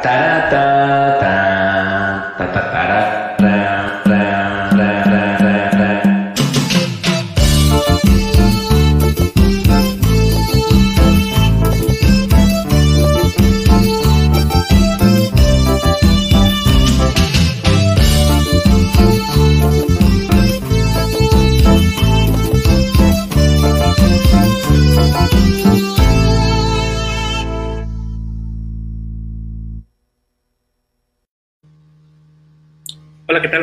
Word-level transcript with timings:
Ta 0.00 0.48
ta 0.50 0.50
ta 0.50 1.07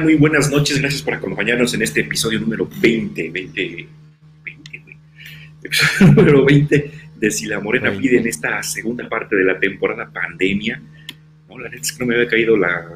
Muy 0.06 0.14
buenas 0.18 0.52
noches. 0.52 0.80
Gracias 0.80 1.02
por 1.02 1.16
acompañarnos 1.16 1.74
en 1.74 1.82
este 1.82 2.02
episodio 2.02 2.40
número 2.40 2.70
20, 2.80 3.32
20, 3.32 3.88
20, 4.44 4.80
güey. 4.84 4.98
Episodio 5.64 6.14
número 6.14 6.46
20 6.46 6.92
de 7.16 7.32
Si 7.32 7.48
la 7.48 7.60
Morena 7.60 7.90
20. 7.90 8.08
pide 8.08 8.20
en 8.20 8.28
esta 8.28 8.62
segunda 8.62 9.10
parte 9.10 9.36
de 9.36 9.44
la 9.44 9.60
temporada 9.60 10.08
pandemia. 10.14 10.80
No, 11.50 11.58
la 11.58 11.70
neta 11.70 11.82
es 11.82 11.92
que 11.92 12.02
no 12.02 12.06
me 12.06 12.14
había 12.14 12.28
caído 12.28 12.56
la, 12.56 12.88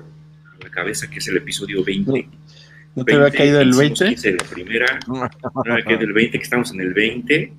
la 0.61 0.69
cabeza 0.69 1.09
que 1.09 1.17
es 1.17 1.27
el 1.29 1.37
episodio 1.37 1.83
20. 1.83 2.29
¿No 2.95 3.03
te 3.03 3.13
había 3.13 3.23
20, 3.23 3.37
caído 3.39 3.61
el 3.61 3.69
hicimos 3.69 3.99
20? 3.99 4.05
15 4.09 4.31
de 4.31 4.37
la 4.37 4.43
primera, 4.43 4.99
no 5.07 5.13
me 5.65 5.71
había 5.71 5.85
caído 5.85 6.01
el 6.01 6.13
20, 6.13 6.37
que 6.37 6.43
estamos 6.43 6.71
en 6.75 6.81
el 6.81 6.93
20, 6.93 7.53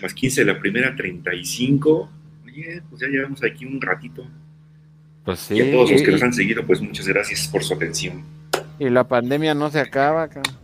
más 0.00 0.14
15 0.14 0.44
de 0.44 0.52
la 0.52 0.60
primera, 0.60 0.94
35. 0.94 2.12
Oye, 2.46 2.82
pues 2.88 3.02
ya 3.02 3.08
llevamos 3.08 3.42
aquí 3.42 3.64
un 3.64 3.80
ratito. 3.80 4.30
Pues 5.24 5.40
sí. 5.40 5.54
y 5.56 5.60
a 5.60 5.72
todos 5.72 5.90
los 5.90 6.02
que 6.02 6.12
nos 6.12 6.22
han 6.22 6.32
seguido, 6.32 6.64
pues 6.64 6.80
muchas 6.80 7.08
gracias 7.08 7.48
por 7.48 7.64
su 7.64 7.74
atención. 7.74 8.38
Y 8.80 8.88
la 8.90 9.06
pandemia 9.06 9.54
no 9.54 9.70
se 9.70 9.78
acaba, 9.78 10.26
cabrón. 10.28 10.56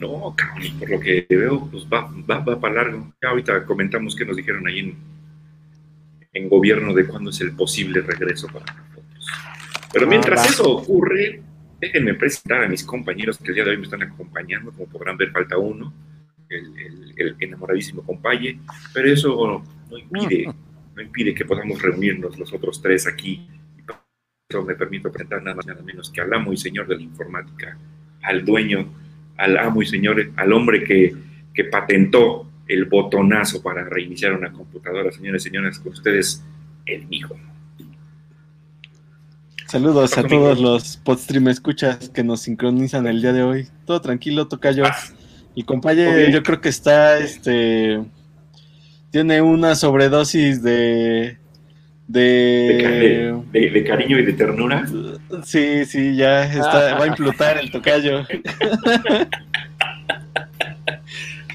No, 0.00 0.34
cabrón, 0.36 0.66
y 0.66 0.70
por 0.70 0.90
lo 0.90 0.98
que 1.00 1.26
veo, 1.28 1.68
pues 1.70 1.84
va, 1.86 2.10
va, 2.28 2.38
va 2.40 2.58
para 2.60 2.74
largo. 2.74 3.12
Ya 3.22 3.28
ahorita 3.30 3.64
comentamos 3.64 4.16
que 4.16 4.24
nos 4.24 4.36
dijeron 4.36 4.66
ahí 4.66 4.78
en, 4.80 4.96
en 6.32 6.48
gobierno 6.48 6.92
de 6.94 7.06
cuándo 7.06 7.30
es 7.30 7.40
el 7.40 7.52
posible 7.52 8.00
regreso 8.00 8.46
para 8.48 8.64
nosotros. 8.74 9.26
Pero 9.92 10.06
Ah, 10.06 10.08
mientras 10.08 10.40
va. 10.40 10.46
eso 10.46 10.70
ocurre, 10.70 11.42
déjenme 11.80 12.14
presentar 12.14 12.64
a 12.64 12.68
mis 12.68 12.84
compañeros 12.84 13.38
que 13.38 13.48
el 13.48 13.54
día 13.54 13.64
de 13.64 13.70
hoy 13.70 13.76
me 13.76 13.84
están 13.84 14.02
acompañando. 14.02 14.72
Como 14.72 14.86
podrán 14.86 15.16
ver, 15.16 15.30
falta 15.30 15.56
uno, 15.58 15.92
el, 16.48 16.78
el- 16.78 17.14
el 17.16 17.36
enamoradísimo 17.40 18.02
compaye, 18.04 18.58
pero 18.94 19.12
eso 19.12 19.64
no 19.90 19.98
impide, 19.98 20.46
no 20.94 21.02
impide 21.02 21.34
que 21.34 21.44
podamos 21.44 21.82
reunirnos 21.82 22.38
los 22.38 22.52
otros 22.52 22.80
tres 22.80 23.06
aquí. 23.08 23.48
Me 24.50 24.74
permito 24.74 25.12
presentar 25.12 25.42
nada 25.42 25.56
más 25.56 25.66
nada 25.66 25.82
menos 25.82 26.10
que 26.10 26.22
al 26.22 26.32
amo 26.32 26.54
y 26.54 26.56
señor 26.56 26.88
de 26.88 26.96
la 26.96 27.02
informática, 27.02 27.76
al 28.22 28.46
dueño 28.46 28.88
al 29.38 29.56
amo 29.56 29.82
y 29.82 29.86
señor, 29.86 30.32
al 30.36 30.52
hombre 30.52 30.84
que, 30.84 31.14
que 31.54 31.64
patentó 31.64 32.46
el 32.66 32.86
botonazo 32.86 33.62
para 33.62 33.84
reiniciar 33.84 34.32
una 34.32 34.52
computadora, 34.52 35.10
señores 35.12 35.42
y 35.46 35.48
señoras, 35.48 35.78
con 35.78 35.92
ustedes, 35.92 36.42
el 36.86 37.06
mijo. 37.06 37.36
Saludos 39.66 40.16
a 40.16 40.22
todos 40.22 40.58
los 40.58 40.96
podstream 40.96 41.48
escuchas 41.48 42.08
que 42.08 42.24
nos 42.24 42.40
sincronizan 42.40 43.06
el 43.06 43.20
día 43.20 43.32
de 43.32 43.42
hoy. 43.42 43.68
Todo 43.84 44.00
tranquilo, 44.00 44.48
tocayo. 44.48 44.84
Y 45.54 45.64
compañero, 45.64 46.30
yo 46.30 46.42
creo 46.42 46.60
que 46.60 46.70
está, 46.70 47.18
este, 47.18 48.02
tiene 49.10 49.42
una 49.42 49.74
sobredosis 49.74 50.62
de, 50.62 51.37
De, 52.08 52.20
de, 52.20 52.74
de- 53.52 53.60
de- 53.60 53.70
de 53.70 53.84
cariño 53.84 54.18
y 54.18 54.24
de 54.24 54.32
ternura. 54.32 54.86
sí, 55.44 55.84
sí, 55.84 56.16
ya 56.16 56.44
está, 56.44 56.94
va 56.96 57.04
a 57.04 57.06
implotar 57.08 57.58
el 57.58 57.70
tocayo. 57.70 58.26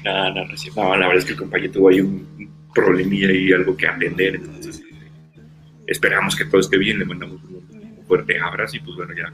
No, 0.04 0.34
no, 0.34 0.44
no, 0.44 0.56
sí, 0.56 0.68
no, 0.76 0.94
la 0.96 1.06
verdad 1.06 1.16
es 1.20 1.24
que 1.24 1.32
el 1.32 1.38
compañero 1.38 1.72
tuvo 1.72 1.88
ahí 1.88 2.00
un 2.00 2.50
problemilla 2.74 3.32
y 3.32 3.50
algo 3.52 3.74
que 3.74 3.86
atender, 3.86 4.34
entonces 4.34 4.80
eh, 4.80 5.40
esperamos 5.86 6.36
que 6.36 6.44
todo 6.44 6.60
esté 6.60 6.76
bien, 6.76 6.98
le 6.98 7.06
mandamos 7.06 7.40
un, 7.44 8.04
fuerte 8.06 8.38
abrazo 8.38 8.76
y 8.76 8.80
pues 8.80 8.96
bueno, 8.96 9.14
ya, 9.16 9.32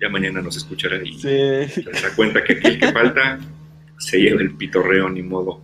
ya 0.00 0.08
mañana 0.08 0.40
nos 0.40 0.56
escuchará 0.56 0.96
y 1.02 1.12
Sí, 1.14 1.18
se 1.82 1.82
dará 1.92 2.14
cuenta 2.14 2.44
que 2.44 2.52
aquí 2.52 2.68
el 2.68 2.78
que 2.78 2.92
falta 2.92 3.40
se 3.98 4.18
lleva 4.20 4.40
el 4.42 4.52
pitorreo, 4.52 5.08
ni 5.08 5.22
modo. 5.22 5.60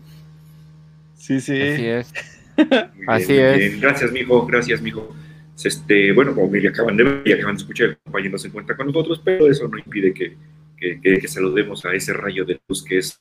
sí, 1.17 1.41
sí. 1.41 1.61
Así 1.63 1.87
es. 1.87 2.13
Muy 2.95 2.97
bien, 2.97 3.11
Así 3.11 3.33
muy 3.33 3.43
es. 3.43 3.59
bien. 3.59 3.81
Gracias, 3.81 4.13
mijo. 4.13 4.47
Gracias, 4.47 4.81
mijo. 4.83 5.15
Este, 5.63 6.13
bueno, 6.13 6.35
como 6.35 6.55
ya 6.57 6.71
acaban 6.71 6.97
de 6.97 7.05
ver 7.05 7.23
y 7.27 7.33
acaban 7.33 7.57
de 7.57 7.63
escuchar, 7.63 7.89
el 7.89 7.99
compañero 7.99 8.33
no 8.33 8.39
se 8.39 8.49
encuentra 8.49 8.77
con 8.77 8.87
nosotros, 8.87 9.21
pero 9.25 9.51
eso 9.51 9.67
no 9.69 9.77
impide 9.79 10.13
que, 10.15 10.37
que- 10.77 11.01
que- 11.01 11.19
que 11.19 11.29
saludemos 11.29 11.85
a 11.85 11.93
ese 11.95 12.13
rayo 12.13 12.45
de 12.45 12.61
luz 12.69 12.85
que 12.85 12.99
es 12.99 13.21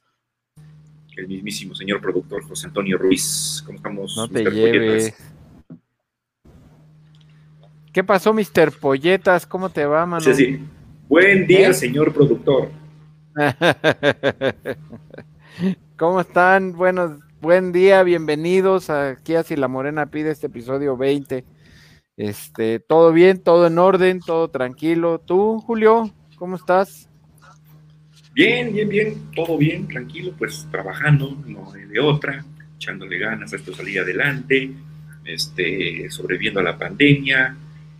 el 1.15 1.27
mismísimo 1.27 1.73
señor 1.73 1.99
productor 1.99 2.43
José 2.43 2.67
Antonio 2.67 2.97
Ruiz. 2.99 3.63
¿Cómo 3.65 3.77
estamos? 3.77 4.15
No 4.15 4.27
te 4.29 4.43
Mr. 4.43 4.53
lleves. 4.53 5.13
Polletas? 5.15 5.79
¿Qué 7.91 8.03
pasó, 8.03 8.31
Mr. 8.33 8.71
Polletas? 8.79 9.47
¿Cómo 9.47 9.69
te 9.69 9.85
va, 9.85 10.05
mano? 10.05 10.21
Sí, 10.23 10.33
sí. 10.35 10.59
Buen 11.09 11.47
día, 11.47 11.69
¿Eh? 11.69 11.73
señor 11.73 12.13
productor. 12.13 12.69
¿Cómo 15.97 16.21
están? 16.21 16.73
Buenos, 16.73 17.19
buen 17.41 17.71
día, 17.71 18.03
bienvenidos 18.03 18.89
aquí 18.89 19.35
a 19.35 19.43
Si 19.43 19.55
la 19.55 19.67
Morena 19.67 20.07
pide 20.07 20.31
este 20.31 20.47
episodio 20.47 20.97
20. 20.97 21.43
Este, 22.17 22.79
todo 22.79 23.11
bien, 23.11 23.39
todo 23.41 23.67
en 23.67 23.77
orden, 23.77 24.19
todo 24.19 24.49
tranquilo. 24.49 25.19
¿Tú, 25.19 25.59
Julio? 25.59 26.11
¿Cómo 26.37 26.55
estás? 26.55 27.09
Bien, 28.33 28.73
bien, 28.73 28.89
bien. 28.89 29.31
Todo 29.35 29.57
bien, 29.57 29.87
tranquilo, 29.87 30.33
pues 30.37 30.67
trabajando, 30.71 31.37
no 31.45 31.71
de 31.71 31.99
otra, 31.99 32.43
echándole 32.75 33.17
ganas 33.17 33.53
a 33.53 33.55
esto 33.55 33.73
salir 33.73 33.99
adelante, 33.99 34.71
este, 35.25 36.09
sobreviviendo 36.09 36.59
a 36.59 36.63
la 36.63 36.77
pandemia, 36.77 37.55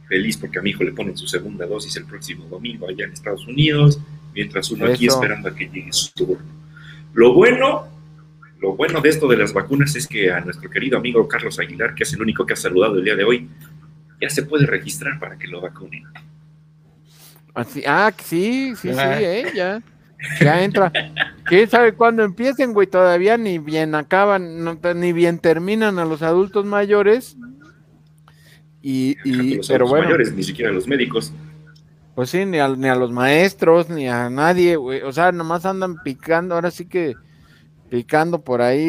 feliz 0.08 0.38
porque 0.38 0.60
a 0.60 0.62
mi 0.62 0.72
hijo 0.72 0.84
le 0.84 0.92
ponen 0.92 1.18
su 1.18 1.28
segunda 1.28 1.66
dosis 1.66 1.96
el 1.98 2.06
próximo 2.06 2.46
domingo 2.46 2.88
allá 2.88 3.06
en 3.06 3.14
Estados 3.14 3.48
Unidos, 3.48 4.00
mientras 4.34 4.70
uno 4.72 4.86
aquí 4.86 5.08
esperando 5.08 5.50
a 5.50 5.56
que 5.56 5.68
llegue 5.68 5.92
su 5.92 6.12
turno. 6.14 6.46
Lo 7.14 7.34
bueno, 7.34 7.97
lo 8.62 8.76
bueno 8.76 9.02
de 9.02 9.10
esto 9.10 9.28
de 9.28 9.38
las 9.38 9.54
vacunas 9.54 9.96
es 9.96 10.08
que 10.08 10.32
a 10.32 10.40
nuestro 10.42 10.70
querido 10.70 10.98
amigo 10.98 11.28
Carlos 11.28 11.60
Aguilar, 11.60 11.94
que 11.96 12.04
es 12.04 12.14
el 12.14 12.22
único 12.22 12.46
que 12.46 12.54
ha 12.54 12.58
saludado 12.58 12.96
el 12.98 13.04
día 13.04 13.16
de 13.16 13.24
hoy, 13.24 13.50
ya 14.22 14.30
se 14.30 14.44
puede 14.44 14.66
registrar 14.66 15.20
para 15.20 15.38
que 15.38 15.48
lo 15.48 15.62
vacunen. 15.62 16.04
Así- 17.54 17.84
ah, 17.86 18.12
sí, 18.24 18.74
sí, 18.76 18.90
sí, 18.94 18.96
Ah. 19.00 19.22
eh, 19.22 19.52
ya. 19.56 19.82
Ya 20.42 20.64
entra. 20.64 20.92
¿Quién 21.46 21.70
sabe 21.70 21.94
cuándo 21.94 22.24
empiecen, 22.24 22.74
güey? 22.74 22.88
Todavía 22.88 23.38
ni 23.38 23.60
bien 23.60 23.94
acaban, 23.94 24.64
no- 24.64 24.80
ni 24.96 25.14
bien 25.14 25.38
terminan 25.38 26.00
a 26.00 26.06
los 26.06 26.24
adultos 26.24 26.66
mayores. 26.66 27.38
Y, 28.82 29.16
y 29.24 29.56
los 29.58 29.68
pero 29.68 29.86
adultos 29.86 29.90
bueno, 29.90 30.04
mayores, 30.06 30.34
ni 30.34 30.44
siquiera 30.44 30.72
los 30.72 30.88
médicos. 30.88 31.32
pues 32.16 32.32
sí, 32.32 32.46
ni 32.46 32.58
a, 32.58 32.68
ni 32.70 32.88
a 32.88 32.96
los 32.96 33.12
maestros, 33.12 33.90
ni 33.90 34.08
a 34.08 34.30
nadie, 34.30 34.76
güey. 34.76 35.02
O 35.04 35.12
sea, 35.12 35.32
nomás 35.32 35.66
andan 35.66 36.02
picando, 36.04 36.56
ahora 36.56 36.72
sí 36.72 36.86
que 36.86 37.14
picando 37.90 38.42
por 38.42 38.62
ahí 38.62 38.86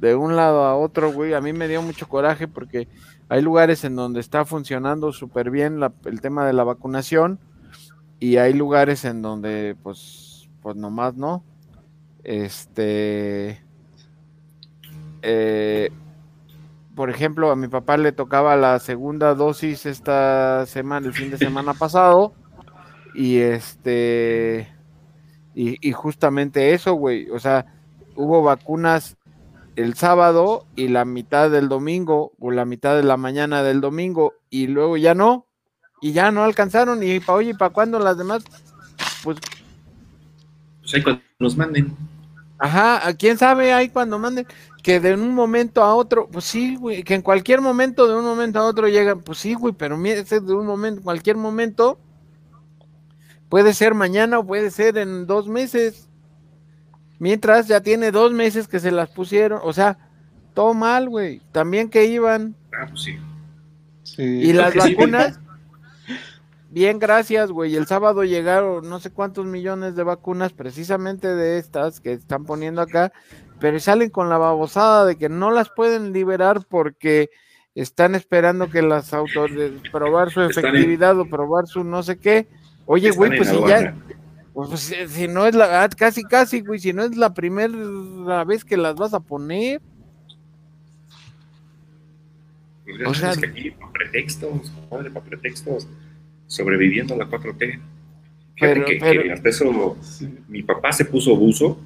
de, 0.00 0.14
un 0.14 0.36
lado 0.36 0.64
a 0.64 0.76
otro, 0.76 1.12
güey. 1.12 1.34
A 1.34 1.40
mí 1.40 1.52
me 1.52 1.68
dio 1.68 1.82
mucho 1.82 2.08
coraje 2.08 2.48
porque 2.48 2.88
hay 3.28 3.42
lugares 3.42 3.84
en 3.84 3.96
donde 3.96 4.20
está 4.20 4.44
funcionando 4.44 5.12
súper 5.12 5.50
bien 5.50 5.80
la- 5.80 5.92
el 6.04 6.20
tema 6.20 6.46
de 6.46 6.52
la 6.52 6.64
vacunación 6.64 7.38
y 8.20 8.36
hay 8.36 8.52
lugares 8.52 9.04
en 9.04 9.22
donde, 9.22 9.76
pues, 9.82 10.48
pues 10.62 10.76
nomás 10.76 11.14
no. 11.14 11.44
Este, 12.24 13.62
eh, 15.22 15.90
por 16.94 17.10
ejemplo, 17.10 17.50
a 17.50 17.56
mi 17.56 17.68
papá 17.68 17.96
le 17.96 18.12
tocaba 18.12 18.56
la 18.56 18.78
segunda 18.80 19.34
dosis 19.34 19.86
esta 19.86 20.66
semana, 20.66 21.06
el 21.06 21.12
fin 21.12 21.30
de 21.30 21.38
semana 21.38 21.72
pasado, 21.74 22.34
y 23.14 23.38
este, 23.38 24.68
y, 25.58 25.76
y 25.88 25.92
justamente 25.92 26.72
eso, 26.72 26.92
güey, 26.94 27.28
o 27.30 27.40
sea, 27.40 27.66
hubo 28.14 28.44
vacunas 28.44 29.16
el 29.74 29.94
sábado 29.94 30.66
y 30.76 30.86
la 30.86 31.04
mitad 31.04 31.50
del 31.50 31.68
domingo, 31.68 32.32
o 32.38 32.52
la 32.52 32.64
mitad 32.64 32.94
de 32.96 33.02
la 33.02 33.16
mañana 33.16 33.64
del 33.64 33.80
domingo, 33.80 34.34
y 34.50 34.68
luego 34.68 34.96
ya 34.96 35.14
no, 35.14 35.46
y 36.00 36.12
ya 36.12 36.30
no 36.30 36.44
alcanzaron, 36.44 37.02
y 37.02 37.18
para 37.20 37.38
oye, 37.38 37.54
¿para 37.56 37.72
cuándo 37.72 37.98
las 37.98 38.16
demás? 38.16 38.44
Pues, 39.20 39.38
Pues 40.80 40.94
ahí 40.94 41.02
cuando 41.02 41.22
nos 41.40 41.56
manden. 41.56 41.96
ajá, 42.58 43.06
¿a 43.08 43.14
quién 43.14 43.36
sabe 43.38 43.72
ahí 43.72 43.88
cuando 43.90 44.18
manden? 44.18 44.46
Que 44.82 45.00
de 45.00 45.14
un 45.14 45.34
momento 45.34 45.82
a 45.82 45.94
otro, 45.94 46.28
pues 46.30 46.44
sí, 46.44 46.76
güey, 46.76 47.02
que 47.02 47.14
en 47.14 47.22
cualquier 47.22 47.60
momento, 47.60 48.06
de 48.06 48.16
un 48.16 48.24
momento 48.24 48.60
a 48.60 48.64
otro 48.66 48.88
llegan, 48.88 49.22
pues 49.22 49.38
sí, 49.38 49.54
güey, 49.54 49.74
pero 49.74 49.96
mire, 49.96 50.22
de 50.24 50.54
un 50.54 50.66
momento, 50.66 51.02
cualquier 51.02 51.36
momento, 51.36 51.98
puede 53.48 53.74
ser 53.74 53.94
mañana 53.94 54.38
o 54.38 54.46
puede 54.46 54.70
ser 54.70 54.98
en 54.98 55.26
dos 55.26 55.48
meses. 55.48 56.08
Mientras 57.18 57.66
ya 57.66 57.80
tiene 57.80 58.12
dos 58.12 58.32
meses 58.32 58.68
que 58.68 58.78
se 58.78 58.92
las 58.92 59.10
pusieron, 59.10 59.60
o 59.64 59.72
sea, 59.72 59.98
todo 60.54 60.74
mal, 60.74 61.08
güey. 61.08 61.40
También 61.52 61.88
que 61.88 62.06
iban, 62.06 62.54
Ah, 62.72 62.86
pues 62.88 63.02
sí. 63.02 63.18
Sí. 64.04 64.22
Y 64.22 64.52
las 64.52 64.72
sí, 64.72 64.78
vacunas, 64.78 65.40
bien, 66.70 66.98
gracias, 66.98 67.50
güey. 67.50 67.74
El 67.74 67.86
sábado 67.86 68.24
llegaron 68.24 68.88
no 68.88 69.00
sé 69.00 69.10
cuántos 69.10 69.46
millones 69.46 69.96
de 69.96 70.04
vacunas, 70.04 70.52
precisamente 70.52 71.34
de 71.34 71.58
estas 71.58 72.00
que 72.00 72.12
están 72.12 72.44
poniendo 72.44 72.80
acá, 72.80 73.12
pero 73.58 73.80
salen 73.80 74.10
con 74.10 74.28
la 74.28 74.38
babosada 74.38 75.04
de 75.04 75.16
que 75.16 75.28
no 75.28 75.50
las 75.50 75.70
pueden 75.70 76.12
liberar 76.12 76.64
porque 76.68 77.30
están 77.74 78.14
esperando 78.14 78.70
que 78.70 78.82
las 78.82 79.12
autoridades 79.12 79.80
probar 79.92 80.30
su 80.30 80.42
efectividad 80.42 81.18
o 81.18 81.28
probar 81.28 81.66
su 81.66 81.84
no 81.84 82.02
sé 82.02 82.18
qué. 82.18 82.48
Oye, 82.90 83.10
güey, 83.10 83.36
pues 83.36 83.48
si 83.50 83.56
ya, 83.68 83.94
pues 84.54 84.80
si, 84.80 84.94
si 85.08 85.28
no 85.28 85.46
es 85.46 85.54
la, 85.54 85.82
ah, 85.84 85.88
casi, 85.90 86.24
casi, 86.24 86.60
güey, 86.62 86.80
si 86.80 86.92
no 86.94 87.04
es 87.04 87.16
la 87.16 87.34
primera 87.34 88.44
vez 88.44 88.64
que 88.64 88.76
las 88.78 88.94
vas 88.96 89.12
a 89.14 89.20
poner, 89.20 89.80
Pues 92.84 93.06
O 93.06 93.12
sea- 93.14 93.32
es 93.32 93.38
que 93.38 93.46
aquí, 93.46 93.70
para 93.72 93.92
pretextos, 93.92 94.70
compadre, 94.70 95.10
para 95.10 95.26
pretextos, 95.26 95.86
sobreviviendo 96.46 97.12
a 97.14 97.18
la 97.18 97.26
4T. 97.26 97.78
Fíjate 98.54 98.74
Pero- 98.74 98.84
que, 98.86 98.96
pero- 98.98 99.22
que 99.24 99.32
hasta 99.32 99.48
eso, 99.50 99.96
Sí. 100.00 100.26
mi 100.48 100.62
papá 100.62 100.90
se 100.92 101.04
puso 101.04 101.36
buzo 101.36 101.78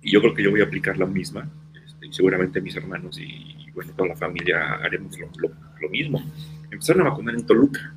y 0.00 0.12
yo 0.12 0.20
creo 0.20 0.34
que 0.34 0.44
yo 0.44 0.52
voy 0.52 0.60
a 0.60 0.64
aplicar 0.64 0.96
la 0.98 1.06
misma. 1.06 1.48
este, 1.84 2.06
y 2.06 2.12
seguramente 2.12 2.60
mis 2.60 2.76
hermanos 2.76 3.18
y, 3.18 3.24
y, 3.24 3.70
bueno, 3.74 3.92
toda 3.96 4.10
la 4.10 4.16
familia 4.16 4.74
haremos 4.74 5.18
lo, 5.18 5.26
lo- 5.38 5.50
lo 5.80 5.88
mismo. 5.90 6.22
Empezaron 6.70 7.04
a 7.04 7.10
vacunar 7.10 7.34
en 7.34 7.44
Toluca. 7.44 7.92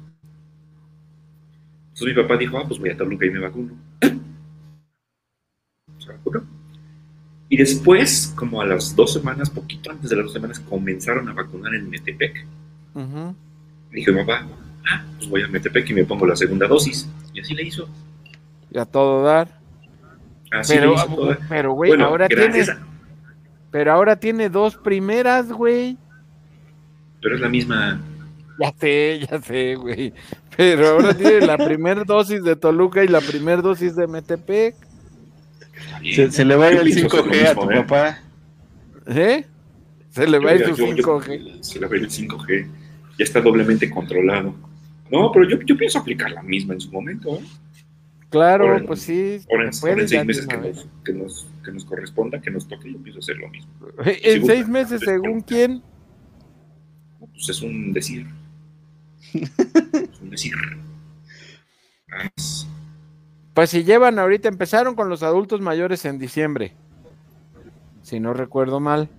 Entonces 1.95 2.15
mi 2.15 2.21
papá 2.23 2.35
dijo, 2.37 2.57
ah, 2.57 2.65
pues 2.67 2.77
voy 2.79 2.89
a 2.89 2.97
Toluca 2.97 3.25
y 3.25 3.29
me 3.29 3.39
vacuno. 3.39 3.73
Se 5.99 6.11
vacunó. 6.11 6.43
Y 7.47 7.57
después, 7.57 8.33
como 8.35 8.59
a 8.61 8.65
las 8.65 8.95
dos 8.95 9.13
semanas, 9.13 9.49
poquito 9.49 9.91
antes 9.91 10.09
de 10.09 10.15
las 10.17 10.25
dos 10.25 10.33
semanas, 10.33 10.59
comenzaron 10.59 11.29
a 11.29 11.33
vacunar 11.33 11.73
en 11.75 11.89
Metepec. 11.89 12.45
ujú, 12.95 13.35
Dije, 13.91 14.11
papá, 14.11 14.45
ah, 14.89 15.05
pues 15.17 15.29
voy 15.29 15.43
a 15.43 15.47
Metepec 15.47 15.89
y 15.89 15.93
me 15.93 16.03
pongo 16.05 16.25
la 16.25 16.35
segunda 16.35 16.67
dosis. 16.67 17.07
Y 17.33 17.39
así 17.39 17.53
le 17.53 17.63
hizo. 17.63 17.87
y 18.71 18.77
a 18.77 18.85
todo 18.85 19.23
dar. 19.23 19.47
Así 20.51 20.73
Pero, 20.73 20.89
le 20.89 20.95
hizo 20.95 21.15
toda- 21.15 21.37
pero, 21.47 21.71
güey, 21.73 21.91
Bueno, 21.91 22.05
ahora 22.07 22.27
tiene, 22.27 22.61
a- 22.61 22.79
pero 23.71 23.93
ahora 23.93 24.15
tiene 24.17 24.49
dos 24.49 24.75
primeras, 24.75 25.49
güey. 25.51 25.97
Pero 27.21 27.35
es 27.35 27.41
la 27.41 27.47
misma. 27.49 28.01
Ya 28.59 28.73
sé, 28.77 29.27
ya 29.29 29.39
sé, 29.41 29.75
güey. 29.75 30.13
Pero 30.57 30.87
ahora 30.89 31.13
tiene 31.15 31.41
la 31.45 31.57
primera 31.57 32.03
dosis 32.03 32.43
de 32.43 32.55
Toluca 32.55 33.03
y 33.03 33.07
la 33.07 33.21
primera 33.21 33.61
dosis 33.61 33.95
de 33.95 34.07
Metepec. 34.07 34.75
Se, 36.13 36.31
se 36.31 36.45
le 36.45 36.55
va 36.55 36.67
a 36.67 36.71
ir 36.71 36.77
el 36.79 36.83
pienso 36.85 37.07
hacer 37.07 37.25
lo 37.25 37.31
5G 37.31 37.47
a 37.47 37.55
tu 37.55 37.71
¿eh? 37.71 37.75
papá. 37.83 38.19
¿Eh? 39.07 39.45
Se 40.11 40.27
le 40.27 40.39
va 40.39 40.51
a 40.51 40.55
ir 40.55 40.61
yo- 40.61 40.75
yo- 40.75 40.85
5G. 41.19 41.63
Se 41.63 41.79
le 41.79 41.87
va 41.87 41.93
a 41.93 41.97
ir 41.97 42.03
el 42.03 42.09
5G. 42.09 42.67
Ya 43.17 43.23
está 43.23 43.41
doblemente 43.41 43.89
controlado. 43.89 44.53
No, 45.11 45.31
pero 45.31 45.47
yo, 45.49 45.59
yo 45.61 45.77
pienso 45.77 45.99
aplicar 45.99 46.31
la 46.31 46.41
misma 46.43 46.73
en 46.73 46.81
su 46.81 46.91
momento. 46.91 47.37
¿eh? 47.37 47.43
Claro, 48.29 48.75
en- 48.77 48.85
pues 48.85 49.01
sí. 49.01 49.39
Ahora 49.51 49.65
en, 49.65 49.73
seis 49.73 50.25
meses 50.25 50.47
que 50.47 50.57
nos, 50.57 50.87
que, 51.03 51.13
nos, 51.13 51.47
que 51.63 51.71
nos 51.71 51.85
corresponda, 51.85 52.41
que 52.41 52.51
nos 52.51 52.67
toque, 52.67 52.91
yo 52.91 52.97
pienso 52.99 53.19
hacer 53.19 53.37
lo 53.37 53.49
mismo. 53.49 53.69
En 54.05 54.45
seis 54.45 54.67
meses, 54.67 55.01
según 55.03 55.41
quién. 55.41 55.81
Pues 57.33 57.49
es 57.49 57.61
un 57.61 57.93
decir. 57.93 58.27
decir. 60.35 60.53
Pues 63.53 63.69
si 63.69 63.83
llevan 63.83 64.19
ahorita, 64.19 64.47
empezaron 64.49 64.95
con 64.95 65.09
los 65.09 65.23
adultos 65.23 65.61
mayores 65.61 66.03
en 66.05 66.19
diciembre. 66.19 66.73
Si 68.01 68.19
no 68.19 68.33
recuerdo 68.33 68.79
mal. 68.79 69.09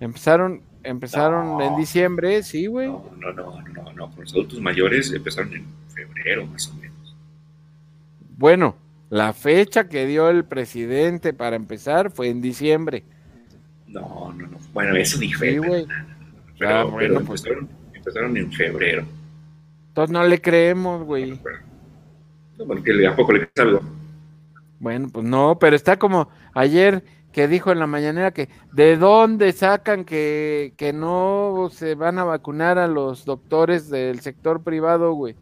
Empezaron, 0.00 0.62
empezaron 0.82 1.58
No. 1.58 1.60
en 1.62 1.76
diciembre, 1.76 2.42
sí, 2.42 2.66
güey. 2.66 2.88
No, 2.88 3.04
no, 3.18 3.32
no, 3.32 3.62
no, 3.62 3.92
no. 3.92 4.10
Con 4.10 4.24
los 4.24 4.32
adultos 4.32 4.60
mayores 4.60 5.12
empezaron 5.12 5.52
en 5.54 5.64
febrero, 5.92 6.46
más 6.46 6.68
o 6.68 6.74
menos. 6.74 7.16
Bueno, 8.36 8.76
la 9.10 9.32
fecha 9.34 9.88
que 9.88 10.06
dio 10.06 10.30
el 10.30 10.44
presidente 10.44 11.34
para 11.34 11.56
empezar 11.56 12.10
fue 12.10 12.28
en 12.28 12.40
diciembre. 12.40 13.04
No, 13.88 14.32
no, 14.32 14.46
no. 14.46 14.58
Bueno, 14.72 14.94
eso 14.96 15.18
ni 15.18 15.32
Sí, 15.34 15.58
güey. 15.58 15.84
Pero, 16.58 16.70
Ah, 16.70 16.82
pero 16.84 16.90
bueno, 16.90 17.20
pues- 17.22 17.44
empezaron, 17.44 17.68
empezaron 17.92 18.36
en 18.36 18.52
febrero. 18.52 19.04
Entonces 20.02 20.12
no 20.22 20.26
le 20.26 20.40
creemos, 20.40 21.04
güey. 21.04 21.38
No, 22.58 22.64
bueno, 22.64 22.82
que 22.82 22.92
le- 22.94 23.06
a 23.06 23.14
poco 23.14 23.32
le 23.34 23.40
crees 23.40 23.68
algo. 23.68 23.80
Bueno, 24.78 25.08
pues 25.12 25.26
no, 25.26 25.58
pero 25.58 25.76
está 25.76 25.98
como 25.98 26.30
ayer 26.54 27.04
que 27.32 27.46
dijo 27.48 27.70
en 27.70 27.78
la 27.78 27.86
mañanera 27.86 28.30
que 28.30 28.48
de 28.72 28.96
dónde 28.96 29.52
sacan 29.52 30.06
que, 30.06 30.72
que 30.78 30.94
no 30.94 31.68
se 31.70 31.94
van 31.96 32.18
a 32.18 32.24
vacunar 32.24 32.78
a 32.78 32.88
los 32.88 33.26
doctores 33.26 33.90
del 33.90 34.20
sector 34.20 34.62
privado, 34.62 35.12
güey. 35.12 35.36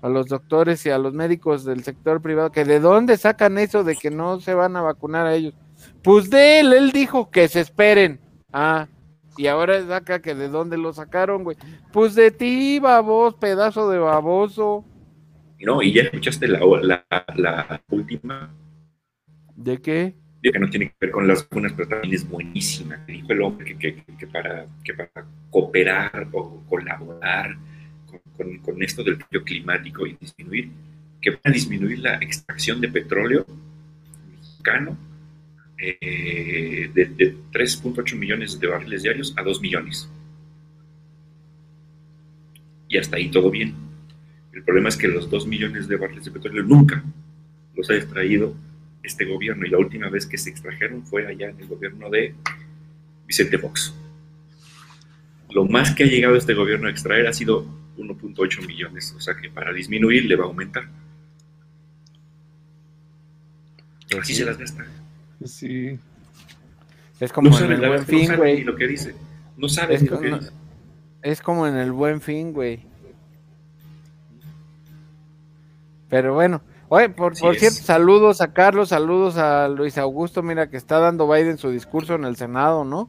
A 0.00 0.08
los 0.08 0.26
doctores 0.26 0.84
y 0.86 0.90
a 0.90 0.96
los 0.98 1.12
médicos 1.12 1.64
del 1.66 1.84
sector 1.84 2.22
privado, 2.22 2.50
que 2.50 2.64
de 2.64 2.80
dónde 2.80 3.18
sacan 3.18 3.58
eso 3.58 3.84
de 3.84 3.94
que 3.94 4.10
no 4.10 4.40
se 4.40 4.54
van 4.54 4.74
a 4.74 4.80
vacunar 4.80 5.26
a 5.26 5.34
ellos. 5.34 5.54
Pues 6.02 6.30
de 6.30 6.60
él, 6.60 6.72
él 6.72 6.92
dijo 6.92 7.30
que 7.30 7.46
se 7.46 7.60
esperen. 7.60 8.20
Ah, 8.54 8.88
y 9.36 9.46
ahora 9.46 9.84
saca 9.86 10.20
que 10.20 10.34
de 10.34 10.48
dónde 10.48 10.76
lo 10.78 10.92
sacaron, 10.92 11.44
güey. 11.44 11.56
Pues 11.92 12.14
de 12.14 12.30
ti, 12.30 12.78
babos, 12.78 13.34
pedazo 13.34 13.88
de 13.90 13.98
baboso. 13.98 14.84
No, 15.60 15.80
y 15.82 15.92
ya 15.92 16.02
escuchaste 16.02 16.48
la, 16.48 16.60
la, 16.82 17.04
la 17.36 17.82
última, 17.90 18.52
¿De 19.54 19.78
qué? 19.80 20.14
que 20.42 20.58
no 20.58 20.68
tiene 20.68 20.88
que 20.88 20.96
ver 21.00 21.10
con 21.12 21.28
las 21.28 21.42
vacunas, 21.44 21.72
pero 21.76 21.88
también 21.88 22.14
es 22.14 22.28
buenísima. 22.28 22.96
Dijo 23.06 23.32
el 23.32 23.42
hombre 23.42 23.76
que, 23.78 23.94
que- 23.94 24.16
que 24.18 24.26
para, 24.26 24.66
que 24.82 24.92
para 24.92 25.24
cooperar 25.50 26.26
o 26.32 26.60
colaborar 26.68 27.56
con, 28.06 28.20
con- 28.36 28.58
con 28.58 28.82
esto 28.82 29.04
del 29.04 29.18
cambio 29.18 29.44
climático 29.44 30.04
y 30.04 30.16
disminuir, 30.20 30.70
que 31.20 31.30
van 31.30 31.40
a 31.44 31.50
disminuir 31.50 32.00
la 32.00 32.16
extracción 32.16 32.80
de 32.80 32.88
petróleo 32.88 33.46
mexicano 34.32 34.96
eh, 35.84 36.90
de, 36.94 37.06
de 37.06 37.36
3.8 37.50 38.16
millones 38.16 38.60
de 38.60 38.66
barriles 38.68 39.02
diarios 39.02 39.34
a 39.36 39.42
2 39.42 39.60
millones. 39.60 40.08
Y 42.88 42.98
hasta 42.98 43.16
ahí 43.16 43.30
todo 43.30 43.50
bien. 43.50 43.74
El 44.52 44.62
problema 44.62 44.90
es 44.90 44.96
que 44.96 45.08
los 45.08 45.28
2 45.28 45.46
millones 45.46 45.88
de 45.88 45.96
barriles 45.96 46.24
de 46.26 46.30
petróleo 46.30 46.62
nunca 46.62 47.02
los 47.74 47.90
ha 47.90 47.96
extraído 47.96 48.54
este 49.02 49.24
gobierno. 49.24 49.66
Y 49.66 49.70
la 49.70 49.78
última 49.78 50.08
vez 50.08 50.26
que 50.26 50.38
se 50.38 50.50
extrajeron 50.50 51.04
fue 51.04 51.26
allá 51.26 51.48
en 51.48 51.58
el 51.58 51.66
gobierno 51.66 52.08
de 52.10 52.34
Vicente 53.26 53.58
Fox. 53.58 53.92
Lo 55.50 55.64
más 55.64 55.94
que 55.94 56.04
ha 56.04 56.06
llegado 56.06 56.36
este 56.36 56.54
gobierno 56.54 56.86
a 56.86 56.90
extraer 56.90 57.26
ha 57.26 57.32
sido 57.32 57.66
1.8 57.96 58.66
millones. 58.66 59.14
O 59.16 59.20
sea 59.20 59.34
que 59.34 59.50
para 59.50 59.72
disminuir 59.72 60.26
le 60.26 60.36
va 60.36 60.44
a 60.44 60.48
aumentar. 60.48 60.88
Así 64.20 64.34
se 64.34 64.44
las 64.44 64.58
gasta. 64.58 64.86
Sí. 65.46 65.98
Es 67.20 67.32
como 67.32 67.50
no 67.50 67.58
en 67.60 67.72
el 67.72 67.80
buen 67.80 68.00
no 68.00 68.06
fin, 68.06 68.36
güey. 68.36 68.56
ni 68.58 68.64
lo 68.64 68.76
que 68.76 68.86
dice. 68.88 69.14
No 69.56 69.68
sabe 69.68 69.94
Es 69.94 70.10
lo 70.10 70.18
que 70.20 70.30
no- 70.30 70.38
dice. 70.38 70.50
Es 71.22 71.40
como 71.40 71.66
en 71.66 71.76
el 71.76 71.92
buen 71.92 72.20
fin, 72.20 72.52
güey. 72.52 72.84
Pero 76.08 76.34
bueno, 76.34 76.60
oye, 76.88 77.08
por, 77.08 77.32
es. 77.32 77.38
cierto, 77.58 77.78
saludos 77.82 78.40
a 78.40 78.52
Carlos, 78.52 78.90
saludos 78.90 79.36
a 79.38 79.68
Luis 79.68 79.96
Augusto, 79.98 80.42
mira 80.42 80.68
que 80.68 80.76
está 80.76 80.98
dando 80.98 81.30
Biden 81.30 81.58
su 81.58 81.70
discurso 81.70 82.14
en 82.14 82.24
el 82.24 82.36
Senado, 82.36 82.84
¿no? 82.84 83.08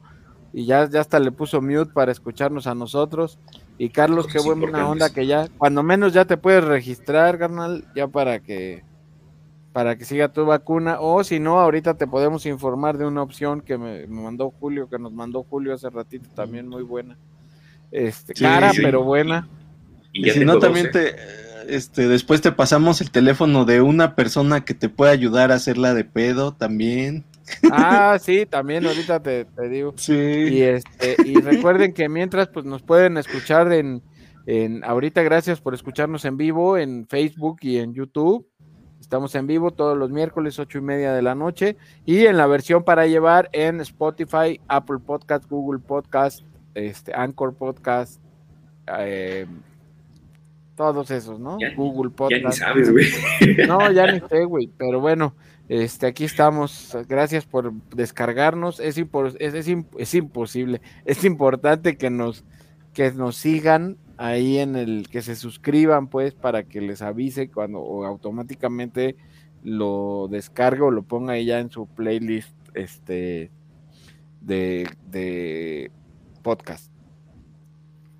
Y 0.52 0.66
ya, 0.66 0.88
ya 0.88 1.00
hasta 1.00 1.18
le 1.18 1.32
puso 1.32 1.60
mute 1.60 1.92
para 1.92 2.12
escucharnos 2.12 2.66
a 2.66 2.74
nosotros. 2.74 3.38
Y 3.76 3.90
Carlos, 3.90 4.28
qué 4.28 4.38
buena 4.38 4.88
onda 4.88 5.12
que 5.12 5.26
ya, 5.26 5.48
cuando 5.58 5.82
menos 5.82 6.12
ya 6.12 6.24
te 6.24 6.36
puedes 6.36 6.64
registrar, 6.64 7.38
carnal, 7.38 7.84
ya 7.96 8.06
para 8.06 8.38
que 8.38 8.84
para 9.74 9.98
que 9.98 10.04
siga 10.06 10.32
tu 10.32 10.46
vacuna, 10.46 11.00
o 11.00 11.24
si 11.24 11.40
no, 11.40 11.60
ahorita 11.60 11.94
te 11.98 12.06
podemos 12.06 12.46
informar 12.46 12.96
de 12.96 13.06
una 13.06 13.22
opción 13.22 13.60
que 13.60 13.76
me, 13.76 14.06
me 14.06 14.22
mandó 14.22 14.50
Julio, 14.52 14.88
que 14.88 14.98
nos 15.00 15.12
mandó 15.12 15.42
Julio 15.42 15.74
hace 15.74 15.90
ratito, 15.90 16.30
también 16.34 16.68
muy 16.68 16.84
buena. 16.84 17.18
Este, 17.90 18.34
Sí, 18.34 18.44
cara, 18.44 18.72
sí. 18.72 18.80
pero 18.82 19.02
buena. 19.04 19.48
Y 20.12 20.28
Y 20.28 20.30
si 20.30 20.44
no, 20.44 20.58
también 20.60 20.86
12. 20.92 20.98
te, 21.12 21.76
este, 21.76 22.08
después 22.08 22.40
te 22.40 22.52
pasamos 22.52 23.00
el 23.00 23.10
teléfono 23.10 23.64
de 23.64 23.80
una 23.82 24.14
persona 24.14 24.64
que 24.64 24.74
te 24.74 24.88
puede 24.88 25.12
ayudar 25.12 25.52
a 25.52 25.56
hacerla 25.56 25.92
de 25.94 26.04
pedo 26.04 26.54
también. 26.54 27.24
Ah, 27.70 28.16
sí, 28.20 28.46
también 28.46 28.86
ahorita 28.86 29.22
te, 29.22 29.44
te 29.44 29.68
digo. 29.68 29.94
Y 29.96 30.00
Sí. 30.00 30.62
este, 30.62 31.16
y 31.24 31.34
recuerden 31.40 31.92
que 31.92 32.08
mientras 32.08 32.48
pues 32.48 32.64
nos 32.64 32.82
pueden 32.82 33.18
escuchar 33.18 33.72
en, 33.72 34.02
en 34.46 34.84
ahorita 34.84 35.22
gracias 35.22 35.60
por 35.60 35.74
escucharnos 35.74 36.24
en 36.24 36.36
vivo 36.36 36.78
en 36.78 37.06
Facebook 37.08 37.58
y 37.62 37.78
en 37.78 37.92
YouTube. 37.94 38.46
Estamos 39.14 39.36
en 39.36 39.46
vivo 39.46 39.70
todos 39.70 39.96
los 39.96 40.10
miércoles, 40.10 40.58
ocho 40.58 40.78
y 40.78 40.80
media 40.80 41.12
de 41.12 41.22
la 41.22 41.36
noche. 41.36 41.76
Y 42.04 42.26
en 42.26 42.36
la 42.36 42.48
versión 42.48 42.82
para 42.82 43.06
llevar 43.06 43.48
en 43.52 43.80
Spotify, 43.80 44.60
Apple 44.66 44.98
Podcast, 45.06 45.48
Google 45.48 45.78
Podcast, 45.78 46.40
este, 46.74 47.14
Anchor 47.14 47.54
Podcast, 47.54 48.20
eh, 48.98 49.46
todos 50.74 51.12
esos, 51.12 51.38
¿no? 51.38 51.58
Ya- 51.60 51.72
Google 51.76 52.10
Ya 52.10 52.26
ni 52.38 52.42
Podcast. 52.42 52.58
sabes, 52.58 52.90
güey. 52.90 53.06
No, 53.68 53.88
ya 53.92 54.10
ni 54.10 54.18
sé, 54.28 54.46
güey, 54.46 54.68
pero 54.76 54.98
bueno, 54.98 55.36
este, 55.68 56.08
aquí 56.08 56.24
estamos. 56.24 56.98
Gracias 57.08 57.46
por 57.46 57.72
descargarnos. 57.94 58.80
Es, 58.80 58.98
impor- 58.98 59.36
es, 59.38 59.54
es 59.54 59.68
es 59.96 60.14
imposible. 60.16 60.80
Es 61.04 61.24
importante 61.24 61.96
que 61.96 62.10
nos, 62.10 62.42
que 62.92 63.12
nos 63.12 63.36
sigan 63.36 63.96
ahí 64.16 64.58
en 64.58 64.76
el 64.76 65.08
que 65.10 65.22
se 65.22 65.36
suscriban, 65.36 66.08
pues, 66.08 66.34
para 66.34 66.64
que 66.64 66.80
les 66.80 67.02
avise 67.02 67.50
cuando 67.50 67.80
o 67.80 68.04
automáticamente 68.04 69.16
lo 69.62 70.28
descargue 70.30 70.82
o 70.82 70.90
lo 70.90 71.02
ponga 71.02 71.34
ahí 71.34 71.46
ya 71.46 71.58
en 71.58 71.70
su 71.70 71.86
playlist 71.86 72.54
este 72.74 73.50
de, 74.40 74.88
de 75.10 75.90
podcast. 76.42 76.90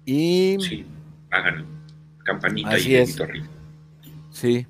Y 0.06 0.56
Sí, 0.60 0.86
háganlo. 1.30 1.66
Campanita 2.24 2.70
Así 2.70 2.92
y 2.92 2.94
es. 2.96 3.18
sí. 4.30 4.66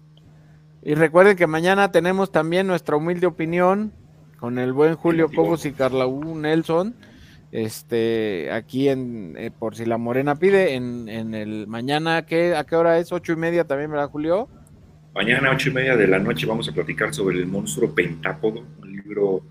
Y 0.82 0.94
recuerden 0.94 1.36
que 1.36 1.46
mañana 1.46 1.90
tenemos 1.92 2.30
también 2.30 2.66
nuestra 2.66 2.96
humilde 2.96 3.26
opinión 3.26 3.92
con 4.38 4.58
el 4.58 4.72
buen 4.74 4.96
Julio. 4.96 5.30
Cobos 5.34 5.64
y 5.64 5.72
Carla 5.72 6.06
U. 6.06 6.34
Nelson. 6.38 6.94
Este, 7.54 8.50
aquí 8.50 8.88
en, 8.88 9.36
eh, 9.38 9.52
por 9.56 9.76
si 9.76 9.84
la 9.84 9.96
morena 9.96 10.34
pide, 10.34 10.74
en, 10.74 11.08
en 11.08 11.34
el 11.34 11.68
mañana, 11.68 12.26
¿qué, 12.26 12.56
¿a 12.56 12.64
qué 12.64 12.74
hora 12.74 12.98
es? 12.98 13.12
¿Ocho 13.12 13.32
y 13.32 13.36
media 13.36 13.62
también, 13.62 13.92
verdad, 13.92 14.10
Julio? 14.10 14.48
Mañana, 15.14 15.52
ocho 15.52 15.70
y 15.70 15.72
media 15.72 15.96
de 15.96 16.08
la 16.08 16.18
noche, 16.18 16.46
vamos 16.46 16.68
a 16.68 16.72
platicar 16.72 17.14
sobre 17.14 17.38
el 17.38 17.46
monstruo 17.46 17.94
pentápodo, 17.94 18.64
un 18.82 18.92
libro 18.92 19.42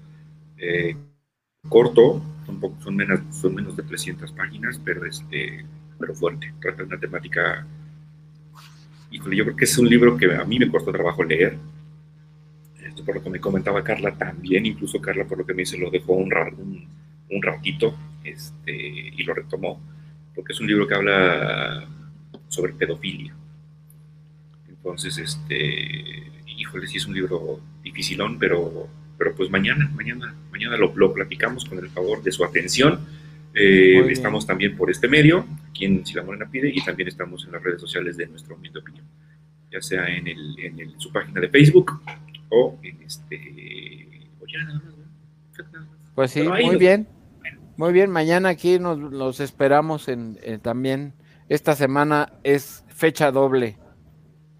eh, 0.57 0.97
corto, 1.69 2.21
son, 2.45 2.59
son 2.83 2.93
menos, 2.93 3.21
son 3.31 3.55
menos 3.55 3.77
de 3.77 3.83
300 3.83 4.33
páginas, 4.33 4.81
pero, 4.83 5.05
este, 5.05 5.63
pero 5.97 6.13
fuerte. 6.13 6.53
Trata 6.59 6.79
de 6.79 6.89
una 6.89 6.99
temática. 6.99 7.65
Híjole, 9.11 9.37
yo 9.37 9.45
creo 9.45 9.55
que 9.55 9.63
es 9.63 9.77
un 9.77 9.87
libro 9.87 10.17
que 10.17 10.25
a 10.35 10.43
mí 10.43 10.59
me 10.59 10.69
costó 10.69 10.91
trabajo 10.91 11.23
leer. 11.23 11.57
Esto 12.85 13.05
por 13.05 13.15
lo 13.15 13.23
que 13.23 13.29
me 13.29 13.39
comentaba 13.39 13.81
Carla 13.81 14.11
también, 14.11 14.65
incluso 14.65 14.99
Carla, 14.99 15.23
por 15.23 15.37
lo 15.37 15.45
que 15.45 15.53
me 15.53 15.61
dice, 15.61 15.77
lo 15.77 15.89
dejó 15.89 16.11
un, 16.15 16.33
un, 16.33 17.02
un 17.35 17.41
ratito 17.41 17.95
este, 18.23 18.71
y 18.75 19.23
lo 19.23 19.33
retomó, 19.33 19.81
porque 20.35 20.53
es 20.53 20.59
un 20.59 20.67
libro 20.67 20.87
que 20.87 20.95
habla 20.95 21.87
sobre 22.47 22.73
pedofilia. 22.73 23.33
Entonces, 24.69 25.17
este, 25.17 26.23
híjole, 26.57 26.87
sí 26.87 26.97
es 26.97 27.05
un 27.05 27.13
libro 27.13 27.59
dificilón, 27.83 28.37
pero, 28.37 28.87
pero 29.17 29.35
pues 29.35 29.49
mañana, 29.49 29.89
mañana, 29.95 30.33
mañana 30.51 30.77
lo, 30.77 30.93
lo 30.95 31.13
platicamos 31.13 31.65
con 31.65 31.77
el 31.79 31.89
favor 31.89 32.21
de 32.21 32.31
su 32.31 32.43
atención. 32.43 32.99
Eh, 33.55 34.03
estamos 34.09 34.47
también 34.47 34.75
por 34.75 34.89
este 34.89 35.07
medio, 35.07 35.45
aquí 35.69 35.85
en 35.85 36.05
Si 36.05 36.15
la 36.15 36.23
Morena 36.23 36.49
Pide, 36.49 36.69
y 36.73 36.83
también 36.83 37.07
estamos 37.07 37.45
en 37.45 37.51
las 37.51 37.61
redes 37.63 37.79
sociales 37.79 38.17
de 38.17 38.25
nuestra 38.27 38.55
humilde 38.55 38.79
opinión, 38.79 39.05
ya 39.71 39.81
sea 39.81 40.07
en, 40.07 40.27
el, 40.27 40.59
en 40.59 40.79
el- 40.79 40.93
su 40.99 41.11
página 41.11 41.39
de 41.39 41.49
Facebook 41.49 42.01
o 42.49 42.79
en 42.83 43.01
este. 43.03 44.09
Pues 46.15 46.31
sí, 46.31 46.41
muy 46.65 46.75
bien. 46.77 47.07
Muy 47.77 47.91
bien, 47.93 48.11
mañana 48.11 48.49
aquí 48.49 48.79
nos 48.79 48.97
los 48.99 49.39
esperamos 49.39 50.07
en, 50.07 50.37
también. 50.61 51.13
Esta 51.49 51.75
semana 51.75 52.31
es 52.43 52.83
fecha 52.87 53.31
doble. 53.31 53.77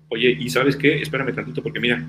Oye, 0.09 0.31
¿y 0.39 0.49
sabes 0.49 0.75
qué? 0.75 1.01
Espérame 1.01 1.33
tantito 1.33 1.61
porque 1.63 1.79
mira. 1.79 2.03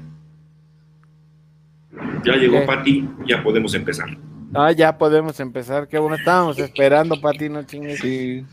Ya 2.24 2.34
llegó 2.36 2.60
¿Qué? 2.60 2.66
Patti, 2.66 3.08
ya 3.26 3.42
podemos 3.42 3.74
empezar. 3.74 4.08
Ah, 4.54 4.72
ya 4.72 4.96
podemos 4.98 5.38
empezar. 5.40 5.88
Qué 5.88 5.98
bueno, 5.98 6.16
estábamos 6.16 6.58
esperando, 6.58 7.20
Pati, 7.20 7.48
no 7.48 7.62
chingues. 7.64 8.00
Sí. 8.00 8.44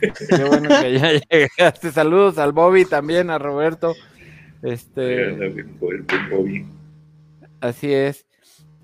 Qué 0.00 0.44
bueno 0.44 0.68
que 0.80 0.92
ya 0.98 1.12
llegaste. 1.30 1.90
Saludos 1.92 2.38
al 2.38 2.52
Bobby 2.52 2.84
también, 2.84 3.30
a 3.30 3.38
Roberto. 3.38 3.94
Este, 4.62 5.24
El, 5.24 5.42
el 5.42 5.64
Bobby. 6.30 6.66
así 7.60 7.92
es. 7.92 8.26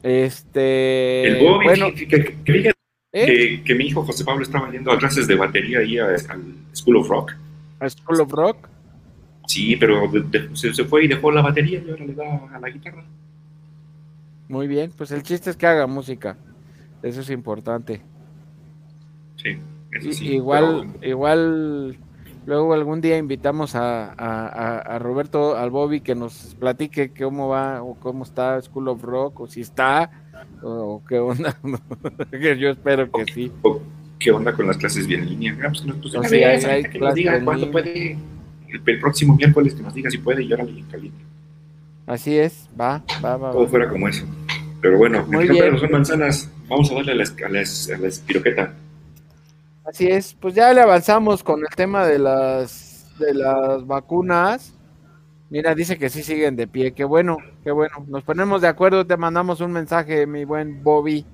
Este, 0.02 1.28
El 1.28 1.44
Bobby, 1.46 1.64
bueno, 1.64 1.86
que, 1.94 2.06
que- 2.08 2.72
¿eh? 3.12 3.26
que, 3.26 3.62
que 3.64 3.74
mi 3.74 3.86
hijo 3.86 4.02
José 4.04 4.24
Pablo 4.24 4.42
estaba 4.42 4.70
yendo 4.70 4.90
a 4.92 4.98
clases 4.98 5.26
de 5.26 5.34
batería 5.34 5.80
ahí 5.80 5.98
al 5.98 6.20
School 6.74 6.96
of 6.96 7.08
Rock. 7.08 7.32
a 7.80 7.88
School 7.90 8.20
of 8.20 8.32
Rock. 8.32 8.68
Sí, 9.46 9.76
pero 9.76 10.06
de- 10.08 10.20
de- 10.22 10.56
se, 10.56 10.72
se 10.72 10.84
fue 10.84 11.04
y 11.04 11.08
dejó 11.08 11.30
la 11.30 11.42
batería 11.42 11.82
y 11.84 11.90
ahora 11.90 12.04
le 12.04 12.14
da 12.14 12.48
a 12.54 12.58
la 12.60 12.70
guitarra. 12.70 13.04
Muy 14.48 14.66
bien, 14.66 14.92
pues 14.96 15.10
el 15.10 15.22
chiste 15.22 15.50
es 15.50 15.56
que 15.56 15.66
haga 15.66 15.86
música. 15.86 16.36
Eso 17.02 17.20
es 17.20 17.30
importante. 17.30 18.00
Sí, 19.36 19.58
eso 19.90 20.12
sí. 20.12 20.34
igual, 20.34 20.92
pero- 21.00 21.10
igual, 21.10 21.98
luego 22.46 22.74
algún 22.74 23.00
día 23.00 23.18
invitamos 23.18 23.74
a, 23.74 24.12
a- 24.12 24.46
a- 24.46 24.78
a 24.78 24.98
Roberto, 24.98 25.56
al 25.56 25.70
Bobby, 25.70 26.00
que 26.00 26.14
nos 26.14 26.54
platique 26.58 27.12
cómo 27.16 27.48
va 27.48 27.82
o 27.82 27.94
cómo 27.94 28.24
está 28.24 28.60
School 28.62 28.88
of 28.88 29.02
Rock, 29.02 29.40
o 29.40 29.46
si 29.46 29.60
está, 29.60 30.10
o, 30.62 30.68
o 30.70 31.04
qué 31.06 31.18
onda. 31.18 31.56
Yo 32.58 32.70
espero 32.70 33.10
que 33.10 33.24
sí. 33.32 33.52
¿Qué 34.18 34.30
onda 34.30 34.52
con 34.52 34.66
las 34.68 34.76
clases 34.76 35.06
bien 35.06 35.22
en 35.22 35.30
línea? 35.30 35.56
Ah, 35.64 35.68
pues 35.68 35.80
que 35.80 35.88
nos, 35.88 35.96
pues, 35.96 36.12
vez, 36.52 36.64
hay 36.64 36.70
ahorita 36.70 36.88
que 36.90 36.98
nos 36.98 37.00
clases 37.00 37.14
diga 37.16 37.44
cuándo 37.44 37.66
línea. 37.66 37.72
puede. 37.72 38.10
El, 38.68 38.82
el 38.86 39.00
próximo 39.00 39.34
miércoles 39.36 39.74
que 39.74 39.82
nos 39.82 39.94
diga 39.94 40.10
si 40.10 40.18
puede 40.18 40.42
y 40.44 40.50
ahora 40.52 40.64
le 40.64 40.82
caliente. 40.90 41.24
Así 42.06 42.36
es, 42.38 42.68
va, 42.80 43.02
va, 43.24 43.36
va. 43.36 43.52
Todo 43.52 43.62
va. 43.64 43.68
fuera 43.68 43.88
como 43.88 44.08
eso. 44.08 44.24
Pero 44.80 44.98
bueno, 44.98 45.24
no 45.30 45.78
son 45.78 45.90
manzanas, 45.92 46.50
vamos 46.68 46.90
a 46.90 46.94
darle 46.96 47.12
a 47.12 47.14
las, 47.16 47.34
a 47.44 47.48
las, 47.48 47.90
a 47.90 47.98
las 47.98 48.18
piroquetas. 48.20 48.70
Así 49.84 50.06
es, 50.06 50.34
pues 50.34 50.54
ya 50.54 50.72
le 50.72 50.80
avanzamos 50.80 51.42
con 51.42 51.60
el 51.60 51.74
tema 51.74 52.06
de 52.06 52.18
las 52.18 53.12
de 53.18 53.34
las 53.34 53.84
vacunas. 53.86 54.74
Mira, 55.50 55.74
dice 55.74 55.98
que 55.98 56.08
sí 56.08 56.22
siguen 56.22 56.56
de 56.56 56.68
pie, 56.68 56.92
qué 56.92 57.04
bueno, 57.04 57.38
qué 57.64 57.72
bueno. 57.72 58.06
Nos 58.06 58.22
ponemos 58.22 58.62
de 58.62 58.68
acuerdo, 58.68 59.06
te 59.06 59.16
mandamos 59.16 59.60
un 59.60 59.72
mensaje, 59.72 60.26
mi 60.26 60.44
buen 60.44 60.82
Bobby, 60.82 61.26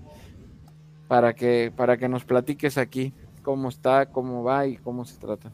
para 1.09 1.35
que 1.35 1.73
para 1.77 1.99
que 1.99 2.09
nos 2.09 2.25
platiques 2.25 2.79
aquí 2.79 3.13
cómo 3.43 3.69
está, 3.69 4.07
cómo 4.07 4.43
va 4.43 4.67
y 4.67 4.77
cómo 4.79 5.05
se 5.05 5.19
trata. 5.19 5.53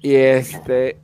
Y 0.00 0.16
este 0.16 0.98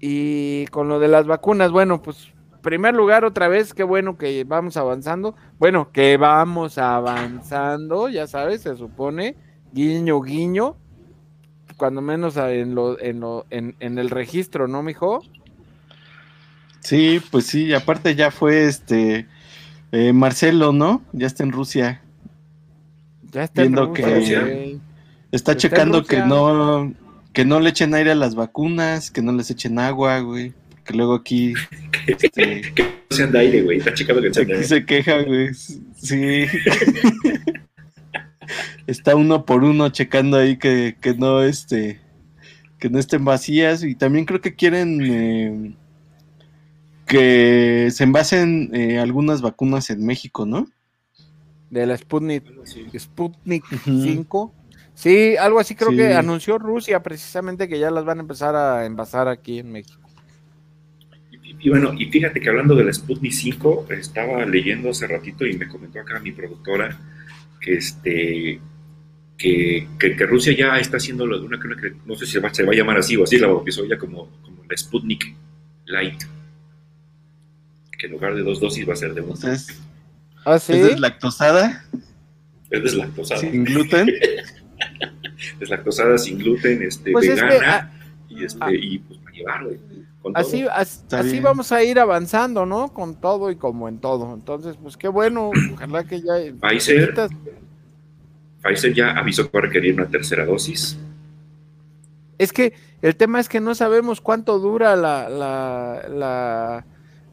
y 0.00 0.66
con 0.66 0.88
lo 0.88 1.00
de 1.00 1.08
las 1.08 1.26
vacunas, 1.26 1.72
bueno, 1.72 2.02
pues 2.02 2.28
primer 2.62 2.94
lugar 2.94 3.24
otra 3.24 3.48
vez, 3.48 3.72
qué 3.72 3.84
bueno 3.84 4.18
que 4.18 4.44
vamos 4.44 4.76
avanzando. 4.76 5.34
Bueno, 5.58 5.90
que 5.92 6.18
vamos 6.18 6.76
avanzando, 6.76 8.10
ya 8.10 8.26
sabes, 8.26 8.60
se 8.60 8.76
supone 8.76 9.47
guiño, 9.72 10.20
guiño, 10.22 10.76
cuando 11.76 12.00
menos 12.00 12.36
en, 12.36 12.74
lo, 12.74 13.00
en, 13.00 13.20
lo, 13.20 13.46
en, 13.50 13.76
en 13.80 13.98
el 13.98 14.10
registro, 14.10 14.68
¿no, 14.68 14.82
mijo? 14.82 15.22
Sí, 16.80 17.20
pues 17.30 17.46
sí, 17.46 17.66
y 17.66 17.74
aparte 17.74 18.14
ya 18.14 18.30
fue 18.30 18.64
este 18.64 19.26
eh, 19.92 20.12
Marcelo, 20.12 20.72
¿no? 20.72 21.02
Ya 21.12 21.26
está 21.26 21.42
en 21.42 21.52
Rusia. 21.52 22.02
Ya 23.30 23.44
está 23.44 23.62
en 23.62 23.72
Viendo 23.72 23.94
Rusia, 23.94 24.44
que-. 24.44 24.72
Está 25.30 25.52
Está 25.52 25.52
en 25.52 25.58
checando 25.58 26.04
que 26.04 26.18
no 26.20 26.92
que 27.32 27.44
no 27.44 27.60
le 27.60 27.70
echen 27.70 27.94
aire 27.94 28.12
a 28.12 28.14
las 28.14 28.34
vacunas, 28.34 29.10
que 29.10 29.22
no 29.22 29.32
les 29.32 29.50
echen 29.50 29.78
agua, 29.78 30.20
güey. 30.20 30.54
Que 30.84 30.94
luego 30.94 31.14
aquí 31.14 31.52
este, 32.06 32.72
No 32.76 33.16
sean 33.16 33.32
de 33.32 33.38
aire, 33.38 33.62
güey. 33.62 33.78
Está 33.78 33.92
checando 33.94 34.22
que 34.22 34.32
sean 34.32 34.46
de 34.46 34.54
aquí 34.54 34.62
aire. 34.62 34.68
se 34.68 34.86
queja, 34.86 35.22
güey. 35.22 35.54
Sí. 35.54 36.46
Está 38.88 39.14
uno 39.14 39.44
por 39.44 39.62
uno 39.64 39.90
checando 39.90 40.38
ahí 40.38 40.56
que, 40.56 40.96
que 41.00 41.12
no 41.14 41.42
este 41.42 42.00
que 42.80 42.88
no 42.88 42.98
estén 42.98 43.24
vacías 43.24 43.84
y 43.84 43.94
también 43.94 44.24
creo 44.24 44.40
que 44.40 44.54
quieren 44.54 45.00
eh, 45.04 45.74
que 47.06 47.88
se 47.90 48.04
envasen 48.04 48.70
eh, 48.72 48.98
algunas 48.98 49.42
vacunas 49.42 49.90
en 49.90 50.04
México, 50.04 50.46
¿no? 50.46 50.66
De 51.70 51.84
la 51.86 51.96
Sputnik. 51.96 52.44
Sputnik 52.98 53.64
Ujú. 53.72 54.02
5. 54.02 54.54
Sí, 54.94 55.36
algo 55.36 55.60
así 55.60 55.74
creo 55.74 55.90
Sí. 55.90 55.96
que 55.96 56.14
anunció 56.14 56.56
Rusia 56.58 57.02
precisamente 57.02 57.68
que 57.68 57.78
ya 57.78 57.90
las 57.90 58.04
van 58.06 58.18
a 58.18 58.22
empezar 58.22 58.56
a 58.56 58.86
envasar 58.86 59.28
aquí 59.28 59.58
en 59.58 59.70
México. 59.70 60.00
Y, 61.30 61.56
y 61.66 61.68
bueno, 61.68 61.92
y 61.92 62.06
fíjate 62.06 62.40
que 62.40 62.48
hablando 62.48 62.74
de 62.74 62.84
la 62.84 62.92
Sputnik 62.92 63.32
5, 63.32 63.86
estaba 63.90 64.46
leyendo 64.46 64.90
hace 64.90 65.06
ratito 65.06 65.46
y 65.46 65.58
me 65.58 65.68
comentó 65.68 66.00
acá 66.00 66.20
mi 66.20 66.32
productora 66.32 66.98
que 67.60 67.74
este 67.74 68.60
que, 69.38 69.88
que, 69.98 70.16
que 70.16 70.26
Rusia 70.26 70.52
ya 70.54 70.78
está 70.78 70.96
haciendo 70.98 71.26
lo 71.26 71.38
de 71.38 71.46
una, 71.46 71.58
una 71.58 71.76
que 71.80 71.94
no 72.04 72.14
sé 72.16 72.26
si 72.26 72.32
se 72.32 72.40
va, 72.40 72.52
se 72.52 72.64
va 72.64 72.72
a 72.72 72.76
llamar 72.76 72.98
así 72.98 73.16
o 73.16 73.24
así, 73.24 73.38
la 73.38 73.46
bautizó 73.46 73.84
ya 73.86 73.96
como, 73.96 74.28
como 74.42 74.64
la 74.68 74.76
Sputnik 74.76 75.34
Light. 75.86 76.22
Que 77.98 78.06
en 78.06 78.12
lugar 78.12 78.34
de 78.34 78.42
dos 78.42 78.60
dosis 78.60 78.88
va 78.88 78.92
a 78.92 78.96
ser 78.96 79.14
de 79.14 79.20
una. 79.22 79.34
Entonces, 79.34 79.80
Ah, 80.44 80.58
sí. 80.58 80.72
¿es 80.72 80.82
deslactosada? 80.88 81.84
Es 82.70 82.82
deslactosada. 82.82 83.40
¿Sin 83.40 83.64
gluten? 83.64 84.08
Deslactosada, 85.60 86.18
sin 86.18 86.38
gluten, 86.38 86.82
este, 86.82 87.12
Pues 87.12 87.28
es 87.28 87.40
que, 87.40 87.46
vegana. 87.46 87.90
ah, 87.92 88.24
y, 88.28 88.44
este, 88.44 88.58
ah. 88.60 88.70
y 88.72 88.98
pues 88.98 89.18
para 89.20 89.36
llevar, 89.36 89.66
Así, 90.34 90.64
así 90.68 91.40
vamos 91.40 91.72
a 91.72 91.82
ir 91.82 91.98
avanzando, 91.98 92.66
¿no? 92.66 92.92
Con 92.92 93.20
todo 93.20 93.50
y 93.50 93.56
como 93.56 93.88
en 93.88 93.98
todo. 93.98 94.34
Entonces, 94.34 94.76
pues 94.82 94.96
qué 94.96 95.08
bueno. 95.08 95.50
Ojalá 95.74 96.04
que 96.04 96.20
ya. 96.20 96.34
Pfizer. 96.60 97.14
Pfizer 98.62 98.92
ya 98.94 99.10
avisó 99.10 99.44
que 99.44 99.56
va 99.56 99.60
a 99.60 99.66
requerir 99.66 99.94
una 99.94 100.06
tercera 100.06 100.44
dosis. 100.44 100.98
Es 102.38 102.52
que 102.52 102.74
el 103.02 103.16
tema 103.16 103.40
es 103.40 103.48
que 103.48 103.60
no 103.60 103.74
sabemos 103.74 104.20
cuánto 104.20 104.58
dura 104.58 104.96
la, 104.96 105.28
la, 105.28 106.08
la 106.08 106.84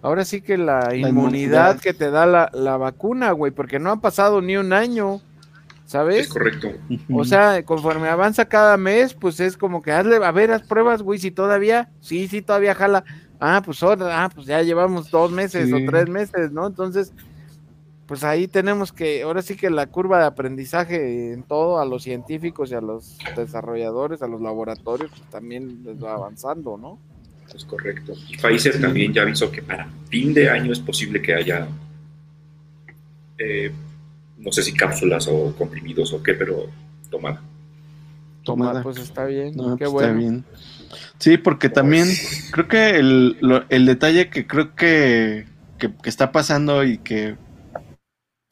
ahora 0.01 0.25
sí 0.25 0.41
que 0.41 0.57
la, 0.57 0.95
inmunidad, 0.95 1.09
inmunidad. 1.09 1.79
que 1.79 1.93
te 1.93 2.09
da 2.11 2.25
la, 2.25 2.49
la 2.53 2.77
vacuna, 2.77 3.31
güey, 3.31 3.51
porque 3.51 3.79
no 3.79 3.91
ha 3.91 4.01
pasado 4.01 4.41
ni 4.41 4.57
un 4.57 4.73
año. 4.73 5.21
¿sabes? 5.85 6.21
Es 6.21 6.27
correcto. 6.29 6.69
O 7.13 7.23
sea, 7.25 7.63
conforme 7.63 8.07
avanza 8.07 8.45
cada 8.45 8.75
mes, 8.75 9.13
pues 9.13 9.39
es 9.39 9.55
como 9.55 9.81
que 9.83 9.91
hazle, 9.91 10.15
a 10.17 10.31
ver, 10.31 10.51
haz 10.51 10.63
pruebas, 10.63 11.03
güey, 11.03 11.19
si 11.19 11.29
todavía, 11.29 11.89
sí, 12.01 12.27
sí, 12.27 12.41
todavía 12.41 12.73
jala. 12.73 13.03
Ah, 13.39 13.61
pues 13.63 13.83
otra, 13.83 14.23
ah, 14.23 14.29
pues 14.33 14.47
ya 14.47 14.61
llevamos 14.63 15.11
dos 15.11 15.31
meses 15.31 15.67
Sí. 15.67 15.73
o 15.73 15.89
tres 15.89 16.09
meses, 16.09 16.51
¿no? 16.51 16.65
Entonces, 16.65 17.13
pues 18.07 18.23
ahí 18.23 18.47
tenemos 18.47 18.91
que, 18.91 19.23
ahora 19.23 19.41
sí 19.41 19.55
que 19.55 19.69
la 19.69 19.87
curva 19.87 20.19
de 20.19 20.25
aprendizaje 20.25 21.33
en 21.33 21.43
todo, 21.43 21.79
a 21.79 21.85
los 21.85 22.03
científicos 22.03 22.71
y 22.71 22.75
a 22.75 22.81
los 22.81 23.17
desarrolladores, 23.35 24.21
a 24.21 24.27
los 24.27 24.41
laboratorios, 24.41 25.09
pues 25.09 25.23
también 25.29 25.83
les 25.83 26.03
va 26.03 26.13
avanzando, 26.13 26.77
¿no? 26.77 26.99
Es 27.53 27.63
correcto. 27.65 28.13
Y 28.29 28.37
Pfizer 28.37 28.79
también 28.81 29.13
ya 29.13 29.21
avisó 29.23 29.51
que 29.51 29.61
para 29.61 29.87
fin 30.09 30.33
de 30.33 30.49
año 30.49 30.71
es 30.73 30.79
posible 30.79 31.21
que 31.21 31.33
haya, 31.33 31.67
eh, 33.37 33.71
no 34.37 34.51
sé 34.51 34.61
si 34.63 34.73
cápsulas 34.73 35.27
o 35.27 35.55
comprimidos 35.55 36.13
o 36.13 36.21
qué, 36.21 36.33
pero 36.33 36.67
tomada. 37.09 37.41
Tomada. 38.43 38.83
Pues 38.83 38.97
está 38.97 39.25
bien, 39.25 39.55
No, 39.55 39.77
qué 39.77 39.85
pues, 39.85 39.91
bueno. 39.93 40.07
está 40.09 40.17
bien. 40.19 40.45
Sí, 41.17 41.37
porque 41.37 41.69
también 41.69 42.07
creo 42.51 42.67
que 42.67 42.89
el, 42.97 43.37
lo- 43.41 43.63
el 43.69 43.85
detalle 43.85 44.29
que 44.29 44.45
creo 44.45 44.75
que, 44.75 45.45
que- 45.79 45.91
que 45.93 46.09
está 46.09 46.31
pasando 46.31 46.83
y 46.83 46.97
que 46.99 47.35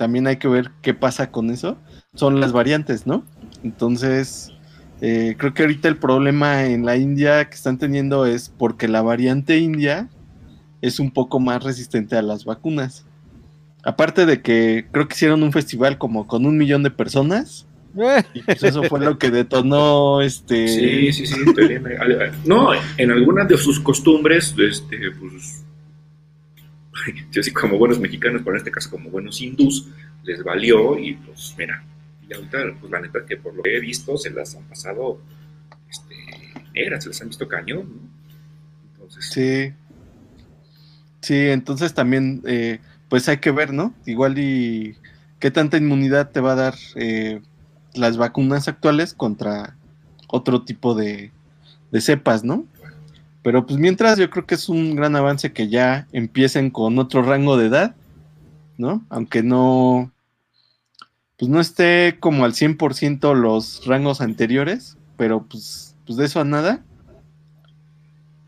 también 0.03 0.27
hay 0.27 0.35
que 0.35 0.49
ver 0.49 0.69
qué 0.81 0.93
pasa 0.93 1.31
con 1.31 1.49
eso 1.49 1.77
son 2.13 2.41
las 2.41 2.51
variantes, 2.51 3.07
¿no? 3.07 3.23
Entonces, 3.63 4.51
eh, 4.99 5.35
creo 5.37 5.53
que 5.53 5.61
ahorita 5.61 5.87
el 5.87 5.95
problema 5.95 6.65
en 6.65 6.85
la 6.85 6.97
India 6.97 7.47
que 7.47 7.55
están 7.55 7.77
teniendo 7.77 8.25
es 8.25 8.49
porque 8.49 8.89
la 8.89 9.01
variante 9.01 9.59
india 9.59 10.09
es 10.81 10.99
un 10.99 11.11
poco 11.11 11.39
más 11.39 11.63
resistente 11.63 12.17
a 12.17 12.21
las 12.21 12.43
vacunas. 12.43 13.05
Aparte 13.81 14.25
de 14.25 14.41
que 14.41 14.87
creo 14.91 15.07
que 15.07 15.13
hicieron 15.13 15.41
un 15.41 15.53
festival 15.53 15.97
como 15.97 16.27
con 16.27 16.45
un 16.45 16.57
millón 16.57 16.83
de 16.83 16.91
personas 16.91 17.65
y 18.33 18.41
pues 18.41 18.61
eso 18.61 18.83
fue 18.83 18.99
lo 18.99 19.17
que 19.17 19.31
detonó 19.31 20.21
este... 20.21 20.67
Sí, 20.67 21.13
sí, 21.13 21.27
sí. 21.27 21.35
estoy 21.47 21.79
No, 22.43 22.71
en 22.97 23.09
algunas 23.09 23.47
de 23.47 23.57
sus 23.57 23.79
costumbres, 23.79 24.53
este, 24.59 24.97
pues, 25.17 25.62
sí, 27.31 27.51
como 27.51 27.77
buenos 27.77 27.99
mexicanos, 27.99 28.41
pero 28.43 28.55
en 28.55 28.57
este 28.57 28.71
caso 28.71 28.89
como 28.89 29.09
buenos 29.09 29.41
hindús, 29.41 29.87
les 30.23 30.43
valió 30.43 30.97
y 30.97 31.13
pues 31.13 31.55
mira, 31.57 31.83
y 32.27 32.33
ahorita, 32.33 32.57
pues 32.79 32.91
la 32.91 33.01
neta 33.01 33.25
que 33.25 33.37
por 33.37 33.53
lo 33.53 33.63
que 33.63 33.77
he 33.77 33.79
visto, 33.79 34.17
se 34.17 34.29
las 34.31 34.55
han 34.55 34.63
pasado 34.63 35.19
este, 35.89 36.15
negras, 36.73 37.03
se 37.03 37.09
las 37.09 37.21
han 37.21 37.29
visto 37.29 37.47
cañón, 37.47 37.89
¿no? 37.89 38.01
Entonces, 38.93 39.25
Sí. 39.29 39.73
Sí, 41.21 41.35
entonces 41.49 41.93
también, 41.93 42.41
eh, 42.45 42.79
pues 43.07 43.29
hay 43.29 43.37
que 43.37 43.51
ver, 43.51 43.71
¿no? 43.71 43.93
Igual 44.05 44.37
y 44.39 44.97
qué 45.39 45.51
tanta 45.51 45.77
inmunidad 45.77 46.31
te 46.31 46.41
va 46.41 46.51
a 46.51 46.55
dar 46.55 46.75
eh, 46.95 47.41
las 47.93 48.17
vacunas 48.17 48.67
actuales 48.67 49.13
contra 49.13 49.77
otro 50.27 50.63
tipo 50.63 50.95
de 50.95 51.31
cepas, 52.01 52.43
¿no? 52.43 52.65
Pero 53.43 53.65
pues 53.65 53.77
mientras 53.77 54.17
yo 54.17 54.29
creo 54.29 54.45
que 54.45 54.55
es 54.55 54.69
un 54.69 54.95
gran 54.95 55.15
avance 55.15 55.51
que 55.51 55.67
ya 55.67 56.07
empiecen 56.13 56.69
con 56.69 56.97
otro 56.97 57.21
rango 57.23 57.57
de 57.57 57.67
edad, 57.67 57.95
¿no? 58.77 59.05
Aunque 59.09 59.43
no, 59.43 60.11
pues 61.37 61.49
no 61.51 61.59
esté 61.59 62.17
como 62.19 62.45
al 62.45 62.53
100% 62.53 63.33
los 63.35 63.85
rangos 63.85 64.21
anteriores, 64.21 64.97
pero 65.17 65.43
pues, 65.43 65.95
pues 66.05 66.17
de 66.17 66.25
eso 66.25 66.39
a 66.39 66.45
nada. 66.45 66.83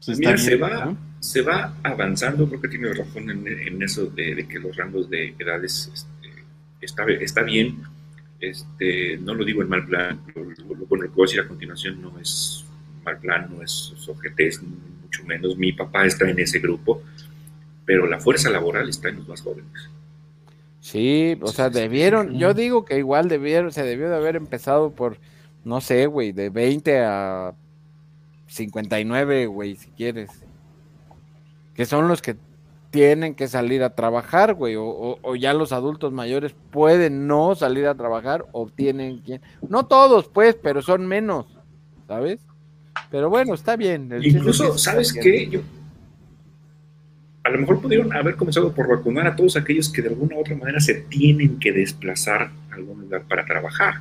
Pues 0.06 0.18
Mira, 0.20 0.38
se 0.38 0.56
va. 0.56 0.86
¿no? 0.86 0.98
se 1.20 1.42
va 1.42 1.74
avanzando, 1.82 2.48
creo 2.48 2.62
que 2.62 2.68
tiene 2.68 2.94
razón 2.94 3.30
en, 3.32 3.48
en 3.48 3.82
eso 3.82 4.06
de, 4.06 4.36
de 4.36 4.48
que 4.48 4.60
los 4.60 4.76
rangos 4.78 5.10
de 5.10 5.36
edades 5.40 5.90
este, 5.92 6.46
está, 6.82 7.04
está 7.20 7.42
bien. 7.42 7.80
Este, 8.40 9.18
no 9.18 9.34
lo 9.34 9.44
digo 9.44 9.64
en 9.64 9.70
mal 9.70 9.86
plan, 9.88 10.22
lo, 10.36 10.44
lo- 10.44 10.76
lo- 10.76 10.86
bueno, 10.86 11.06
lo 11.06 11.10
que 11.10 11.16
voy 11.16 11.24
a 11.24 11.28
decir 11.28 11.40
a 11.42 11.48
continuación 11.48 12.00
no 12.02 12.20
es 12.20 12.65
mal 13.06 13.20
plan, 13.20 13.48
no 13.56 13.62
es 13.64 13.72
sojetez, 13.98 14.62
mucho 15.04 15.24
menos. 15.26 15.56
Mi 15.58 15.72
papá 15.72 16.06
está 16.06 16.30
en 16.30 16.40
ese 16.40 16.60
grupo, 16.60 17.02
pero 17.86 18.08
la 18.08 18.20
fuerza 18.20 18.50
laboral 18.50 18.90
está 18.90 19.10
en 19.10 19.18
los 19.18 19.28
más 19.28 19.42
jóvenes. 19.42 19.90
Sí, 20.82 21.38
o 21.42 21.48
sea, 21.48 21.70
debieron, 21.70 22.38
yo 22.38 22.54
digo 22.54 22.86
que 22.86 22.98
igual 22.98 23.28
debieron, 23.30 23.72
se 23.72 23.84
debió 23.84 24.10
de 24.10 24.16
haber 24.18 24.36
empezado 24.36 24.92
por, 24.92 25.18
no 25.64 25.82
sé, 25.82 26.06
güey, 26.06 26.32
de 26.32 26.50
20 26.50 27.00
a 27.04 27.54
59, 28.48 29.48
güey, 29.48 29.76
si 29.76 29.90
quieres. 29.92 30.30
Que 31.74 31.86
son 31.86 32.08
los 32.08 32.22
que 32.22 32.36
tienen 32.92 33.36
que 33.36 33.48
salir 33.48 33.84
a 33.84 33.96
trabajar, 33.96 34.54
güey, 34.54 34.76
o, 34.76 34.86
o- 34.86 35.20
o 35.22 35.36
ya 35.36 35.54
los 35.54 35.74
adultos 35.74 36.14
mayores 36.14 36.56
pueden 36.72 37.28
no 37.28 37.56
salir 37.56 37.88
a 37.88 37.96
trabajar 37.96 38.46
o 38.54 38.68
tienen 38.70 39.22
que... 39.24 39.42
No 39.68 39.86
todos, 39.88 40.30
pues, 40.30 40.56
pero 40.62 40.82
son 40.82 41.06
menos, 41.08 41.46
¿sabes? 42.08 42.40
Pero 43.12 43.30
bueno, 43.30 43.54
está 43.54 43.76
bien. 43.76 44.12
el 44.12 44.22
chiste 44.22 44.40
es 44.40 44.44
Incluso, 44.44 44.78
¿sabes 44.78 45.14
qué? 45.14 45.48
Yo, 45.48 45.62
a 47.44 47.50
lo 47.52 47.60
mejor 47.60 47.80
pudieron 47.80 48.12
haber 48.12 48.36
comenzado 48.36 48.74
por 48.74 48.88
vacunar 48.88 49.28
a 49.28 49.36
todos 49.36 49.56
aquellos 49.56 49.90
que 49.90 50.02
de 50.02 50.10
alguna 50.10 50.36
u 50.36 50.40
otra 50.40 50.56
manera 50.56 50.80
se 50.80 50.96
tienen 50.96 51.60
que 51.60 51.72
desplazar 51.72 52.50
a 52.72 52.76
algún 52.76 53.02
lugar 53.02 53.24
para 53.28 53.46
trabajar. 53.46 53.96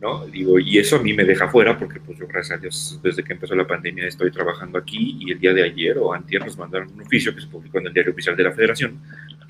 ¿No? 0.00 0.26
Digo, 0.26 0.58
y 0.58 0.78
eso 0.78 0.96
a 0.96 1.02
mí 1.02 1.12
me 1.12 1.24
deja 1.24 1.48
fuera 1.48 1.78
porque 1.78 2.00
pues 2.00 2.18
yo 2.18 2.26
gracias 2.26 2.56
a 2.56 2.60
Dios 2.60 2.98
desde 3.02 3.22
que 3.22 3.34
empezó 3.34 3.54
la 3.54 3.66
pandemia 3.66 4.06
estoy 4.06 4.30
trabajando 4.30 4.78
aquí 4.78 5.18
y 5.20 5.32
el 5.32 5.38
día 5.38 5.52
de 5.52 5.62
ayer 5.62 5.98
o 5.98 6.14
antier 6.14 6.42
nos 6.42 6.56
mandaron 6.56 6.90
un 6.90 7.02
oficio 7.02 7.34
que 7.34 7.42
se 7.42 7.48
publicó 7.48 7.80
en 7.80 7.88
el 7.88 7.92
diario 7.92 8.12
oficial 8.12 8.34
de 8.34 8.44
la 8.44 8.52
federación 8.52 8.98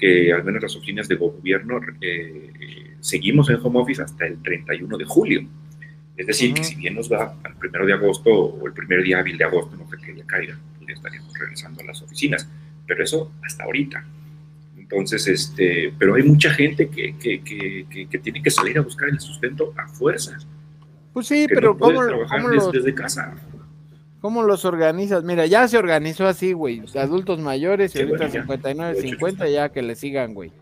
que 0.00 0.32
al 0.32 0.42
menos 0.42 0.62
las 0.62 0.74
oficinas 0.74 1.06
de 1.06 1.16
gobierno 1.16 1.78
eh, 2.00 2.50
eh, 2.58 2.96
seguimos 3.00 3.50
en 3.50 3.58
home 3.62 3.78
office 3.78 4.02
hasta 4.02 4.26
el 4.26 4.42
31 4.42 4.96
de 4.96 5.04
julio. 5.04 5.46
Es 6.20 6.26
decir, 6.26 6.52
que 6.54 6.62
si 6.64 6.74
bien 6.74 6.94
nos 6.94 7.10
va 7.10 7.34
al 7.42 7.54
primero 7.56 7.86
de 7.86 7.92
agosto 7.94 8.30
o 8.30 8.66
el 8.66 8.72
primer 8.72 9.02
día 9.02 9.18
hábil 9.20 9.38
de 9.38 9.44
agosto, 9.44 9.74
no 9.76 9.88
sé 9.88 9.96
qué 10.04 10.12
día 10.12 10.24
caiga, 10.26 10.58
pues 10.76 10.88
ya 10.88 10.94
estaríamos 10.94 11.32
regresando 11.38 11.80
a 11.80 11.84
las 11.84 12.02
oficinas. 12.02 12.46
Pero 12.86 13.02
eso 13.04 13.32
hasta 13.44 13.64
ahorita. 13.64 14.04
Entonces, 14.76 15.26
este, 15.28 15.94
pero 15.98 16.16
hay 16.16 16.22
mucha 16.24 16.50
gente 16.50 16.88
que, 16.88 17.16
que, 17.16 17.40
que, 17.42 17.86
que- 17.88 18.06
que 18.08 18.18
tiene 18.18 18.42
que 18.42 18.50
salir 18.50 18.76
a 18.78 18.82
buscar 18.82 19.08
el 19.08 19.20
sustento 19.20 19.72
a 19.76 19.86
fuerza. 19.88 20.36
Pues 21.12 21.26
sí, 21.26 21.46
pero 21.48 21.72
no 21.72 21.78
¿cómo, 21.78 22.00
cómo 22.28 22.48
los, 22.48 22.72
desde 22.72 22.94
casa. 22.94 23.34
¿Cómo 24.20 24.42
los 24.42 24.64
organizas? 24.66 25.24
Mira, 25.24 25.46
ya 25.46 25.66
se 25.68 25.78
organizó 25.78 26.26
así, 26.26 26.52
güey. 26.52 26.82
Adultos 26.96 27.38
mayores 27.40 27.94
y 27.94 27.98
Sí, 27.98 28.04
ahorita 28.04 28.18
bueno, 28.26 28.34
ya. 28.34 28.40
59, 28.42 28.92
De 28.94 29.00
hecho, 29.00 29.08
50, 29.10 29.48
ya 29.48 29.68
que 29.70 29.80
le 29.82 29.94
sigan, 29.94 30.34
güey. 30.34 30.52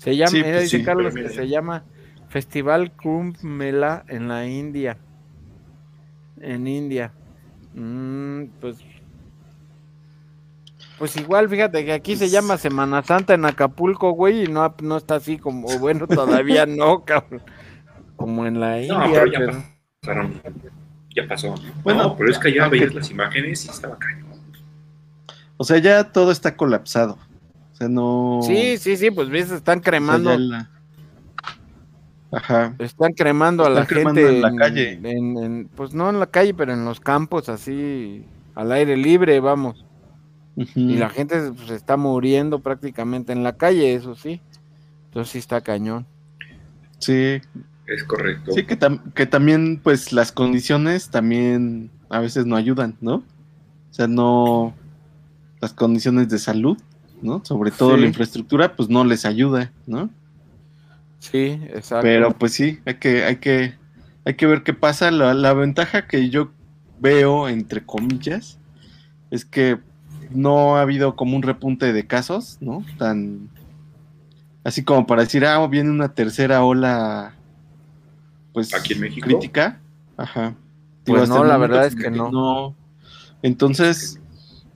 Se 0.00 0.16
llama, 0.16 0.30
Sí, 0.30 0.42
pues 0.42 0.62
dice 0.62 0.78
sí, 0.78 0.82
Carlos 0.84 1.14
que 1.14 1.28
se 1.28 1.46
llama 1.48 1.84
Festival 2.28 2.92
Kumbh 2.92 3.36
Mela 3.42 4.04
en 4.08 4.28
la 4.28 4.46
India. 4.46 4.96
En 6.40 6.66
India. 6.66 7.12
Mm, 7.74 8.44
pues. 8.60 8.78
Pues 10.98 11.16
igual, 11.16 11.48
fíjate 11.48 11.84
que 11.84 11.92
aquí 11.92 12.14
se 12.14 12.20
Pues- 12.24 12.32
llama 12.32 12.56
Semana 12.58 13.02
Santa 13.02 13.34
en 13.34 13.44
Acapulco, 13.44 14.12
güey, 14.12 14.44
y 14.44 14.48
no, 14.48 14.74
no 14.82 14.96
está 14.96 15.16
así 15.16 15.38
como, 15.38 15.68
o 15.68 15.78
bueno, 15.78 16.06
todavía 16.08 16.66
no, 16.66 17.04
cabrón. 17.04 17.42
Como 18.16 18.46
en 18.46 18.58
la 18.60 18.80
India. 18.80 18.98
No, 18.98 19.12
pero 19.12 19.26
ya 19.26 19.38
pero- 19.38 19.64
pasaron. 20.00 20.42
Ya 21.14 21.26
pasó. 21.28 21.54
Bueno, 21.82 22.02
no, 22.04 22.16
pero 22.16 22.30
es 22.30 22.38
que 22.38 22.52
ya 22.54 22.68
veías 22.68 22.94
las 22.94 23.10
imágenes 23.10 23.64
y 23.66 23.68
estaba 23.68 23.98
cañón. 23.98 24.26
O 25.56 25.64
sea, 25.64 25.78
ya 25.78 26.12
todo 26.12 26.30
está 26.30 26.56
colapsado. 26.56 27.18
O 27.80 27.82
sea, 27.82 27.88
no. 27.88 28.40
Sí, 28.42 28.76
sí, 28.76 28.96
sí, 28.98 29.10
pues 29.10 29.30
ves, 29.30 29.50
están 29.50 29.78
o 29.78 29.82
sea, 29.82 29.90
cremando, 29.90 30.36
la- 30.38 30.68
Ajá. 32.30 32.74
están 32.78 33.12
cremando 33.14 33.64
a 33.64 33.70
la 33.70 33.86
cremando 33.86 34.20
gente 34.20 34.36
en 34.36 34.42
la 34.42 34.54
calle. 34.54 34.92
en- 35.02 35.38
en- 35.38 35.68
pues 35.74 35.94
no 35.94 36.10
en 36.10 36.20
la 36.20 36.26
calle, 36.26 36.52
pero 36.52 36.74
en 36.74 36.84
los 36.84 37.00
campos 37.00 37.48
así, 37.48 38.24
al 38.54 38.70
aire 38.72 38.96
libre, 38.98 39.40
vamos. 39.40 39.84
Y 40.74 40.96
la 40.96 41.08
gente 41.08 41.40
pues, 41.56 41.68
se 41.68 41.74
está 41.74 41.96
muriendo 41.96 42.58
prácticamente 42.58 43.32
en 43.32 43.42
la 43.42 43.56
calle, 43.56 43.94
eso 43.94 44.14
sí. 44.14 44.42
Entonces 45.06 45.32
sí 45.32 45.38
está 45.38 45.62
cañón. 45.62 46.06
Sí, 46.98 47.40
Es 47.86 48.04
correcto. 48.04 48.52
sí 48.52 48.64
que, 48.66 48.78
tam- 48.78 49.12
que 49.14 49.24
también, 49.24 49.80
pues, 49.82 50.12
las 50.12 50.32
condiciones 50.32 51.08
también 51.08 51.90
a 52.10 52.20
veces 52.20 52.44
no 52.44 52.56
ayudan, 52.56 52.96
¿no? 53.00 53.14
O 53.16 53.92
sea, 53.92 54.06
no. 54.06 54.74
Las 55.62 55.72
condiciones 55.72 56.28
de 56.28 56.38
salud, 56.38 56.76
¿no? 57.22 57.44
Sobre 57.44 57.70
todo 57.70 57.94
Sí. 57.94 58.00
la 58.00 58.06
infraestructura, 58.06 58.74
pues 58.76 58.88
no 58.88 59.04
les 59.04 59.24
ayuda, 59.24 59.72
¿no? 59.86 60.10
Sí, 61.18 61.58
exacto. 61.74 62.02
Pero 62.02 62.32
pues 62.32 62.52
sí, 62.52 62.80
hay 62.86 62.94
que, 62.94 63.24
hay 63.24 63.36
que, 63.36 63.74
hay 64.24 64.34
que 64.34 64.46
ver 64.46 64.62
qué 64.62 64.72
pasa. 64.74 65.10
La, 65.10 65.34
la 65.34 65.52
ventaja 65.52 66.06
que 66.06 66.30
yo 66.30 66.50
veo, 67.00 67.48
entre 67.48 67.84
comillas, 67.84 68.58
es 69.30 69.44
que 69.44 69.78
no 70.30 70.76
ha 70.76 70.82
habido 70.82 71.16
como 71.16 71.36
un 71.36 71.42
repunte 71.42 71.92
de 71.92 72.06
casos, 72.06 72.56
¿no? 72.60 72.84
Tan 72.98 73.48
así 74.64 74.84
como 74.84 75.06
para 75.06 75.22
decir, 75.22 75.44
ah, 75.44 75.66
viene 75.66 75.90
una 75.90 76.14
tercera 76.14 76.62
ola, 76.64 77.34
pues 78.52 78.74
Aquí 78.74 78.92
en 78.94 79.00
México. 79.00 79.26
crítica. 79.26 79.80
Ajá. 80.16 80.54
Pues 81.04 81.28
no, 81.28 81.44
la 81.44 81.56
verdad 81.56 81.86
es 81.86 81.96
que 81.96 82.10
no. 82.10 82.74
Entonces, 83.42 84.20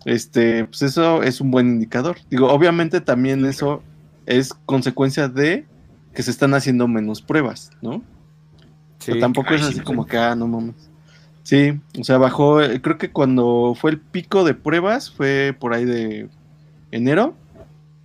este, 0.04 0.64
pues 0.66 0.82
eso 0.82 1.22
es 1.22 1.40
un 1.40 1.50
buen 1.50 1.68
indicador. 1.68 2.16
Digo, 2.30 2.48
obviamente 2.52 3.00
también 3.00 3.44
eso 3.44 3.82
es 4.26 4.54
consecuencia 4.66 5.28
de 5.28 5.66
que 6.14 6.22
se 6.22 6.30
están 6.30 6.54
haciendo 6.54 6.86
menos 6.88 7.22
pruebas, 7.22 7.70
¿no? 7.82 8.02
Sí. 8.98 9.10
O 9.10 9.14
sea, 9.14 9.20
tampoco 9.20 9.48
Ay, 9.50 9.56
es 9.56 9.62
sí, 9.66 9.72
así 9.72 9.80
como 9.80 10.06
que, 10.06 10.16
ah, 10.16 10.34
no 10.34 10.46
mames. 10.46 10.90
Sí, 11.42 11.78
o 12.00 12.04
sea, 12.04 12.16
bajó, 12.18 12.62
eh, 12.62 12.80
creo 12.80 12.96
que 12.96 13.10
cuando 13.10 13.74
fue 13.78 13.90
el 13.90 14.00
pico 14.00 14.44
de 14.44 14.54
pruebas 14.54 15.10
fue 15.10 15.54
por 15.58 15.74
ahí 15.74 15.84
de 15.84 16.28
enero 16.90 17.34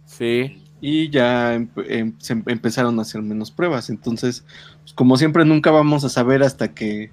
Sí. 0.05 0.61
y 0.81 1.09
ya 1.09 1.55
empe- 1.55 1.85
em- 1.87 2.13
se 2.17 2.33
em- 2.33 2.43
empezaron 2.47 2.99
a 2.99 3.03
hacer 3.03 3.21
menos 3.21 3.49
pruebas. 3.51 3.89
Entonces, 3.89 4.43
pues, 4.81 4.91
como 4.93 5.15
siempre, 5.15 5.45
nunca 5.45 5.71
vamos 5.71 6.03
a 6.03 6.09
saber 6.09 6.43
hasta 6.43 6.73
que 6.73 7.11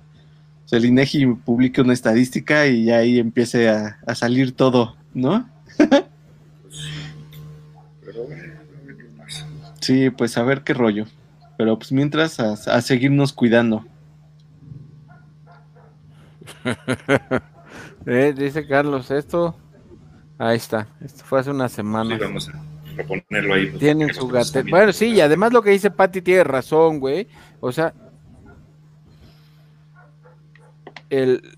o 0.66 0.68
sea, 0.68 0.78
el 0.80 0.84
INEGI 0.86 1.26
publique 1.26 1.80
una 1.80 1.92
estadística 1.94 2.66
y 2.66 2.84
ya 2.86 2.98
ahí 2.98 3.18
empiece 3.18 3.68
a, 3.70 3.98
a 4.06 4.14
salir 4.14 4.54
todo, 4.54 4.96
¿no? 5.14 5.48
Pero. 8.04 8.26
Sí, 9.80 10.10
pues 10.10 10.36
a 10.36 10.42
ver 10.42 10.62
qué 10.64 10.74
rollo. 10.74 11.06
Pero 11.56 11.78
pues 11.78 11.92
mientras 11.92 12.40
a, 12.40 12.54
a 12.54 12.80
seguirnos 12.82 13.32
cuidando. 13.32 13.84
Eh, 18.08 18.32
dice 18.36 18.64
Carlos, 18.68 19.10
esto. 19.10 19.56
Ahí 20.38 20.56
está. 20.58 20.86
Esto 21.04 21.24
fue 21.24 21.40
hace 21.40 21.50
unas 21.50 21.72
Sí, 21.72 21.76
semanas. 21.76 22.20
vamos 22.20 22.48
a, 22.48 23.02
ponerlo 23.04 23.54
ahí. 23.54 23.66
pues, 23.66 23.80
Tienen 23.80 24.14
su 24.14 24.28
Bueno, 24.70 24.92
sí, 24.92 25.06
y 25.06 25.20
además 25.20 25.52
lo 25.52 25.60
que 25.60 25.70
dice 25.70 25.90
Patty 25.90 26.22
tiene 26.22 26.44
razón, 26.44 27.00
güey. 27.00 27.26
O 27.58 27.72
sea, 27.72 27.92
el. 31.10 31.56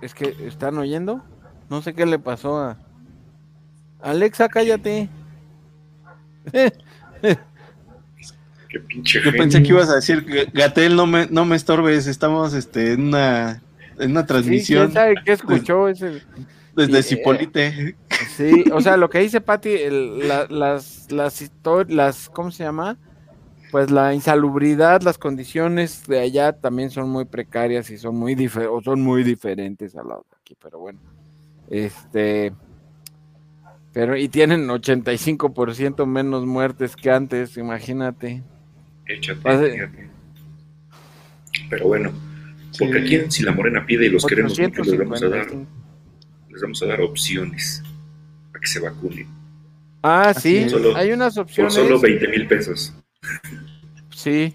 Es 0.00 0.14
que, 0.14 0.34
¿están 0.46 0.76
oyendo? 0.78 1.22
No 1.70 1.80
sé 1.82 1.94
qué 1.94 2.06
le 2.06 2.18
pasó 2.18 2.58
a. 2.60 2.76
Alexa, 4.02 4.48
cállate. 4.48 5.08
Qué 8.68 8.80
pinche 8.80 9.18
Yo 9.18 9.24
genio. 9.24 9.38
pensé 9.42 9.62
que 9.62 9.68
ibas 9.68 9.90
a 9.90 9.96
decir, 9.96 10.24
"G- 10.26 10.50
Gatel, 10.52 10.96
no 10.96 11.06
me, 11.06 11.26
no 11.26 11.44
me 11.44 11.56
estorbes, 11.56 12.06
estamos 12.06 12.54
este, 12.54 12.94
en, 12.94 13.08
una, 13.08 13.62
en 13.98 14.10
una 14.12 14.22
Sí, 14.22 14.26
transmisión 14.28 14.84
¿Quién 14.86 14.92
sabe 14.94 15.14
qué 15.24 15.32
escuchó 15.32 15.88
ese? 15.88 16.22
desde 16.74 17.02
Cipolite. 17.02 17.96
Sí, 18.34 18.64
o 18.72 18.80
sea, 18.80 18.96
lo 18.96 19.10
que 19.10 19.18
dice 19.18 19.42
la- 19.90 20.46
las, 20.48 21.12
las, 21.12 21.34
las, 21.90 22.30
¿cómo 22.30 22.50
se 22.50 22.64
llama? 22.64 22.96
Pues 23.72 23.90
la 23.90 24.12
insalubridad, 24.14 25.00
las 25.02 25.16
condiciones 25.18 26.06
de 26.06 26.20
allá 26.20 26.52
también 26.52 26.90
son 26.90 27.08
muy 27.08 27.24
precarias 27.24 27.88
y 27.90 27.96
son 27.98 28.16
muy 28.16 28.34
o 28.70 28.82
son 28.82 29.00
muy 29.00 29.24
diferentes 29.24 29.96
a 29.96 30.02
las 30.04 30.18
de 30.18 30.36
aquí, 30.40 30.54
pero 30.62 30.78
bueno. 30.78 31.00
Este, 31.70 32.52
pero 33.94 34.14
y 34.16 34.28
tienen 34.28 34.68
85% 34.68 36.04
menos 36.06 36.44
muertes 36.44 36.94
que 36.94 37.10
antes, 37.10 37.56
imagínate. 37.56 38.42
Échate. 39.06 39.88
Pero 41.70 41.86
bueno, 41.86 42.12
Sí. 42.72 42.84
porque 42.84 42.98
aquí 43.00 43.30
si 43.30 43.42
la 43.42 43.52
morena 43.52 43.86
pide 43.86 44.04
y 44.06 44.10
los 44.10 44.24
queremos 44.26 44.58
mucho, 44.58 44.82
les 44.82 44.98
vamos 44.98 45.22
a 45.22 45.28
dar, 45.30 45.40
855. 45.46 45.66
les 46.50 46.60
vamos 46.62 46.82
a 46.82 46.86
dar 46.86 47.00
opciones 47.00 47.82
para 48.50 48.60
que 48.60 48.66
se 48.66 48.80
vacunen. 48.80 49.26
Ah, 50.02 50.34
sí. 50.34 50.68
Solo- 50.68 50.94
hay 50.94 51.12
unas 51.12 51.34
Por 51.36 51.44
opciones. 51.44 51.72
solo 51.72 51.98
20 51.98 52.28
mil 52.28 52.46
pesos. 52.46 52.94
Sí. 54.22 54.54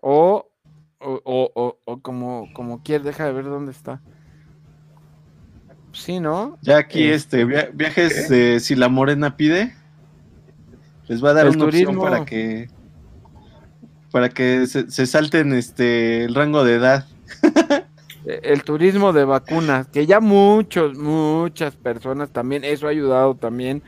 O, 0.00 0.46
o, 1.00 1.20
o, 1.24 1.52
o- 1.54 1.78
o 1.84 2.00
como, 2.00 2.48
como 2.54 2.82
quieras, 2.82 3.04
deja 3.04 3.26
de 3.26 3.32
ver 3.32 3.44
dónde 3.44 3.72
está. 3.72 4.00
Sí, 5.92 6.18
¿no? 6.18 6.56
Ya 6.62 6.78
aquí, 6.78 7.04
Eh, 7.04 7.14
este, 7.14 7.44
via- 7.44 7.68
viajes, 7.74 8.30
eh, 8.30 8.58
si 8.58 8.74
la 8.74 8.88
morena 8.88 9.36
pide, 9.36 9.74
les 11.08 11.22
va 11.22 11.30
a 11.30 11.34
dar 11.34 11.48
una 11.48 11.64
opción 11.66 11.98
para 11.98 12.24
que 12.24 12.68
para 14.10 14.30
que 14.30 14.66
se, 14.66 14.90
se 14.90 15.06
salten 15.06 15.52
este 15.52 16.24
el 16.24 16.34
rango 16.34 16.64
de 16.64 16.74
edad. 16.74 17.06
Eh, 18.28 18.40
El 18.42 18.64
turismo 18.64 19.12
de 19.12 19.24
vacunas, 19.24 19.86
que 19.88 20.04
ya 20.06 20.18
muchos, 20.20 20.96
muchas 20.98 21.76
personas 21.76 22.30
también, 22.30 22.64
eso 22.64 22.86
ha 22.88 22.90
ayudado 22.90 23.36
también 23.36 23.82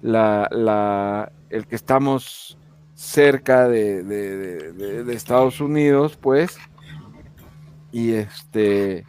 la, 0.00 0.48
la, 0.50 1.30
el 1.50 1.66
que 1.66 1.74
estamos 1.76 2.56
cerca 3.02 3.68
de, 3.68 4.04
de- 4.04 4.72
de- 5.04 5.12
Estados 5.14 5.60
Unidos, 5.60 6.16
pues, 6.16 6.56
y 7.90 8.12
este, 8.12 9.04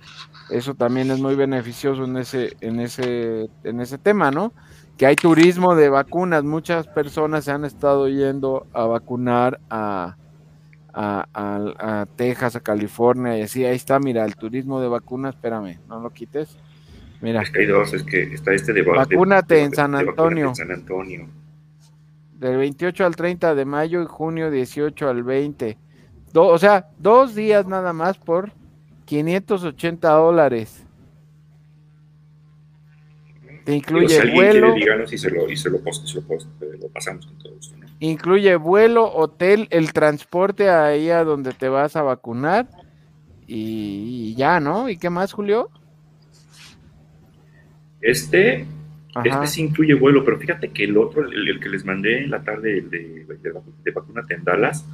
eso 0.49 0.73
también 0.73 1.11
es 1.11 1.19
muy 1.19 1.35
beneficioso 1.35 2.03
en 2.05 2.17
ese, 2.17 2.53
en 2.61 2.79
ese, 2.79 3.49
en 3.63 3.79
ese 3.79 3.97
tema, 3.99 4.31
¿no? 4.31 4.51
Que 4.97 5.05
hay 5.05 5.15
turismo 5.15 5.75
de 5.75 5.89
vacunas, 5.89 6.43
muchas 6.43 6.87
personas 6.87 7.45
se 7.45 7.51
han 7.51 7.65
estado 7.65 8.09
yendo 8.09 8.65
a 8.73 8.85
vacunar 8.85 9.59
a, 9.69 10.15
a, 10.91 11.27
a- 11.33 12.01
a 12.01 12.05
Texas, 12.15 12.55
a 12.55 12.59
California 12.61 13.37
y 13.37 13.43
así, 13.43 13.63
ahí 13.63 13.75
está, 13.75 13.99
mira, 13.99 14.25
el 14.25 14.35
turismo 14.35 14.81
de 14.81 14.87
vacunas, 14.87 15.35
espérame, 15.35 15.77
no 15.87 15.99
lo 15.99 16.09
quites. 16.09 16.57
Mira, 17.21 17.41
Es 17.43 17.51
que 17.51 17.59
hay 17.61 17.67
dos, 17.67 17.93
es 17.93 18.03
que 18.03 18.23
está 18.33 18.53
este 18.53 18.73
de 18.73 18.81
va- 18.81 19.05
de- 19.05 19.15
Vacúnate 19.15 19.55
de- 19.55 19.61
en 19.63 19.73
San 19.73 19.95
Antonio. 19.95 20.49
en 20.49 20.55
San 20.55 20.71
Antonio. 20.71 21.29
Del 22.43 22.57
28 22.57 23.05
al 23.05 23.15
30 23.15 23.55
de 23.55 23.65
mayo 23.65 24.01
y 24.01 24.05
junio 24.05 24.51
18 24.51 25.09
al 25.09 25.23
20. 25.23 25.77
Do- 26.31 26.47
o 26.47 26.57
sea, 26.57 26.89
dos 26.99 27.35
días 27.35 27.65
nada 27.67 27.93
más 27.93 28.17
por 28.17 28.51
580 29.05 30.09
dólares. 30.11 30.83
Te 33.63 33.73
incluye 33.73 34.09
si 34.09 34.15
alguien 34.17 34.35
vuelo, 34.35 34.73
quiere, 34.73 34.79
díganos 34.79 35.13
y 35.13 35.17
se 35.17 35.29
lo, 35.31 35.49
y 35.49 35.55
se 35.55 35.69
lo, 35.69 35.79
post- 35.81 36.05
se 36.05 36.15
lo, 36.15 36.27
post- 36.27 36.47
eh, 36.61 36.77
lo 36.81 36.87
pasamos 36.89 37.25
con 37.25 37.37
todo 37.37 37.53
gusto, 37.53 37.75
¿no? 37.77 37.87
incluye 37.99 38.55
vuelo, 38.57 39.05
hotel, 39.13 39.67
el 39.71 39.93
transporte 39.93 40.69
ahí 40.69 41.09
a 41.09 41.23
donde 41.23 41.53
te 41.53 41.69
vas 41.69 41.95
a 41.95 42.01
vacunar 42.01 42.67
y, 43.47 44.31
y 44.31 44.35
ya, 44.35 44.59
¿no? 44.59 44.89
¿Y 44.89 44.97
qué 44.97 45.09
más, 45.09 45.31
Julio? 45.31 45.69
Este, 48.01 48.65
Ajá. 49.15 49.29
este 49.29 49.47
sí 49.47 49.61
incluye 49.61 49.93
vuelo, 49.93 50.23
pero 50.25 50.37
fíjate 50.39 50.69
que 50.69 50.85
el 50.85 50.97
otro, 50.97 51.23
el, 51.29 51.47
el 51.47 51.59
que 51.59 51.69
les 51.69 51.85
mandé 51.85 52.23
en 52.23 52.31
la 52.31 52.43
tarde 52.43 52.79
el 52.79 52.89
de, 52.89 53.25
de, 53.83 53.91
vacúnate 53.91 54.33
en 54.33 54.43
Dallas, 54.43 54.85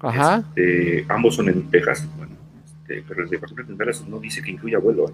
Ajá. 0.00 0.44
este, 0.48 1.04
ambos 1.08 1.34
son 1.36 1.48
en 1.50 1.70
Texas, 1.70 2.08
bueno, 2.16 2.32
este, 2.64 3.04
pero 3.06 3.22
el 3.24 3.28
de 3.28 3.36
vacúnate 3.38 3.70
en 3.72 3.78
Dallas 3.78 4.06
no 4.08 4.18
dice 4.18 4.42
que 4.42 4.50
incluya 4.50 4.78
vuelo, 4.78 5.08
¿eh? 5.10 5.12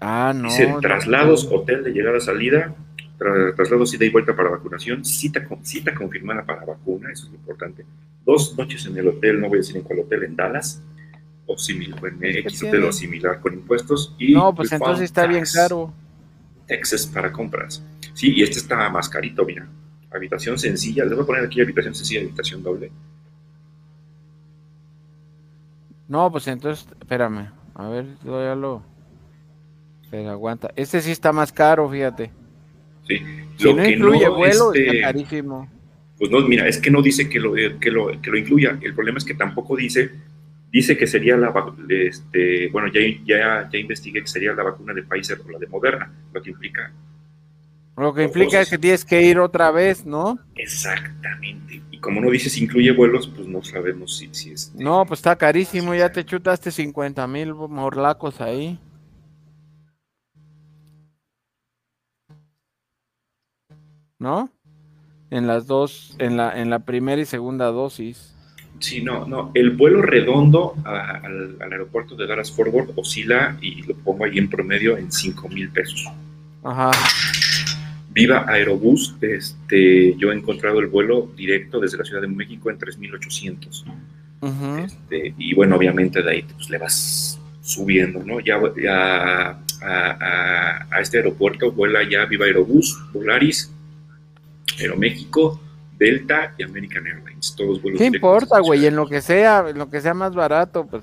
Ah, 0.00 0.32
no. 0.34 0.48
Dice 0.48 0.68
no. 0.68 0.80
traslados, 0.80 1.48
hotel 1.50 1.82
de 1.82 1.90
llegada 1.90 2.20
salida, 2.20 2.74
tra- 3.18 3.54
traslados 3.56 3.92
ida 3.94 4.04
y 4.04 4.10
vuelta 4.10 4.36
para 4.36 4.50
vacunación, 4.50 5.04
cita, 5.04 5.44
cita 5.62 5.92
confirmada 5.94 6.44
para 6.44 6.64
vacuna, 6.64 7.10
eso 7.10 7.24
es 7.26 7.32
lo 7.32 7.36
importante. 7.38 7.84
Dos 8.24 8.56
noches 8.56 8.86
en 8.86 8.96
el 8.96 9.08
hotel, 9.08 9.40
no 9.40 9.48
voy 9.48 9.56
a 9.58 9.60
decir 9.60 9.76
en 9.76 9.82
cuál 9.82 10.00
hotel, 10.00 10.22
en 10.24 10.36
Dallas, 10.36 10.82
o 11.46 11.58
similar, 11.58 11.98
en 12.06 12.18
¿Qué 12.20 12.38
X 12.40 12.62
hotel 12.62 12.84
o 12.84 12.92
similar 12.92 13.40
con 13.40 13.54
impuestos. 13.54 14.14
Y 14.18 14.34
No, 14.34 14.54
pues 14.54 14.70
entonces 14.70 15.06
está 15.06 15.26
bien 15.26 15.44
caro. 15.52 15.92
Texas 16.68 17.06
para 17.06 17.32
compras. 17.32 17.82
Sí, 18.14 18.34
y 18.36 18.42
este 18.42 18.58
está 18.58 18.88
más 18.90 19.08
carito, 19.08 19.44
mira. 19.44 19.66
Habitación 20.10 20.58
sencilla, 20.58 21.04
les 21.04 21.14
voy 21.14 21.24
a 21.24 21.26
poner 21.26 21.44
aquí 21.44 21.60
habitación 21.60 21.94
sencilla, 21.94 22.20
habitación 22.20 22.62
doble. 22.62 22.92
No, 26.06 26.30
pues 26.30 26.46
entonces, 26.46 26.86
espérame. 27.00 27.50
A 27.74 27.88
ver, 27.88 28.06
yo 28.24 28.42
ya 28.42 28.54
lo. 28.54 28.82
Espera, 30.02 30.30
aguanta. 30.32 30.70
Este 30.76 31.00
sí 31.00 31.10
está 31.10 31.32
más 31.32 31.52
caro, 31.52 31.88
fíjate. 31.90 32.30
Sí. 33.06 33.18
Si 33.56 33.64
Lo 33.64 33.74
no 33.74 33.82
que 33.82 33.90
incluye 33.90 34.24
no, 34.26 34.34
vuelo, 34.36 34.72
este, 34.72 34.86
está 34.86 35.00
carísimo. 35.12 35.68
Pues 36.18 36.30
no, 36.30 36.40
mira, 36.40 36.66
es 36.66 36.78
que 36.78 36.90
no 36.90 37.02
dice 37.02 37.28
que 37.28 37.38
lo, 37.38 37.54
que 37.54 37.90
lo, 37.90 38.20
que 38.20 38.30
lo 38.30 38.38
incluya. 38.38 38.78
El 38.80 38.94
problema 38.94 39.18
es 39.18 39.24
que 39.24 39.34
tampoco 39.34 39.76
dice, 39.76 40.10
dice 40.70 40.96
que 40.96 41.06
sería 41.06 41.36
la, 41.36 41.52
este, 41.88 42.68
bueno, 42.68 42.88
ya, 42.88 43.00
ya, 43.24 43.68
ya 43.70 43.78
investigué 43.78 44.20
que 44.20 44.26
sería 44.26 44.52
la 44.52 44.62
vacuna 44.62 44.92
de 44.94 45.02
Pfizer 45.02 45.40
o 45.46 45.50
la 45.50 45.58
de 45.58 45.66
Moderna, 45.66 46.12
lo 46.32 46.42
que 46.42 46.50
implica 46.50 46.92
Lo 47.96 48.12
que 48.12 48.24
implica 48.24 48.60
es 48.60 48.70
que 48.70 48.78
tienes 48.78 49.04
que 49.04 49.22
ir 49.22 49.38
otra 49.38 49.70
vez, 49.70 50.04
¿no? 50.04 50.38
exactamente. 50.54 51.82
Y 51.90 52.00
como 52.00 52.20
no 52.20 52.30
dice 52.30 52.48
si 52.48 52.62
incluye 52.62 52.92
vuelos, 52.92 53.26
pues 53.34 53.48
no 53.48 53.62
sabemos 53.62 54.18
si, 54.18 54.28
si 54.32 54.52
es. 54.52 54.72
No, 54.74 55.04
pues 55.04 55.18
está 55.18 55.34
carísimo. 55.36 55.94
Ya 55.94 56.12
te 56.12 56.24
chutaste 56.24 56.70
50 56.70 57.26
mil 57.26 57.54
morlacos 57.54 58.40
ahí. 58.40 58.78
¿No? 64.20 64.50
En 65.30 65.48
las 65.48 65.66
dos, 65.66 66.14
en 66.18 66.36
la, 66.36 66.60
en 66.60 66.70
la 66.70 66.80
primera 66.80 67.20
y 67.20 67.24
segunda 67.24 67.66
dosis. 67.66 68.37
Sí, 68.80 69.02
no, 69.02 69.26
no. 69.26 69.50
El 69.54 69.70
vuelo 69.70 70.02
redondo 70.02 70.74
a- 70.84 71.16
al, 71.24 71.56
al 71.60 71.72
aeropuerto 71.72 72.14
de 72.16 72.26
Dallas 72.26 72.52
Fort 72.52 72.72
Worth 72.72 72.90
oscila 72.96 73.56
y 73.60 73.82
lo 73.82 73.94
pongo 73.94 74.24
ahí 74.24 74.38
en 74.38 74.48
promedio 74.48 74.96
en 74.96 75.10
5 75.10 75.48
mil 75.48 75.68
pesos. 75.70 76.04
Ajá. 76.62 76.90
Viva 78.10 78.44
Aerobús, 78.48 79.14
este, 79.20 80.14
yo 80.16 80.32
he 80.32 80.34
encontrado 80.34 80.80
el 80.80 80.86
vuelo 80.86 81.30
directo 81.36 81.78
desde 81.78 81.98
la 81.98 82.04
Ciudad 82.04 82.20
de 82.22 82.28
México 82.28 82.70
en 82.70 82.78
3.800. 82.78 83.84
ujú. 84.40 84.78
Este, 84.78 85.34
y 85.38 85.54
bueno, 85.54 85.76
obviamente 85.76 86.22
de 86.22 86.30
ahí 86.30 86.42
pues, 86.42 86.70
le 86.70 86.78
vas 86.78 87.38
subiendo, 87.62 88.22
¿no? 88.24 88.40
Ya, 88.40 88.58
ya 88.82 89.50
a, 89.50 89.60
a- 89.82 90.86
a 90.90 91.00
este 91.00 91.18
aeropuerto 91.18 91.70
vuela 91.72 92.00
ya 92.08 92.24
Viva 92.26 92.46
Aerobús, 92.46 92.98
Volaris, 93.12 93.70
Aeroméxico, 94.80 95.60
Delta 95.98 96.54
y 96.56 96.62
American 96.62 97.06
Airlines. 97.06 97.54
Todos 97.56 97.82
vuelos 97.82 97.98
¿Qué 97.98 98.06
importa, 98.06 98.60
güey? 98.60 98.86
En 98.86 98.96
lo 98.96 99.06
que 99.06 99.20
sea, 99.20 99.66
en 99.68 99.78
lo 99.78 99.90
que 99.90 100.00
sea 100.00 100.14
más 100.14 100.34
barato, 100.34 100.86
pues. 100.86 101.02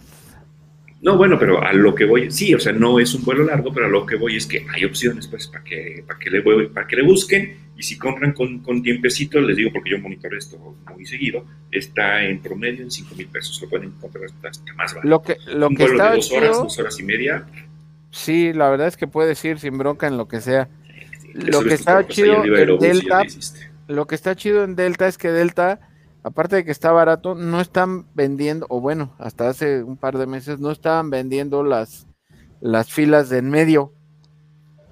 No, 1.01 1.17
bueno, 1.17 1.37
pero 1.37 1.61
a 1.61 1.71
lo 1.73 1.93
que 1.93 2.05
voy, 2.05 2.31
sí, 2.31 2.55
o 2.55 2.59
sea, 2.59 2.73
no 2.73 2.99
es 2.99 3.13
un 3.13 3.23
vuelo 3.23 3.43
largo, 3.43 3.71
pero 3.71 3.85
a 3.85 3.89
lo 3.89 4.07
que 4.07 4.15
voy 4.15 4.37
es 4.37 4.47
que 4.47 4.65
hay 4.73 4.85
opciones, 4.85 5.27
pues, 5.27 5.45
para 5.45 5.63
que, 5.63 6.03
para 6.07 6.17
que, 6.17 6.31
le, 6.31 6.41
para 6.69 6.87
que 6.87 6.95
le 6.95 7.03
busquen. 7.03 7.57
Y 7.77 7.83
si 7.83 7.97
compran 7.97 8.31
con, 8.31 8.59
con 8.59 8.81
tiempecito, 8.81 9.39
les 9.39 9.57
digo 9.57 9.69
porque 9.71 9.91
yo 9.91 9.99
monitoreo 9.99 10.39
esto 10.39 10.57
muy 10.91 11.05
seguido, 11.05 11.45
está 11.69 12.23
en 12.23 12.39
promedio 12.39 12.81
en 12.81 12.89
5 12.89 13.13
mil 13.15 13.27
pesos. 13.27 13.61
Lo 13.61 13.69
pueden 13.69 13.89
encontrar 13.89 14.23
hasta, 14.25 14.73
más 14.73 14.95
barato. 14.95 15.07
Lo 15.07 15.21
que, 15.21 15.37
lo 15.53 15.67
un 15.67 15.75
que 15.75 15.83
vuelo 15.83 15.97
está 15.97 16.09
de 16.09 16.15
dos 16.15 16.31
horas, 16.31 16.57
dos 16.57 16.79
horas 16.79 16.99
y 16.99 17.03
media. 17.03 17.45
sí, 18.09 18.53
la 18.53 18.69
verdad 18.69 18.87
es 18.87 18.97
que 18.97 19.05
puedes 19.07 19.43
ir 19.45 19.59
sin 19.59 19.77
bronca 19.77 20.07
en 20.07 20.17
lo 20.17 20.27
que 20.27 20.39
sea. 20.41 20.69
Lo 21.33 21.61
que 21.63 21.77
tropas 21.77 21.87
ahí 21.87 22.05
chido 22.07 22.45
ya 22.45 22.77
Delta. 22.79 23.23
Lo 23.87 24.07
que 24.07 24.15
está 24.15 24.35
chido 24.35 24.63
en 24.63 24.75
Delta 24.75 25.07
es 25.07 25.17
que 25.17 25.29
Delta, 25.31 25.79
aparte 26.23 26.57
de 26.57 26.65
que 26.65 26.71
está 26.71 26.91
barato, 26.91 27.35
no 27.35 27.61
están 27.61 28.07
vendiendo, 28.15 28.65
o 28.69 28.81
bueno, 28.81 29.13
hasta 29.19 29.47
hace 29.49 29.83
un 29.83 29.97
par 29.97 30.17
de 30.17 30.25
meses 30.27 30.59
no 30.59 30.71
estaban 30.71 31.09
vendiendo 31.09 31.63
las, 31.63 32.07
las 32.61 32.91
filas 32.91 33.29
de 33.29 33.39
en 33.39 33.49
medio 33.49 33.93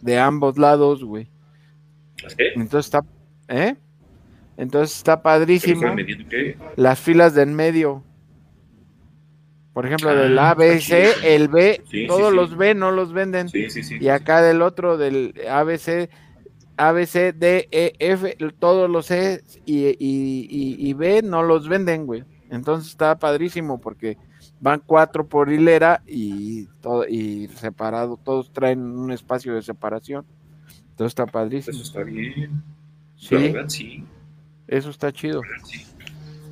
de 0.02 0.20
ambos 0.20 0.58
lados, 0.58 1.04
güey. 1.04 1.32
Entonces 2.56 2.86
está, 2.86 3.02
¿eh? 3.48 3.76
Entonces 4.58 4.98
está 4.98 5.16
¿Pero 5.18 5.24
padrísimo 5.24 5.82
qué? 6.30 6.58
las 6.76 7.00
filas 7.00 7.34
de 7.34 7.42
en 7.44 7.56
medio. 7.56 8.04
Por 9.74 9.88
ejemplo, 9.88 10.14
del 10.16 10.38
Ah, 10.38 10.52
A, 10.52 10.54
B, 10.54 10.80
C, 10.80 11.36
el 11.36 11.48
B, 11.48 11.82
Sí, 11.90 12.06
todos 12.06 12.30
sí. 12.30 12.36
los 12.36 12.56
B 12.56 12.76
no 12.76 12.92
los 12.92 13.12
venden. 13.12 13.48
Y 14.00 14.08
acá 14.10 14.44
del 14.44 14.62
otro, 14.62 14.98
del 14.98 15.34
ABC, 15.50 16.10
ABC, 16.78 17.34
D, 17.34 17.68
E, 17.72 17.94
F, 18.00 18.36
todos 18.60 18.90
los 18.90 19.06
C 19.08 19.44
y, 19.66 19.88
y- 19.88 20.48
y- 20.50 20.90
y 20.90 20.94
B 20.94 21.22
no 21.24 21.44
los 21.44 21.68
venden, 21.70 22.06
güey. 22.06 22.24
Entonces 22.50 22.90
está 22.90 23.18
padrísimo 23.18 23.80
porque 23.82 24.18
van 24.60 24.82
cuatro 24.86 25.28
por 25.28 25.52
hilera 25.52 26.04
y 26.08 26.66
todo 26.82 27.08
y 27.08 27.48
separado, 27.56 28.18
todos 28.24 28.52
traen 28.52 28.80
un 28.82 29.12
espacio 29.12 29.56
de 29.56 29.62
separación. 29.62 30.26
Entonces 30.92 31.12
está 31.12 31.26
padrísimo. 31.26 31.76
Eso 31.76 31.84
está 31.84 32.04
bien. 32.04 32.64
Sí, 33.18 33.36
La 33.36 33.42
verdad, 33.42 33.70
sí. 33.70 34.04
eso 34.68 34.90
está 34.90 35.12
chido. 35.12 35.42
la 35.44 35.50
verdad, 35.50 35.66
sí. 35.66 35.86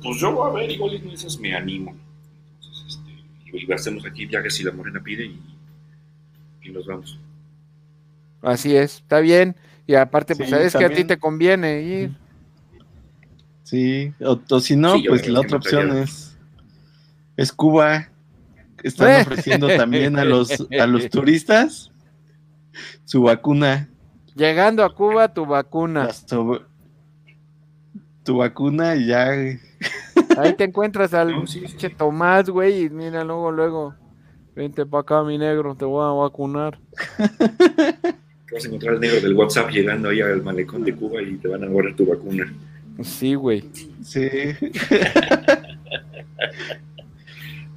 Pues 0.02 0.18
yo, 0.18 0.42
a 0.44 0.52
ver, 0.52 0.70
igual 0.70 0.94
en 0.96 1.10
esas 1.10 1.38
me 1.38 1.54
animo. 1.54 1.94
Entonces, 2.60 2.98
este, 2.98 3.56
y, 3.58 3.70
y 3.70 3.72
hacemos 3.72 4.04
aquí 4.04 4.26
viajes 4.26 4.54
si 4.56 4.64
la 4.64 4.72
morena 4.72 5.00
pide 5.00 5.26
y, 5.26 5.40
y 6.62 6.70
nos 6.70 6.86
vamos. 6.86 7.20
Así 8.40 8.74
es, 8.74 8.96
está 8.96 9.20
bien. 9.20 9.54
Y 9.86 9.94
aparte, 9.94 10.34
pues 10.36 10.48
Sí, 10.48 10.54
sabes 10.54 10.74
que 10.76 10.84
a 10.84 10.90
ti 10.90 11.04
te 11.04 11.18
conviene 11.18 11.82
ir. 11.82 12.16
Sí, 13.64 14.12
o, 14.20 14.38
o 14.50 14.60
si 14.60 14.76
no, 14.76 14.94
Sí, 14.96 15.04
pues 15.08 15.26
la 15.28 15.40
otra 15.40 15.56
opción 15.56 15.96
es, 15.98 16.36
es 17.36 17.52
Cuba. 17.52 18.08
Están 18.82 19.08
Eh. 19.10 19.22
ofreciendo 19.26 19.68
también 19.68 20.18
a 20.18 20.24
los, 20.24 20.50
a 20.78 20.86
los 20.86 21.08
turistas 21.08 21.90
su 23.04 23.22
vacuna. 23.22 23.88
Llegando 24.34 24.84
a 24.84 24.94
Cuba, 24.94 25.32
tu 25.32 25.46
vacuna. 25.46 26.08
tu 28.24 28.36
vacuna 28.36 28.94
y 28.96 29.06
ya. 29.06 29.30
Ahí 30.38 30.54
te 30.56 30.64
encuentras 30.64 31.12
al 31.14 31.32
No, 31.36 31.46
sí. 31.46 31.64
Tomás, 31.96 32.48
güey, 32.48 32.84
y 32.84 32.90
mira, 32.90 33.24
luego, 33.24 33.50
luego, 33.52 33.94
vente 34.54 34.86
para 34.86 35.02
acá, 35.02 35.22
mi 35.22 35.38
negro, 35.38 35.74
te 35.74 35.84
voy 35.84 36.04
a 36.04 36.12
vacunar. 36.12 36.78
Te 38.52 38.56
vas 38.56 38.64
a 38.64 38.66
encontrar 38.68 38.94
al 38.96 39.00
negro 39.00 39.18
del 39.22 39.32
WhatsApp 39.34 39.70
llegando 39.70 40.10
ahí 40.10 40.20
al 40.20 40.42
malecón 40.42 40.84
de 40.84 40.94
Cuba 40.94 41.22
y 41.22 41.36
te 41.36 41.48
van 41.48 41.64
a 41.64 41.68
guardar 41.68 41.96
tu 41.96 42.04
vacuna. 42.04 42.52
Sí, 43.02 43.34
güey. 43.34 43.64
Sí, 44.04 44.28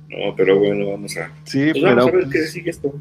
No, 0.10 0.36
pero 0.36 0.60
bueno, 0.60 0.90
vamos 0.92 1.16
a. 1.18 1.30
sí, 1.46 1.72
Pues 1.72 1.84
vamos 1.84 2.06
pero 2.06 2.18
a 2.18 2.22
ver 2.22 2.30
qué 2.30 2.44
sigue 2.48 2.70
esto. 2.72 2.94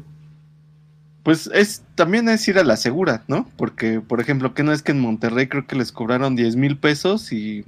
pues 1.23 1.49
es 1.53 1.83
también 1.95 2.27
es 2.29 2.47
ir 2.47 2.57
a 2.59 2.63
la 2.63 2.77
segura, 2.77 3.23
¿no? 3.27 3.49
Porque, 3.57 3.99
por 4.01 4.19
ejemplo, 4.21 4.53
que 4.53 4.63
no 4.63 4.71
es 4.71 4.81
que 4.81 4.91
en 4.93 4.99
Monterrey 5.01 5.47
creo 5.47 5.67
que 5.67 5.75
les 5.75 5.91
cobraron 5.91 6.35
10 6.35 6.55
mil 6.55 6.77
pesos 6.77 7.31
y 7.33 7.65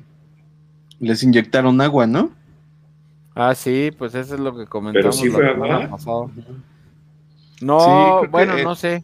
les 1.00 1.22
inyectaron 1.24 1.80
agua, 1.82 2.08
¿no? 2.08 2.32
Ah, 3.36 3.54
sí, 3.56 3.92
pues 3.98 4.16
eso 4.16 4.36
es 4.36 4.40
lo 4.40 4.58
que 4.58 4.66
comentamos 4.66 5.18
sí 5.18 5.28
la 5.28 5.34
fue 5.34 5.48
semana 5.52 5.76
agua. 5.76 5.90
pasada. 5.90 6.28
Sí, 6.36 7.66
No, 7.66 8.20
que, 8.24 8.28
bueno, 8.30 8.58
no 8.64 8.76
sé. 8.76 9.04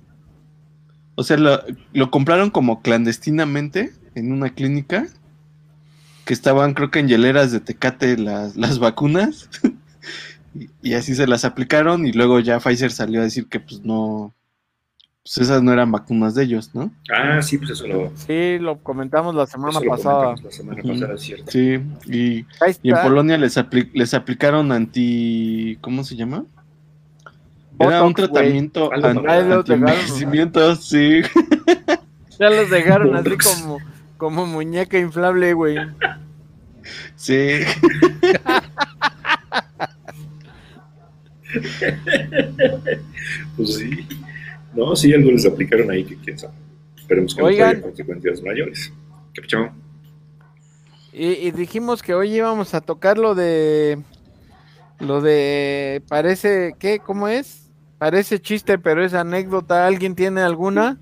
O 1.15 1.23
sea, 1.23 1.37
lo, 1.37 1.61
lo 1.93 2.09
compraron 2.11 2.49
como 2.49 2.81
clandestinamente 2.81 3.93
en 4.15 4.31
una 4.31 4.49
clínica 4.53 5.07
que 6.25 6.33
estaban, 6.33 6.73
creo 6.73 6.89
que 6.89 6.99
en 6.99 7.07
hieleras 7.07 7.51
de 7.51 7.59
Tecate 7.59 8.17
las, 8.17 8.55
las 8.55 8.79
vacunas. 8.79 9.49
y, 10.55 10.69
y 10.81 10.93
así 10.93 11.15
se 11.15 11.27
las 11.27 11.45
aplicaron 11.45 12.05
y 12.07 12.13
luego 12.13 12.39
ya 12.39 12.59
Pfizer 12.59 12.91
salió 12.91 13.21
a 13.21 13.25
decir 13.25 13.47
que 13.47 13.59
pues 13.59 13.83
no, 13.83 14.33
pues 15.23 15.37
esas 15.39 15.61
no 15.61 15.71
eran 15.73 15.91
vacunas 15.91 16.33
de 16.35 16.43
ellos, 16.45 16.71
¿no? 16.73 16.91
Ah, 17.13 17.41
sí, 17.41 17.57
pues 17.57 17.71
eso 17.71 17.87
lo, 17.87 18.11
Sí, 18.15 18.57
lo 18.59 18.79
comentamos 18.81 19.35
la 19.35 19.45
semana 19.47 19.71
eso 19.71 19.83
lo 19.83 19.89
pasada. 19.91 20.15
comentamos 20.35 20.43
la 20.45 20.51
semana 20.51 20.81
pasada, 20.83 21.13
es 21.15 21.21
cierto. 21.21 21.51
Sí, 21.51 21.79
y, 22.07 22.45
y 22.81 22.89
en. 22.91 23.01
Polonia 23.03 23.37
les, 23.37 23.57
apli- 23.57 23.91
les 23.93 24.13
aplicaron 24.13 24.71
anti, 24.71 25.77
¿cómo 25.81 26.03
se 26.03 26.15
llama? 26.15 26.45
Era 27.79 28.03
un 28.03 28.13
tratamiento 28.13 28.91
anti-envejecimiento, 28.93 30.75
sí. 30.75 31.21
Ya 32.39 32.49
los 32.49 32.69
dejaron 32.69 33.15
así 33.15 33.37
como, 33.37 33.77
como 34.17 34.45
muñeca 34.47 34.97
inflable, 34.97 35.53
güey. 35.53 35.77
Sí, 37.15 37.59
Pues 43.55 43.75
sí. 43.75 44.07
No, 44.73 44.95
sí, 44.95 45.13
algo 45.13 45.31
les 45.31 45.45
aplicaron 45.45 45.91
ahí 45.91 46.03
que 46.03 46.17
quién 46.17 46.37
sabe. 46.39 46.53
Esperemos 46.97 47.35
que 47.35 47.41
no 47.41 47.47
Oigan. 47.47 47.69
traiga 47.71 47.87
consecuencias 47.87 48.41
mayores. 48.41 48.91
¿Qué 49.33 49.41
pichón? 49.41 49.71
Y, 51.11 51.27
y 51.27 51.51
dijimos 51.51 52.01
que 52.01 52.13
hoy 52.15 52.35
íbamos 52.35 52.73
a 52.73 52.81
tocar 52.81 53.17
lo 53.17 53.35
de. 53.35 53.99
Lo 54.99 55.21
de. 55.21 56.01
Parece. 56.07 56.75
¿Qué? 56.79 56.99
¿Cómo 56.99 57.27
es? 57.27 57.62
Parece 58.03 58.41
chiste, 58.41 58.77
pero 58.77 59.01
es 59.05 59.13
anécdota. 59.13 59.87
¿Alguien 59.87 60.13
tiene 60.13 60.41
alguna? 60.41 60.99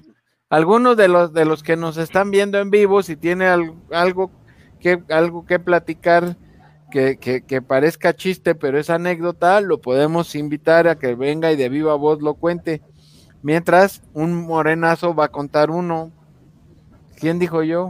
Algunos 0.52 0.96
de 0.96 1.08
los, 1.08 1.34
de 1.34 1.46
los 1.46 1.64
que 1.64 1.76
nos 1.76 1.98
están 1.98 2.30
viendo 2.30 2.60
en 2.60 2.70
vivo, 2.70 3.02
si 3.02 3.16
tiene 3.16 3.48
al- 3.48 3.74
algo, 3.92 4.30
que, 4.80 5.02
algo 5.10 5.44
que 5.48 5.58
platicar 5.58 6.38
que, 6.92 7.18
que, 7.18 7.42
que 7.42 7.60
parezca 7.64 8.14
chiste, 8.14 8.54
pero 8.54 8.78
es 8.78 8.92
anécdota, 8.92 9.62
lo 9.62 9.82
podemos 9.82 10.36
invitar 10.36 10.88
a 10.88 11.00
que 11.00 11.16
venga 11.16 11.52
y 11.52 11.56
de 11.56 11.70
viva 11.70 11.96
voz 11.96 12.22
lo 12.22 12.36
cuente. 12.36 12.84
Mientras, 13.42 14.04
un 14.14 14.36
morenazo 14.36 15.16
va 15.16 15.26
a 15.26 15.30
contar 15.32 15.72
uno. 15.72 16.12
¿Quién 17.18 17.40
dijo 17.40 17.64
yo? 17.64 17.88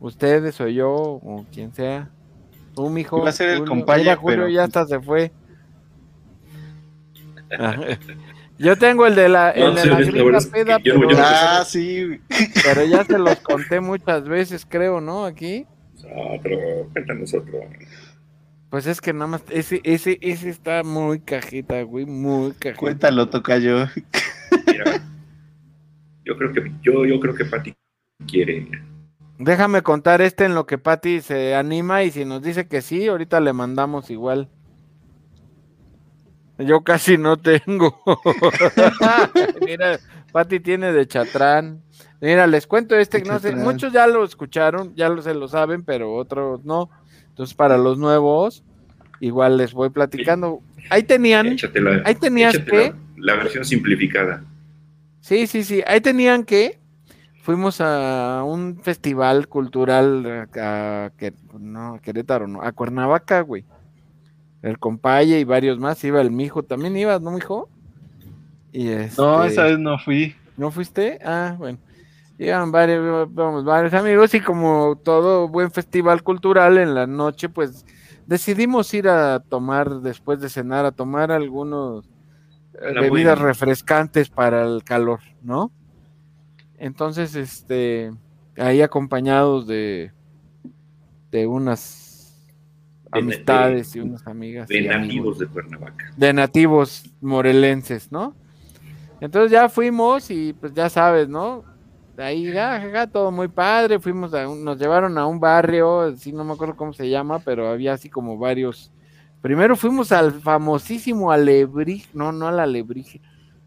Ustedes 0.00 0.60
o 0.60 0.68
yo, 0.68 0.92
o 0.92 1.46
quien 1.50 1.72
sea. 1.72 2.10
Tú, 2.74 2.90
mijo. 2.90 3.20
Iba 3.20 3.30
a 3.30 3.32
ser 3.32 3.48
el 3.52 3.58
Julio. 3.60 3.70
compañero, 3.74 4.20
Julio 4.20 4.36
pero- 4.42 4.48
ya 4.50 4.64
hasta 4.64 4.84
se 4.84 5.00
fue. 5.00 5.32
Yo 8.58 8.76
tengo 8.76 9.06
el 9.06 9.14
de 9.14 9.28
la, 9.28 9.50
el 9.50 9.64
No, 9.64 9.74
de 9.74 9.82
sí, 9.82 9.88
la 9.88 9.96
peda, 10.50 10.78
yo 10.82 10.94
no- 10.94 11.00
pero, 11.00 11.10
yo 11.10 11.16
ah, 11.20 11.62
sí, 11.66 12.20
pero 12.64 12.84
ya 12.86 13.04
se 13.04 13.18
los 13.18 13.36
conté 13.40 13.80
muchas 13.80 14.26
veces, 14.26 14.66
creo, 14.66 15.00
¿no? 15.00 15.26
Aquí. 15.26 15.66
Ah, 16.04 16.38
pero 16.42 16.58
cuéntanos 16.92 17.34
otro. 17.34 17.60
Pues 18.70 18.86
es 18.86 19.00
que 19.00 19.12
nada 19.12 19.26
más, 19.26 19.44
ese, 19.50 19.80
ese, 19.84 20.18
ese 20.22 20.48
está 20.48 20.82
muy 20.82 21.20
cajita, 21.20 21.82
güey, 21.82 22.06
muy 22.06 22.52
cajita. 22.52 22.80
cuéntalo, 22.80 23.28
tocayo. 23.28 23.86
Mira, 24.66 25.02
yo 26.24 26.36
creo 26.36 26.52
que 26.52 26.72
yo, 26.82 27.04
yo 27.04 27.20
creo 27.20 27.34
que 27.34 27.44
Pati 27.44 27.74
quiere. 28.26 28.66
Déjame 29.38 29.82
contar 29.82 30.22
este 30.22 30.46
en 30.46 30.54
lo 30.54 30.66
que 30.66 30.78
Patty 30.78 31.20
se 31.20 31.54
anima 31.54 32.02
y 32.04 32.10
si 32.10 32.24
nos 32.24 32.42
dice 32.42 32.66
que 32.66 32.80
sí, 32.80 33.06
ahorita 33.06 33.38
le 33.40 33.52
mandamos 33.52 34.10
igual. 34.10 34.48
Yo 36.58 36.82
casi 36.82 37.18
no 37.18 37.36
tengo. 37.36 38.02
Mira, 39.66 39.98
Patty 40.32 40.60
tiene 40.60 40.92
de 40.92 41.06
chatrán. 41.06 41.82
Mira, 42.20 42.46
les 42.46 42.66
cuento 42.66 42.96
este, 42.96 43.22
no 43.22 43.38
sé, 43.38 43.54
muchos 43.54 43.92
ya 43.92 44.06
lo 44.06 44.24
escucharon, 44.24 44.94
ya 44.94 45.08
lo, 45.08 45.20
se 45.20 45.34
lo 45.34 45.48
saben, 45.48 45.84
pero 45.84 46.14
otros 46.14 46.64
no. 46.64 46.88
Entonces, 47.28 47.54
para 47.54 47.76
los 47.76 47.98
nuevos, 47.98 48.64
igual 49.20 49.58
les 49.58 49.74
voy 49.74 49.90
platicando. 49.90 50.62
Ahí 50.88 51.02
tenían, 51.02 51.56
ahí 52.04 52.14
tenías 52.14 52.58
que, 52.58 52.94
la, 53.16 53.34
versión 53.34 53.64
simplificada. 53.64 54.44
sí, 55.20 55.46
sí, 55.46 55.62
sí, 55.64 55.82
ahí 55.86 56.00
tenían 56.00 56.44
que, 56.44 56.78
fuimos 57.42 57.80
a 57.82 58.42
un 58.44 58.80
festival 58.82 59.48
cultural 59.48 60.48
a, 60.58 61.10
no, 61.58 61.94
a 61.94 61.98
Querétaro, 61.98 62.46
no, 62.46 62.62
a 62.62 62.72
Cuernavaca, 62.72 63.42
güey. 63.42 63.64
El 64.66 64.78
compaye 64.80 65.38
y 65.38 65.44
varios 65.44 65.78
más, 65.78 66.02
iba 66.02 66.20
el 66.20 66.32
mijo, 66.32 66.64
también 66.64 66.96
ibas, 66.96 67.20
¿no, 67.22 67.30
mijo? 67.30 67.68
Y 68.72 68.86
No, 69.16 69.44
este, 69.44 69.46
esa 69.46 69.62
vez 69.64 69.78
no 69.78 69.96
fui. 69.98 70.34
¿No 70.56 70.70
fuiste? 70.72 71.20
Ah, 71.24 71.54
bueno. 71.56 71.78
Llegaban 72.36 72.72
varios, 72.72 73.32
vamos, 73.32 73.64
varios 73.64 73.94
amigos 73.94 74.34
y 74.34 74.40
como 74.40 74.96
todo 75.02 75.48
buen 75.48 75.70
festival 75.70 76.22
cultural 76.24 76.78
en 76.78 76.94
la 76.94 77.06
noche, 77.06 77.48
pues 77.48 77.86
decidimos 78.26 78.92
ir 78.92 79.08
a 79.08 79.38
tomar, 79.40 80.00
después 80.00 80.40
de 80.40 80.48
cenar, 80.48 80.84
a 80.84 80.90
tomar 80.92 81.30
algunos 81.30 82.04
eh, 82.74 82.92
La 82.92 83.00
bebidas 83.02 83.36
buena. 83.38 83.48
refrescantes 83.52 84.28
para 84.30 84.64
el 84.64 84.82
calor, 84.82 85.20
¿no? 85.42 85.70
Entonces, 86.76 87.36
este, 87.36 88.12
ahí 88.58 88.82
acompañados 88.82 89.66
de, 89.68 90.12
de 91.30 91.46
unas 91.46 92.05
amistades 93.10 93.92
de- 93.92 93.98
y 93.98 94.02
unas 94.02 94.26
amigas. 94.26 94.68
De 94.68 94.78
amigos 94.90 94.98
nativos 95.06 95.38
de 95.38 95.46
Cuernavaca. 95.46 96.12
de 96.16 96.32
nativos 96.32 97.04
morelenses, 97.20 98.10
¿no? 98.12 98.34
Entonces 99.20 99.50
ya 99.50 99.68
fuimos 99.68 100.30
y 100.30 100.52
pues 100.52 100.72
ya 100.74 100.88
sabes, 100.88 101.28
¿no? 101.28 101.64
Ahí, 102.18 102.50
ja, 102.52 102.80
ja, 102.92 103.06
todo 103.06 103.30
muy 103.30 103.48
padre, 103.48 103.98
fuimos 104.00 104.32
a 104.34 104.48
un- 104.48 104.64
nos 104.64 104.78
llevaron 104.78 105.18
a 105.18 105.26
un 105.26 105.38
barrio, 105.38 106.16
sí, 106.16 106.32
no 106.32 106.44
me 106.44 106.52
acuerdo 106.54 106.74
cómo 106.76 106.92
se 106.94 107.08
llama, 107.10 107.38
pero 107.40 107.68
había 107.68 107.92
así 107.92 108.08
como 108.08 108.38
varios. 108.38 108.90
Primero 109.42 109.76
fuimos 109.76 110.12
al 110.12 110.32
famosísimo 110.32 111.30
Alebrije, 111.30 112.08
no, 112.14 112.32
no 112.32 112.48
al 112.48 112.58
Alebrije, 112.58 113.20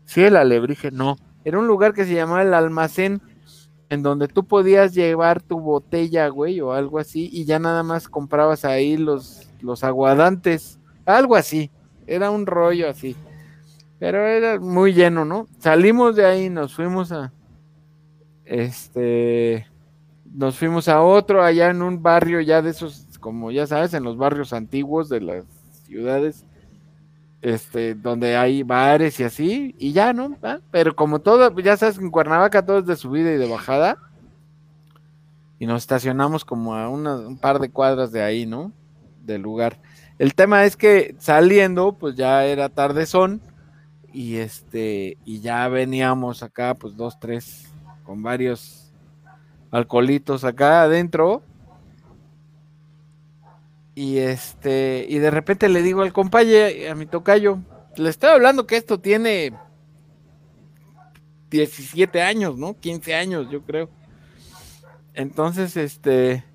sí, 0.05 0.21
el 0.23 0.35
Alebrije, 0.35 0.89
no, 0.91 1.15
era 1.45 1.59
un 1.59 1.67
lugar 1.67 1.93
que 1.93 2.05
se 2.05 2.15
llamaba 2.15 2.41
el 2.41 2.53
Almacén, 2.55 3.21
en 3.89 4.03
donde 4.03 4.27
tú 4.27 4.45
podías 4.45 4.93
llevar 4.93 5.41
tu 5.41 5.59
botella, 5.59 6.27
güey, 6.27 6.61
o 6.61 6.73
algo 6.73 6.99
así, 6.99 7.29
y 7.31 7.45
ya 7.45 7.59
nada 7.59 7.83
más 7.83 8.07
comprabas 8.07 8.65
ahí 8.65 8.97
los, 8.97 9.49
los 9.61 9.83
aguadantes, 9.83 10.79
algo 11.05 11.35
así, 11.35 11.71
era 12.05 12.29
un 12.31 12.45
rollo 12.45 12.89
así. 12.89 13.15
Pero 13.99 14.25
era 14.25 14.59
muy 14.59 14.93
lleno, 14.93 15.25
¿no? 15.25 15.47
Salimos 15.59 16.15
de 16.15 16.25
ahí, 16.25 16.49
nos 16.49 16.73
fuimos 16.73 17.11
a. 17.11 17.33
Este. 18.45 19.67
Nos 20.31 20.57
fuimos 20.57 20.87
a 20.87 21.01
otro, 21.01 21.43
allá 21.43 21.69
en 21.69 21.81
un 21.81 22.01
barrio 22.01 22.39
ya 22.39 22.61
de 22.61 22.69
esos, 22.69 23.07
como 23.19 23.51
ya 23.51 23.67
sabes, 23.67 23.93
en 23.93 24.03
los 24.03 24.15
barrios 24.15 24.53
antiguos 24.53 25.09
de 25.09 25.21
las 25.21 25.45
ciudades. 25.85 26.45
Este, 27.41 27.95
donde 27.95 28.35
hay 28.35 28.63
bares 28.63 29.19
y 29.19 29.23
así, 29.23 29.73
y 29.79 29.93
ya, 29.93 30.11
¿no? 30.11 30.37
Ah, 30.43 30.59
Pero 30.71 30.93
como 30.95 31.19
todo, 31.19 31.57
ya 31.59 31.77
sabes, 31.77 31.97
en 31.97 32.11
Cuernavaca 32.11 32.65
todo 32.65 32.79
es 32.79 32.85
de 32.85 32.97
subida 32.97 33.31
y 33.31 33.37
de 33.37 33.49
bajada. 33.49 33.97
Y 35.57 35.65
nos 35.65 35.81
estacionamos 35.83 36.43
como 36.45 36.75
a 36.75 36.89
una- 36.89 37.15
un 37.15 37.37
par 37.37 37.59
de 37.59 37.69
cuadras 37.69 38.11
de 38.11 38.21
ahí, 38.21 38.45
¿no? 38.45 38.71
Del 39.25 39.41
lugar. 39.41 39.79
El 40.17 40.33
tema 40.33 40.65
es 40.65 40.75
que 40.75 41.15
saliendo, 41.19 41.93
pues 41.93 42.15
ya 42.15 42.43
era 42.45 42.67
tardezón 42.69 43.41
y 44.11 44.37
este 44.37 45.17
y 45.23 45.39
ya 45.39 45.67
veníamos 45.69 46.43
acá, 46.43 46.73
pues 46.75 46.97
dos, 46.97 47.19
tres, 47.19 47.71
con 48.03 48.21
varios 48.21 48.91
alcoholitos 49.71 50.43
acá 50.43 50.81
adentro. 50.83 51.43
Y 53.99 54.19
este, 54.19 55.05
y 55.09 55.19
de 55.19 55.29
repente 55.29 55.67
le 55.67 55.81
digo 55.81 56.03
al 56.03 56.13
compañero, 56.13 56.89
a 56.89 56.95
mi 56.95 57.05
tocayo, 57.05 57.59
le 57.97 58.09
estoy 58.09 58.29
hablando 58.29 58.65
que 58.65 58.77
esto 58.77 58.97
tiene 59.01 59.51
17 61.49 62.21
años, 62.21 62.57
¿no? 62.57 62.79
15 62.79 63.13
años, 63.13 63.49
yo 63.51 63.61
creo. 63.61 63.89
Entonces, 65.13 65.75
este, 65.75 66.45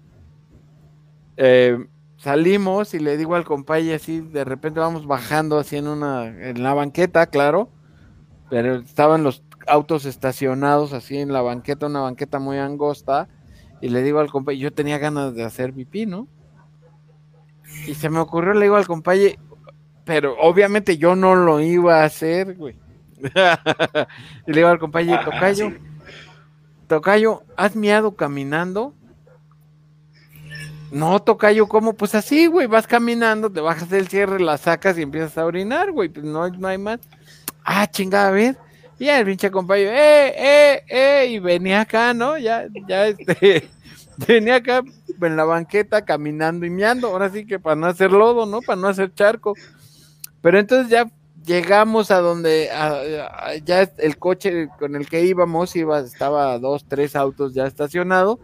eh, 1.37 1.87
salimos 2.17 2.95
y 2.95 2.99
le 2.99 3.19
digo 3.19 3.35
al 3.35 3.45
compañero 3.45 3.97
así, 3.97 4.23
de 4.23 4.45
repente 4.45 4.81
vamos 4.81 5.07
bajando 5.07 5.59
así 5.59 5.77
en 5.77 5.89
una, 5.89 6.25
en 6.25 6.63
la 6.63 6.73
banqueta, 6.73 7.27
claro, 7.27 7.69
pero 8.49 8.77
estaban 8.77 9.23
los 9.23 9.43
autos 9.67 10.07
estacionados 10.07 10.95
así 10.95 11.19
en 11.19 11.31
la 11.31 11.43
banqueta, 11.43 11.89
una 11.89 12.01
banqueta 12.01 12.39
muy 12.39 12.57
angosta, 12.57 13.29
y 13.83 13.91
le 13.91 14.03
digo 14.03 14.21
al 14.21 14.31
compañero, 14.31 14.71
yo 14.71 14.73
tenía 14.73 14.97
ganas 14.97 15.35
de 15.35 15.45
hacer 15.45 15.75
pipí, 15.75 16.07
¿no? 16.07 16.27
Y 17.87 17.95
se 17.95 18.09
me 18.11 18.19
ocurrió, 18.19 18.55
le 18.55 18.67
digo 18.67 18.77
al 18.77 18.87
compañero, 18.87 19.37
pero 20.05 20.37
obviamente 20.39 20.97
yo 20.97 21.17
no 21.17 21.35
lo 21.35 21.61
iba 21.61 22.03
a 22.03 22.05
hacer, 22.05 22.55
güey. 22.55 22.77
y 24.47 24.51
le 24.53 24.57
digo 24.57 24.69
al 24.69 24.79
compañero, 24.79 25.21
Ajá, 25.21 25.31
tocayo, 25.31 25.73
tocayo, 26.87 27.43
¿has 27.57 27.75
miado 27.75 28.15
caminando? 28.15 28.95
No, 30.91 31.21
tocayo, 31.21 31.67
¿cómo? 31.67 31.95
Pues 31.95 32.15
así, 32.15 32.47
güey, 32.47 32.67
vas 32.67 32.87
caminando, 32.87 33.51
te 33.51 33.61
bajas 33.61 33.91
del 33.91 34.07
cierre, 34.09 34.39
la 34.41 34.59
sacas 34.59 34.97
y 34.97 35.03
empiezas 35.03 35.37
a 35.39 35.45
orinar, 35.45 35.91
güey, 35.91 36.09
pues 36.09 36.25
no, 36.25 36.49
no 36.49 36.69
hay 36.69 36.79
más. 36.79 37.01
Ah, 37.65 37.91
chingada, 37.91 38.29
a 38.29 38.31
ver. 38.31 38.57
Y 38.99 39.09
el 39.09 39.27
pinche 39.27 39.51
compañero, 39.51 39.91
eh, 39.91 40.35
eh, 40.37 40.83
eh, 40.89 41.27
y 41.31 41.39
venía 41.41 41.81
acá, 41.81 42.15
¿no? 42.15 42.39
Ya, 42.39 42.67
ya, 42.87 43.09
este, 43.09 43.69
venía 44.29 44.57
acá 44.57 44.85
en 45.23 45.37
la 45.37 45.45
banqueta 45.45 46.05
caminando 46.05 46.67
y 46.67 46.71
meando, 46.71 47.09
ahora 47.09 47.31
sí 47.31 47.47
que 47.47 47.59
para 47.59 47.77
no 47.77 47.87
hacer 47.87 48.11
lodo, 48.13 48.47
¿no? 48.47 48.61
Para 48.61 48.81
no 48.81 48.89
hacer 48.89 49.13
charco. 49.15 49.55
Pero 50.41 50.59
entonces 50.59 50.89
ya 50.91 51.11
llegamos 51.45 52.11
a 52.11 52.21
donde 52.21 52.71
a- 52.71 53.49
a- 53.49 53.55
ya 53.57 53.83
el 53.99 54.19
coche 54.19 54.69
con 54.79 54.97
el 54.97 55.09
que 55.09 55.25
íbamos 55.25 55.75
iba, 55.77 56.01
estaba 56.01 56.59
dos, 56.59 56.85
tres 56.87 57.17
autos 57.17 57.55
ya 57.55 57.67
estacionado. 57.67 58.39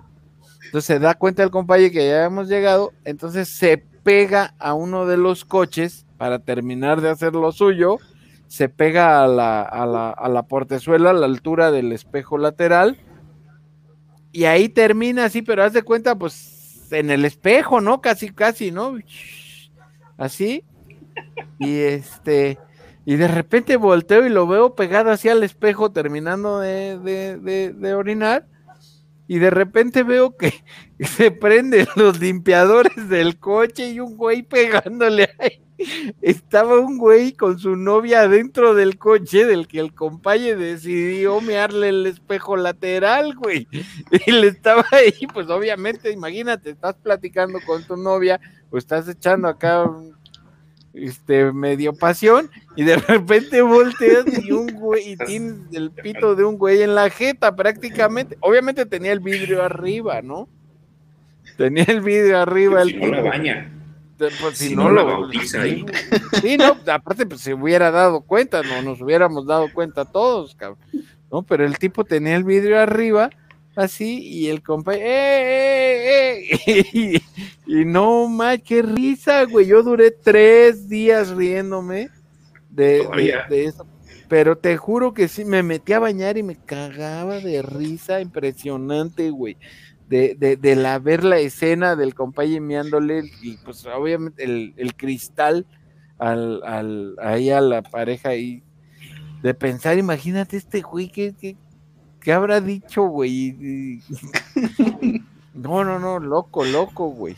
Entonces 0.66 0.84
se 0.86 0.98
da 0.98 1.14
cuenta 1.14 1.42
el 1.42 1.50
compañero 1.50 1.92
que 1.92 2.06
ya 2.08 2.24
hemos 2.24 2.48
llegado, 2.48 2.92
entonces 3.04 3.48
se 3.48 3.78
pega 3.78 4.54
a 4.58 4.74
uno 4.74 5.06
de 5.06 5.16
los 5.16 5.44
coches 5.44 6.06
para 6.16 6.38
terminar 6.38 7.00
de 7.00 7.10
hacer 7.10 7.34
lo 7.34 7.50
suyo, 7.52 7.98
se 8.46 8.68
pega 8.68 9.22
a 9.22 9.26
la, 9.26 9.62
a 9.62 9.86
la, 9.86 10.10
a 10.10 10.28
la 10.28 10.42
portezuela 10.44 11.10
a 11.10 11.14
la 11.14 11.26
altura 11.26 11.70
del 11.70 11.92
espejo 11.92 12.36
lateral 12.38 12.98
y 14.32 14.44
ahí 14.44 14.68
termina 14.68 15.24
así, 15.24 15.42
pero 15.42 15.64
haz 15.64 15.72
de 15.72 15.82
cuenta 15.82 16.14
pues 16.16 16.32
en 16.90 17.10
el 17.10 17.24
espejo, 17.24 17.80
¿no? 17.80 18.00
Casi, 18.00 18.30
casi, 18.30 18.70
¿no? 18.70 18.96
Así. 20.16 20.64
Y 21.58 21.78
este, 21.78 22.58
y 23.04 23.16
de 23.16 23.28
repente 23.28 23.76
volteo 23.76 24.26
y 24.26 24.28
lo 24.28 24.46
veo 24.46 24.74
pegado 24.74 25.10
así 25.10 25.28
al 25.28 25.42
espejo 25.42 25.90
terminando 25.90 26.60
de, 26.60 26.98
de, 26.98 27.38
de, 27.38 27.72
de 27.72 27.94
orinar. 27.94 28.46
Y 29.30 29.38
de 29.38 29.50
repente 29.50 30.02
veo 30.02 30.36
que 30.36 30.52
se 30.98 31.30
prenden 31.30 31.86
los 31.94 32.18
limpiadores 32.18 33.08
del 33.08 33.38
coche 33.38 33.90
y 33.90 34.00
un 34.00 34.16
güey 34.16 34.42
pegándole 34.42 35.30
ahí. 35.38 35.62
Estaba 36.20 36.80
un 36.80 36.98
güey 36.98 37.34
con 37.34 37.56
su 37.56 37.76
novia 37.76 38.22
adentro 38.22 38.74
del 38.74 38.98
coche 38.98 39.46
del 39.46 39.68
que 39.68 39.78
el 39.78 39.94
compañero 39.94 40.58
decidió 40.58 41.40
mearle 41.40 41.90
el 41.90 42.06
espejo 42.06 42.56
lateral, 42.56 43.36
güey. 43.36 43.68
Y 44.26 44.32
le 44.32 44.48
estaba 44.48 44.84
ahí, 44.90 45.28
pues 45.32 45.48
obviamente, 45.48 46.10
imagínate, 46.10 46.70
estás 46.70 46.96
platicando 46.96 47.60
con 47.64 47.84
tu 47.84 47.96
novia 47.96 48.40
o 48.70 48.78
estás 48.78 49.08
echando 49.08 49.46
acá 49.46 49.84
un, 49.84 50.19
este 50.94 51.52
medio 51.52 51.92
pasión 51.92 52.50
y 52.76 52.84
de 52.84 52.96
repente 53.08 53.62
volteas 53.62 54.24
y 54.44 54.52
un 54.52 54.72
güey 54.72 55.12
y 55.12 55.16
tienes 55.26 55.56
el 55.72 55.90
pito 55.90 56.34
de 56.34 56.44
un 56.44 56.58
güey 56.58 56.82
en 56.82 56.94
la 56.94 57.10
jeta 57.10 57.54
prácticamente. 57.54 58.36
Obviamente 58.40 58.86
tenía 58.86 59.12
el 59.12 59.20
vidrio 59.20 59.62
arriba, 59.62 60.22
¿no? 60.22 60.48
Tenía 61.56 61.84
el 61.84 62.00
vidrio 62.00 62.38
arriba 62.38 62.82
el 62.82 62.90
si 62.90 62.96
no 62.96 63.06
la 63.08 63.22
baña. 63.22 63.76
Pues, 64.18 64.58
si, 64.58 64.68
si 64.68 64.76
no, 64.76 64.84
no 64.84 64.90
lo 64.90 65.06
bautiza 65.06 65.62
ahí. 65.62 65.84
Sí, 66.42 66.58
no, 66.58 66.76
aparte 66.92 67.24
pues 67.24 67.40
se 67.40 67.54
hubiera 67.54 67.90
dado 67.90 68.20
cuenta, 68.20 68.62
no 68.62 68.82
nos 68.82 69.00
hubiéramos 69.00 69.46
dado 69.46 69.72
cuenta 69.72 70.04
todos, 70.04 70.54
cabrón. 70.54 70.78
No, 71.32 71.42
pero 71.42 71.64
el 71.64 71.78
tipo 71.78 72.04
tenía 72.04 72.36
el 72.36 72.44
vidrio 72.44 72.78
arriba, 72.78 73.30
así, 73.76 74.18
y 74.26 74.48
el 74.48 74.62
compa, 74.62 74.94
¡eh, 74.94 75.00
eh, 75.02 76.60
eh! 76.66 76.84
Y, 76.92 77.16
y 77.80 77.84
no, 77.84 78.28
ma, 78.28 78.58
qué 78.58 78.82
risa, 78.82 79.44
güey. 79.44 79.66
Yo 79.66 79.82
duré 79.82 80.10
tres 80.10 80.88
días 80.88 81.30
riéndome 81.30 82.08
de, 82.70 82.84
de, 82.84 83.04
Todavía. 83.04 83.46
de 83.48 83.64
eso. 83.64 83.86
Pero 84.28 84.56
te 84.56 84.76
juro 84.76 85.12
que 85.12 85.26
sí, 85.28 85.44
me 85.44 85.62
metí 85.62 85.92
a 85.92 85.98
bañar 85.98 86.38
y 86.38 86.42
me 86.42 86.56
cagaba 86.56 87.40
de 87.40 87.62
risa 87.62 88.20
impresionante, 88.20 89.30
güey. 89.30 89.56
De, 90.08 90.34
de, 90.38 90.56
de 90.56 90.74
la 90.76 90.98
ver 90.98 91.22
la 91.22 91.38
escena 91.38 91.94
del 91.94 92.14
compañero 92.14 92.64
meándole 92.64 93.22
y 93.42 93.56
pues 93.58 93.86
obviamente 93.86 94.42
el, 94.42 94.74
el 94.76 94.94
cristal 94.96 95.66
al, 96.18 96.62
al, 96.64 97.14
ahí 97.20 97.50
a 97.50 97.60
la 97.60 97.82
pareja 97.82 98.30
ahí. 98.30 98.62
De 99.42 99.54
pensar, 99.54 99.98
imagínate 99.98 100.56
este 100.56 100.80
güey, 100.82 101.10
¿qué, 101.10 101.34
qué, 101.40 101.56
qué 102.20 102.32
habrá 102.32 102.60
dicho, 102.60 103.02
güey? 103.02 104.00
No, 105.52 105.84
no, 105.84 105.98
no, 105.98 106.18
loco, 106.20 106.64
loco, 106.64 107.08
güey. 107.08 107.36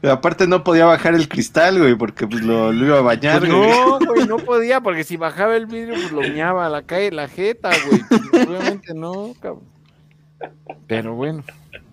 Pero 0.00 0.14
aparte 0.14 0.46
no 0.46 0.64
podía 0.64 0.86
bajar 0.86 1.14
el 1.14 1.28
cristal, 1.28 1.78
güey, 1.78 1.94
porque 1.94 2.26
pues 2.26 2.42
lo, 2.42 2.72
lo 2.72 2.86
iba 2.86 2.98
a 2.98 3.02
bañar, 3.02 3.40
Pues 3.40 3.50
no, 3.52 3.98
güey, 3.98 4.26
no 4.28 4.38
podía, 4.38 4.80
porque 4.80 5.04
si 5.04 5.16
bajaba 5.18 5.56
el 5.56 5.66
vidrio, 5.66 5.94
pues 5.94 6.12
lo 6.12 6.22
meaba 6.22 6.66
a 6.66 6.70
la 6.70 6.82
calle, 6.82 7.10
la 7.10 7.28
jeta, 7.28 7.70
güey. 7.86 8.00
Pues, 8.08 8.46
obviamente 8.46 8.94
no, 8.94 9.34
cabrón. 9.40 9.64
Pero 10.86 11.14
bueno. 11.14 11.44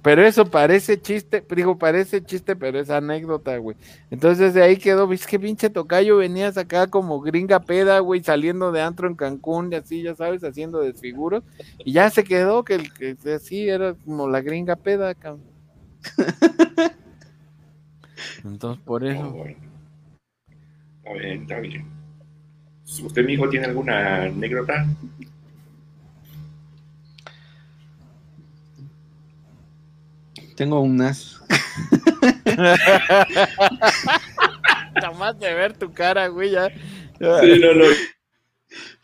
Pero 0.07 0.25
eso 0.25 0.45
parece 0.45 1.01
chiste, 1.01 1.43
digo, 1.53 1.77
parece 1.77 2.23
chiste, 2.23 2.55
pero 2.55 2.79
es 2.79 2.89
anécdota, 2.89 3.57
güey. 3.57 3.75
Entonces 4.09 4.53
de 4.53 4.63
ahí 4.63 4.77
quedó, 4.77 5.05
ves 5.05 5.27
que 5.27 5.37
pinche 5.37 5.69
tocayo 5.69 6.15
venías 6.15 6.57
acá 6.57 6.87
como 6.87 7.19
gringa 7.19 7.59
peda, 7.59 7.99
güey, 7.99 8.23
saliendo 8.23 8.71
de 8.71 8.81
antro 8.81 9.09
en 9.09 9.15
Cancún 9.15 9.73
y 9.73 9.75
así, 9.75 10.03
ya 10.03 10.15
sabes, 10.15 10.45
haciendo 10.45 10.79
desfiguros. 10.79 11.43
Y 11.83 11.91
ya 11.91 12.09
se 12.09 12.23
quedó 12.23 12.63
que 12.63 12.75
el 12.75 12.93
que 12.93 13.17
así 13.33 13.67
era 13.67 13.95
como 13.95 14.29
la 14.29 14.39
gringa 14.39 14.77
peda, 14.77 15.13
cabrón. 15.13 15.43
Entonces 18.45 18.81
por 18.85 19.03
Oh, 19.03 19.07
eso. 19.11 19.29
bueno. 19.31 19.57
Está 21.03 21.13
bien, 21.19 21.41
está 21.41 21.59
bien. 21.59 21.85
¿Usted, 23.03 23.25
mi 23.25 23.33
hijo, 23.33 23.49
tiene 23.49 23.65
alguna 23.65 24.21
anécdota? 24.23 24.85
Tengo 30.57 30.81
unas. 30.81 31.39
Jamás 34.99 35.39
de 35.39 35.53
ver 35.53 35.73
tu 35.77 35.93
cara, 35.93 36.27
güey, 36.27 36.51
ya. 36.51 36.69
Sí, 36.69 37.59
no, 37.61 37.73
no. 37.73 37.85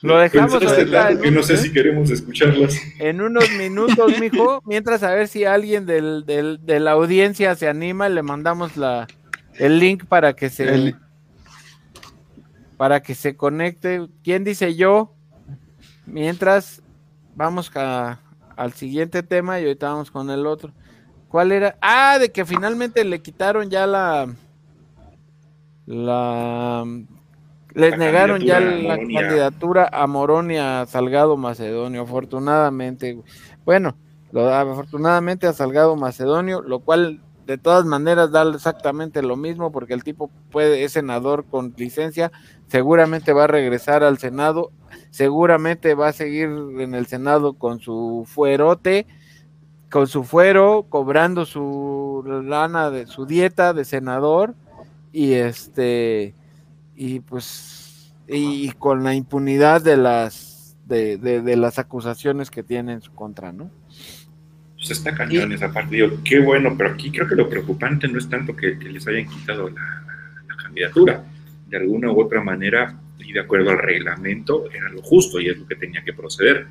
Lo 0.01 0.17
dejamos 0.19 0.53
ahorita 0.55 0.91
tanto 0.91 1.11
en 1.11 1.21
que 1.21 1.31
no 1.31 1.37
un- 1.39 1.43
sé 1.45 1.57
si 1.57 1.71
queremos 1.71 2.09
escucharlas. 2.09 2.75
En 2.99 3.21
unos 3.21 3.49
minutos, 3.51 4.19
mijo, 4.19 4.61
mientras 4.65 5.01
a 5.03 5.11
ver 5.13 5.27
si 5.27 5.45
alguien 5.45 5.85
del, 5.85 6.25
del- 6.25 6.59
de 6.65 6.79
la 6.81 6.91
audiencia 6.91 7.55
se 7.55 7.69
anima, 7.69 8.09
le 8.09 8.21
mandamos 8.23 8.75
la, 8.75 9.07
el 9.55 9.79
link 9.79 10.05
para 10.05 10.33
que 10.33 10.49
se 10.49 10.63
El- 10.73 10.95
para 12.77 13.01
que 13.01 13.15
se 13.15 13.37
conecte. 13.37 14.07
¿Quién 14.23 14.43
dice 14.43 14.75
yo? 14.75 15.15
Mientras 16.05 16.81
vamos 17.35 17.71
a- 17.75 18.19
al 18.57 18.73
siguiente 18.73 19.23
tema 19.23 19.59
y 19.59 19.63
ahorita 19.63 19.87
vamos 19.89 20.11
con 20.11 20.29
el 20.29 20.45
otro. 20.45 20.73
¿Cuál 21.33 21.51
era? 21.51 21.75
Ah, 21.81 22.19
de 22.19 22.31
que 22.31 22.45
finalmente 22.45 23.03
le 23.03 23.19
quitaron 23.23 23.71
ya 23.71 23.87
la 23.87 24.27
la 25.87 26.85
les 27.73 27.89
La 27.89 27.97
negaron 27.97 28.41
ya 28.41 28.59
la 28.59 28.97
candidatura 28.97 29.89
a 29.91 30.05
Morón 30.05 30.51
y 30.51 30.57
a 30.57 30.85
Salgado 30.85 31.35
Macedonio, 31.35 32.03
afortunadamente. 32.03 33.19
Bueno, 33.65 33.95
lo, 34.31 34.47
afortunadamente 34.53 35.47
a 35.47 35.53
Salgado 35.53 35.95
Macedonio, 35.95 36.61
lo 36.61 36.81
cual 36.81 37.19
de 37.47 37.57
todas 37.57 37.83
maneras 37.83 38.29
da 38.29 38.47
exactamente 38.53 39.23
lo 39.23 39.35
mismo 39.35 39.71
porque 39.71 39.95
el 39.95 40.03
tipo 40.03 40.29
puede 40.51 40.83
es 40.83 40.91
senador 40.91 41.45
con 41.45 41.73
licencia, 41.77 42.31
seguramente 42.67 43.33
va 43.33 43.45
a 43.45 43.47
regresar 43.47 44.03
al 44.03 44.19
Senado, 44.19 44.69
seguramente 45.09 45.95
va 45.95 46.09
a 46.09 46.13
seguir 46.13 46.49
en 46.77 46.93
el 46.93 47.07
Senado 47.07 47.53
con 47.53 47.79
su 47.79 48.23
fuerote, 48.27 49.07
con 49.93 50.07
su 50.07 50.23
fuero, 50.23 50.87
cobrando 50.89 51.45
su 51.45 52.23
lana 52.43 52.89
de 52.89 53.05
su 53.05 53.27
dieta 53.27 53.73
de 53.73 53.85
senador 53.85 54.55
y 55.11 55.33
este 55.33 56.33
y 56.95 57.19
pues 57.19 58.11
y, 58.27 58.67
y 58.67 58.71
con 58.71 59.03
la 59.03 59.13
impunidad 59.13 59.83
de 59.83 59.97
las 59.97 60.75
de, 60.87 61.17
de- 61.17 61.41
de 61.43 61.55
las 61.57 61.77
acusaciones 61.77 62.49
que 62.49 62.63
tiene 62.63 62.93
en 62.93 63.01
su 63.01 63.13
contra, 63.13 63.51
¿no? 63.53 63.69
Pues 64.75 64.89
está 64.89 65.13
cañón 65.13 65.51
esa 65.53 65.71
parte. 65.71 65.95
Digo, 65.97 66.17
qué 66.25 66.39
bueno, 66.39 66.73
pero 66.75 66.89
aquí 66.89 67.11
creo 67.11 67.27
que 67.27 67.35
lo 67.35 67.47
preocupante 67.47 68.07
no 68.07 68.17
es 68.17 68.27
tanto 68.27 68.55
que, 68.55 68.79
que 68.79 68.89
les 68.89 69.07
hayan 69.07 69.27
quitado 69.27 69.69
la, 69.69 70.03
la 70.47 70.55
candidatura. 70.61 71.23
De 71.67 71.77
alguna 71.77 72.11
u 72.11 72.19
otra 72.19 72.41
manera, 72.43 72.99
y 73.19 73.31
de 73.31 73.39
acuerdo 73.41 73.69
al 73.69 73.77
reglamento, 73.77 74.69
era 74.71 74.89
lo 74.89 75.01
justo 75.03 75.39
y 75.39 75.49
es 75.49 75.57
lo 75.57 75.67
que 75.67 75.75
tenía 75.75 76.03
que 76.03 76.13
proceder. 76.13 76.65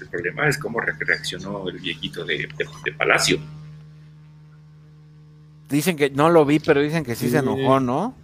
El 0.00 0.08
problema 0.08 0.48
es 0.48 0.58
cómo 0.58 0.80
re- 0.80 0.94
reaccionó 0.98 1.68
el 1.68 1.78
viejito 1.78 2.24
de, 2.24 2.38
de- 2.38 2.66
de 2.84 2.92
Palacio. 2.92 3.38
Dicen 5.68 5.96
que 5.96 6.10
no 6.10 6.30
lo 6.30 6.44
vi, 6.44 6.58
pero 6.60 6.80
dicen 6.80 7.04
que 7.04 7.14
sí, 7.14 7.26
Sí. 7.26 7.32
se 7.32 7.38
enojó, 7.38 7.78
¿no? 7.80 8.14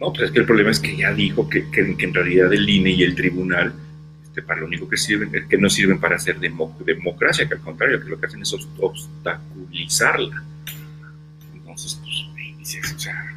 No, 0.00 0.12
pues 0.12 0.24
es 0.24 0.30
que 0.32 0.40
el 0.40 0.46
problema 0.46 0.70
es 0.70 0.80
que 0.80 0.96
ya 0.96 1.12
dijo 1.12 1.48
que, 1.48 1.70
que- 1.70 1.96
que 1.96 2.04
en 2.04 2.14
realidad 2.14 2.52
el 2.52 2.68
INE 2.68 2.90
y 2.90 3.02
el 3.04 3.14
tribunal, 3.14 3.72
este, 4.24 4.42
para 4.42 4.60
lo 4.60 4.66
único 4.66 4.88
que 4.88 4.96
sirven, 4.96 5.32
es 5.34 5.46
que 5.46 5.56
no 5.56 5.70
sirven 5.70 6.00
para 6.00 6.16
hacer 6.16 6.40
demo- 6.40 6.76
democracia, 6.84 7.46
que 7.46 7.54
al 7.54 7.60
contrario, 7.60 8.02
que 8.02 8.08
lo 8.10 8.18
que 8.18 8.26
hacen 8.26 8.42
es 8.42 8.52
obst- 8.52 8.68
obstaculizarla. 8.80 10.42
Entonces, 11.54 12.00
pues, 12.02 12.58
dices, 12.58 12.92
o 12.94 12.98
sea, 12.98 13.33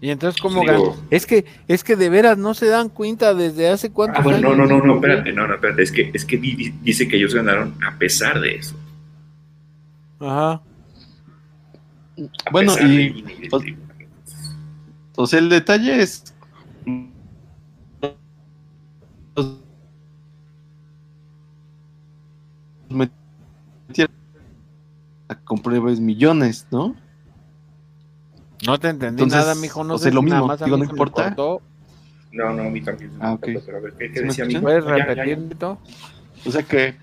Y 0.00 0.10
entonces 0.10 0.40
cómo 0.40 0.60
Digo- 0.60 0.72
ganó. 0.92 1.06
Es 1.10 1.24
que 1.26 1.46
es 1.68 1.82
que 1.82 1.96
de 1.96 2.08
veras 2.10 2.36
no 2.36 2.52
se 2.54 2.66
dan 2.66 2.88
cuenta 2.90 3.32
desde 3.34 3.68
hace 3.70 3.90
cuántos 3.90 4.20
Ah, 4.20 4.22
bueno, 4.22 4.40
no, 4.40 4.48
años. 4.54 4.68
no, 4.68 4.78
no, 4.78 4.84
no, 4.86 4.94
espérate, 4.96 5.32
no, 5.32 5.46
no, 5.48 5.54
espérate, 5.54 5.82
es 5.82 5.90
que, 5.92 6.10
es 6.12 6.24
que 6.24 6.36
di- 6.36 6.54
di- 6.54 6.74
dice 6.82 7.08
que 7.08 7.16
ellos 7.16 7.34
ganaron 7.34 7.74
a 7.84 7.96
pesar 7.98 8.38
de 8.40 8.56
eso. 8.56 8.76
Ajá. 10.20 10.60
a 12.46 12.50
Bueno, 12.50 12.72
y- 12.82 13.22
del 13.22 13.48
pues- 13.50 13.64
sea, 15.26 15.38
el 15.38 15.48
detalle 15.48 16.02
es. 16.02 16.34
metieron 22.90 24.14
a 25.28 25.34
comprar 25.34 25.76
millones, 26.00 26.66
¿no? 26.70 26.94
No 28.64 28.78
te 28.78 28.88
entendí 28.88 29.22
Entonces, 29.22 29.38
nada, 29.46 29.54
mijo. 29.56 29.84
No 29.84 29.94
o 29.94 29.98
sé 29.98 30.10
lo 30.12 30.20
si 30.20 30.26
nada 30.26 30.36
mismo, 30.40 30.46
más 30.48 30.62
a 30.62 30.64
digo, 30.64 30.76
mí 30.78 30.84
no 30.84 30.90
importa. 30.90 31.30
No, 31.36 31.60
no, 32.52 32.62
a 32.62 32.70
mí 32.70 32.80
también. 32.80 33.10
se 33.12 33.16
me 33.18 33.24
Ah, 33.24 33.30
importa, 33.32 33.58
ok. 33.58 33.62
Pero 33.66 33.76
a 33.76 33.80
ver, 33.80 33.92
¿qué, 33.98 34.08
qué 34.10 34.14
¿Sí 34.14 34.20
me 34.22 34.26
decía 34.28 34.44
mi? 34.46 34.58
¿Puedes 34.58 34.84
repetir, 34.84 35.38
Mito? 35.38 35.78
O 36.46 36.50
sea 36.50 36.62
que 36.62 36.96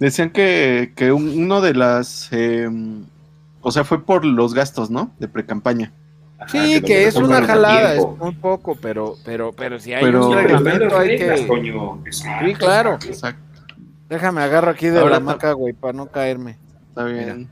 decían 0.00 0.30
que, 0.30 0.92
que 0.96 1.12
un- 1.12 1.28
uno 1.44 1.60
de 1.60 1.74
las. 1.74 2.28
eh, 2.32 2.68
o 3.60 3.70
sea, 3.72 3.84
fue 3.84 4.04
por 4.04 4.24
los 4.24 4.54
gastos, 4.54 4.90
¿no? 4.90 5.10
De 5.18 5.28
pre-campaña. 5.28 5.92
Sí, 6.48 6.82
que 6.82 7.06
es 7.06 7.16
una 7.16 7.42
jalada, 7.42 7.94
es 7.94 8.04
muy 8.20 8.34
poco, 8.34 8.76
pero, 8.76 9.14
pero, 9.24 9.52
pero 9.52 9.78
si 9.80 9.94
hay 9.94 10.04
Pero- 10.04 10.28
un 10.28 10.34
reglamento 10.36 10.98
hay 10.98 11.16
que. 11.16 11.46
coño. 11.46 12.02
Exacto, 12.04 12.46
Sí, 12.46 12.54
claro. 12.54 12.94
exacto. 12.94 13.08
Exacto. 13.12 13.84
Déjame 14.10 14.42
agarro 14.42 14.70
aquí 14.70 14.88
de 14.88 14.98
Ahora 15.00 15.14
la 15.14 15.20
maca, 15.20 15.52
güey, 15.52 15.72
para 15.72 15.94
no 15.94 16.06
caerme. 16.06 16.58
Está 16.90 17.04
bien. 17.04 17.48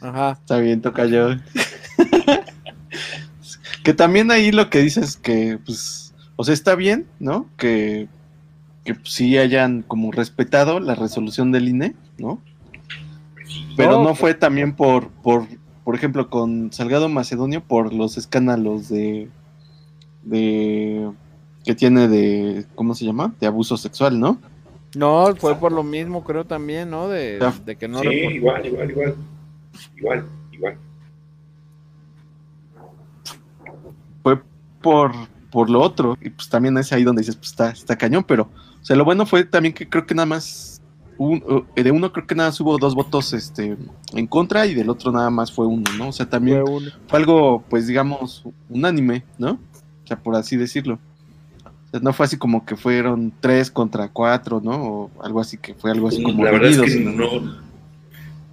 Ajá. 0.00 0.32
Está 0.32 0.58
bien, 0.58 0.80
toca 0.80 1.04
yo. 1.06 1.30
que 3.82 3.94
también 3.94 4.30
ahí 4.30 4.52
lo 4.52 4.70
que 4.70 4.80
dices 4.80 5.16
que, 5.16 5.58
pues, 5.64 6.14
o 6.36 6.44
sea, 6.44 6.54
está 6.54 6.74
bien, 6.74 7.06
¿no? 7.18 7.46
Que, 7.56 8.08
que 8.84 8.94
pues, 8.94 9.12
sí 9.12 9.38
hayan 9.38 9.82
como 9.82 10.12
respetado 10.12 10.80
la 10.80 10.94
resolución 10.94 11.52
del 11.52 11.68
INE, 11.68 11.94
¿no? 12.18 12.40
Pero 13.76 13.92
No, 13.92 14.04
no, 14.04 14.14
fue 14.14 14.34
también 14.34 14.74
por, 14.74 15.08
por, 15.08 15.46
por 15.84 15.94
ejemplo, 15.94 16.30
con 16.30 16.72
Salgado 16.72 17.08
Macedonio, 17.08 17.62
por 17.62 17.92
los 17.92 18.16
escándalos 18.16 18.88
de, 18.88 19.28
de, 20.22 21.10
que 21.64 21.74
tiene 21.74 22.08
de, 22.08 22.66
¿cómo 22.74 22.94
se 22.94 23.04
llama? 23.04 23.34
De 23.40 23.46
abuso 23.46 23.76
sexual, 23.76 24.18
¿no? 24.18 24.38
No, 24.94 25.34
fue 25.36 25.56
por 25.56 25.72
lo 25.72 25.82
mismo, 25.82 26.24
creo 26.24 26.44
también, 26.44 26.90
¿no? 26.90 27.08
De, 27.08 27.38
que 27.78 27.88
no 27.88 28.00
sí, 28.00 28.08
reportó. 28.08 28.34
igual, 28.34 28.66
igual, 28.66 28.90
igual. 28.90 29.14
Igual, 29.96 30.24
igual. 30.52 30.76
fue 34.22 34.40
por, 34.80 35.12
por 35.50 35.70
lo 35.70 35.80
otro. 35.80 36.16
Y 36.20 36.30
pues 36.30 36.48
también 36.48 36.76
es 36.78 36.92
ahí 36.92 37.04
donde 37.04 37.20
dices, 37.22 37.36
pues 37.36 37.50
está, 37.50 37.70
está 37.70 37.96
cañón. 37.96 38.24
Pero, 38.26 38.44
o 38.44 38.84
sea, 38.84 38.96
lo 38.96 39.04
bueno 39.04 39.26
fue 39.26 39.44
también 39.44 39.74
que 39.74 39.88
creo 39.88 40.06
que 40.06 40.14
nada 40.14 40.26
más, 40.26 40.80
un- 41.18 41.64
eh, 41.76 41.82
de 41.82 41.90
uno 41.90 42.12
creo 42.12 42.26
que 42.26 42.34
nada 42.34 42.48
más 42.50 42.60
hubo 42.60 42.78
dos 42.78 42.94
votos 42.94 43.32
este, 43.32 43.76
en 44.14 44.26
contra 44.26 44.66
y 44.66 44.74
del 44.74 44.88
otro 44.88 45.12
nada 45.12 45.30
más 45.30 45.52
fue 45.52 45.66
uno, 45.66 45.84
¿no? 45.98 46.08
O 46.08 46.12
sea, 46.12 46.28
también 46.28 46.58
Fue 47.08 47.18
algo, 47.18 47.62
pues 47.68 47.86
digamos, 47.86 48.44
unánime, 48.68 49.24
¿no? 49.38 49.52
O 50.04 50.06
sea, 50.06 50.18
por 50.18 50.34
así 50.36 50.56
decirlo. 50.56 50.98
O 51.64 51.90
sea, 51.90 52.00
no 52.00 52.12
fue 52.12 52.24
así 52.26 52.36
como 52.36 52.64
que 52.64 52.76
fueron 52.76 53.32
tres 53.40 53.70
contra 53.70 54.08
cuatro, 54.08 54.60
¿no? 54.62 54.72
O 54.82 55.10
algo 55.22 55.40
así 55.40 55.56
que 55.56 55.74
fue 55.74 55.90
algo 55.90 56.08
así 56.08 56.22
como 56.22 56.44
la 56.44 56.52
verdad 56.52 56.70
es 56.70 56.94
que 56.94 57.00
no, 57.00 57.60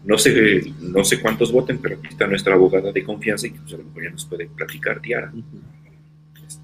no, 0.04 0.18
sé, 0.18 0.74
no 0.82 1.04
sé 1.04 1.22
cuántos 1.22 1.52
voten, 1.52 1.78
pero 1.80 1.98
aquí 1.98 2.08
está 2.10 2.26
nuestra 2.28 2.56
abogada 2.56 2.92
de 2.92 3.04
confianza 3.04 3.46
y 3.48 3.52
pues 3.52 3.74
a 3.74 3.78
lo 3.78 3.84
mejor 3.86 4.04
ya 4.04 4.10
nos 4.10 4.26
puede 4.26 4.48
platicar, 4.48 5.00
Tiara. 5.02 5.32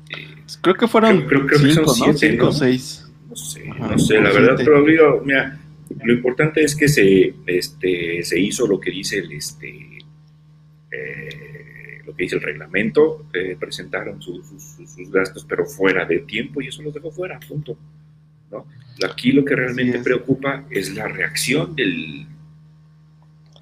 Este, 0.10 0.62
Creo 0.62 0.76
que 0.76 0.88
fueron 0.88 1.26
Creo- 1.28 1.48
que 1.48 1.58
son 1.58 1.84
¿no? 1.86 1.88
siete, 1.94 2.18
Cinco 2.32 2.46
¿no? 2.46 2.52
seis. 2.52 3.12
no 3.30 3.36
sé, 3.36 3.68
Ajá, 3.70 3.88
no 3.92 4.00
sé, 4.00 4.20
la 4.22 4.32
verdad, 4.32 4.56
pero 4.58 4.84
digo, 4.86 5.22
mira, 5.26 5.60
lo 6.04 6.14
importante 6.14 6.64
es 6.64 6.76
que 6.76 6.88
se, 6.88 7.34
este, 7.48 8.24
se 8.24 8.40
hizo 8.40 8.68
lo 8.68 8.80
que 8.80 8.92
dice 8.92 9.20
el, 9.20 9.32
este, 9.32 9.98
eh, 10.92 12.02
lo 12.06 12.16
que 12.16 12.24
dice 12.24 12.36
el 12.36 12.42
reglamento, 12.42 13.26
eh, 13.34 13.56
presentaron 13.60 14.22
su- 14.22 14.44
sus- 14.44 14.64
sus- 14.76 14.92
sus 14.92 15.12
gastos, 15.12 15.46
pero 15.48 15.66
fuera 15.66 16.06
de 16.06 16.20
tiempo 16.20 16.62
y 16.62 16.68
eso 16.68 16.82
los 16.84 16.94
dejó 16.94 17.12
fuera, 17.12 17.40
punto. 17.40 17.78
¿no? 18.52 18.68
Aquí 19.10 19.32
lo 19.32 19.44
que 19.44 19.56
realmente 19.56 19.98
es. 19.98 20.04
preocupa 20.04 20.66
es 20.70 20.94
la 20.94 21.08
reacción 21.08 21.76
del, 21.76 22.28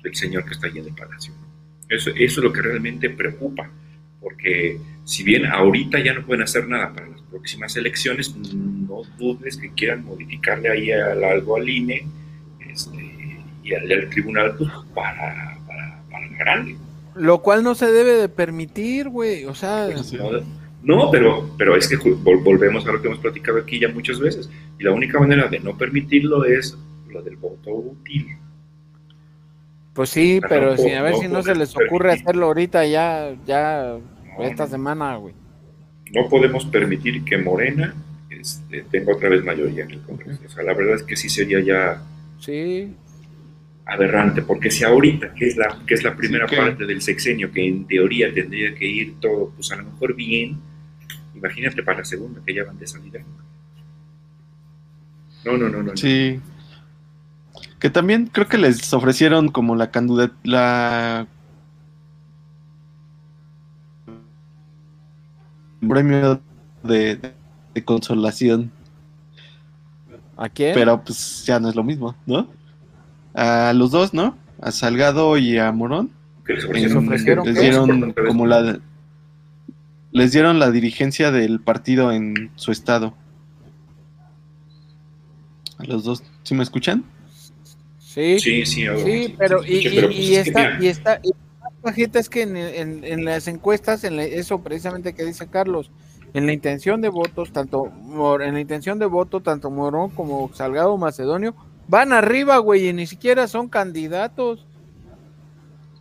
del 0.04 0.16
señor 0.16 0.44
que 0.46 0.52
está 0.52 0.68
allí 0.68 0.80
en 0.80 0.88
el 0.88 0.94
palacio. 0.96 1.34
Eso, 1.88 2.10
eso 2.10 2.18
es 2.20 2.38
lo 2.38 2.52
que 2.52 2.62
realmente 2.62 3.10
preocupa, 3.10 3.70
porque 4.22 4.78
si 5.04 5.24
bien 5.24 5.46
ahorita 5.46 6.00
ya 6.00 6.14
no 6.14 6.26
pueden 6.26 6.44
hacer 6.44 6.68
nada 6.68 6.94
para 6.94 7.08
las 7.10 7.22
próximas 7.24 7.76
elecciones, 7.76 8.36
no 8.36 9.02
dudes 9.18 9.58
que 9.58 9.72
quieran 9.72 10.06
modificarle 10.06 10.70
ahí 10.70 10.92
al- 10.92 11.24
algo 11.24 11.58
al 11.58 11.68
INE, 11.68 12.06
este, 12.70 13.40
y 13.64 13.74
al, 13.74 13.92
al 13.92 14.10
tribunal 14.10 14.56
pues, 14.58 14.70
para, 14.94 15.58
para, 15.68 16.04
para 16.10 16.28
la 16.30 16.38
grande. 16.38 16.76
Lo 17.16 17.42
cual 17.42 17.64
no 17.64 17.76
se 17.76 17.92
debe 17.92 18.14
de 18.14 18.30
permitir, 18.30 19.10
güey. 19.10 19.46
O 19.46 19.54
sea. 19.54 19.90
¿no? 20.18 20.40
No, 20.84 21.12
pero, 21.12 21.52
pero 21.58 21.76
es 21.76 21.88
que 21.88 21.96
volvemos 21.98 22.88
a 22.88 22.92
lo 22.92 23.02
que 23.02 23.08
hemos 23.08 23.20
platicado 23.20 23.60
aquí 23.60 23.80
ya 23.80 23.90
muchas 23.90 24.20
veces. 24.20 24.50
Y 24.80 24.84
la 24.84 24.92
única 24.92 25.20
manera 25.20 25.48
de 25.48 25.60
no 25.60 25.78
permitirlo 25.78 26.46
es 26.46 26.78
lo 27.10 27.22
del 27.22 27.36
voto 27.36 27.72
útil. 27.72 28.36
Pues 30.04 30.22
sí, 30.22 30.42
No 30.42 30.48
pero 30.48 30.78
si, 30.78 30.92
a 30.94 31.02
ver 31.02 31.16
no 31.16 31.18
si 31.18 31.28
no 31.28 31.44
se 31.44 31.56
les 31.56 31.74
podemos 31.74 31.76
ocurre 31.76 32.10
permitir. 32.10 32.22
hacerlo 32.22 32.46
ahorita 32.48 32.86
ya, 32.86 33.36
ya, 33.46 33.98
No, 34.38 34.46
esta 34.46 34.66
no, 34.66 34.68
semana, 34.68 35.16
güey. 35.18 35.36
no 36.12 36.30
podemos 36.30 36.66
permitir 36.66 37.24
que 37.24 37.38
Morena 37.38 37.96
este, 38.30 38.84
tenga 38.84 39.14
otra 39.14 39.30
vez 39.30 39.44
mayoría 39.44 39.84
en 39.86 39.92
el 39.92 40.02
Congreso. 40.02 40.42
O 40.46 40.50
sea, 40.50 40.64
la 40.64 40.74
verdad 40.74 40.96
es 40.96 41.04
que 41.04 41.16
sí 41.16 41.30
sería 41.30 41.60
ya 41.62 42.02
Sí, 42.40 42.96
aberrante, 43.86 44.42
porque 44.42 44.72
si 44.72 44.84
ahorita, 44.84 45.34
que 45.34 45.48
es 45.48 45.58
la, 45.58 45.80
que 45.86 45.94
es 45.96 46.04
la 46.04 46.16
primera 46.16 46.48
parte 46.48 46.86
del 46.86 47.02
sexenio, 47.02 47.52
que 47.52 47.68
en 47.68 47.86
teoría 47.88 48.34
tendría 48.34 48.74
que 48.76 48.86
ir 48.88 49.20
todo, 49.20 49.52
pues 49.56 49.72
a 49.72 49.76
lo 49.78 49.84
mejor 49.86 50.16
bien, 50.16 50.60
imagínate 51.36 51.84
para 51.84 52.00
la 52.00 52.06
segunda, 52.06 52.42
que 52.46 52.54
ya 52.54 52.64
van 52.64 52.80
de 52.80 52.88
salida. 52.88 53.20
No, 55.46 55.58
no, 55.58 55.70
no, 55.70 55.84
no. 55.84 55.84
no. 55.84 55.96
Que 57.82 57.90
también 57.90 58.28
creo 58.32 58.48
que 58.48 58.58
les 58.60 58.94
ofrecieron 58.94 59.50
como 59.50 59.76
la 59.76 59.90
candidat 59.92 60.32
la 60.44 61.28
premio 65.88 66.40
de, 66.84 67.34
de 67.74 67.84
consolación, 67.84 68.72
¿a 70.38 70.48
quién? 70.50 70.74
pero 70.76 71.04
pues 71.04 71.44
ya 71.46 71.60
no 71.60 71.70
es 71.70 71.76
lo 71.76 71.84
mismo, 71.84 72.16
¿no? 72.26 72.48
A 73.34 73.74
los 73.74 73.92
dos, 73.92 74.14
¿no? 74.14 74.38
A 74.62 74.72
Salgado 74.72 75.38
y 75.38 75.58
a 75.58 75.72
Morón. 75.72 76.12
Que 76.46 76.54
les 76.54 76.66
en- 76.66 76.98
ofrecieron, 76.98 77.40
ofrecieron 77.40 77.46
les 77.46 77.60
dieron 77.60 78.14
como 78.28 78.46
la 78.46 78.80
les 80.12 80.32
dieron 80.34 80.60
la 80.60 80.72
dirigencia 80.72 81.32
del 81.32 81.62
partido 81.62 82.12
en 82.12 82.52
su 82.56 82.72
estado. 82.72 83.16
A 85.78 85.86
los 85.86 86.04
dos, 86.04 86.24
¿sí 86.44 86.54
me 86.54 86.64
escuchan? 86.64 87.04
Sí, 88.14 88.40
Sí, 88.40 88.66
sí, 88.66 88.86
Sí, 89.04 89.36
pero 89.38 89.64
y, 89.66 89.78
escuché, 89.78 89.90
y- 89.90 89.96
pero, 89.96 90.08
pues, 90.08 90.20
y 90.20 90.36
es 90.36 90.44
que, 90.44 90.50
está, 90.50 90.60
mira, 90.70 90.78
y 90.84 90.88
está, 90.88 91.20
y 91.24 91.30
la 91.84 91.94
gente 91.94 92.20
es 92.20 92.30
que 92.30 92.42
en, 92.44 92.58
en- 92.58 93.04
en 93.04 93.26
las 93.26 93.48
encuestas, 93.48 94.04
en 94.04 94.18
la- 94.18 94.24
eso 94.26 94.62
precisamente 94.62 95.14
que 95.14 95.24
dice 95.26 95.48
Carlos, 95.48 95.90
en 96.34 96.46
la 96.46 96.54
intención 96.54 97.02
de 97.02 97.10
votos, 97.10 97.52
tanto 97.52 97.92
en 98.42 98.54
la 98.54 98.60
intención 98.62 99.00
de 99.00 99.06
voto, 99.06 99.42
tanto 99.42 99.70
Morón 99.70 100.10
como 100.12 100.50
Salgado 100.54 100.96
Macedonio, 100.98 101.56
van 101.88 102.14
arriba, 102.14 102.58
güey, 102.60 102.88
y 102.88 102.94
ni 102.94 103.06
siquiera 103.08 103.48
son 103.48 103.68
candidatos. 103.68 104.66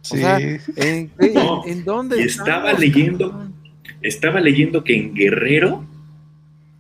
Sí. 0.02 0.18
sea, 0.18 0.38
¿En, 0.38 1.10
No, 1.34 1.66
en 1.66 1.84
dónde 1.84 2.22
estamos, 2.22 2.48
estaba 2.48 2.72
leyendo-? 2.72 3.48
Estaba 4.02 4.40
leyendo 4.40 4.82
que 4.84 4.96
en 4.96 5.14
Guerrero, 5.14 5.84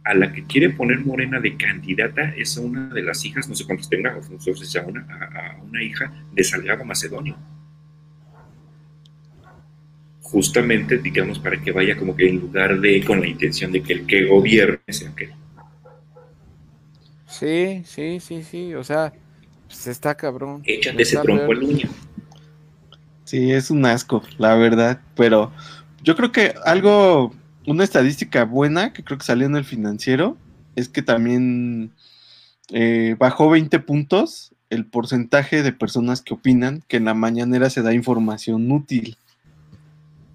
a 0.04 0.14
la 0.14 0.32
que 0.32 0.44
quiere 0.44 0.70
poner 0.70 1.04
Morena 1.04 1.40
de 1.40 1.56
candidata 1.56 2.34
es 2.36 2.56
a 2.56 2.60
una 2.60 2.88
de 2.88 3.02
las 3.02 3.24
hijas, 3.24 3.48
no 3.48 3.54
sé 3.54 3.64
cuántos 3.64 3.88
tenga, 3.88 4.16
o 4.16 4.32
no 4.32 4.40
sé 4.40 4.54
si 4.54 4.66
sea 4.66 4.82
una, 4.84 5.06
a, 5.08 5.56
a 5.56 5.62
una 5.62 5.82
hija 5.82 6.12
de 6.32 6.44
Salgado 6.44 6.84
Macedonio. 6.84 7.36
Justamente, 10.20 10.98
digamos, 10.98 11.38
para 11.38 11.60
que 11.60 11.72
vaya 11.72 11.96
como 11.96 12.14
que 12.16 12.28
en 12.28 12.40
lugar 12.40 12.80
de 12.80 13.04
con 13.04 13.20
la 13.20 13.26
intención 13.26 13.72
de 13.72 13.82
que 13.82 13.92
el 13.94 14.06
que 14.06 14.26
gobierne 14.26 14.80
sea 14.88 15.10
aquel. 15.10 15.32
Sí, 17.26 17.82
sí, 17.84 18.20
sí, 18.20 18.42
sí, 18.42 18.74
o 18.74 18.84
sea, 18.84 19.12
pues 19.66 19.86
está 19.86 20.16
cabrón. 20.16 20.62
Échate 20.64 21.02
ese 21.02 21.16
trompo 21.18 21.46
peor. 21.46 21.56
al 21.56 21.62
uña. 21.62 21.88
Sí, 23.24 23.52
es 23.52 23.70
un 23.70 23.86
asco, 23.86 24.22
la 24.38 24.56
verdad. 24.56 25.00
Pero 25.14 25.52
yo 26.02 26.16
creo 26.16 26.32
que 26.32 26.54
algo, 26.64 27.32
una 27.66 27.84
estadística 27.84 28.44
buena 28.44 28.92
que 28.92 29.04
creo 29.04 29.18
que 29.18 29.24
salió 29.24 29.46
en 29.46 29.56
el 29.56 29.64
financiero, 29.64 30.36
es 30.76 30.88
que 30.88 31.02
también 31.02 31.92
eh, 32.70 33.16
bajó 33.18 33.50
20 33.50 33.78
puntos 33.80 34.52
el 34.70 34.86
porcentaje 34.86 35.62
de 35.62 35.72
personas 35.72 36.22
que 36.22 36.34
opinan 36.34 36.82
que 36.86 36.96
en 36.98 37.06
la 37.06 37.14
mañanera 37.14 37.70
se 37.70 37.82
da 37.82 37.92
información 37.92 38.70
útil. 38.70 39.16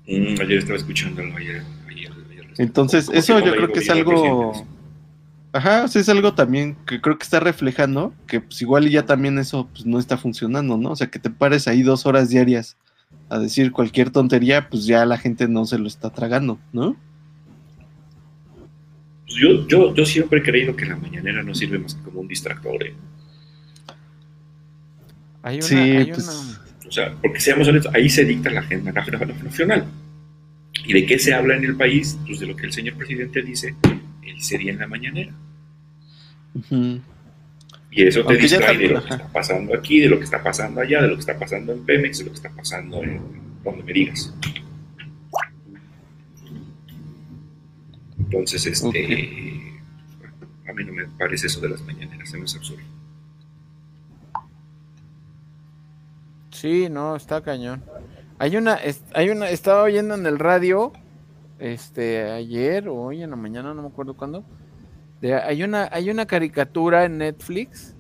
Mm, 0.08 0.40
ayer 0.42 0.58
estaba 0.60 0.78
escuchándolo, 0.78 1.36
ayer. 1.38 1.64
ayer, 1.90 2.12
ayer. 2.30 2.46
Entonces, 2.58 3.06
Como 3.06 3.18
eso 3.18 3.40
yo 3.40 3.54
creo 3.54 3.72
que 3.72 3.80
es 3.80 3.90
algo... 3.90 4.54
Ajá, 5.54 5.86
o 5.86 5.88
sea, 5.88 6.02
es 6.02 6.10
algo 6.10 6.34
también 6.34 6.76
que 6.86 7.00
creo 7.00 7.18
que 7.18 7.24
está 7.24 7.40
reflejando 7.40 8.14
que 8.28 8.42
pues 8.42 8.62
igual 8.62 8.88
y 8.88 8.92
ya 8.92 9.06
también 9.06 9.40
eso 9.40 9.70
pues 9.72 9.86
no 9.86 10.00
está 10.00 10.18
funcionando, 10.18 10.76
¿no? 10.76 10.92
O 10.92 10.96
sea, 10.98 11.08
que 11.08 11.18
te 11.18 11.30
pares 11.30 11.70
ahí 11.70 11.82
dos 11.82 12.06
horas 12.06 12.28
diarias 12.28 12.76
a 13.30 13.40
decir 13.40 13.72
cualquier 13.72 14.10
tontería, 14.10 14.70
pues 14.70 14.86
ya 14.86 15.06
la 15.06 15.18
gente 15.18 15.48
no 15.48 15.66
se 15.66 15.80
lo 15.80 15.88
está 15.88 16.10
tragando, 16.10 16.60
¿no? 16.74 16.98
Pues 19.26 19.38
Yo, 19.38 19.68
yo, 19.68 19.94
yo 19.96 20.06
siempre 20.06 20.40
he 20.40 20.44
creído 20.44 20.76
que 20.76 20.86
la 20.86 20.96
mañanera 20.96 21.42
no 21.44 21.54
sirve 21.56 21.80
más 21.80 21.96
que 21.96 22.04
como 22.04 22.22
un 22.22 22.28
distractor. 22.28 22.84
¿eh? 22.86 22.94
Hay 25.44 25.56
una, 25.58 25.66
Sí, 25.66 25.76
hay 25.76 26.06
pues, 26.12 26.28
una- 26.28 26.88
O 26.88 26.92
sea, 26.92 27.16
porque 27.22 27.40
seamos 27.40 27.68
honestos, 27.68 27.94
ahí 27.96 28.10
se 28.10 28.24
dicta 28.26 28.50
la 28.52 28.60
agenda 28.62 28.92
nacional. 28.92 29.86
¿Y 30.86 30.94
de 30.94 31.06
qué 31.06 31.18
se 31.18 31.34
habla 31.34 31.56
en 31.56 31.64
el 31.66 31.76
país? 31.76 32.18
Pues 32.28 32.40
de 32.40 32.46
lo 32.48 32.56
que 32.56 32.66
el 32.68 32.74
señor 32.74 32.96
presidente 32.96 33.42
dice 33.42 33.76
ese 34.24 34.58
día 34.58 34.72
en 34.72 34.80
la 34.80 34.88
mañanera. 34.88 35.34
Y 37.92 38.04
eso 38.04 38.22
te 38.22 38.28
Aunque 38.28 38.42
distrae 38.44 38.78
de 38.78 38.88
lo 38.90 39.00
que 39.02 39.06
ajá. 39.08 39.16
está 39.16 39.28
pasando 39.34 39.76
aquí, 39.76 40.00
de 40.02 40.10
lo 40.10 40.18
que 40.20 40.26
está 40.26 40.44
pasando 40.44 40.82
allá, 40.82 41.02
de 41.02 41.08
lo 41.08 41.14
que 41.16 41.22
está 41.22 41.40
pasando 41.40 41.74
en 41.74 41.86
Pemex, 41.86 42.20
de 42.20 42.26
lo 42.26 42.30
que 42.32 42.36
está 42.36 42.50
pasando 42.52 43.02
en 43.04 43.22
donde 43.64 43.84
me 43.84 43.94
digas. 43.94 44.34
Entonces, 48.26 48.66
este, 48.66 49.80
a 50.68 50.74
mí 50.74 50.84
no 50.84 50.94
me 50.94 51.06
parece 51.18 51.48
eso 51.48 51.60
de 51.62 51.70
las 51.70 51.82
mañaneras, 51.84 52.30
se 52.30 52.38
me 52.38 52.44
hace 52.46 52.58
absurdo. 52.58 52.82
Sí, 56.52 56.88
no, 56.90 57.16
está 57.16 57.42
cañón. 57.42 57.84
Hay 58.40 58.58
una, 58.58 58.76
es- 58.76 59.04
hay 59.14 59.30
una, 59.30 59.50
estaba 59.50 59.84
oyendo 59.84 60.16
en 60.16 60.26
el 60.26 60.40
radio, 60.40 60.94
este, 61.60 62.24
ayer 62.32 62.88
o 62.88 62.96
hoy 62.96 63.22
en 63.22 63.30
la 63.30 63.36
mañana, 63.36 63.74
no 63.74 63.82
me 63.82 63.88
acuerdo 63.88 64.16
cuándo. 64.16 64.44
de- 65.22 65.34
hay 65.36 65.64
una, 65.64 65.90
hay 65.92 66.10
una 66.10 66.26
caricatura 66.26 67.06
en 67.06 67.18
Netflix. 67.20 67.96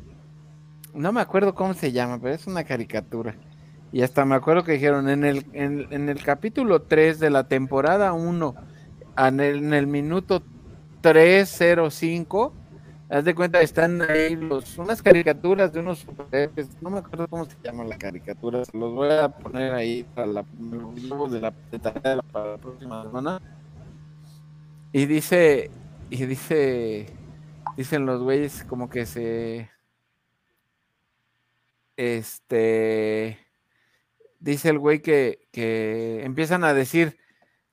No 0.93 1.11
me 1.11 1.21
acuerdo 1.21 1.55
cómo 1.55 1.73
se 1.73 1.91
llama, 1.91 2.19
pero 2.21 2.33
es 2.35 2.45
una 2.47 2.63
caricatura. 2.63 3.35
Y 3.91 4.01
hasta 4.01 4.25
me 4.25 4.35
acuerdo 4.35 4.63
que 4.63 4.73
dijeron 4.73 5.09
en 5.09 5.23
el, 5.23 5.45
en, 5.53 5.87
en 5.91 6.09
el 6.09 6.21
capítulo 6.23 6.81
3 6.81 7.19
de 7.19 7.29
la 7.29 7.47
temporada 7.47 8.11
1, 8.13 8.55
en 9.17 9.39
el, 9.39 9.57
en 9.57 9.73
el 9.73 9.87
minuto 9.87 10.41
305, 11.01 12.53
haz 13.09 13.23
de 13.23 13.35
cuenta, 13.35 13.61
están 13.61 14.01
ahí 14.01 14.35
los, 14.35 14.77
unas 14.77 15.01
caricaturas 15.01 15.71
de 15.71 15.79
unos 15.79 15.99
superhéroes, 15.99 16.69
no 16.81 16.89
me 16.89 16.99
acuerdo 16.99 17.27
cómo 17.27 17.45
se 17.45 17.55
llama 17.63 17.83
la 17.83 17.97
caricatura, 17.97 18.65
se 18.65 18.77
los 18.77 18.93
voy 18.93 19.11
a 19.11 19.29
poner 19.29 19.73
ahí 19.73 20.03
para 20.15 20.27
la, 20.27 20.43
de 20.43 21.39
la, 21.39 21.53
de 21.71 21.79
para 22.31 22.51
la 22.51 22.57
próxima 22.57 23.03
semana. 23.03 23.41
Y 24.91 25.05
dice, 25.05 25.69
y 26.09 26.25
dice, 26.25 27.07
dicen 27.77 28.05
los 28.05 28.21
güeyes 28.21 28.63
como 28.63 28.89
que 28.89 29.05
se, 29.05 29.69
este, 31.97 33.39
dice 34.39 34.69
el 34.69 34.79
güey 34.79 35.01
que, 35.01 35.47
que 35.51 36.23
empiezan 36.23 36.63
a 36.63 36.73
decir, 36.73 37.17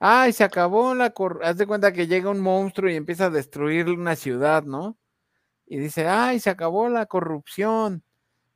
ay, 0.04 0.32
se 0.32 0.42
acabó 0.42 0.96
la 0.96 1.10
cor 1.10 1.40
haz 1.44 1.56
de 1.56 1.66
cuenta 1.66 1.92
que 1.92 2.08
llega 2.08 2.28
un 2.28 2.40
monstruo 2.40 2.90
y 2.90 2.96
empieza 2.96 3.26
a 3.26 3.30
destruir 3.30 3.88
una 3.88 4.16
ciudad, 4.16 4.64
¿no? 4.64 4.98
Y 5.64 5.78
dice, 5.78 6.08
ay, 6.08 6.40
se 6.40 6.50
acabó 6.50 6.88
la 6.88 7.06
corrupción. 7.06 8.02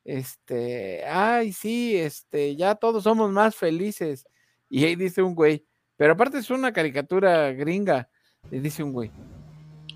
Este, 0.05 1.05
ay, 1.07 1.53
sí, 1.53 1.97
este, 1.97 2.57
ya 2.57 2.75
todos 2.75 3.05
somos 3.05 3.31
más 3.31 3.55
felices. 3.55 4.27
Y 4.69 4.85
ahí 4.85 4.97
dice 4.97 5.23
un 5.23 5.37
güey, 5.37 5.65
pero 5.97 6.15
aparte 6.15 6.39
es 6.39 6.51
una 6.51 6.73
caricatura 6.73 7.53
gringa. 7.53 8.09
Y 8.51 8.59
dice 8.59 8.83
un 8.83 8.93
güey, 8.93 9.13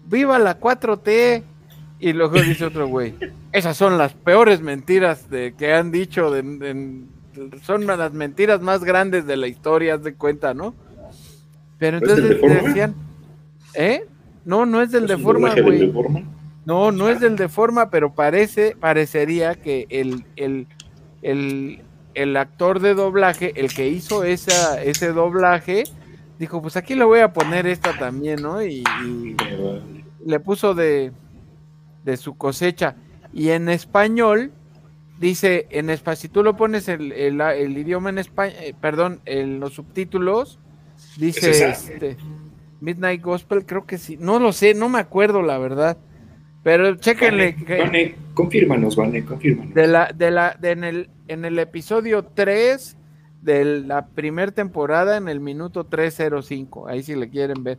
viva 0.05 0.39
la 0.39 0.61
4T. 0.61 1.43
Y 1.99 2.13
luego 2.13 2.41
dice 2.41 2.65
otro 2.65 2.87
güey, 2.87 3.17
esas 3.53 3.77
son 3.77 3.99
las 3.99 4.15
peores 4.15 4.61
mentiras 4.61 5.29
de, 5.29 5.55
que 5.59 5.75
han 5.75 5.91
dicho, 5.91 6.31
de, 6.31 6.43
de- 6.43 7.07
son 7.65 7.87
las 7.87 8.13
mentiras 8.13 8.61
más 8.61 8.85
grandes 8.85 9.27
de 9.27 9.37
la 9.37 9.49
historia, 9.49 9.95
haz 9.95 10.05
de 10.05 10.15
cuenta, 10.15 10.55
¿no? 10.55 10.75
Pero 11.81 11.99
¿No 12.01 12.07
es 12.07 12.15
del 12.17 12.25
entonces 12.27 12.41
Deforma? 12.43 12.69
decían, 12.69 12.95
¿eh? 13.75 14.05
No, 14.45 14.65
no 14.67 14.81
es 14.81 14.93
del 14.93 15.05
¿Es 15.05 15.11
un 15.11 15.17
de 15.17 15.23
forma, 15.25 15.55
güey. 15.57 15.93
No, 16.65 16.93
no 16.93 17.09
es 17.09 17.19
del 17.21 17.35
de 17.37 17.49
forma, 17.49 17.91
pero 17.91 18.15
parece, 18.15 18.77
parecería 18.79 19.57
que 19.57 19.87
el, 19.91 20.25
el, 20.37 20.69
el, 21.23 21.81
el 22.15 22.37
actor 22.37 22.79
de 22.81 22.95
doblaje, 22.95 23.53
el 23.57 23.73
que 23.75 23.89
hizo 23.89 24.23
esa, 24.25 24.81
ese 24.83 25.13
doblaje, 25.13 25.85
dijo, 26.39 26.63
pues 26.63 26.77
aquí 26.77 26.95
le 26.95 27.05
voy 27.05 27.21
a 27.21 27.33
poner 27.33 27.67
esta 27.67 27.99
también, 27.99 28.43
¿no? 28.43 28.63
Y, 28.63 28.85
y 29.05 29.37
le 30.25 30.39
puso 30.41 30.75
de, 30.75 31.13
de 32.05 32.17
su 32.17 32.37
cosecha. 32.37 32.95
Y 33.33 33.49
en 33.51 33.69
español 33.69 34.53
dice 35.19 35.67
en 35.71 35.91
español, 35.91 36.17
si 36.19 36.29
tú 36.29 36.43
lo 36.43 36.57
pones 36.57 36.89
el, 36.89 37.13
el- 37.13 37.41
el 37.41 37.77
idioma 37.79 38.11
en 38.11 38.19
español, 38.19 38.55
perdón, 38.81 39.21
en 39.25 39.61
los 39.61 39.73
subtítulos, 39.75 40.59
dice 41.21 41.69
este, 41.71 42.17
Midnight 42.81 43.23
Gospel, 43.23 43.67
creo 43.67 43.87
que 43.87 43.99
sí, 43.99 44.17
no 44.19 44.39
lo 44.39 44.53
sé, 44.53 44.75
no 44.75 44.89
me 44.89 44.99
acuerdo 44.99 45.43
la 45.43 45.59
verdad, 45.59 45.99
pero 46.63 46.95
chéquenle 46.97 47.53
Vane, 47.53 47.65
que 47.65 47.79
Vane, 47.79 48.15
confírmanos, 48.35 48.97
Vane, 48.97 49.25
confírmanos. 49.25 49.75
de 49.75 49.87
la, 49.87 50.13
de 50.15 50.31
la, 50.31 50.57
de 50.59 50.71
en 50.71 50.85
el, 50.85 51.11
en 51.29 51.45
el 51.45 51.59
episodio 51.59 52.25
3 52.25 52.97
de 53.43 53.65
la 53.65 54.07
primera 54.09 54.53
temporada, 54.53 55.17
en 55.17 55.29
el 55.29 55.41
minuto 55.41 55.85
305, 55.85 56.89
ahí 56.89 57.03
si 57.03 57.15
le 57.15 57.29
quieren 57.31 57.63
ver. 57.65 57.79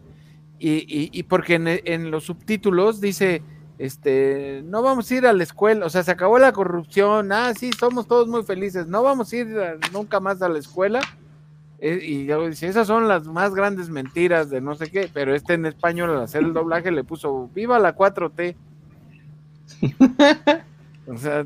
Y, 0.59 0.73
y, 0.87 1.09
y 1.11 1.23
porque 1.23 1.55
en, 1.55 1.67
en 1.67 2.11
los 2.11 2.25
subtítulos 2.25 3.01
dice, 3.01 3.41
este, 3.79 4.61
no 4.65 4.83
vamos 4.83 5.09
a 5.09 5.15
ir 5.15 5.25
a 5.25 5.33
la 5.33 5.41
escuela, 5.43 5.85
o 5.85 5.89
sea, 5.89 6.03
se 6.03 6.11
acabó 6.11 6.37
la 6.37 6.51
corrupción, 6.53 7.31
ah, 7.31 7.53
sí, 7.55 7.71
somos 7.79 8.07
todos 8.07 8.27
muy 8.27 8.43
felices, 8.43 8.85
no 8.87 9.01
vamos 9.01 9.33
a 9.33 9.35
ir 9.37 9.47
a- 9.59 9.77
nunca 9.91 10.19
más 10.19 10.41
a 10.43 10.49
la 10.49 10.59
escuela. 10.59 10.99
Eh, 11.83 11.99
y 12.03 12.25
luego 12.25 12.47
dice, 12.47 12.67
esas 12.67 12.85
son 12.85 13.07
las 13.07 13.25
más 13.25 13.55
grandes 13.55 13.89
mentiras 13.89 14.49
de 14.51 14.61
no 14.61 14.75
sé 14.75 14.91
qué, 14.91 15.09
pero 15.11 15.33
este 15.35 15.55
en 15.55 15.65
español 15.65 16.11
al 16.11 16.21
hacer 16.21 16.43
el 16.43 16.53
doblaje 16.53 16.91
le 16.91 17.03
puso, 17.03 17.49
viva 17.55 17.79
la 17.79 17.95
4T. 17.95 18.55
o 21.07 21.17
sea, 21.17 21.45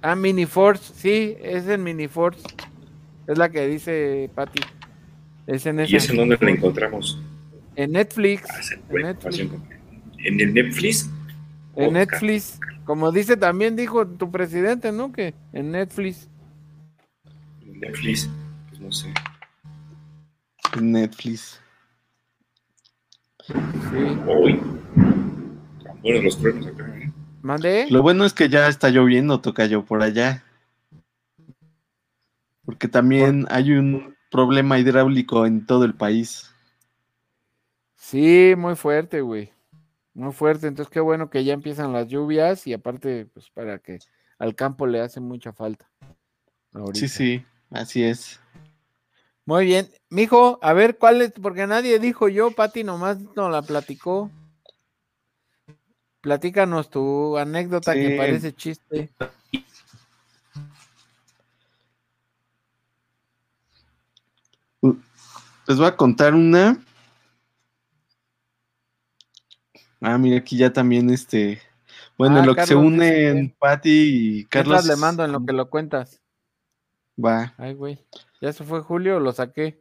Ah, 0.00 0.16
Mini 0.16 0.46
Force, 0.46 0.92
sí, 0.96 1.36
es 1.40 1.68
en 1.68 1.84
Mini 1.84 2.08
Force. 2.08 2.42
Es 3.26 3.38
la 3.38 3.48
que 3.50 3.66
dice 3.68 4.28
Patty. 4.34 4.60
Es 5.46 5.64
en 5.66 5.80
¿Y 5.80 5.94
eso 5.94 6.12
en 6.12 6.18
dónde 6.18 6.38
lo 6.40 6.48
encontramos? 6.48 7.20
En 7.76 7.92
Netflix. 7.92 8.48
Ah, 8.50 8.60
En 8.90 9.02
Netflix. 9.02 9.38
¿En 10.24 10.40
el 10.40 10.54
Netflix? 10.54 11.10
En 11.74 11.84
Oscar. 11.84 11.92
Netflix. 11.92 12.60
Como 12.84 13.12
dice 13.12 13.36
también, 13.36 13.76
dijo 13.76 14.06
tu 14.06 14.30
presidente, 14.30 14.92
¿no? 14.92 15.12
Que 15.12 15.34
en 15.52 15.70
Netflix. 15.70 16.28
En 17.60 17.80
Netflix, 17.80 18.28
pues 18.68 18.80
no 18.80 18.92
sé. 18.92 19.14
En 20.76 20.92
Netflix. 20.92 21.60
Sí. 23.46 23.54
Hoy. 24.26 24.60
Tan 25.84 26.00
buenos 26.02 26.24
los 26.24 26.38
truenos 26.38 26.66
acá, 26.66 26.98
¿eh? 26.98 27.12
¿Mandé? 27.42 27.86
Lo 27.90 28.02
bueno 28.02 28.24
es 28.24 28.32
que 28.32 28.48
ya 28.48 28.68
está 28.68 28.90
lloviendo, 28.90 29.40
Tocayo, 29.40 29.84
por 29.84 30.02
allá. 30.02 30.44
Porque 32.64 32.86
también 32.86 33.46
hay 33.50 33.72
un 33.72 34.16
problema 34.30 34.78
hidráulico 34.78 35.44
en 35.46 35.66
todo 35.66 35.84
el 35.84 35.94
país. 35.94 36.54
Sí, 37.96 38.54
muy 38.56 38.76
fuerte, 38.76 39.20
güey. 39.20 39.52
Muy 40.14 40.32
fuerte. 40.32 40.66
Entonces, 40.66 40.92
qué 40.92 41.00
bueno 41.00 41.30
que 41.30 41.44
ya 41.44 41.54
empiezan 41.54 41.92
las 41.92 42.08
lluvias 42.08 42.66
y 42.66 42.72
aparte, 42.72 43.26
pues 43.26 43.50
para 43.50 43.78
que 43.78 43.98
al 44.38 44.54
campo 44.54 44.86
le 44.86 45.00
hace 45.00 45.20
mucha 45.20 45.52
falta. 45.52 45.90
ahorita. 46.72 46.98
Sí, 46.98 47.08
sí, 47.08 47.46
así 47.70 48.04
es. 48.04 48.40
Muy 49.44 49.66
bien. 49.66 49.90
Mijo, 50.08 50.58
a 50.62 50.72
ver 50.72 50.98
cuál 50.98 51.22
es, 51.22 51.32
porque 51.32 51.66
nadie 51.66 51.98
dijo 51.98 52.28
yo, 52.28 52.52
Pati 52.52 52.84
nomás 52.84 53.18
nos 53.36 53.50
la 53.50 53.62
platicó. 53.62 54.30
Platícanos 56.20 56.88
tu 56.90 57.36
anécdota 57.36 57.94
que 57.94 58.16
parece 58.16 58.54
chiste. 58.54 59.12
Les 65.66 65.76
voy 65.76 65.86
a 65.86 65.96
contar 65.96 66.34
una. 66.34 66.80
Ah, 70.02 70.18
mira, 70.18 70.38
aquí 70.38 70.56
ya 70.56 70.72
también 70.72 71.10
este. 71.10 71.60
Bueno, 72.18 72.36
Ah, 72.36 72.40
en 72.40 72.46
lo 72.46 72.54
que 72.54 72.66
se 72.66 72.74
Carlos 72.74 72.92
dice 72.92 73.30
unen 73.32 73.54
Patti 73.58 74.38
y 74.40 74.44
Carlos 74.46 74.84
le 74.86 74.96
mando 74.96 75.24
en 75.24 75.32
lo 75.32 75.44
que 75.44 75.52
lo 75.52 75.70
cuentas. 75.70 76.20
Va. 77.22 77.54
Ay, 77.56 77.74
güey. 77.74 77.98
¿Ya 78.40 78.52
se 78.52 78.64
fue 78.64 78.80
Julio 78.80 79.16
o 79.16 79.20
lo 79.20 79.32
saqué? 79.32 79.80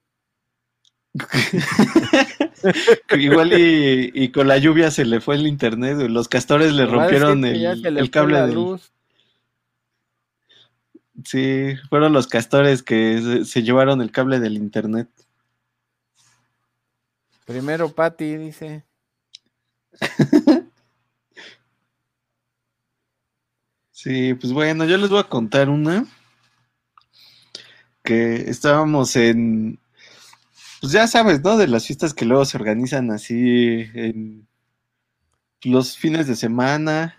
Igual 3.18 3.54
y, 3.54 4.12
y 4.14 4.32
con 4.32 4.48
la 4.48 4.58
lluvia 4.58 4.92
se 4.92 5.04
le 5.06 5.20
fue 5.20 5.36
el 5.36 5.48
internet, 5.48 5.96
güey. 5.96 6.08
Los 6.08 6.30
castores 6.30 6.74
le 6.74 6.86
rompieron 6.86 7.44
el, 7.44 8.12
cable 8.12 8.34
la 8.34 8.46
del. 8.46 8.56
luz. 8.56 8.94
Sí, 11.26 11.76
fueron 11.90 12.14
los 12.14 12.28
castores 12.28 12.84
que 12.84 13.20
se, 13.22 13.46
se 13.46 13.64
llevaron 13.64 14.02
el 14.02 14.12
cable 14.12 14.40
del 14.40 14.56
internet. 14.58 15.10
Primero 17.46 17.90
Pati 17.90 18.38
dice. 18.38 18.86
Sí, 24.04 24.34
pues 24.34 24.52
bueno, 24.52 24.86
yo 24.86 24.98
les 24.98 25.12
voy 25.12 25.20
a 25.20 25.30
contar 25.30 25.70
una 25.70 26.08
que 28.04 28.50
estábamos 28.50 29.16
en, 29.16 29.78
pues 30.80 30.92
ya 30.92 31.06
sabes, 31.06 31.44
¿no? 31.44 31.56
De 31.56 31.68
las 31.68 31.86
fiestas 31.86 32.16
que 32.16 32.26
luego 32.26 32.44
se 32.46 32.58
organizan 32.58 33.12
así 33.12 33.86
en 33.94 34.48
los 35.62 35.98
fines 35.98 36.26
de 36.26 36.36
semana, 36.36 37.16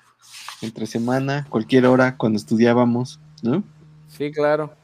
entre 0.60 0.86
semana, 0.86 1.46
cualquier 1.48 1.86
hora, 1.86 2.16
cuando 2.16 2.36
estudiábamos, 2.36 3.20
¿no? 3.42 3.62
Sí, 4.08 4.32
claro. 4.32 4.74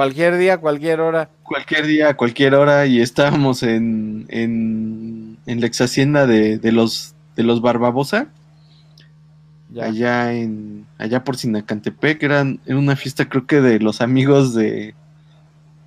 Cualquier 0.00 0.38
día, 0.38 0.56
cualquier 0.56 1.00
hora. 1.00 1.28
Cualquier 1.42 1.86
día, 1.86 2.16
cualquier 2.16 2.54
hora, 2.54 2.86
y 2.86 3.02
estábamos 3.02 3.62
en, 3.62 4.24
en, 4.30 5.36
en 5.44 5.60
la 5.60 5.66
ex 5.66 5.78
hacienda 5.82 6.26
de, 6.26 6.56
de 6.56 6.72
los, 6.72 7.14
de 7.36 7.42
los 7.42 7.60
Barbabosa. 7.60 8.28
Ya. 9.70 9.84
allá 9.84 10.32
en 10.32 10.86
allá 10.96 11.22
por 11.22 11.36
Sinacantepec 11.36 12.22
eran 12.22 12.60
era 12.64 12.78
una 12.78 12.96
fiesta 12.96 13.28
creo 13.28 13.46
que 13.46 13.60
de 13.60 13.78
los 13.78 14.00
amigos 14.00 14.54
de 14.54 14.94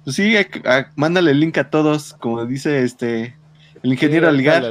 pues 0.03 0.15
sí 0.15 0.37
a- 0.37 0.47
a- 0.77 0.87
mándale 0.95 1.31
el 1.31 1.39
link 1.39 1.57
a 1.57 1.69
todos 1.71 2.13
como 2.13 2.45
dice 2.45 2.83
este 2.83 3.35
el 3.81 3.91
ingeniero 3.93 4.29
Sí, 4.31 4.37
Algar. 4.37 4.63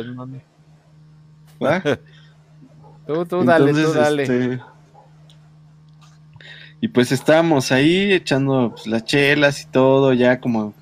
Tú, 3.07 3.27
tú, 3.27 3.45
dale, 3.45 3.73
tú, 3.73 3.93
dale. 3.93 4.23
este, 4.23 4.61
y 6.83 6.89
pues 6.89 7.11
estábamos 7.13 7.73
ahí 7.73 8.13
echando 8.13 8.73
pues, 8.75 8.87
las 8.87 9.05
chelas 9.07 9.63
y 9.63 9.67
todo 9.67 10.13
ya 10.13 10.39
como 10.41 10.75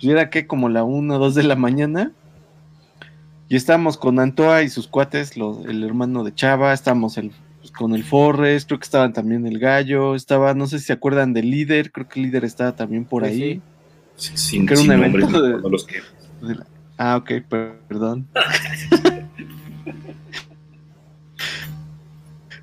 pues 0.00 0.12
era 0.12 0.30
que 0.30 0.46
como 0.48 0.68
la 0.68 0.82
1 0.84 1.14
o 1.14 1.18
2 1.18 1.34
de 1.36 1.42
la 1.44 1.54
mañana 1.54 2.10
y 3.48 3.54
estábamos 3.56 3.96
con 3.96 4.18
Antoa 4.20 4.62
y 4.62 4.68
sus 4.70 4.88
cuates 4.88 5.36
los- 5.36 5.64
el 5.66 5.82
hermano 5.84 6.24
de 6.24 6.34
Chava 6.34 6.72
estábamos 6.72 7.16
el 7.18 7.30
pues, 7.60 7.72
con 7.72 7.94
el 7.94 8.04
Forres, 8.04 8.64
creo 8.66 8.78
que 8.78 8.84
estaban 8.84 9.12
también 9.12 9.46
el 9.46 9.58
Gallo, 9.58 10.14
estaba, 10.14 10.54
no 10.54 10.66
sé 10.66 10.78
si 10.78 10.86
se 10.86 10.92
acuerdan 10.92 11.32
del 11.32 11.50
líder, 11.50 11.90
creo 11.92 12.08
que 12.08 12.20
el 12.20 12.26
líder 12.26 12.44
estaba 12.44 12.74
también 12.76 13.04
por 13.04 13.24
Sí, 13.26 13.30
ahí. 13.30 13.62
sí. 14.16 14.32
Sin, 14.36 14.66
Que 14.66 14.74
era 14.74 14.80
un 14.80 14.86
sin 14.88 14.92
evento 14.94 15.18
nombres, 15.18 15.42
de- 15.42 15.50
no, 15.50 15.58
no 15.58 15.68
los 15.68 15.84
que. 15.86 15.96
Ah, 16.96 17.16
ok, 17.16 17.30
per- 17.48 17.80
perdón. 17.88 18.26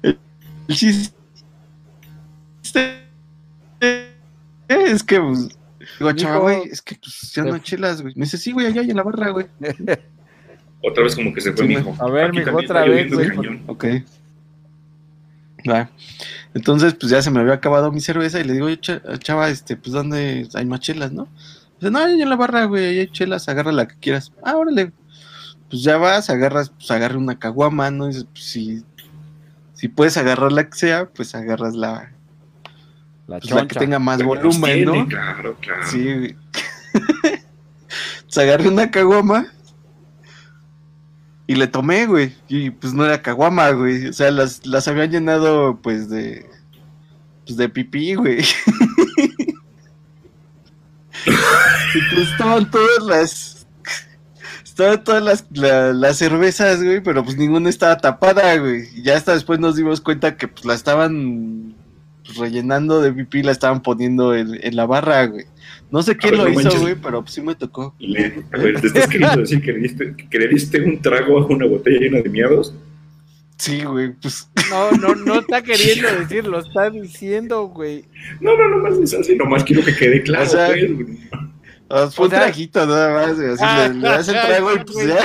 El 0.01 0.18
chiste 0.76 1.14
es 4.67 5.03
que, 5.03 5.19
pues, 5.19 5.49
digo, 5.99 6.11
chava, 6.13 6.38
güey, 6.39 6.63
es 6.71 6.82
que 6.82 6.95
pues, 6.95 7.32
ya 7.34 7.43
no 7.43 7.57
chelas, 7.59 8.01
güey. 8.01 8.13
Me 8.15 8.26
dice, 8.26 8.38
sí, 8.38 8.51
güey, 8.51 8.67
allá 8.67 8.82
hay 8.82 8.89
en 8.89 8.97
la 8.97 9.03
barra, 9.03 9.30
güey. 9.30 9.47
Otra 10.84 11.03
vez 11.03 11.15
como 11.15 11.34
que 11.34 11.41
se 11.41 11.51
fue 11.53 11.63
Sí, 11.63 11.67
mi 11.67 11.80
hijo. 11.80 11.95
A 11.99 12.09
ver, 12.09 12.32
mijo, 12.32 12.45
también 12.45 12.65
otra 12.65 12.86
vez, 12.86 13.11
güey. 13.11 13.61
Ok. 13.67 13.86
Va. 15.67 15.89
Entonces, 16.53 16.93
pues 16.93 17.09
ya 17.11 17.21
se 17.23 17.32
me 17.32 17.39
había 17.39 17.53
acabado 17.53 17.91
mi 17.91 18.01
cerveza 18.01 18.39
y 18.39 18.43
le 18.43 18.53
digo, 18.53 18.67
"Oye, 18.67 18.80
cha- 18.80 19.01
chava, 19.17 19.49
este, 19.49 19.76
pues 19.78 19.93
¿dónde 19.93 20.47
hay 20.53 20.65
más 20.65 20.82
chelas, 20.82 21.11
no? 21.11 21.28
Dice, 21.80 21.89
no, 21.91 21.97
ahí 21.99 22.21
en 22.21 22.30
la 22.30 22.36
barra, 22.36 22.65
güey, 22.65 22.86
ahí 22.86 22.99
hay 22.99 23.07
chelas, 23.07 23.49
agarra 23.49 23.71
la 23.71 23.88
que 23.88 23.95
quieras. 23.95 24.32
Ah, 24.43 24.55
órale. 24.57 24.91
Pues 25.69 25.82
ya 25.82 25.97
vas, 25.97 26.30
agarras, 26.30 26.69
pues 26.69 26.91
agarra 26.91 27.17
una 27.17 27.39
caguama, 27.39 27.89
¿no? 27.89 28.05
Dices, 28.07 28.26
pues 28.32 28.45
si, 28.45 28.84
si 29.73 29.88
puedes 29.88 30.17
agarrar 30.17 30.51
la 30.51 30.69
que 30.69 30.78
sea, 30.78 31.09
pues 31.09 31.34
agarras 31.34 31.73
la, 31.73 32.11
La 33.28 33.39
pues, 33.39 33.51
la 33.51 33.67
que 33.67 33.80
tenga 33.80 33.97
más 33.99 34.17
Pero 34.17 34.30
volumen, 34.30 34.61
tiene, 34.73 34.86
¿no? 34.86 35.07
Claro, 35.07 35.55
claro. 35.59 35.82
Sí, 35.89 36.03
güey. 36.13 36.36
pues 36.91 38.38
agarré 38.38 38.67
una 38.69 38.91
caguama 38.91 39.47
y 41.47 41.55
le 41.55 41.67
tomé, 41.67 42.05
güey. 42.05 42.36
Y 42.47 42.69
pues 42.71 42.93
no 42.93 43.05
era 43.05 43.21
caguama, 43.21 43.69
güey. 43.71 44.07
O 44.07 44.13
sea, 44.13 44.32
las, 44.32 44.65
las 44.65 44.88
habían 44.88 45.11
llenado, 45.11 45.80
pues, 45.82 46.09
de. 46.09 46.45
Pues 47.45 47.57
de 47.57 47.69
pipí, 47.69 48.15
güey. 48.15 48.41
y 51.26 52.15
pues 52.15 52.30
estaban 52.32 52.69
todas 52.69 53.03
las. 53.03 53.67
Estaban 54.63 55.03
todas 55.03 55.23
las, 55.23 55.45
la- 55.51 55.93
las 55.93 56.17
cervezas, 56.17 56.84
güey, 56.84 57.01
pero 57.01 57.23
pues 57.23 57.38
ninguna 57.38 57.69
estaba 57.69 57.97
tapada, 57.97 58.57
güey. 58.57 58.89
Y 58.95 59.03
ya 59.03 59.15
hasta 59.15 59.34
después 59.34 59.59
nos 59.59 59.76
dimos 59.78 60.01
cuenta 60.01 60.36
que 60.36 60.47
pues 60.49 60.65
la 60.65 60.73
estaban 60.73 61.74
rellenando 62.38 63.01
de 63.01 63.11
pipí, 63.13 63.43
la 63.43 63.51
estaban 63.51 63.81
poniendo 63.81 64.36
en, 64.36 64.57
en 64.61 64.75
la 64.75 64.86
barra, 64.86 65.25
güey. 65.27 65.45
No 65.91 66.01
sé 66.01 66.17
quién 66.17 66.31
ver, 66.38 66.39
lo 66.39 66.49
no 66.49 66.61
hizo, 66.61 66.79
güey, 66.81 66.95
pero 66.95 67.21
pues 67.21 67.33
sí 67.33 67.41
me 67.41 67.55
tocó. 67.55 67.93
Le- 67.99 68.43
a 68.51 68.57
ver, 68.57 68.81
¿te 68.81 68.88
estás 68.88 69.07
queriendo 69.07 69.38
decir 69.39 69.61
que 69.61 69.71
le 69.73 69.79
diste, 69.79 70.15
que 70.29 70.39
le 70.39 70.47
diste 70.47 70.81
un 70.81 71.01
trago 71.01 71.39
a 71.39 71.45
una 71.45 71.65
botella 71.67 71.99
llena 71.99 72.21
de 72.21 72.29
miados? 72.29 72.73
Sí, 73.57 73.83
güey, 73.86 74.11
pues. 74.13 74.49
No, 74.69 74.91
no, 74.91 75.15
no 75.15 75.39
está 75.39 75.61
queriendo 75.63 76.07
decir, 76.19 76.45
lo 76.45 76.59
está 76.59 76.89
diciendo, 76.89 77.67
güey. 77.67 78.03
No, 78.41 78.57
no, 78.57 78.67
nomás 78.69 78.97
es 78.97 79.13
así, 79.13 79.36
nomás 79.36 79.63
quiero 79.63 79.83
que 79.86 79.95
quede 79.95 80.23
claro. 80.23 80.45
O 80.45 80.49
sea, 80.49 80.67
pues, 80.67 80.93
güey. 80.93 81.17
Ah, 81.89 82.09
Fue 82.13 82.27
O 82.27 82.29
sea- 82.29 82.39
un 82.39 82.43
traguito 82.45 82.86
nada 82.86 83.13
más, 83.13 83.36
güey. 83.36 83.49
Así 83.53 83.63
le, 83.65 83.89
le 83.99 84.07
das 84.09 84.27
el 84.27 84.41
trago 84.41 84.73
y 84.73 84.79
pues 84.79 85.07
ya. 85.07 85.19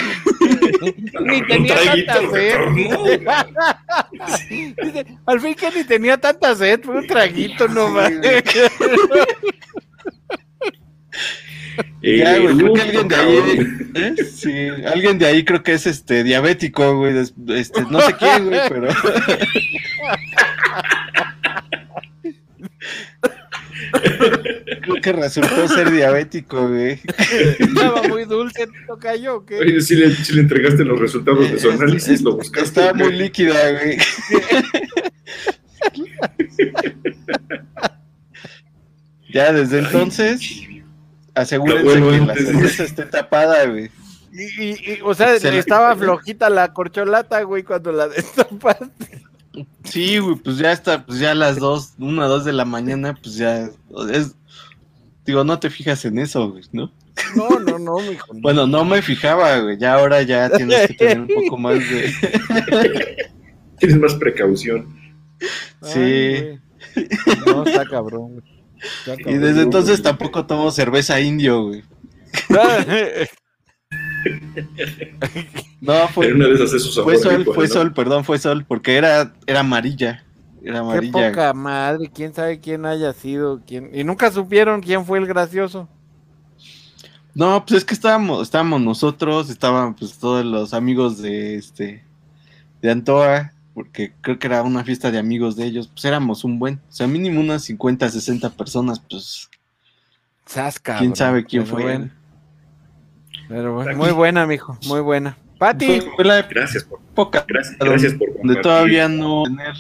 Ni 1.21 1.41
Un 1.41 1.47
tenía 1.47 1.75
traguito, 1.75 2.13
tanta 2.13 2.31
sed. 2.31 2.55
Dice, 4.83 5.07
al 5.27 5.41
fin 5.41 5.55
que 5.55 5.71
ni 5.71 5.85
tenía 5.85 6.17
tanta 6.19 6.55
sed, 6.55 6.81
fue 6.83 6.97
un 6.99 7.07
traguito 7.07 7.67
nomás. 7.69 8.11
Ya, 12.03 12.03
Eh, 12.03 12.41
güey, 12.41 12.57
creo 12.57 12.73
que 12.75 12.81
alguien 12.83 13.09
de 13.09 13.17
ahí. 13.17 13.37
¿eh? 13.95 14.15
Sí, 14.25 14.69
alguien 14.87 15.19
de 15.19 15.27
ahí 15.27 15.45
creo 15.45 15.63
que 15.63 15.75
es 15.75 15.87
este 15.87 16.25
diabético, 16.25 16.97
güey. 16.97 17.17
Este, 17.19 17.83
no 17.91 18.01
sé 18.01 18.15
quién, 18.17 18.47
güey, 18.49 18.61
pero. 18.69 18.89
creo 24.83 25.01
que 25.03 25.13
resultó 25.13 25.69
ser 25.69 25.91
diabético, 25.91 26.69
güey. 26.69 27.01
Estaba 27.59 28.03
muy 28.05 28.25
dulce, 28.25 28.67
tocayo, 28.87 29.37
¿o 29.37 29.47
¿qué? 29.47 29.59
Oye, 29.59 29.81
si 29.81 29.95
le, 29.97 30.15
entregaste 30.41 30.85
los 30.85 30.99
resultados 30.99 31.51
de 31.51 31.59
su 31.59 31.71
análisis, 31.71 32.21
lo 32.23 32.37
buscaste. 32.37 32.81
Estaba 32.81 32.93
muy 32.95 33.13
líquida, 33.13 33.55
güey. 33.73 33.99
ya 39.33 39.53
desde 39.53 39.79
entonces, 39.81 40.41
asegúrense 41.35 41.83
bueno 42.01 42.11
que 42.11 42.27
la 42.27 42.35
cerveza 42.35 42.85
esté 42.85 43.07
tapada, 43.07 43.65
güey. 43.67 43.91
Y, 44.33 44.63
y- 44.65 44.93
y, 44.95 44.99
o 45.03 45.15
sea, 45.15 45.39
Se 45.39 45.51
la- 45.51 45.59
estaba 45.59 45.97
flojita 45.97 46.51
la 46.51 46.73
corcholata, 46.73 47.43
güey, 47.43 47.63
cuando 47.63 47.93
la 47.93 48.09
destapaste. 48.09 49.23
Sí, 49.85 50.19
güey, 50.19 50.37
pues 50.37 50.59
ya 50.59 50.73
está, 50.73 51.05
pues 51.05 51.19
ya 51.19 51.33
a 51.33 51.35
las 51.35 51.59
dos, 51.59 51.95
una, 51.99 52.27
dos 52.27 52.45
de 52.45 52.53
la 52.53 52.65
mañana, 52.65 53.19
pues 53.21 53.37
ya 53.37 53.69
es, 54.13 54.37
digo, 55.25 55.45
no 55.45 55.59
te 55.59 55.71
fijas 55.71 56.05
en 56.05 56.19
eso, 56.19 56.51
güey, 56.51 56.65
¿no? 56.73 56.93
No, 57.35 57.59
no, 57.59 57.79
no, 57.79 57.99
mijo. 57.99 58.33
no. 58.33 58.41
Bueno, 58.41 58.67
no 58.67 58.85
me 58.85 59.03
fijaba, 59.03 59.59
güey, 59.59 59.79
ya 59.79 59.95
ahora 59.95 60.23
ya 60.23 60.51
tienes 60.51 60.89
que 60.89 60.95
tener 60.95 61.21
un 61.21 61.29
poco 61.29 61.59
más 61.59 61.79
de, 61.79 62.13
Tienes 63.79 63.99
más 63.99 64.15
precaución. 64.15 64.95
sí, 65.83 65.99
Ay. 65.99 66.61
No, 67.47 67.65
está 67.65 67.85
cabrón, 67.87 68.35
güey. 68.35 68.45
Está 69.07 69.31
y 69.31 69.37
desde 69.37 69.63
entonces 69.63 70.01
tampoco 70.01 70.47
tomo 70.47 70.71
cerveza 70.71 71.21
indio, 71.21 71.65
güey. 71.65 71.83
No, 75.81 76.09
fue, 76.09 76.33
una 76.33 76.47
de 76.47 76.55
esas 76.55 76.75
es 76.75 76.83
su 76.83 76.93
sabor 76.93 77.15
fue 77.15 77.23
sol, 77.23 77.39
rico, 77.39 77.55
fue 77.55 77.67
¿no? 77.67 77.73
sol, 77.73 77.93
perdón, 77.95 78.25
fue 78.25 78.39
sol, 78.39 78.65
porque 78.67 78.97
era, 78.97 79.33
era 79.47 79.61
amarilla, 79.61 80.25
era 80.63 80.75
Qué 80.75 80.79
amarilla. 80.79 81.13
poca 81.31 81.53
madre, 81.55 82.11
quién 82.13 82.35
sabe 82.35 82.61
quién 82.61 82.85
haya 82.85 83.13
sido, 83.15 83.63
quién. 83.67 83.91
Y 83.95 84.05
nunca 84.05 84.31
supieron 84.31 84.83
quién 84.83 85.07
fue 85.07 85.19
el 85.19 85.27
gracioso. 85.27 85.89
No, 87.35 87.65
pues 87.65 87.79
es 87.79 87.85
que 87.85 87.95
estábamos, 87.95 88.43
estábamos 88.43 88.81
nosotros, 88.81 89.49
estaban 89.51 89.95
pues 89.95 90.19
todos 90.19 90.45
los 90.45 90.75
amigos 90.75 91.23
de 91.23 91.55
este 91.57 92.05
de 92.83 92.91
Antoa, 92.91 93.53
porque 93.73 94.13
creo 94.21 94.39
que 94.39 94.47
era 94.47 94.63
una 94.63 94.85
fiesta 94.85 95.11
de 95.11 95.19
amigos 95.19 95.57
de 95.57 95.65
ellos, 95.65 95.89
pues 95.89 96.05
éramos 96.05 96.45
un 96.45 96.59
buen, 96.59 96.81
o 96.89 96.93
sea, 96.93 97.07
mínimo 97.07 97.41
unas 97.41 97.63
50, 97.65 98.09
60 98.09 98.51
personas, 98.51 99.01
pues 99.01 99.49
Sasca. 100.45 100.99
quién 100.99 101.15
sabe 101.15 101.45
quién 101.45 101.67
fue. 101.67 101.83
Bueno, 101.83 102.11
pero 103.49 103.75
bueno, 103.75 103.97
muy 103.97 104.11
buena, 104.13 104.47
mijo, 104.47 104.77
muy 104.87 105.01
buena. 105.01 105.37
Pati, 105.61 106.01
Fue, 106.17 106.25
la 106.25 106.41
Gracias 106.41 106.85
por, 106.85 107.01
época 107.01 107.45
gracias, 107.47 107.77
gracias 107.79 108.15
por 108.15 108.35
donde 108.35 108.63
todavía 108.63 109.11
no 109.11 109.43
tener, 109.43 109.75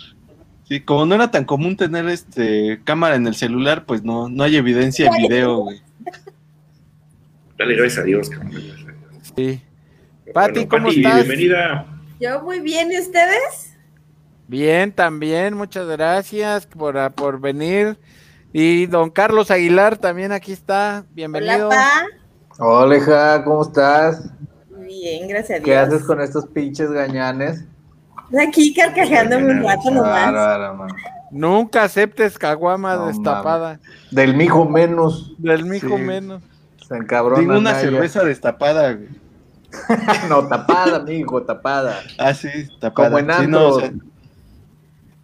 sí, 0.68 0.80
como 0.80 1.06
no 1.06 1.14
era 1.14 1.30
tan 1.30 1.46
común 1.46 1.74
tener 1.74 2.06
este 2.10 2.82
cámara 2.84 3.14
en 3.14 3.26
el 3.26 3.34
celular, 3.34 3.86
pues 3.86 4.02
no, 4.02 4.28
no 4.28 4.44
hay 4.44 4.56
evidencia 4.56 5.06
en 5.06 5.22
video, 5.22 5.56
güey. 5.60 5.80
Dale 7.56 7.76
gracias 7.76 7.98
a 7.98 8.02
Dios, 8.02 8.28
cabrón. 8.28 8.52
sí. 9.34 9.62
Pero 10.26 10.34
Pati, 10.34 10.66
¿cómo 10.66 10.88
Pati, 10.88 10.98
estás? 10.98 11.14
Bienvenida. 11.26 11.86
Yo 12.20 12.42
muy 12.42 12.60
bien, 12.60 12.92
¿y 12.92 12.98
ustedes? 12.98 13.74
Bien, 14.48 14.92
también, 14.92 15.54
muchas 15.54 15.86
gracias 15.88 16.66
por, 16.66 16.98
ah, 16.98 17.08
por 17.08 17.40
venir. 17.40 17.96
Y 18.52 18.84
don 18.84 19.08
Carlos 19.08 19.50
Aguilar 19.50 19.96
también 19.96 20.30
aquí 20.32 20.52
está, 20.52 21.06
bienvenido. 21.12 21.68
Hola, 21.68 22.06
pa. 22.58 22.62
Hola, 22.62 22.96
hija, 22.98 23.44
¿cómo 23.44 23.62
estás? 23.62 24.30
Bien, 24.90 25.28
gracias 25.28 25.50
a 25.50 25.62
Dios. 25.62 25.64
¿Qué 25.64 25.76
haces 25.76 26.02
con 26.02 26.20
estos 26.20 26.46
pinches 26.48 26.90
gañanes? 26.90 27.64
Aquí 28.44 28.74
carcajeándome 28.74 29.52
un 29.52 29.62
rato 29.62 29.88
nomás. 29.90 30.32
Mano. 30.32 30.86
Nunca 31.30 31.84
aceptes 31.84 32.36
caguama 32.36 32.96
No 32.96 33.06
destapada. 33.06 33.78
Del 34.10 34.34
mijo 34.34 34.68
menos. 34.68 35.32
Del 35.38 35.64
mijo 35.64 35.96
Sí. 35.96 36.02
menos. 36.02 36.42
Se 36.88 36.96
encabrona. 36.96 37.40
Tengo 37.40 37.56
una 37.58 37.74
cerveza 37.74 38.24
destapada, 38.24 38.94
güey. 38.94 39.08
no, 40.28 40.48
tapada, 40.48 40.98
mijo, 41.04 41.40
tapada. 41.44 42.00
Ah, 42.18 42.34
sí, 42.34 42.48
tapada. 42.80 43.10
Como 43.10 43.18
en 43.20 43.26
sí, 43.26 43.46
no, 43.46 43.58
antro. 43.58 43.68
o 43.68 43.80
sea, 43.80 43.92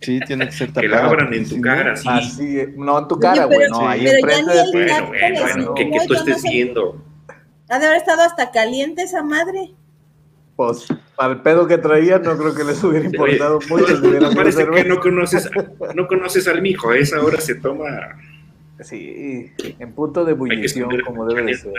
sí, 0.01 0.21
tiene 0.29 0.47
que 0.47 0.53
ser 0.53 0.69
Que 0.69 0.75
tapada. 0.89 1.03
la 1.03 1.09
abran 1.09 1.35
en 1.35 1.49
tu 1.49 1.61
cara, 1.61 1.97
sí. 1.97 2.09
Así, 2.09 2.61
eh, 2.61 2.73
no 2.77 3.01
en 3.01 3.09
tu 3.09 3.17
Oye, 3.17 3.23
cara, 3.23 3.45
güey, 3.47 3.69
no, 3.69 3.89
ahí 3.89 4.07
enfrente 4.07 4.53
de 4.53 4.63
ti. 4.63 4.71
Bueno, 5.09 5.41
bueno, 5.43 5.75
que, 5.75 5.91
que 5.91 6.07
tú 6.07 6.15
estés 6.15 6.41
sé. 6.43 6.49
viendo. 6.51 7.03
Ha 7.69 7.79
de 7.79 7.87
haber 7.87 7.99
estado 7.99 8.23
hasta 8.23 8.51
caliente 8.51 9.03
esa 9.03 9.23
madre. 9.23 9.73
Pues, 10.57 10.87
para 11.17 11.35
el 11.35 11.43
pedo 11.43 11.67
que 11.67 11.77
traía, 11.79 12.19
no 12.19 12.37
creo 12.39 12.55
que 12.55 12.65
les 12.65 12.83
hubiera 12.83 13.05
importado 13.07 13.59
mucho. 13.69 13.87
si 13.97 14.35
Parece 14.37 14.67
que 14.67 14.85
no 14.85 15.01
conoces, 15.01 15.51
no 15.95 16.07
conoces 16.09 16.49
al 16.49 16.63
mijo. 16.63 16.91
A 16.91 16.97
esa 16.99 17.21
hora 17.23 17.41
se 17.41 17.57
toma. 17.57 17.85
Sí, 18.83 19.53
en 19.79 19.93
punto 19.95 20.25
de 20.25 20.33
ebullición, 20.33 20.91
como 21.05 21.27
debe 21.27 21.43
de 21.43 21.55
ser. 21.57 21.73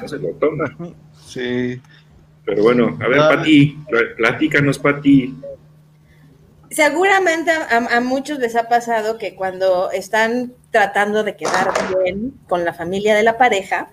no 0.00 0.08
se 0.08 0.18
lo 0.18 0.28
toma. 0.34 0.64
Sí. 1.26 1.80
Pero 2.44 2.62
bueno, 2.62 2.96
a 3.02 3.08
ver, 3.08 3.18
Ah. 3.20 3.28
Pati, 3.36 3.78
pl- 3.90 4.14
platícanos, 4.16 4.78
Pati. 4.78 5.34
Seguramente 6.70 7.50
a 7.50 8.00
muchos 8.00 8.38
les 8.38 8.54
ha 8.54 8.68
pasado 8.68 9.18
que 9.18 9.34
cuando 9.34 9.90
están 9.90 10.52
tratando 10.70 11.24
de 11.24 11.36
quedar 11.36 11.72
bien 12.04 12.32
con 12.48 12.64
la 12.64 12.72
familia 12.72 13.14
de 13.16 13.24
la 13.24 13.36
pareja, 13.38 13.88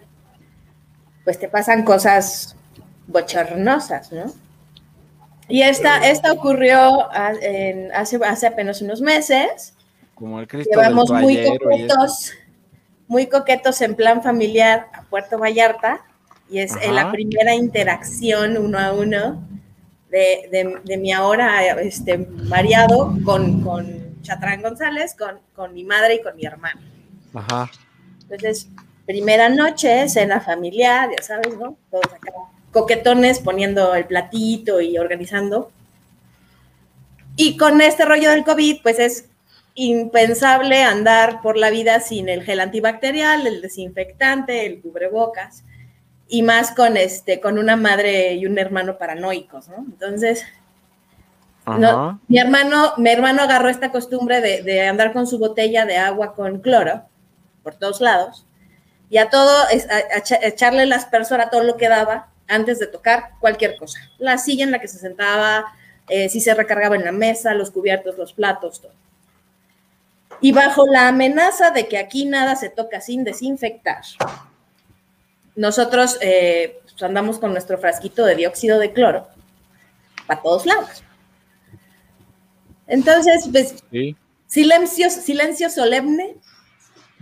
pues 1.28 1.38
te 1.38 1.50
pasan 1.50 1.84
cosas 1.84 2.56
bochornosas, 3.08 4.14
¿no? 4.14 4.32
Y 5.50 5.62
esta, 5.62 6.08
esta 6.10 6.32
ocurrió 6.32 7.10
en- 7.42 7.92
hace, 7.94 8.18
hace 8.24 8.48
apenas 8.48 8.82
unos 8.82 9.02
meses. 9.02 9.74
Como 10.16 10.40
el 10.40 10.48
Cristo 10.48 10.70
Llevamos 10.72 11.10
del 11.10 11.22
muy 11.22 11.46
coquetos, 11.46 12.32
muy 13.10 13.28
coquetos 13.28 13.82
en 13.82 13.96
plan 13.96 14.24
familiar 14.24 14.88
a 14.94 15.02
Puerto 15.02 15.38
Vallarta 15.38 16.00
y 16.50 16.60
es 16.60 16.74
Ajá. 16.74 16.94
la 16.94 17.12
primera 17.12 17.54
interacción 17.54 18.56
uno 18.58 18.80
a 18.80 18.94
uno 18.94 19.44
de, 20.10 20.48
de- 20.50 20.80
de 20.86 20.98
mi 20.98 21.12
ahora 21.12 21.62
este, 21.82 22.20
mariado 22.20 23.14
con, 23.26 23.64
con 23.64 24.22
Chatrán 24.22 24.62
González, 24.62 25.14
con, 25.14 25.40
con 25.54 25.74
mi 25.74 25.84
madre 25.84 26.16
y 26.16 26.22
con 26.22 26.38
mi 26.38 26.46
hermano. 26.46 26.80
Ajá. 27.34 27.70
Entonces, 28.22 28.70
primera 29.08 29.50
noche, 29.50 30.08
cena 30.10 30.42
familiar, 30.42 31.10
ya 31.18 31.24
sabes, 31.24 31.58
¿no? 31.58 31.78
Todos 31.90 32.14
acá 32.14 32.34
coquetones 32.72 33.40
poniendo 33.40 33.96
el 33.96 34.06
platito 34.06 34.82
y 34.82 34.98
organizando. 34.98 35.72
Y 37.36 37.58
con 37.58 37.82
este 37.82 38.06
rollo 38.06 38.30
del 38.30 38.44
COVID, 38.44 38.82
pues 38.84 39.00
es 39.00 39.30
impensable 39.74 40.84
andar 40.84 41.42
por 41.42 41.58
la 41.58 41.70
vida 41.70 42.00
sin 42.02 42.30
el 42.30 42.44
gel 42.44 42.60
antibacterial, 42.60 43.48
el 43.48 43.62
desinfectante, 43.62 44.66
el 44.66 44.82
cubrebocas, 44.82 45.64
y 46.28 46.44
más 46.44 46.72
con 46.72 46.98
este, 46.98 47.40
con 47.40 47.58
una 47.58 47.76
madre 47.76 48.34
y 48.34 48.46
un 48.46 48.58
hermano 48.58 48.98
paranoicos, 48.98 49.70
¿no? 49.70 49.78
Entonces, 49.78 50.44
no, 51.66 52.20
mi 52.28 52.40
hermano, 52.40 52.94
mi 52.98 53.10
hermano 53.10 53.44
agarró 53.44 53.70
esta 53.70 53.92
costumbre 53.92 54.42
de, 54.42 54.62
de 54.62 54.88
andar 54.88 55.14
con 55.14 55.28
su 55.28 55.38
botella 55.38 55.86
de 55.86 55.98
agua 55.98 56.34
con 56.34 56.60
cloro 56.60 57.04
por 57.62 57.76
todos 57.76 58.02
lados 58.02 58.47
y 59.10 59.18
a 59.18 59.30
todo, 59.30 59.50
a- 59.50 59.68
a 59.68 60.18
echa- 60.18 60.40
echarle 60.42 60.84
el 60.84 60.94
aspersor 60.94 61.42
a 61.42 61.50
todo 61.50 61.64
lo 61.64 61.78
que 61.78 61.88
daba 61.90 62.28
antes 62.48 62.80
de 62.80 62.88
tocar 62.88 63.32
cualquier 63.40 63.78
cosa. 63.78 64.00
La 64.18 64.38
silla 64.38 64.64
en 64.64 64.72
la 64.72 64.80
que 64.80 64.88
se 64.88 64.98
sentaba, 65.00 65.66
eh, 66.10 66.30
si 66.30 66.40
se 66.42 66.54
recargaba 66.54 66.96
en 66.96 67.04
la 67.06 67.12
mesa, 67.12 67.54
los 67.54 67.72
cubiertos, 67.72 68.18
los 68.18 68.34
platos, 68.34 68.82
todo. 68.82 68.94
Y 70.40 70.52
bajo 70.52 70.86
la 70.88 71.08
amenaza 71.08 71.72
de 71.72 71.88
que 71.88 71.98
aquí 71.98 72.26
nada 72.26 72.56
se 72.56 72.70
toca 72.70 73.02
sin 73.02 73.24
desinfectar, 73.24 74.02
nosotros 75.56 76.18
eh, 76.22 76.80
pues, 76.84 77.02
andamos 77.02 77.40
con 77.40 77.52
nuestro 77.52 77.78
frasquito 77.80 78.24
de 78.26 78.36
dióxido 78.36 78.78
de 78.80 78.94
cloro 78.94 79.28
para 80.28 80.42
todos 80.42 80.66
lados. 80.66 81.04
Entonces, 82.88 83.48
pues, 83.52 83.76
Sí. 83.92 84.16
silencio, 84.46 85.10
silencio 85.10 85.70
solemne, 85.70 86.36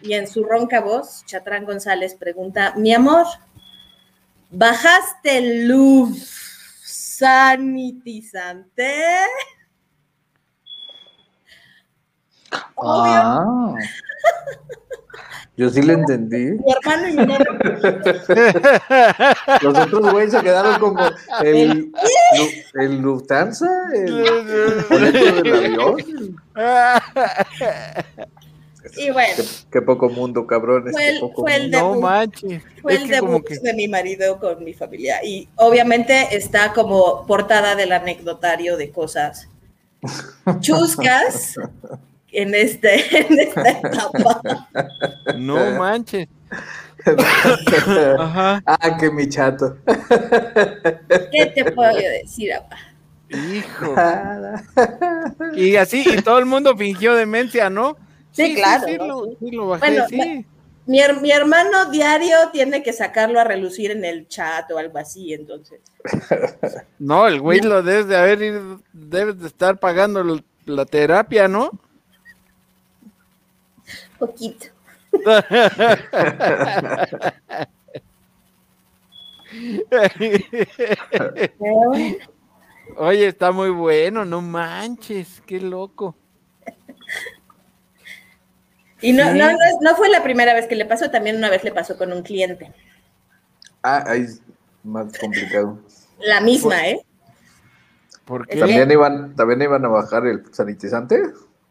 y 0.02 0.14
en 0.14 0.28
su 0.28 0.44
ronca 0.44 0.82
voz, 0.82 1.24
Chatrán 1.26 1.66
González 1.66 2.14
pregunta, 2.16 2.74
mi 2.78 2.94
amor, 2.94 3.26
¿bajaste 4.52 5.66
luz 5.66 6.30
sanitizante. 6.84 8.94
Obvio, 12.76 13.14
Ah. 13.14 13.74
Yo 15.58 15.70
sí 15.70 15.82
le 15.82 15.94
entendí. 15.94 16.52
mi 16.52 16.74
hermano 16.74 17.08
y 17.08 17.14
mi. 17.14 17.26
Los 19.62 19.78
otros 19.78 20.12
güeyes 20.12 20.32
se 20.34 20.42
quedaron 20.42 20.78
como 20.82 21.00
el, 21.42 21.92
Lu- 21.92 22.82
el 22.82 22.98
Lufthansa, 23.00 23.70
el 23.94 24.14
boleto 24.90 25.42
del 25.42 25.56
avión. 25.56 25.96
Y 28.98 29.12
bueno, 29.12 29.34
Qué, 29.38 29.44
qué 29.72 29.82
poco 29.82 30.10
mundo, 30.10 30.46
cabrones. 30.48 30.94
Fue 30.94 31.02
qué 31.04 31.10
el- 31.10 31.20
poco 31.20 31.42
fue 31.42 31.56
el 31.56 31.62
mundo. 31.64 31.78
no 31.80 31.88
debut. 31.90 32.02
manches. 32.04 32.64
fue 32.82 32.94
Es 32.96 33.02
el 33.02 33.10
que 33.10 33.20
como 33.20 33.32
debut 33.34 33.48
que- 33.48 33.60
de 33.60 33.74
mi 33.74 33.88
marido 33.88 34.40
con 34.40 34.64
mi 34.64 34.74
familia. 34.74 35.24
Y 35.24 35.48
obviamente 35.56 36.36
está 36.36 36.74
como 36.74 37.26
portada 37.26 37.76
del 37.76 37.92
anecdotario 37.92 38.78
de 38.78 38.92
cosas 38.92 39.50
chuscas 40.60 41.56
en, 42.32 42.54
este, 42.56 42.96
en 43.28 43.40
esta 43.40 43.70
etapa. 43.70 44.42
No 45.38 45.58
manches. 45.78 46.28
Ajá. 48.20 48.64
ah, 48.66 48.98
que 48.98 49.12
mi 49.12 49.28
chato. 49.30 49.78
¿Qué 51.32 51.46
te 51.54 51.72
puedo 51.72 51.94
decir, 51.96 52.52
papá? 52.58 52.78
Hijo. 53.30 53.96
Y 55.56 55.76
así, 55.76 56.04
y 56.08 56.22
todo 56.22 56.40
el 56.40 56.46
mundo 56.46 56.76
fingió 56.78 57.14
demencia, 57.16 57.70
¿no? 57.70 57.98
Sí, 58.36 58.56
claro, 58.56 58.88
Sí, 58.88 58.98
¿no? 58.98 59.08
lo, 59.08 59.26
sí 59.40 59.52
lo 59.52 59.68
bajé, 59.70 59.88
Bueno, 59.88 60.06
sí. 60.10 60.46
Mi, 60.88 61.00
mi 61.22 61.32
hermano 61.32 61.90
diario 61.90 62.36
tiene 62.52 62.84
que 62.84 62.94
sacarlo 62.94 63.40
a 63.40 63.44
relucir 63.44 63.90
en 63.92 64.06
el 64.06 64.28
chat 64.28 64.70
o 64.72 64.78
algo 64.78 64.98
así, 65.00 65.34
entonces. 65.34 65.80
No, 67.00 67.28
el 67.28 67.40
güey 67.42 67.60
lo 67.62 67.82
debes 67.84 68.08
de 68.08 68.16
haber 68.18 68.42
ido, 68.42 68.82
debes 68.94 69.40
de 69.40 69.48
estar 69.48 69.80
pagando 69.80 70.24
lo- 70.24 70.40
la 70.66 70.86
terapia, 70.86 71.48
¿no? 71.48 71.72
Poquito. 74.18 74.68
Oye, 82.98 83.28
está 83.28 83.52
muy 83.52 83.70
bueno, 83.70 84.26
no 84.26 84.42
manches, 84.42 85.42
qué 85.46 85.60
loco. 85.60 86.16
Y 89.02 89.12
no, 89.14 89.32
Sí. 89.32 89.38
no, 89.38 89.52
no, 89.52 89.58
no 89.82 89.96
fue 89.96 90.10
la 90.10 90.24
primera 90.24 90.54
vez 90.54 90.68
que 90.68 90.76
le 90.76 90.86
pasó, 90.86 91.12
también 91.12 91.36
una 91.38 91.50
vez 91.50 91.64
le 91.64 91.72
pasó 91.72 91.98
con 91.98 92.12
un 92.14 92.24
cliente. 92.24 92.72
Ah, 93.84 94.04
ahí 94.08 94.22
es 94.22 94.42
más 94.84 95.18
complicado. 95.18 95.80
La 96.20 96.42
misma, 96.42 96.88
¿eh? 96.88 97.02
¿Por 98.26 98.48
qué? 98.48 98.58
¿También 98.58 98.90
iban, 98.90 99.36
¿También 99.36 99.62
iban 99.62 99.86
a 99.86 99.90
bajar 99.90 100.26
el 100.26 100.44
sanitizante? 100.54 101.22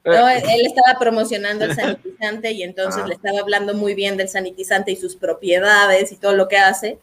No, 0.05 0.29
él 0.29 0.43
estaba 0.66 0.99
promocionando 0.99 1.64
el 1.64 1.75
sanitizante 1.75 2.53
y 2.53 2.62
entonces 2.62 3.03
Ah. 3.03 3.09
le 3.09 3.14
estaba 3.14 3.41
hablando 3.41 3.72
muy 3.75 3.95
bien 3.95 4.16
del 4.18 4.29
sanitizante 4.29 4.93
y 4.93 4.97
sus 4.97 5.16
propiedades 5.16 6.12
y 6.12 6.16
todo 6.16 6.35
lo 6.35 6.47
que 6.47 6.59
hace, 6.59 6.99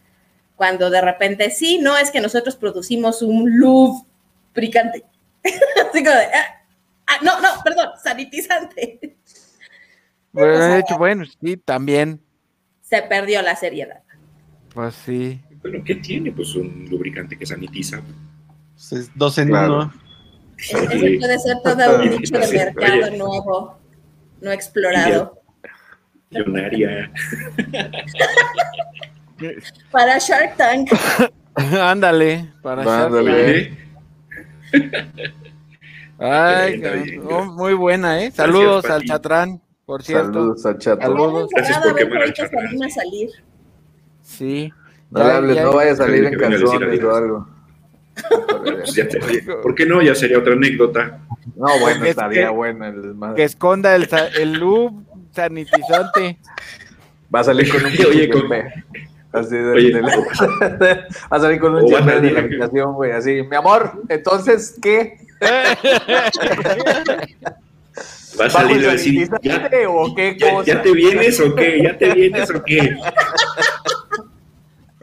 cuando 0.56 0.92
de 0.92 1.02
repente, 1.02 1.50
sí, 1.50 1.80
no, 1.80 1.98
es 1.98 2.12
que 2.12 2.22
nosotros 2.22 2.56
producimos 2.56 3.24
un 3.24 3.58
lubricante. 3.58 5.04
Así 5.44 6.04
como 6.04 6.16
de, 6.16 6.26
ah, 6.26 6.62
ah, 7.08 7.18
no, 7.24 7.42
no, 7.42 7.50
perdón, 7.64 7.90
sanitizante. 8.02 9.18
Bueno, 10.34 10.54
O 10.54 10.58
sea, 10.58 10.68
de 10.68 10.80
hecho, 10.80 10.98
bueno, 10.98 11.24
sí, 11.26 11.58
también. 11.58 12.22
Se 12.82 13.02
perdió 13.04 13.42
la 13.42 13.56
seriedad. 13.56 14.02
Pues 14.74 14.96
sí. 14.96 15.42
Bueno, 15.62 15.84
¿qué 15.86 15.96
tiene? 15.96 16.32
Pues 16.32 16.56
un 16.56 16.88
lubricante 16.90 17.38
que 17.38 17.46
sanitiza. 17.46 18.02
Pues 18.74 18.92
es 18.94 19.12
dos 19.16 19.38
en 19.38 19.50
Claro. 19.50 19.76
uno. 19.76 19.94
Ese 20.58 21.18
puede 21.20 21.40
ser 21.40 21.58
todo 21.64 21.96
un 22.00 22.10
nicho 22.10 22.38
de 22.38 22.48
mercado 22.52 23.08
oye. 23.08 23.18
nuevo, 23.18 23.80
no 24.42 24.52
explorado. 24.52 25.42
Millonaria. 26.30 27.12
Para 29.92 30.18
Shark 30.20 30.56
Tank, 30.56 30.92
Ándale, 31.56 32.54
para 32.62 32.84
Shark 32.84 33.06
Ándale. 33.08 33.64
Tank. 34.72 34.84
¿eh? 34.84 34.92
Ay, 36.20 36.82
Oh, 37.28 37.46
muy 37.46 37.74
buena, 37.74 38.22
¿eh? 38.24 38.30
Saludos 38.32 38.86
al. 38.86 39.04
Chatrán, 39.04 39.60
por 39.92 40.04
cierto. 40.04 40.32
Saludos 40.32 40.66
al 40.66 40.78
chato. 40.78 41.02
Saludos. 41.02 41.50
Gracias 41.54 41.78
por 41.80 41.96
quemar 41.96 42.34
que 42.34 42.42
al 42.44 42.58
anima 42.66 42.86
a 42.86 42.90
salir. 42.90 43.30
Sí. 44.22 44.74
No 45.10 45.20
le 45.20 45.26
Ya- 45.28 45.36
hables, 45.38 45.56
ya- 45.58 45.64
no 45.66 45.74
vaya 45.74 45.92
a 45.92 45.96
salir 45.98 46.24
en 46.24 46.36
a 46.36 46.38
calzones 46.38 47.04
o 47.04 47.14
algo. 47.14 47.48
Pues 48.64 48.94
ya 48.96 49.08
te- 49.10 49.22
oye, 49.22 49.42
¿Por 49.62 49.76
qué 49.76 49.86
no? 49.86 50.02
Ya 50.02 50.16
sería 50.16 50.40
otra 50.40 50.54
anécdota. 50.54 51.20
No, 51.58 51.68
bueno, 51.82 52.06
estaría 52.06 52.44
que- 52.44 52.50
bueno 52.54 52.86
el. 52.86 53.16
Que 53.36 53.44
esconda 53.44 53.94
el, 53.98 54.08
el 54.40 54.54
lub 54.54 55.04
sanitizante. 55.34 56.38
Va 57.36 57.42
a 57.42 57.44
salir 57.44 57.70
con 57.70 57.84
un 57.84 57.92
Oye, 58.08 58.30
con- 58.30 58.42
chisme. 58.44 58.86
Así 59.34 59.56
de, 59.58 59.72
Oye, 59.72 59.94
de 59.94 60.02
la- 60.04 60.16
va 61.32 61.38
a 61.38 61.40
salir 61.42 61.60
con 61.60 61.76
un 61.76 61.82
a 61.84 61.98
chisme 61.98 62.22
de 62.22 62.32
la 62.32 62.40
habitación, 62.40 62.94
güey. 62.94 63.12
Así, 63.12 63.44
mi 63.44 63.58
amor, 63.58 63.92
entonces, 64.08 64.78
¿qué? 64.82 65.18
Va 68.40 68.46
a 68.46 68.48
¿Bajo 68.48 68.60
salir 68.60 68.88
a 68.88 68.92
decir, 68.94 69.14
¿ya, 69.20 69.26
sanitizante 69.28 69.88
o 69.88 70.16
qué 70.16 70.38
ya- 70.40 70.52
cosa? 70.52 70.66
ya 70.66 70.82
te 70.82 70.92
vienes 70.94 71.40
o 71.40 71.54
qué? 71.56 71.84
¿Ya 71.84 71.98
te 71.98 72.14
vienes 72.14 72.50
o 72.50 72.64
qué? 72.64 72.96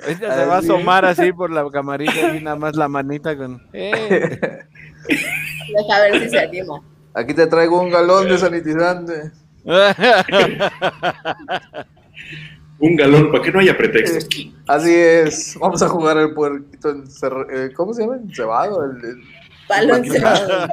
Ahorita 0.02 0.34
se 0.38 0.46
va 0.46 0.54
a 0.54 0.58
asomar 0.58 1.04
así 1.04 1.32
por 1.32 1.50
la 1.50 1.68
camarita 1.70 2.34
y 2.36 2.40
nada 2.42 2.56
más 2.56 2.76
la 2.76 2.88
manita 2.88 3.36
con. 3.36 3.60
¡Eh! 3.72 4.38
Deja 5.08 6.00
ver 6.02 6.20
si 6.22 6.30
se 6.30 6.38
anima. 6.38 6.80
Aquí 7.14 7.34
te 7.34 7.46
traigo 7.48 7.80
un 7.80 7.90
galón 7.90 8.28
de 8.28 8.38
sanitizante. 8.38 9.32
Un 12.80 12.94
galón, 12.94 13.32
para 13.32 13.42
que 13.42 13.50
no 13.50 13.58
haya 13.58 13.76
pretextos. 13.76 14.28
Así 14.68 14.94
es. 14.94 15.58
Vamos 15.60 15.82
a 15.82 15.88
jugar 15.88 16.16
el 16.18 16.32
puerquito 16.32 16.90
encerr- 16.94 17.46
eh, 17.52 17.72
¿Cómo 17.74 17.92
se 17.92 18.02
llama? 18.02 18.16
Encebado. 18.18 18.84
El, 18.84 19.04
el- 19.04 19.22
Palo 19.68 19.96
encebado. 19.96 20.68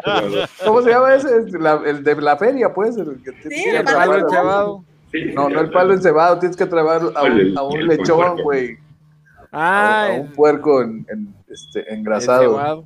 ¿Cómo 0.65 0.81
se 0.81 0.89
llama 0.89 1.15
ese? 1.15 1.29
La- 1.59 1.81
el 1.85 2.03
de 2.03 2.15
la 2.21 2.37
feria, 2.37 2.73
pues. 2.73 2.95
El 2.97 3.21
que 3.23 3.31
Sí, 3.49 3.63
el 3.65 3.83
palo 3.83 3.97
palo 3.97 4.17
encebado. 4.19 4.85
Sí, 5.11 5.25
No, 5.33 5.49
no 5.49 5.61
el 5.61 5.69
palo 5.69 5.93
encebado. 5.93 6.39
Tienes 6.39 6.57
que 6.57 6.65
trabar 6.65 7.01
a 7.01 7.05
un, 7.07 7.17
a 7.17 7.81
lechón, 7.83 8.17
puerco. 8.17 8.43
güey. 8.43 8.77
Ah, 9.51 10.07
a, 10.09 10.15
a 10.15 10.19
un 10.21 10.27
puerco 10.33 10.81
en, 10.81 11.05
en, 11.09 11.33
este, 11.49 11.93
engrasado. 11.93 12.85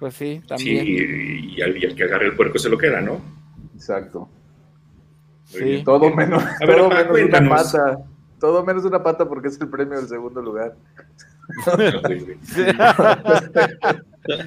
Pues 0.00 0.14
sí, 0.14 0.40
Sí, 0.42 0.48
también. 0.48 0.86
y 0.86 1.62
al, 1.62 1.76
y 1.76 1.86
al 1.86 1.94
que 1.94 2.04
agarre 2.04 2.26
el 2.26 2.36
puerco 2.36 2.58
se 2.58 2.68
lo 2.68 2.76
queda, 2.78 3.00
¿no? 3.00 3.20
Exacto. 3.74 4.28
Sí. 5.44 5.82
Todo 5.84 6.10
menos, 6.10 6.42
A 6.42 6.66
ver, 6.66 6.78
todo 6.78 6.88
menos 6.90 7.20
una 7.40 7.48
pata. 7.48 7.98
Todo 8.40 8.64
menos 8.64 8.84
una 8.84 9.02
pata 9.02 9.26
porque 9.28 9.48
es 9.48 9.60
el 9.60 9.68
premio 9.68 9.98
del 9.98 10.08
segundo 10.08 10.42
lugar. 10.42 10.74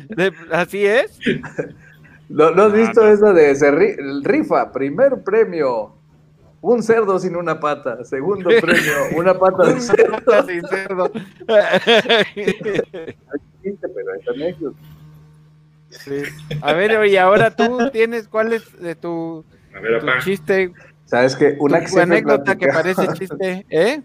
De- 0.10 0.34
Así 0.52 0.86
es. 0.86 1.20
¿No, 2.30 2.52
no 2.52 2.64
has 2.64 2.74
Ah, 2.74 2.76
visto 2.76 3.02
no. 3.04 3.08
esa 3.10 3.34
de 3.34 3.56
se 3.56 3.72
ri- 3.72 3.96
el 3.98 4.24
rifa? 4.24 4.72
Primer 4.72 5.24
premio, 5.24 5.94
un 6.62 6.84
cerdo 6.84 7.20
sin 7.20 7.36
una 7.36 7.60
pata. 7.60 8.04
Segundo 8.04 8.50
premio, 8.62 8.94
una 9.16 9.34
pata 9.38 9.64
de 9.74 9.80
cerdo. 9.82 10.48
Sin 10.48 10.68
cerdo. 10.68 11.12
Pero. 13.86 14.76
Sí. 15.90 16.24
A 16.62 16.74
ver, 16.74 16.98
oye, 16.98 17.18
ahora 17.20 17.52
tú 17.56 17.90
tienes 17.92 18.28
cuál 18.28 18.54
es 18.54 18.80
de 18.82 18.96
tu, 18.96 19.46
A 19.76 19.80
ver, 19.80 20.00
tu 20.02 20.06
papá. 20.06 20.20
chiste, 20.24 20.74
¿Sabes 21.06 21.36
qué? 21.38 21.56
Una 21.60 21.80
que 21.86 22.00
anécdota 22.02 22.58
que 22.58 22.68
parece 22.68 23.08
chiste, 23.14 23.66
¿eh? 23.70 24.02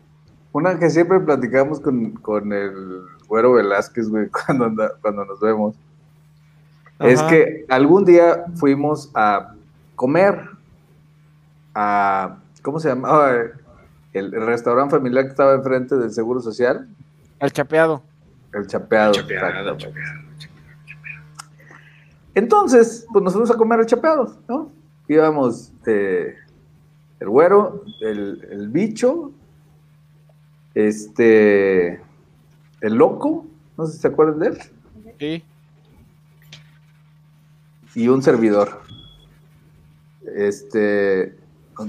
Una 0.53 0.79
que 0.79 0.89
siempre 0.91 1.19
platicamos 1.19 1.81
con, 1.81 2.13
con 2.13 2.53
el 2.53 2.73
güero 3.33 3.55
Velázquez, 3.55 4.11
güey, 4.11 4.29
cuando, 4.47 4.67
anda- 4.67 4.93
cuando 5.01 5.25
nos 5.25 5.41
vemos. 5.41 5.75
Es 6.99 7.23
que 7.23 7.65
algún 7.71 8.05
día 8.05 8.45
fuimos 8.57 9.11
a 9.15 9.55
comer 9.97 10.51
a, 11.75 12.37
¿cómo 12.63 12.79
se 12.79 12.91
llamaba? 12.91 13.33
El, 14.13 14.35
el 14.35 14.47
restaurante 14.47 14.95
familiar 14.95 15.25
que 15.25 15.31
estaba 15.31 15.55
enfrente 15.55 15.97
del 15.97 16.11
Seguro 16.13 16.41
Social, 16.43 16.87
Al 17.41 17.51
chapeado. 17.51 18.03
el 18.53 18.67
Chapeado. 18.67 19.13
Chapeado, 19.15 19.47
exactamente. 19.73 19.87
chapeado. 19.87 20.23
Entonces, 22.35 23.07
pues 23.11 23.25
nos 23.25 23.33
fuimos 23.33 23.51
a 23.51 23.57
comer 23.57 23.81
el 23.81 23.87
Chapeado, 23.87 24.37
¿no? 24.47 24.71
Íbamos 25.09 25.73
eh, 25.87 26.37
el 27.21 27.29
güero, 27.31 27.83
el, 28.03 28.47
el 28.51 28.69
bicho, 28.69 29.33
este, 30.75 32.02
el 32.83 32.95
loco, 32.95 33.47
no 33.79 33.87
sé 33.87 33.95
si 33.95 33.99
se 34.01 34.09
acuerdan 34.09 34.39
de 34.41 34.47
él, 34.49 34.59
Sí. 35.19 35.45
y 37.95 38.09
un 38.09 38.23
servidor. 38.23 38.81
Este, 40.35 41.37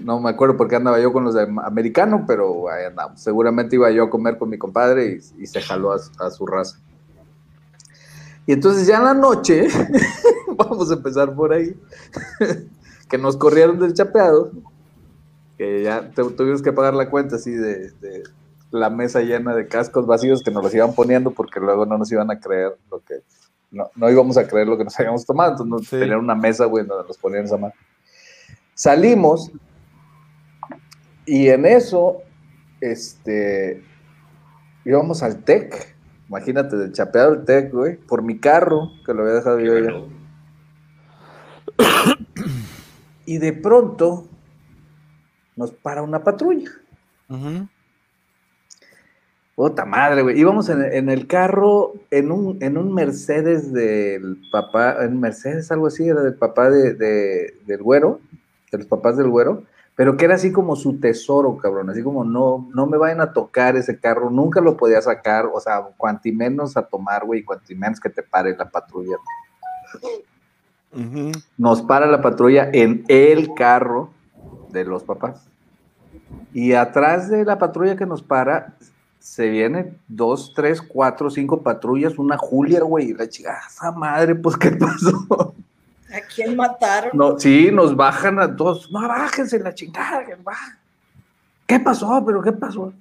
no 0.03 0.19
me 0.19 0.29
acuerdo 0.29 0.57
por 0.57 0.67
qué 0.67 0.75
andaba 0.75 0.99
yo 0.99 1.13
con 1.13 1.23
los 1.23 1.35
de 1.35 1.43
americano, 1.63 2.25
pero 2.27 2.69
ahí 2.69 2.85
andamos. 2.85 3.19
Seguramente 3.21 3.75
iba 3.75 3.91
yo 3.91 4.03
a 4.03 4.09
comer 4.09 4.37
con 4.37 4.49
mi 4.49 4.57
compadre 4.57 5.19
y, 5.37 5.43
y 5.43 5.47
se 5.47 5.61
jaló 5.61 5.91
a, 5.93 5.99
su- 5.99 6.11
a 6.21 6.29
su 6.31 6.45
raza. 6.45 6.79
Y 8.45 8.51
entonces 8.53 8.85
ya 8.87 8.97
en 8.97 9.05
la 9.05 9.13
noche, 9.13 9.67
vamos 10.57 10.89
a 10.91 10.95
empezar 10.95 11.33
por 11.33 11.53
ahí, 11.53 11.75
que 13.09 13.17
nos 13.17 13.37
corrieron 13.37 13.79
del 13.79 13.93
chapeado, 13.93 14.51
que 15.57 15.83
ya 15.83 16.09
tu- 16.11 16.31
tuvimos 16.31 16.61
que 16.61 16.73
pagar 16.73 16.93
la 16.95 17.09
cuenta 17.09 17.37
así 17.37 17.51
de, 17.51 17.91
de 18.01 18.23
la 18.74 18.89
mesa 18.89 19.21
llena 19.21 19.55
de 19.55 19.67
cascos 19.67 20.07
vacíos 20.07 20.41
que 20.43 20.49
nos 20.51 20.63
los 20.63 20.74
iban 20.74 20.93
poniendo 20.95 21.30
porque 21.32 21.59
luego 21.59 21.86
no 21.86 21.97
nos 21.97 22.11
iban 22.11 22.32
a 22.32 22.39
creer 22.39 22.76
lo 22.89 22.99
que, 23.01 23.21
no, 23.69 23.89
no 23.95 24.09
íbamos 24.09 24.36
a 24.38 24.47
creer 24.47 24.67
lo 24.67 24.78
que 24.78 24.84
nos 24.84 24.99
habíamos 24.99 25.26
tomado, 25.26 25.51
entonces 25.51 25.69
nos 25.71 25.88
Sí. 25.88 25.99
tenían 25.99 26.19
una 26.19 26.34
mesa, 26.36 26.65
güey, 26.65 26.84
donde 26.86 27.07
nos 27.07 27.17
ponían 27.17 27.45
esa 27.45 27.57
mano. 27.57 27.74
Salimos 28.74 29.51
y 31.26 31.49
en 31.49 31.67
eso, 31.67 32.17
este, 32.82 33.84
íbamos 34.86 35.21
al 35.21 35.43
TEC, 35.43 35.95
imagínate, 36.28 36.76
del 36.76 36.91
chapeado 36.93 37.34
al 37.34 37.45
TEC, 37.45 37.71
güey, 37.71 37.95
por 37.97 38.24
mi 38.24 38.39
carro, 38.39 38.89
que 39.05 39.13
lo 39.13 39.21
había 39.21 39.36
dejado 39.36 39.59
yo 39.59 39.78
allá. 39.78 39.93
Y 43.26 43.38
de 43.38 43.53
pronto 43.53 44.28
nos 45.55 45.71
para 45.71 46.01
una 46.01 46.24
patrulla. 46.24 46.71
Ujú. 47.30 47.67
Puta 49.55 49.85
madre, 49.85 50.23
güey. 50.23 50.39
Íbamos 50.39 50.67
en, 50.69 50.81
en 50.83 51.09
el 51.09 51.27
carro, 51.27 51.93
en 52.09 52.31
un, 52.31 52.57
en 52.61 52.75
un 52.77 52.91
Mercedes 52.93 53.71
del 53.71 54.41
papá, 54.51 55.03
en 55.03 55.19
Mercedes, 55.19 55.71
algo 55.71 55.87
así, 55.87 56.07
era 56.07 56.23
del 56.23 56.33
papá 56.35 56.71
de, 56.71 56.93
de- 56.95 57.57
del 57.67 57.83
güero, 57.83 58.19
de 58.71 58.79
los 58.79 58.87
papás 58.87 59.15
del 59.15 59.29
güero, 59.29 59.63
pero 59.95 60.17
que 60.17 60.25
era 60.25 60.33
así 60.35 60.51
como 60.51 60.75
su 60.75 60.99
tesoro, 60.99 61.55
cabrón. 61.57 61.87
Así 61.91 62.01
como 62.01 62.23
no, 62.23 62.67
no 62.73 62.87
me 62.87 62.97
vayan 62.97 63.21
a 63.21 63.31
tocar 63.31 63.75
ese 63.75 63.99
carro, 63.99 64.31
nunca 64.31 64.59
lo 64.59 64.75
podía 64.75 64.99
sacar, 65.03 65.45
o 65.53 65.59
sea, 65.59 65.83
cuanti 65.97 66.31
menos 66.31 66.75
a 66.75 66.81
tomar, 66.87 67.23
güey, 67.23 67.43
cuanti 67.43 67.75
menos 67.75 67.99
que 67.99 68.09
te 68.09 68.23
pare 68.23 68.57
la 68.57 68.69
patrulla. 68.71 69.17
Nos 71.57 71.81
para 71.83 72.07
la 72.07 72.21
patrulla 72.21 72.69
en 72.73 73.03
el 73.07 73.53
carro 73.53 74.09
de 74.71 74.83
los 74.83 75.03
papás. 75.03 75.45
Y 76.53 76.73
atrás 76.73 77.29
de 77.29 77.45
la 77.45 77.57
patrulla 77.59 77.95
que 77.95 78.05
nos 78.07 78.21
para, 78.23 78.73
se 79.24 79.49
vienen 79.49 79.97
dos, 80.09 80.51
tres, 80.53 80.82
cuatro, 80.82 81.30
cinco 81.30 81.61
patrullas, 81.61 82.19
una 82.19 82.38
Julia, 82.38 82.82
güey, 82.82 83.11
y 83.11 83.13
la 83.13 83.30
chica, 83.30 83.57
"Ah, 83.57 83.67
esa 83.69 83.91
madre, 83.93 84.36
pues, 84.36 84.57
¿qué 84.57 84.71
pasó? 84.71 85.55
¿A 86.13 86.19
quién 86.36 86.57
mataron? 86.57 87.11
No, 87.13 87.39
sí, 87.39 87.69
nos 87.71 87.95
bajan 87.95 88.38
a 88.38 88.53
todos, 88.53 88.91
no, 88.91 89.07
bájense 89.07 89.59
la 89.59 89.74
chingada, 89.74 90.26
que 90.26 90.36
va. 90.36 90.57
¿Qué 91.65 91.80
pasó? 91.80 92.21
¿Pero 92.26 92.41
qué 92.41 92.51
pasó? 92.51 92.91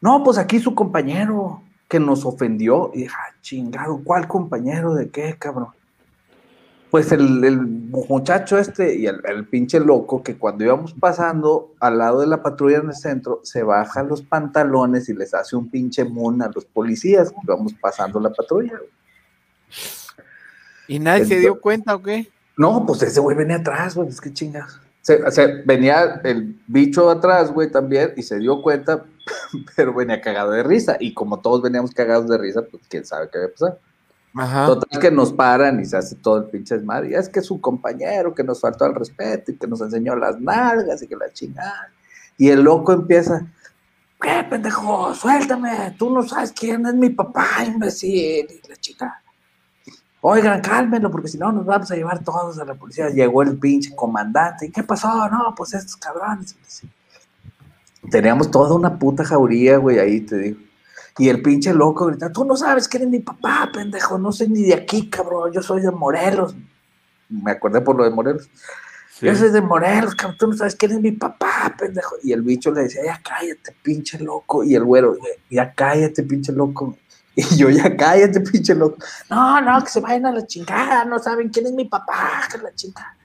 No, 0.00 0.24
pues 0.24 0.38
aquí 0.38 0.58
su 0.58 0.74
compañero 0.74 1.62
que 1.88 2.00
nos 2.00 2.24
ofendió. 2.24 2.90
Y 2.92 3.02
dije, 3.02 3.14
"Ah, 3.16 3.32
chingado, 3.40 4.00
¿cuál 4.02 4.26
compañero? 4.26 4.92
¿De 4.92 5.08
qué, 5.08 5.36
cabrón? 5.38 5.68
Pues 6.94 7.10
el, 7.10 7.42
el 7.42 7.60
muchacho 7.60 8.56
este 8.56 8.94
y 8.94 9.08
el, 9.08 9.20
el 9.24 9.48
pinche 9.48 9.80
loco 9.80 10.22
que 10.22 10.36
cuando 10.38 10.62
íbamos 10.62 10.94
pasando 10.94 11.74
al 11.80 11.98
lado 11.98 12.20
de 12.20 12.28
la 12.28 12.40
patrulla 12.40 12.76
en 12.78 12.86
el 12.90 12.94
centro, 12.94 13.40
se 13.42 13.64
baja 13.64 14.04
los 14.04 14.22
pantalones 14.22 15.08
y 15.08 15.12
les 15.12 15.34
hace 15.34 15.56
un 15.56 15.68
pinche 15.68 16.04
moon 16.04 16.40
a 16.40 16.52
los 16.54 16.64
policías 16.66 17.30
que 17.30 17.36
íbamos 17.42 17.74
pasando 17.74 18.20
la 18.20 18.30
patrulla. 18.30 18.78
¿Y 20.86 21.00
nadie 21.00 21.24
se 21.24 21.40
dio 21.40 21.60
cuenta 21.60 21.96
o 21.96 22.00
qué? 22.00 22.30
No, 22.56 22.86
pues 22.86 23.02
ese 23.02 23.18
güey 23.18 23.36
venía 23.36 23.56
atrás, 23.56 23.96
güey, 23.96 24.08
es 24.08 24.20
que 24.20 24.32
chingas. 24.32 24.78
Se, 25.00 25.28
se- 25.32 25.62
venía 25.66 26.20
el 26.22 26.56
bicho 26.68 27.10
atrás, 27.10 27.50
güey, 27.50 27.72
también, 27.72 28.12
y 28.16 28.22
se 28.22 28.38
dio 28.38 28.62
cuenta, 28.62 29.04
pero 29.76 29.92
venía 29.92 30.20
cagado 30.20 30.52
de 30.52 30.62
risa. 30.62 30.96
Y 31.00 31.12
como 31.12 31.40
todos 31.40 31.60
veníamos 31.60 31.90
cagados 31.90 32.28
de 32.28 32.38
risa, 32.38 32.62
pues 32.62 32.84
quién 32.88 33.04
sabe 33.04 33.28
qué 33.32 33.38
había 33.38 33.50
pasado. 33.50 33.80
Total 34.34 35.00
que 35.00 35.10
nos 35.12 35.32
paran 35.32 35.78
y 35.80 35.84
se 35.84 35.96
hace 35.96 36.16
todo 36.16 36.38
el 36.38 36.44
pinche 36.44 36.76
desmadre. 36.76 37.10
Y 37.10 37.14
es 37.14 37.28
que 37.28 37.38
es 37.38 37.50
un 37.50 37.60
compañero 37.60 38.34
que 38.34 38.42
nos 38.42 38.60
faltó 38.60 38.84
al 38.84 38.94
respeto 38.94 39.52
y 39.52 39.56
que 39.56 39.66
nos 39.68 39.80
enseñó 39.80 40.16
las 40.16 40.40
nalgas 40.40 41.02
y 41.02 41.06
que 41.06 41.14
la 41.14 41.32
chingada. 41.32 41.90
Y 42.36 42.48
el 42.48 42.62
loco 42.62 42.92
empieza, 42.92 43.46
¿qué 44.20 44.44
pendejo? 44.50 45.14
Suéltame, 45.14 45.94
tú 45.96 46.10
no 46.10 46.24
sabes 46.24 46.50
quién 46.50 46.84
es 46.84 46.94
mi 46.94 47.10
papá, 47.10 47.46
imbécil. 47.64 48.48
Y 48.50 48.68
la 48.68 48.76
chica, 48.76 49.22
oigan, 50.20 50.60
cálmenlo, 50.60 51.12
porque 51.12 51.28
si 51.28 51.38
no 51.38 51.52
nos 51.52 51.64
vamos 51.64 51.88
a 51.92 51.94
llevar 51.94 52.24
todos 52.24 52.58
a 52.58 52.64
la 52.64 52.74
policía. 52.74 53.10
Llegó 53.10 53.42
el 53.42 53.56
pinche 53.56 53.94
comandante. 53.94 54.66
¿Y 54.66 54.72
qué 54.72 54.82
pasó? 54.82 55.28
No, 55.28 55.54
pues 55.56 55.74
estos 55.74 55.96
cabrones. 55.96 56.56
Teníamos 58.10 58.50
toda 58.50 58.74
una 58.74 58.98
puta 58.98 59.24
jauría, 59.24 59.76
güey, 59.76 60.00
ahí 60.00 60.20
te 60.22 60.36
digo. 60.38 60.63
Y 61.18 61.28
el 61.28 61.42
pinche 61.42 61.72
loco 61.72 62.06
grita, 62.06 62.32
tú 62.32 62.44
no 62.44 62.56
sabes 62.56 62.88
quién 62.88 63.04
es 63.04 63.08
mi 63.08 63.20
papá, 63.20 63.70
pendejo, 63.72 64.18
no 64.18 64.32
soy 64.32 64.48
ni 64.48 64.62
de 64.62 64.74
aquí, 64.74 65.08
cabrón, 65.08 65.52
yo 65.52 65.62
soy 65.62 65.80
de 65.80 65.90
Morelos. 65.90 66.56
Me 67.28 67.52
acordé 67.52 67.80
por 67.80 67.96
lo 67.96 68.04
de 68.04 68.10
Morelos. 68.10 68.48
Sí. 69.12 69.26
Yo 69.26 69.36
soy 69.36 69.50
de 69.50 69.60
Morelos, 69.60 70.14
cabrón, 70.16 70.36
tú 70.38 70.48
no 70.48 70.56
sabes 70.56 70.74
quién 70.74 70.92
es 70.92 71.00
mi 71.00 71.12
papá, 71.12 71.72
pendejo. 71.78 72.16
Y 72.24 72.32
el 72.32 72.42
bicho 72.42 72.72
le 72.72 72.82
decía, 72.82 73.04
ya 73.04 73.20
cállate, 73.22 73.76
pinche 73.82 74.18
loco. 74.18 74.64
Y 74.64 74.74
el 74.74 74.82
güero, 74.82 75.16
ya 75.48 75.72
cállate, 75.72 76.22
pinche 76.24 76.52
loco. 76.52 76.96
Y 77.36 77.56
yo, 77.56 77.68
ya 77.68 77.96
cállate, 77.96 78.40
pinche 78.40 78.76
loco. 78.76 78.98
No, 79.28 79.60
no, 79.60 79.82
que 79.82 79.90
se 79.90 79.98
vayan 79.98 80.26
a 80.26 80.32
la 80.32 80.46
chingada, 80.46 81.04
no 81.04 81.18
saben 81.18 81.48
quién 81.48 81.66
es 81.66 81.72
mi 81.72 81.84
papá, 81.84 82.42
que 82.50 82.58
la 82.58 82.72
chingada. 82.72 83.16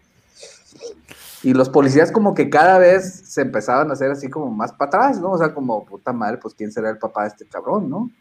Y 1.42 1.54
los 1.54 1.70
policías 1.70 2.12
como 2.12 2.34
que 2.34 2.50
cada 2.50 2.78
vez 2.80 3.24
se 3.26 3.42
empezaban 3.42 3.90
a 3.90 3.94
hacer 3.94 4.12
así 4.12 4.30
como 4.30 4.52
más 4.52 4.74
para 4.74 4.90
atrás, 4.90 5.22
¿no? 5.22 5.32
O 5.32 5.38
sea, 5.38 5.54
como, 5.54 5.86
puta 5.86 6.12
madre, 6.12 6.38
pues 6.38 6.54
quién 6.54 6.72
será 6.72 6.90
el 6.90 6.98
papá 6.98 7.24
de 7.24 7.28
este 7.30 7.46
cabrón, 7.46 7.90
¿no? 7.90 8.12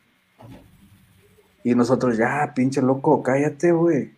Y 1.64 1.74
nosotros, 1.74 2.16
ya, 2.16 2.52
pinche 2.54 2.80
loco, 2.80 3.22
cállate, 3.22 3.72
güey. 3.72 4.16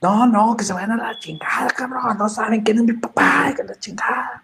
No, 0.00 0.26
no, 0.26 0.56
que 0.56 0.64
se 0.64 0.72
vayan 0.72 0.92
a 0.92 0.96
la 0.96 1.18
chingada, 1.18 1.68
cabrón, 1.70 2.16
no 2.16 2.28
saben 2.28 2.62
quién 2.62 2.78
es 2.78 2.84
mi 2.84 2.92
papá, 2.94 3.52
que 3.54 3.62
la 3.62 3.74
chingada. 3.74 4.42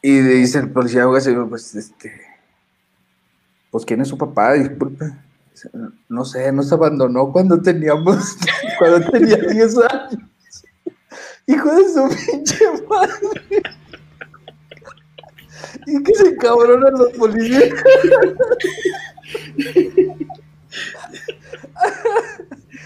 Y 0.00 0.18
dice 0.18 0.58
el 0.58 0.70
policía, 0.70 1.04
señor, 1.20 1.48
pues, 1.50 1.74
este, 1.74 2.12
pues, 3.70 3.84
¿quién 3.84 4.00
es 4.00 4.08
su 4.08 4.16
papá? 4.16 4.54
No 6.08 6.24
sé, 6.24 6.50
nos 6.50 6.72
abandonó 6.72 7.30
cuando 7.30 7.60
teníamos, 7.60 8.38
cuando 8.78 9.10
tenía 9.10 9.36
10 9.36 9.76
años. 9.78 10.31
Hijo 11.46 11.74
de 11.74 11.88
su 11.88 12.08
pinche 12.26 12.64
madre. 12.88 13.62
Y 15.86 16.02
que 16.02 16.14
se 16.14 16.36
cabronan 16.36 16.92
los 16.92 17.12
policías. 17.12 17.74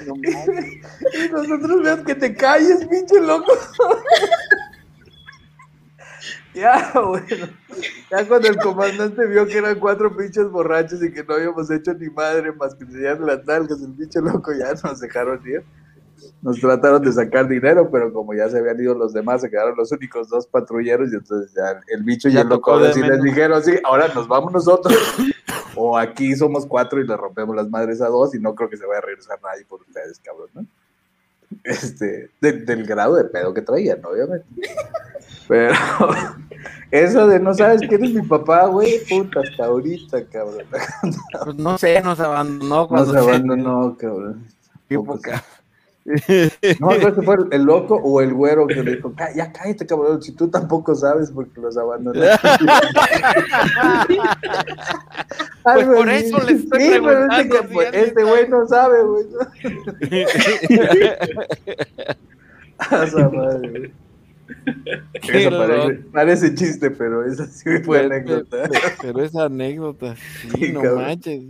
Y 0.06 1.28
nosotros 1.30 1.82
veas 1.82 2.00
que 2.00 2.14
te 2.14 2.34
calles, 2.34 2.86
pinche 2.86 3.20
loco. 3.20 3.52
ya, 6.54 6.92
bueno. 6.94 7.48
Ya 8.10 8.26
cuando 8.26 8.48
el 8.48 8.56
comandante 8.58 9.26
vio 9.26 9.46
que 9.46 9.58
eran 9.58 9.78
cuatro 9.78 10.16
pinches 10.16 10.48
borrachos 10.50 11.02
y 11.02 11.12
que 11.12 11.24
no 11.24 11.34
habíamos 11.34 11.70
hecho 11.70 11.92
ni 11.94 12.08
madre 12.10 12.52
más 12.52 12.74
que 12.74 12.84
enseñar 12.84 13.20
las 13.20 13.44
nalgas, 13.44 13.80
el 13.82 13.94
pinche 13.94 14.20
loco 14.20 14.52
ya 14.52 14.74
nos 14.82 15.00
dejaron 15.00 15.40
ir. 15.46 15.64
Nos 16.42 16.60
trataron 16.60 17.02
de 17.02 17.12
sacar 17.12 17.48
dinero, 17.48 17.88
pero 17.90 18.12
como 18.12 18.32
ya 18.34 18.48
se 18.48 18.58
habían 18.58 18.80
ido 18.80 18.94
los 18.94 19.12
demás, 19.12 19.40
se 19.40 19.50
quedaron 19.50 19.76
los 19.76 19.90
únicos 19.92 20.28
dos 20.28 20.46
patrulleros 20.46 21.12
y 21.12 21.16
entonces 21.16 21.52
ya 21.54 21.80
el 21.88 22.02
bicho 22.04 22.28
y 22.28 22.32
Ya 22.32 22.44
loco 22.44 22.72
tocó 22.78 22.92
sí 22.92 23.02
les 23.02 23.22
dijeron, 23.22 23.62
sí, 23.62 23.72
ahora 23.84 24.08
nos 24.14 24.28
vamos 24.28 24.52
nosotros. 24.52 24.94
o 25.74 25.98
aquí 25.98 26.34
somos 26.36 26.64
cuatro 26.66 27.00
y 27.00 27.06
le 27.06 27.16
rompemos 27.16 27.54
las 27.56 27.68
madres 27.68 28.00
a 28.00 28.08
dos 28.08 28.34
y 28.34 28.38
no 28.38 28.54
creo 28.54 28.68
que 28.70 28.76
se 28.76 28.86
vaya 28.86 28.98
a 28.98 29.02
regresar 29.02 29.38
nadie 29.42 29.64
por 29.66 29.80
ustedes, 29.80 30.18
cabrón, 30.20 30.48
¿no? 30.54 30.66
Este, 31.62 32.30
de- 32.40 32.52
del 32.64 32.84
grado 32.86 33.14
de 33.14 33.24
pedo 33.24 33.54
que 33.54 33.62
traían, 33.62 34.04
obviamente. 34.04 34.46
Pero 35.48 35.74
eso 36.90 37.26
de 37.28 37.38
no 37.40 37.54
sabes 37.54 37.80
quién 37.88 38.04
es 38.04 38.12
mi 38.12 38.22
papá, 38.22 38.66
güey, 38.66 38.98
puta, 39.08 39.40
hasta 39.40 39.64
ahorita, 39.66 40.24
cabrón. 40.26 40.64
Pues 41.44 41.54
no 41.56 41.78
sé, 41.78 42.00
nos 42.02 42.18
abandonó 42.20 42.88
Nos 42.90 43.10
se- 43.10 43.18
abandonó, 43.18 43.96
cabrón. 43.98 44.44
Qué 44.88 44.98
poca. 44.98 45.42
No, 46.78 46.88
que 46.90 47.22
fue 47.22 47.36
el, 47.50 47.62
loco 47.64 47.96
o 47.96 48.20
el 48.20 48.32
güero 48.32 48.66
que 48.68 48.80
le 48.82 48.94
dijo, 48.96 49.12
"Cá- 49.16 49.34
ya 49.34 49.52
cállate, 49.52 49.86
cabrón, 49.86 50.22
si 50.22 50.30
tú 50.32 50.48
tampoco 50.48 50.94
sabes 50.94 51.32
porque 51.32 51.60
los 51.60 51.76
abandonaste. 51.76 52.48
Pues 55.64 55.86
por 55.86 56.08
eso 56.08 56.38
les 56.46 56.60
estoy 56.62 56.80
Sí, 56.80 56.86
este, 56.88 57.02
preguntando 57.02 57.56
pues, 57.72 57.88
este 57.92 58.22
güey 58.24 58.48
no 58.48 58.66
sabe, 58.68 59.02
güey. 59.02 59.26
A 62.78 63.04
esa 63.04 63.28
madre, 63.28 63.90
Eso 65.32 65.50
parece, 65.58 65.94
parece 66.12 66.54
chiste, 66.54 66.90
pero 66.90 67.24
esa 67.24 67.46
sí 67.46 67.64
fue 67.84 67.98
Pero- 68.00 68.14
anécdota. 68.14 68.68
Pero 69.02 69.22
esa 69.24 69.44
anécdota, 69.46 70.14
sí, 70.16 70.50
Sí, 70.66 70.72
no 70.72 70.82
cabrón. 70.82 71.02
manches. 71.02 71.42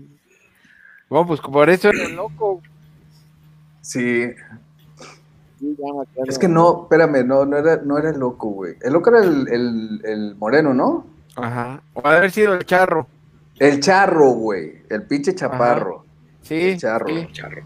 Bueno, 1.09 1.27
pues 1.27 1.41
por 1.41 1.69
eso 1.71 1.89
era 1.91 2.09
loco. 2.09 2.63
Sí, 3.87 4.35
es 6.27 6.39
que 6.39 6.49
no, 6.49 6.83
espérame, 6.83 7.25
no, 7.25 7.47
no 7.47 7.57
era, 7.57 7.77
no 7.77 7.97
era 7.99 8.11
el 8.11 8.19
loco, 8.19 8.49
güey. 8.49 8.75
El 8.83 8.93
loco 8.93 9.11
era 9.11 9.21
el, 9.21 9.49
el, 9.49 10.01
el 10.05 10.35
moreno, 10.35 10.75
¿no? 10.75 11.07
Ajá. 11.37 11.81
O 11.95 12.05
haber 12.05 12.33
sido 12.33 12.55
el 12.55 12.65
charro. 12.65 13.07
El 13.61 13.81
charro, 13.81 14.31
güey. 14.33 14.83
El 14.91 15.05
pinche 15.05 15.37
chaparro. 15.37 16.05
Sí, 16.43 16.71
El 16.71 16.79
charro. 16.79 17.07
sí. 17.09 17.29
Charro. 17.33 17.63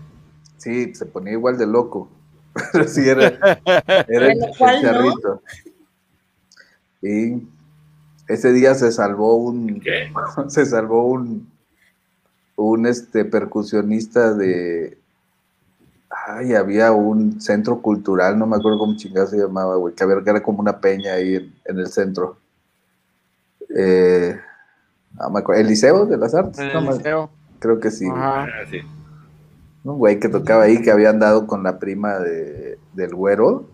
Sí, 0.58 0.94
se 0.94 1.06
ponía 1.06 1.32
igual 1.32 1.56
de 1.56 1.66
loco. 1.66 2.10
Pero 2.72 2.86
sí, 2.86 3.08
era, 3.08 3.28
era 4.06 4.32
el, 4.32 4.40
charrito. 4.58 5.42
Y 7.00 7.48
ese 8.28 8.52
día 8.52 8.74
se 8.74 8.92
salvó 8.92 9.36
un, 9.36 9.80
¿Qué? 9.80 10.12
se 10.48 10.66
salvó 10.66 11.06
un, 11.06 11.50
un 12.56 12.86
este 12.86 13.24
percusionista 13.24 14.34
de, 14.34 14.99
ay, 16.10 16.54
había 16.54 16.92
un 16.92 17.40
centro 17.40 17.80
cultural, 17.80 18.38
no 18.38 18.46
me 18.46 18.56
acuerdo 18.56 18.78
cómo 18.78 18.96
chingado 18.96 19.26
se 19.28 19.38
llamaba, 19.38 19.76
güey, 19.76 19.94
que 19.94 20.04
había- 20.04 20.22
que 20.22 20.30
era 20.30 20.42
como 20.42 20.60
una 20.60 20.80
peña 20.80 21.14
ahí 21.14 21.36
en, 21.36 21.54
en 21.64 21.78
el 21.78 21.86
centro. 21.88 22.36
Eh, 23.76 24.38
no 25.18 25.30
me 25.30 25.40
acuerdo, 25.40 25.60
¿El 25.60 25.68
Liceo 25.68 26.06
de 26.06 26.16
las 26.16 26.34
Artes? 26.34 26.58
No 26.74 26.80
el 26.90 26.96
liceo. 26.98 27.30
creo 27.58 27.78
que 27.80 27.90
sí. 27.90 28.06
Ajá. 28.08 28.44
Ah, 28.44 28.66
sí. 28.68 28.78
Un 29.84 29.98
güey 29.98 30.18
que 30.20 30.28
tocaba 30.28 30.64
ahí 30.64 30.82
que 30.82 30.90
había 30.90 31.10
andado 31.10 31.46
con 31.46 31.62
la 31.62 31.78
prima 31.78 32.18
de, 32.18 32.78
del 32.92 33.14
güero 33.14 33.66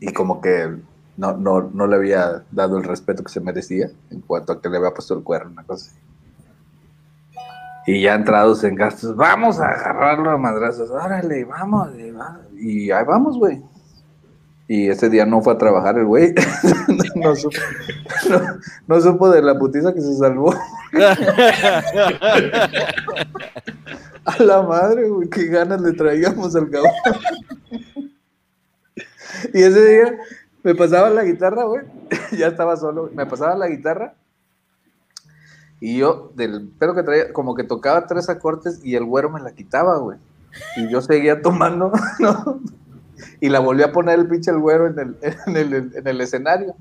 y 0.00 0.12
como 0.12 0.40
que 0.40 0.76
no, 1.16 1.36
no, 1.36 1.62
no 1.72 1.86
le 1.86 1.96
había 1.96 2.42
dado 2.50 2.76
el 2.76 2.84
respeto 2.84 3.22
que 3.22 3.32
se 3.32 3.40
merecía 3.40 3.88
en 4.10 4.20
cuanto 4.20 4.52
a 4.52 4.60
que 4.60 4.68
le 4.68 4.76
había 4.76 4.90
puesto 4.92 5.14
el 5.16 5.22
cuerno, 5.22 5.52
una 5.52 5.62
cosa 5.64 5.86
así. 5.90 5.96
Y 7.86 8.02
ya 8.02 8.14
entrados 8.14 8.64
en 8.64 8.74
gastos, 8.74 9.14
vamos 9.14 9.60
a 9.60 9.68
agarrarlo 9.68 10.30
a 10.30 10.36
madrazos, 10.38 10.90
órale, 10.90 11.44
vamos, 11.44 11.88
y 11.96 12.10
va- 12.10 12.40
y 12.58 12.90
ahí 12.90 13.04
vamos, 13.04 13.38
güey. 13.38 13.62
Y 14.68 14.88
ese 14.88 15.08
día 15.08 15.24
no 15.24 15.40
fue 15.42 15.52
a 15.52 15.58
trabajar 15.58 15.96
el 15.96 16.06
güey, 16.06 16.34
no, 17.14 17.36
supo, 17.36 17.56
no, 18.28 18.40
no 18.88 19.00
supo 19.00 19.30
de 19.30 19.40
la 19.42 19.56
putiza 19.56 19.94
que 19.94 20.00
se 20.00 20.16
salvó. 20.16 20.52
A 24.24 24.42
la 24.42 24.62
madre, 24.62 25.08
güey, 25.08 25.28
qué 25.30 25.46
ganas 25.46 25.80
le 25.80 25.92
traíamos 25.92 26.56
al 26.56 26.68
cabrón. 26.68 26.90
Y 29.54 29.62
ese 29.62 29.84
día 29.88 30.18
me 30.64 30.74
pasaba 30.74 31.10
la 31.10 31.22
guitarra, 31.22 31.64
güey. 31.64 31.84
Ya 32.36 32.48
estaba 32.48 32.76
solo, 32.76 33.10
me 33.14 33.24
pasaba 33.26 33.54
la 33.56 33.68
guitarra. 33.68 34.14
Y 35.80 35.98
yo, 35.98 36.32
del 36.34 36.70
pero 36.78 36.94
que 36.94 37.02
traía, 37.02 37.32
como 37.32 37.54
que 37.54 37.64
tocaba 37.64 38.06
tres 38.06 38.28
acordes 38.28 38.80
y 38.84 38.94
el 38.94 39.04
güero 39.04 39.30
me 39.30 39.40
la 39.40 39.52
quitaba, 39.52 39.98
güey. 39.98 40.18
Y 40.76 40.88
yo 40.88 41.02
seguía 41.02 41.42
tomando, 41.42 41.92
¿no? 42.18 42.60
Y 43.40 43.48
la 43.48 43.60
volví 43.60 43.82
a 43.82 43.92
poner 43.92 44.18
el 44.18 44.28
pinche 44.28 44.50
el 44.50 44.58
güero 44.58 44.86
en 44.86 44.98
el, 44.98 45.16
en 45.46 45.56
el, 45.56 45.74
en 45.94 46.06
el 46.06 46.20
escenario. 46.20 46.74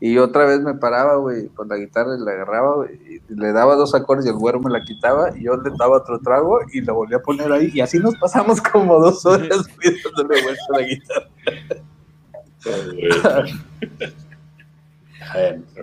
Y 0.00 0.18
otra 0.18 0.44
vez 0.44 0.60
me 0.60 0.74
paraba, 0.74 1.16
güey, 1.16 1.48
con 1.48 1.68
la 1.68 1.76
guitarra 1.76 2.14
y 2.16 2.20
la 2.22 2.32
agarraba, 2.32 2.74
güey, 2.76 3.22
y 3.28 3.34
le 3.34 3.52
daba 3.52 3.74
dos 3.76 3.94
acordes 3.94 4.26
y 4.26 4.28
el 4.28 4.34
güero 4.34 4.60
me 4.60 4.70
la 4.70 4.82
quitaba, 4.82 5.34
y 5.34 5.44
yo 5.44 5.56
le 5.56 5.70
daba 5.78 5.96
otro 5.96 6.18
trago 6.18 6.58
y 6.72 6.82
la 6.82 6.92
volví 6.92 7.14
a 7.14 7.22
poner 7.22 7.50
ahí. 7.52 7.70
Y 7.72 7.80
así 7.80 7.98
nos 7.98 8.14
pasamos 8.16 8.60
como 8.60 9.00
dos 9.00 9.24
horas 9.24 9.66
pidiéndole 9.78 10.42
vuelta 10.42 10.64
a 10.68 10.78
la 10.78 10.86
guitarra. 10.86 11.30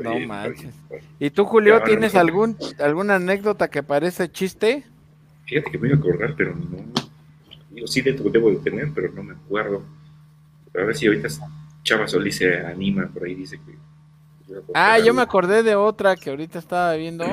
No 0.03 0.15
bien, 0.15 0.27
manches. 0.27 0.75
bien. 0.89 1.01
¿Y 1.19 1.29
tú, 1.29 1.45
Julio, 1.45 1.77
Ya, 1.79 1.85
tienes 1.85 2.15
algún 2.15 2.57
alguna 2.79 3.15
anécdota 3.15 3.69
que 3.69 3.83
parece 3.83 4.31
chiste? 4.31 4.83
Fíjate 5.45 5.71
que 5.71 5.77
me 5.77 5.87
iba 5.89 5.97
a 5.97 5.99
acordar, 5.99 6.33
pero 6.35 6.55
no. 6.55 7.01
Digo, 7.71 7.87
sí, 7.87 8.01
dentro 8.01 8.29
debo 8.29 8.49
de 8.49 8.57
tener, 8.57 8.89
pero 8.93 9.11
no 9.13 9.23
me 9.23 9.33
acuerdo. 9.33 9.83
A 10.73 10.83
ver 10.85 10.95
si 10.95 11.07
ahorita 11.07 11.27
Chava 11.83 12.07
Solís 12.07 12.37
se 12.37 12.65
anima 12.65 13.07
por 13.07 13.23
ahí, 13.25 13.35
dice 13.35 13.57
que. 13.57 13.75
Ah, 14.73 14.99
yo 14.99 15.13
me 15.13 15.21
acordé 15.21 15.63
de 15.63 15.75
otra 15.75 16.15
que 16.15 16.29
ahorita 16.29 16.59
estaba 16.59 16.93
viendo. 16.95 17.25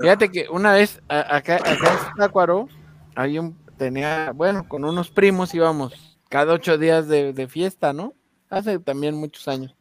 Fíjate 0.00 0.30
que 0.30 0.46
una 0.50 0.72
vez 0.72 1.02
a- 1.08 1.36
acá, 1.36 1.56
acá 1.56 1.92
en 1.92 1.98
Zácuaro, 2.16 2.68
había 3.14 3.40
un, 3.40 3.58
tenía, 3.78 4.32
bueno, 4.34 4.66
con 4.68 4.84
unos 4.84 5.10
primos 5.10 5.54
íbamos 5.54 6.18
cada 6.28 6.52
ocho 6.54 6.78
días 6.78 7.08
de, 7.08 7.32
de 7.32 7.48
fiesta, 7.48 7.92
¿no? 7.92 8.14
Hace 8.50 8.78
también 8.78 9.14
muchos 9.16 9.48
años. 9.48 9.74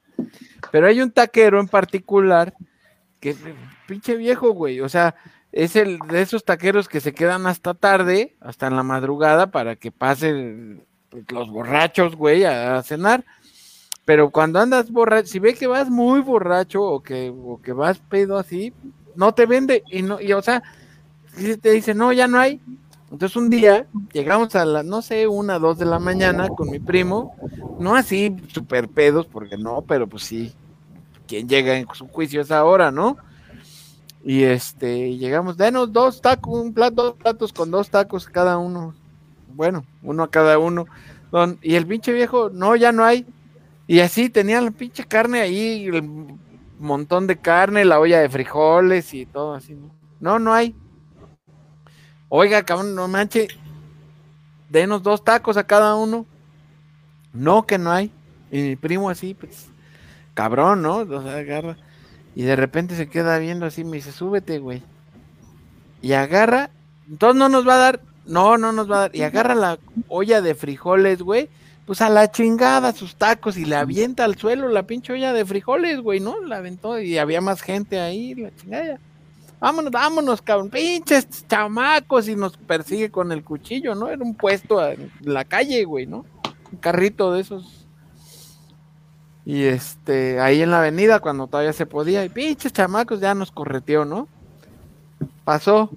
Pero 0.71 0.87
hay 0.87 1.01
un 1.01 1.11
taquero 1.11 1.59
en 1.59 1.67
particular 1.67 2.53
que 3.19 3.35
pinche 3.87 4.15
viejo, 4.15 4.51
güey. 4.51 4.81
O 4.81 4.89
sea, 4.89 5.15
es 5.51 5.75
el 5.75 5.99
de 5.99 6.21
esos 6.21 6.43
taqueros 6.43 6.89
que 6.89 6.99
se 6.99 7.13
quedan 7.13 7.47
hasta 7.47 7.73
tarde, 7.73 8.35
hasta 8.41 8.67
en 8.67 8.75
la 8.75 8.83
madrugada, 8.83 9.51
para 9.51 9.75
que 9.75 9.91
pasen 9.91 10.85
los 11.29 11.49
borrachos, 11.49 12.15
güey, 12.15 12.43
a, 12.43 12.81
cenar. 12.83 13.23
Pero 14.03 14.29
cuando 14.29 14.59
andas 14.59 14.91
borracho, 14.91 15.27
si 15.27 15.39
ve 15.39 15.53
que 15.53 15.67
vas 15.67 15.89
muy 15.89 16.19
borracho 16.19 16.83
o 16.83 17.01
que, 17.01 17.33
o 17.33 17.59
que 17.61 17.73
vas 17.73 17.99
pedo 17.99 18.37
así, 18.37 18.73
no 19.15 19.33
te 19.33 19.45
vende. 19.45 19.83
Y 19.89 20.01
no, 20.01 20.19
y 20.21 20.33
o 20.33 20.41
sea, 20.41 20.61
te 21.61 21.71
dice, 21.71 21.93
no, 21.93 22.11
ya 22.11 22.27
no 22.27 22.39
hay. 22.39 22.61
Entonces 23.15 23.37
un 23.37 23.49
día 23.49 23.87
llegamos 24.11 24.57
a 24.57 24.65
las, 24.65 24.83
no 24.83 25.01
sé, 25.01 25.25
una, 25.25 25.57
dos 25.57 25.77
de 25.77 25.85
la 25.85 25.99
mañana 25.99 26.49
con 26.49 26.69
mi 26.69 26.79
primo, 26.79 27.33
no 27.79 27.95
así 27.95 28.35
super 28.53 28.89
pedos, 28.89 29.25
porque 29.25 29.57
no, 29.57 29.81
pero 29.87 30.05
pues 30.05 30.23
sí, 30.23 30.53
quien 31.25 31.47
llega 31.47 31.77
en 31.77 31.87
su 31.93 32.09
juicio 32.09 32.41
es 32.41 32.51
ahora, 32.51 32.91
¿no? 32.91 33.15
Y 34.25 34.43
este, 34.43 35.15
llegamos, 35.15 35.55
denos 35.55 35.93
dos 35.93 36.19
tacos, 36.21 36.59
un 36.59 36.73
plato, 36.73 37.03
dos 37.03 37.15
platos 37.15 37.53
con 37.53 37.71
dos 37.71 37.89
tacos 37.89 38.25
cada 38.25 38.57
uno. 38.57 38.93
Bueno, 39.53 39.85
uno 40.03 40.23
a 40.23 40.29
cada 40.29 40.59
uno. 40.59 40.85
Don, 41.31 41.57
y 41.61 41.75
el 41.75 41.87
pinche 41.87 42.11
viejo, 42.11 42.49
no, 42.49 42.75
ya 42.75 42.91
no 42.91 43.05
hay. 43.05 43.25
Y 43.87 44.01
así 44.01 44.29
tenía 44.29 44.59
la 44.59 44.71
pinche 44.71 45.05
carne 45.05 45.39
ahí, 45.39 45.85
el 45.85 46.03
montón 46.79 47.27
de 47.27 47.37
carne, 47.37 47.85
la 47.85 47.97
olla 47.97 48.19
de 48.19 48.27
frijoles 48.27 49.13
y 49.13 49.25
todo 49.25 49.53
así. 49.53 49.73
No, 49.73 49.89
no, 50.19 50.39
no 50.39 50.53
hay. 50.53 50.75
Oiga, 52.29 52.63
cabrón, 52.63 52.95
no 52.95 53.07
manche, 53.07 53.47
denos 54.69 55.03
dos 55.03 55.23
tacos 55.23 55.57
a 55.57 55.65
cada 55.65 55.95
uno. 55.95 56.25
No, 57.33 57.65
que 57.65 57.77
no 57.77 57.91
hay. 57.91 58.11
Y 58.51 58.61
mi 58.61 58.75
primo 58.75 59.09
así, 59.09 59.33
pues, 59.33 59.67
cabrón, 60.33 60.81
¿no? 60.81 60.97
O 60.97 61.21
sea, 61.21 61.37
agarra. 61.37 61.77
Y 62.35 62.43
de 62.43 62.55
repente 62.55 62.95
se 62.95 63.09
queda 63.09 63.37
viendo 63.39 63.65
así, 63.65 63.83
me 63.83 63.97
dice, 63.97 64.11
súbete, 64.11 64.59
güey. 64.59 64.83
Y 66.01 66.13
agarra, 66.13 66.69
entonces 67.09 67.37
no 67.37 67.49
nos 67.49 67.67
va 67.67 67.75
a 67.75 67.79
dar, 67.79 68.01
no, 68.25 68.57
no 68.57 68.71
nos 68.71 68.89
va 68.89 68.97
a 68.97 68.99
dar. 69.01 69.15
Y 69.15 69.23
agarra 69.23 69.55
la 69.55 69.79
olla 70.07 70.41
de 70.41 70.55
frijoles, 70.55 71.21
güey. 71.21 71.49
Pues 71.85 72.01
a 72.01 72.09
la 72.09 72.31
chingada 72.31 72.93
sus 72.93 73.15
tacos 73.15 73.57
y 73.57 73.65
la 73.65 73.81
avienta 73.81 74.25
al 74.25 74.37
suelo 74.37 74.69
la 74.69 74.87
pinche 74.87 75.13
olla 75.13 75.33
de 75.33 75.45
frijoles, 75.45 76.01
güey, 76.01 76.19
¿no? 76.19 76.41
La 76.41 76.57
aventó 76.57 76.99
y 76.99 77.19
había 77.19 77.41
más 77.41 77.61
gente 77.61 77.99
ahí, 77.99 78.33
la 78.33 78.55
chingada. 78.55 78.99
Vámonos, 79.65 79.91
vámonos, 79.91 80.41
cabrón, 80.43 80.69
pinches 80.69 81.27
chamacos 81.47 82.27
y 82.27 82.35
nos 82.35 82.55
persigue 82.55 83.09
con 83.09 83.31
el 83.31 83.43
cuchillo, 83.43 83.95
¿no? 83.95 84.09
Era 84.09 84.23
un 84.23 84.35
puesto 84.35 84.87
en 84.87 85.11
la 85.21 85.43
calle, 85.43 85.83
güey, 85.85 86.05
¿no? 86.05 86.23
Un 86.71 86.77
carrito 86.77 87.33
de 87.33 87.41
esos. 87.41 87.87
Y 89.43 89.63
este, 89.63 90.39
ahí 90.39 90.61
en 90.61 90.69
la 90.69 90.77
avenida 90.77 91.19
cuando 91.19 91.47
todavía 91.47 91.73
se 91.73 91.87
podía, 91.87 92.23
y 92.23 92.29
pinches 92.29 92.73
chamacos 92.73 93.19
ya 93.19 93.33
nos 93.33 93.51
correteó, 93.51 94.05
¿no? 94.05 94.27
Pasó, 95.45 95.89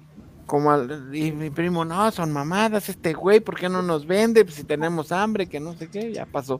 como 0.47 0.71
al, 0.71 1.15
y 1.15 1.31
mi 1.31 1.51
primo, 1.51 1.85
no, 1.85 2.09
son 2.09 2.31
mamadas 2.31 2.89
este 2.89 3.13
güey, 3.13 3.39
¿por 3.39 3.55
qué 3.55 3.69
no 3.69 3.83
nos 3.83 4.07
vende? 4.07 4.45
Pues 4.45 4.55
si 4.55 4.63
tenemos 4.63 5.11
hambre, 5.11 5.45
que 5.45 5.59
no 5.59 5.75
sé 5.75 5.91
qué, 5.91 6.11
ya 6.11 6.25
pasó. 6.25 6.59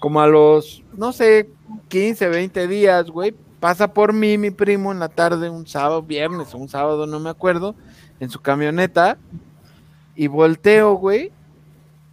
Como 0.00 0.20
a 0.20 0.26
los, 0.26 0.82
no 0.96 1.12
sé, 1.12 1.48
15, 1.86 2.28
20 2.28 2.66
días, 2.66 3.08
güey, 3.08 3.36
pasa 3.60 3.92
por 3.92 4.12
mí 4.12 4.38
mi 4.38 4.50
primo 4.50 4.92
en 4.92 4.98
la 4.98 5.08
tarde, 5.08 5.50
un 5.50 5.66
sábado, 5.66 6.02
viernes 6.02 6.54
o 6.54 6.58
un 6.58 6.68
sábado, 6.68 7.06
no 7.06 7.20
me 7.20 7.30
acuerdo, 7.30 7.74
en 8.20 8.30
su 8.30 8.40
camioneta, 8.40 9.18
y 10.14 10.26
volteo, 10.26 10.94
güey, 10.94 11.32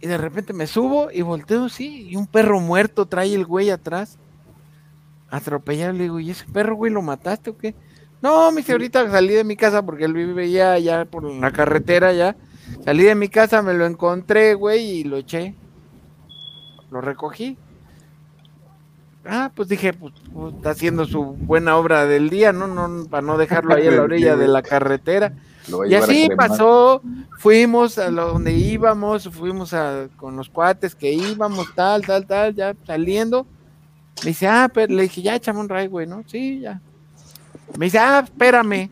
y 0.00 0.06
de 0.06 0.18
repente 0.18 0.52
me 0.52 0.66
subo 0.66 1.10
y 1.10 1.22
volteo, 1.22 1.68
sí, 1.68 2.08
y 2.08 2.16
un 2.16 2.26
perro 2.26 2.60
muerto 2.60 3.06
trae 3.06 3.34
el 3.34 3.46
güey 3.46 3.70
atrás, 3.70 4.18
atropellado, 5.30 5.92
le 5.92 6.04
digo, 6.04 6.20
¿y 6.20 6.30
ese 6.30 6.46
perro, 6.46 6.76
güey, 6.76 6.92
lo 6.92 7.02
mataste 7.02 7.50
o 7.50 7.56
qué? 7.56 7.74
No, 8.22 8.50
me 8.50 8.58
dice, 8.58 8.72
ahorita 8.72 9.10
salí 9.10 9.34
de 9.34 9.44
mi 9.44 9.56
casa 9.56 9.84
porque 9.84 10.04
él 10.04 10.14
vive 10.14 10.50
ya, 10.50 10.78
ya 10.78 11.04
por 11.04 11.24
la 11.24 11.52
carretera, 11.52 12.12
ya. 12.12 12.36
Salí 12.84 13.04
de 13.04 13.14
mi 13.14 13.28
casa, 13.28 13.62
me 13.62 13.74
lo 13.74 13.86
encontré, 13.86 14.54
güey, 14.54 15.00
y 15.00 15.04
lo 15.04 15.18
eché. 15.18 15.54
Lo 16.90 17.00
recogí. 17.00 17.58
Ah, 19.28 19.50
pues 19.54 19.68
dije, 19.68 19.92
pues, 19.92 20.14
pues, 20.32 20.54
está 20.54 20.70
haciendo 20.70 21.04
su 21.04 21.22
buena 21.24 21.76
obra 21.76 22.06
del 22.06 22.30
día, 22.30 22.52
¿no? 22.52 22.66
no 22.66 23.06
para 23.08 23.22
no 23.22 23.38
dejarlo 23.38 23.74
ahí 23.74 23.86
a 23.86 23.90
la 23.90 24.02
orilla 24.02 24.36
de 24.36 24.48
la 24.48 24.62
carretera. 24.62 25.32
Y 25.88 25.94
así 25.94 26.28
pasó, 26.36 27.02
fuimos 27.38 27.98
a 27.98 28.10
lo 28.10 28.28
donde 28.28 28.52
íbamos, 28.52 29.28
fuimos 29.30 29.74
a, 29.74 30.08
con 30.16 30.36
los 30.36 30.48
cuates 30.48 30.94
que 30.94 31.12
íbamos, 31.12 31.74
tal, 31.74 32.06
tal, 32.06 32.26
tal, 32.26 32.54
ya 32.54 32.74
saliendo. 32.86 33.46
Me 34.22 34.28
dice, 34.28 34.46
ah, 34.46 34.70
pero 34.72 34.94
le 34.94 35.02
dije, 35.02 35.22
ya 35.22 35.34
echame 35.34 35.60
un 35.60 35.68
ray, 35.68 35.88
güey, 35.88 36.06
¿no? 36.06 36.22
Sí, 36.26 36.60
ya. 36.60 36.80
Me 37.76 37.86
dice, 37.86 37.98
ah, 37.98 38.22
espérame. 38.24 38.90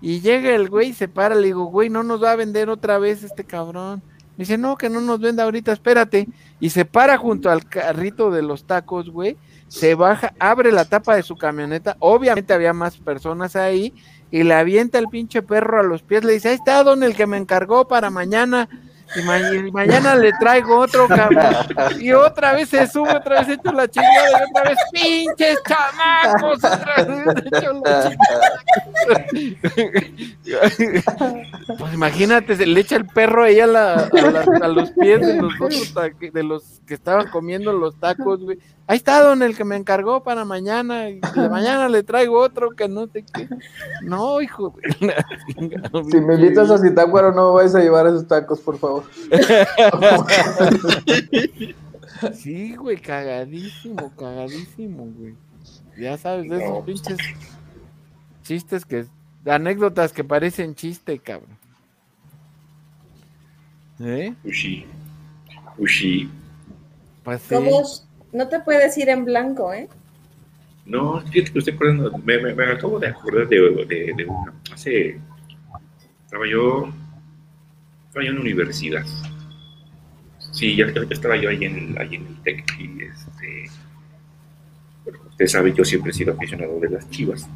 Y 0.00 0.20
llega 0.20 0.54
el 0.54 0.68
güey, 0.68 0.92
se 0.92 1.08
para, 1.08 1.34
le 1.34 1.46
digo, 1.46 1.64
güey, 1.64 1.88
no 1.88 2.02
nos 2.02 2.22
va 2.22 2.32
a 2.32 2.36
vender 2.36 2.68
otra 2.68 2.98
vez 2.98 3.22
este 3.22 3.44
cabrón. 3.44 4.02
Me 4.36 4.44
dice, 4.44 4.58
no, 4.58 4.76
que 4.76 4.90
no 4.90 5.00
nos 5.00 5.20
venda 5.20 5.44
ahorita, 5.44 5.72
espérate. 5.72 6.28
Y 6.60 6.70
se 6.70 6.84
para 6.84 7.16
junto 7.16 7.50
al 7.50 7.66
carrito 7.66 8.30
de 8.30 8.42
los 8.42 8.64
tacos, 8.64 9.10
güey. 9.10 9.36
Se 9.72 9.94
baja, 9.94 10.34
abre 10.38 10.70
la 10.70 10.84
tapa 10.84 11.16
de 11.16 11.22
su 11.22 11.34
camioneta. 11.34 11.96
Obviamente 11.98 12.52
había 12.52 12.74
más 12.74 12.98
personas 12.98 13.56
ahí. 13.56 13.94
y 14.30 14.42
le 14.42 14.52
avienta 14.54 14.98
el 14.98 15.08
pinche 15.08 15.42
perro 15.42 15.80
a 15.80 15.82
los 15.82 16.02
pies, 16.02 16.24
le 16.24 16.34
dice, 16.34 16.50
ahí 16.50 16.54
está 16.54 16.82
don 16.82 17.02
el 17.02 17.14
que 17.14 17.26
me 17.26 17.36
encargó 17.36 17.86
para 17.86 18.08
mañana, 18.08 18.66
y, 19.16 19.22
ma- 19.22 19.38
y 19.40 19.70
mañana 19.72 20.14
le 20.14 20.32
traigo 20.40 20.78
otro 20.78 21.06
cabrón, 21.08 21.54
y 22.00 22.12
otra 22.12 22.52
vez 22.54 22.68
se 22.68 22.86
sube, 22.86 23.14
otra 23.14 23.40
vez 23.40 23.48
echa 23.50 23.72
la 23.72 23.88
chingada, 23.88 24.30
y 24.30 24.50
otra 24.50 24.70
vez, 24.70 24.78
pinches 24.92 25.58
chamacos, 25.68 26.58
otra 26.64 27.04
vez 27.04 27.36
echa 27.46 27.72
la 27.72 28.10
chingada. 28.10 28.10
Pues 31.78 31.94
imagínate, 31.94 32.56
se 32.56 32.66
le 32.66 32.80
echa 32.80 32.96
el 32.96 33.06
perro 33.06 33.44
ahí 33.44 33.60
a, 33.60 33.66
la- 33.66 33.94
a 33.94 34.30
la- 34.30 34.44
a 34.62 34.68
los 34.68 34.90
pies 34.92 35.20
de 35.20 35.40
los 35.40 35.52
otros 35.60 35.94
de 36.32 36.42
los 36.42 36.80
que 36.86 36.94
estaban 36.94 37.28
comiendo 37.28 37.72
los 37.72 37.94
tacos, 37.96 38.40
güey. 38.42 38.58
Ahí 38.88 38.96
está 38.96 39.22
don 39.22 39.42
el 39.42 39.56
que 39.56 39.64
me 39.64 39.76
encargó 39.76 40.22
para 40.22 40.44
mañana, 40.44 41.08
y 41.08 41.20
de 41.20 41.48
mañana 41.48 41.88
le 41.88 42.02
traigo 42.02 42.38
otro 42.40 42.70
que 42.70 42.88
no 42.88 43.06
te 43.06 43.22
qué. 43.24 43.48
No, 44.02 44.40
hijo 44.42 44.74
de 45.00 45.06
la 45.06 45.24
chingada, 45.46 45.90
Si 46.10 46.20
me 46.20 46.34
invitas 46.34 46.70
a 46.70 46.78
Zitácuaro, 46.78 47.32
no 47.32 47.50
me 47.50 47.54
vayas 47.56 47.74
a 47.76 47.80
llevar 47.80 48.06
esos 48.06 48.26
tacos, 48.26 48.60
por 48.60 48.78
favor. 48.78 49.01
Sí, 52.34 52.76
güey, 52.76 52.98
cagadísimo, 52.98 54.12
cagadísimo, 54.16 55.06
güey. 55.18 55.34
Ya 55.98 56.16
sabes, 56.16 56.48
de 56.48 56.56
esos 56.58 56.70
No. 56.78 56.84
pinches 56.84 57.18
chistes 58.42 58.84
que, 58.84 59.06
anécdotas 59.44 60.12
que 60.12 60.22
parecen 60.22 60.74
chiste, 60.74 61.18
cabrón. 61.18 61.56
¿Eh? 64.00 64.34
Ushi. 64.44 64.86
Ushi. 65.78 66.30
Pues 67.24 67.42
sí. 67.42 67.54
¿Cómo? 67.54 67.82
No 68.32 68.48
te 68.48 68.60
puedes 68.60 68.96
ir 68.98 69.08
en 69.08 69.24
blanco, 69.24 69.72
¿eh? 69.72 69.88
No, 70.84 71.20
fíjate 71.20 71.52
que 71.52 71.58
estoy 71.60 71.74
acordando, 71.74 72.18
me, 72.18 72.38
me, 72.38 72.54
me 72.54 72.64
acabo 72.66 72.98
de 72.98 73.08
acordar 73.08 73.48
de, 73.48 73.60
de, 73.86 74.12
de 74.16 74.24
una. 74.26 74.52
Hace. 74.72 75.18
Estaba 76.24 76.46
yo. 76.48 76.92
Estaba 78.12 78.26
yo 78.26 78.32
en 78.32 78.38
universidad. 78.40 79.06
Sí, 80.52 80.76
ya, 80.76 80.86
ya 80.92 81.00
estaba 81.08 81.34
yo 81.38 81.48
ahí 81.48 81.64
en 81.64 81.78
el, 81.78 81.98
ahí 81.98 82.16
en 82.16 82.26
el 82.26 82.36
TEC 82.42 82.64
y 82.78 83.02
este. 83.04 83.70
Bueno, 85.02 85.20
usted 85.30 85.46
sabe, 85.46 85.72
yo 85.72 85.82
siempre 85.82 86.10
he 86.10 86.14
sido 86.14 86.34
aficionado 86.34 86.78
de 86.78 86.90
las 86.90 87.08
chivas. 87.08 87.48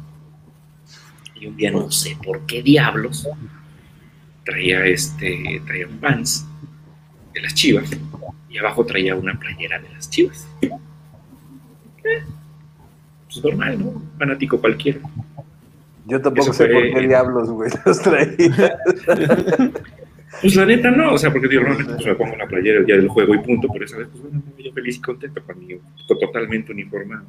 Y 1.35 1.45
un 1.45 1.55
día 1.55 1.69
no 1.69 1.91
sé 1.91 2.17
por 2.23 2.43
qué 2.47 2.63
diablos 2.63 3.27
traía 4.45 4.83
este. 4.87 5.61
traía 5.67 5.85
un 5.87 5.99
pants 5.99 6.47
de 7.35 7.41
las 7.41 7.53
chivas 7.53 7.91
y 8.49 8.57
abajo 8.57 8.83
traía 8.83 9.15
una 9.15 9.37
playera 9.37 9.77
de 9.77 9.89
las 9.89 10.09
chivas. 10.09 10.47
Eh, 10.61 10.71
pues 13.25 13.43
normal, 13.43 13.77
¿no? 13.77 14.01
Fanático 14.17 14.59
cualquiera. 14.59 15.01
Yo 16.07 16.19
tampoco 16.19 16.49
Eso 16.49 16.53
sé 16.53 16.65
fue- 16.71 16.89
por 16.89 16.99
qué 16.99 17.07
diablos, 17.07 17.49
güey, 17.51 17.69
los 17.85 18.01
traía. 18.01 18.79
Pues 20.41 20.55
la 20.55 20.65
neta 20.65 20.91
no, 20.91 21.13
o 21.13 21.17
sea, 21.17 21.31
porque 21.31 21.47
digo, 21.47 21.63
normalmente 21.63 21.95
pues, 21.95 22.05
me 22.05 22.15
pongo 22.15 22.35
la 22.35 22.47
playera 22.47 22.79
el 22.79 22.85
día 22.85 22.95
del 22.95 23.07
juego 23.07 23.33
y 23.33 23.39
punto, 23.39 23.67
pero 23.71 23.85
esa 23.85 23.97
vez, 23.97 24.07
pues 24.11 24.21
bueno, 24.21 24.43
yo 24.57 24.71
feliz 24.71 24.97
y 24.97 25.01
contento 25.01 25.43
conmigo, 25.43 25.81
totalmente 26.07 26.71
uniformado. 26.71 27.25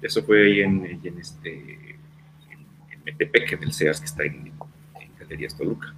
Eso 0.00 0.22
fue 0.22 0.46
ahí 0.46 0.60
en, 0.60 0.86
en 0.86 1.18
este, 1.18 1.52
en, 1.52 2.60
en 2.92 3.04
Metepec, 3.04 3.52
en 3.52 3.62
el 3.64 3.72
CEAS 3.72 4.00
que 4.00 4.06
está 4.06 4.24
en, 4.24 4.52
Galerías 5.18 5.56
Toluca. 5.56 5.94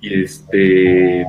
y 0.00 0.22
este, 0.22 1.26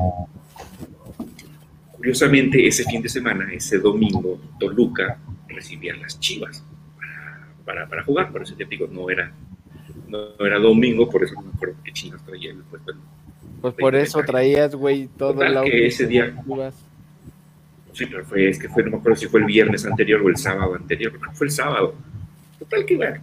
curiosamente, 1.93 2.67
ese 2.67 2.83
fin 2.83 3.01
de 3.01 3.09
semana, 3.09 3.51
ese 3.51 3.79
domingo, 3.79 4.39
Toluca 4.59 5.17
recibía 5.47 5.95
las 5.95 6.19
chivas 6.19 6.63
para, 6.97 7.47
para, 7.65 7.89
para 7.89 8.03
jugar, 8.03 8.31
por 8.31 8.43
eso 8.43 8.55
te 8.55 8.65
digo, 8.65 8.87
no 8.91 9.09
era 9.09 9.31
no 10.07 10.45
era 10.45 10.59
domingo, 10.59 11.09
por 11.09 11.23
eso 11.23 11.33
no 11.35 11.43
me 11.43 11.51
acuerdo 11.53 11.75
qué 11.83 11.91
chingas 11.91 12.23
traía 12.25 12.51
el 12.51 12.57
pues, 12.69 12.83
bueno, 12.83 13.01
Pues 13.61 13.73
por 13.75 13.95
eso 13.95 14.23
traías, 14.23 14.75
güey, 14.75 15.07
todo 15.17 15.33
Total, 15.33 15.51
el 15.51 15.57
audio. 15.57 15.71
que 15.71 15.87
ese 15.87 16.07
día-. 16.07 16.35
Sí, 17.93 18.05
pero 18.07 18.25
fue, 18.25 18.49
es 18.49 18.59
que 18.59 18.67
fue, 18.69 18.83
no 18.83 18.91
me 18.91 18.97
acuerdo 18.97 19.15
si 19.17 19.27
fue 19.27 19.39
el 19.39 19.45
viernes 19.45 19.85
anterior 19.85 20.21
o 20.21 20.29
el 20.29 20.37
sábado 20.37 20.75
anterior, 20.75 21.13
que 21.13 21.31
fue 21.33 21.47
el 21.47 21.51
sábado. 21.51 21.95
Total 22.59 22.85
que 22.85 22.95
bueno, 22.97 23.21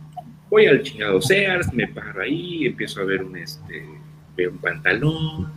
voy 0.48 0.66
al 0.66 0.82
chingado 0.82 1.20
Sears, 1.20 1.72
me 1.72 1.86
paro 1.88 2.22
ahí, 2.22 2.66
empiezo 2.66 3.00
a 3.00 3.04
ver 3.04 3.22
un 3.22 3.36
este, 3.36 3.84
veo 4.36 4.50
un 4.50 4.58
pantalón. 4.58 5.52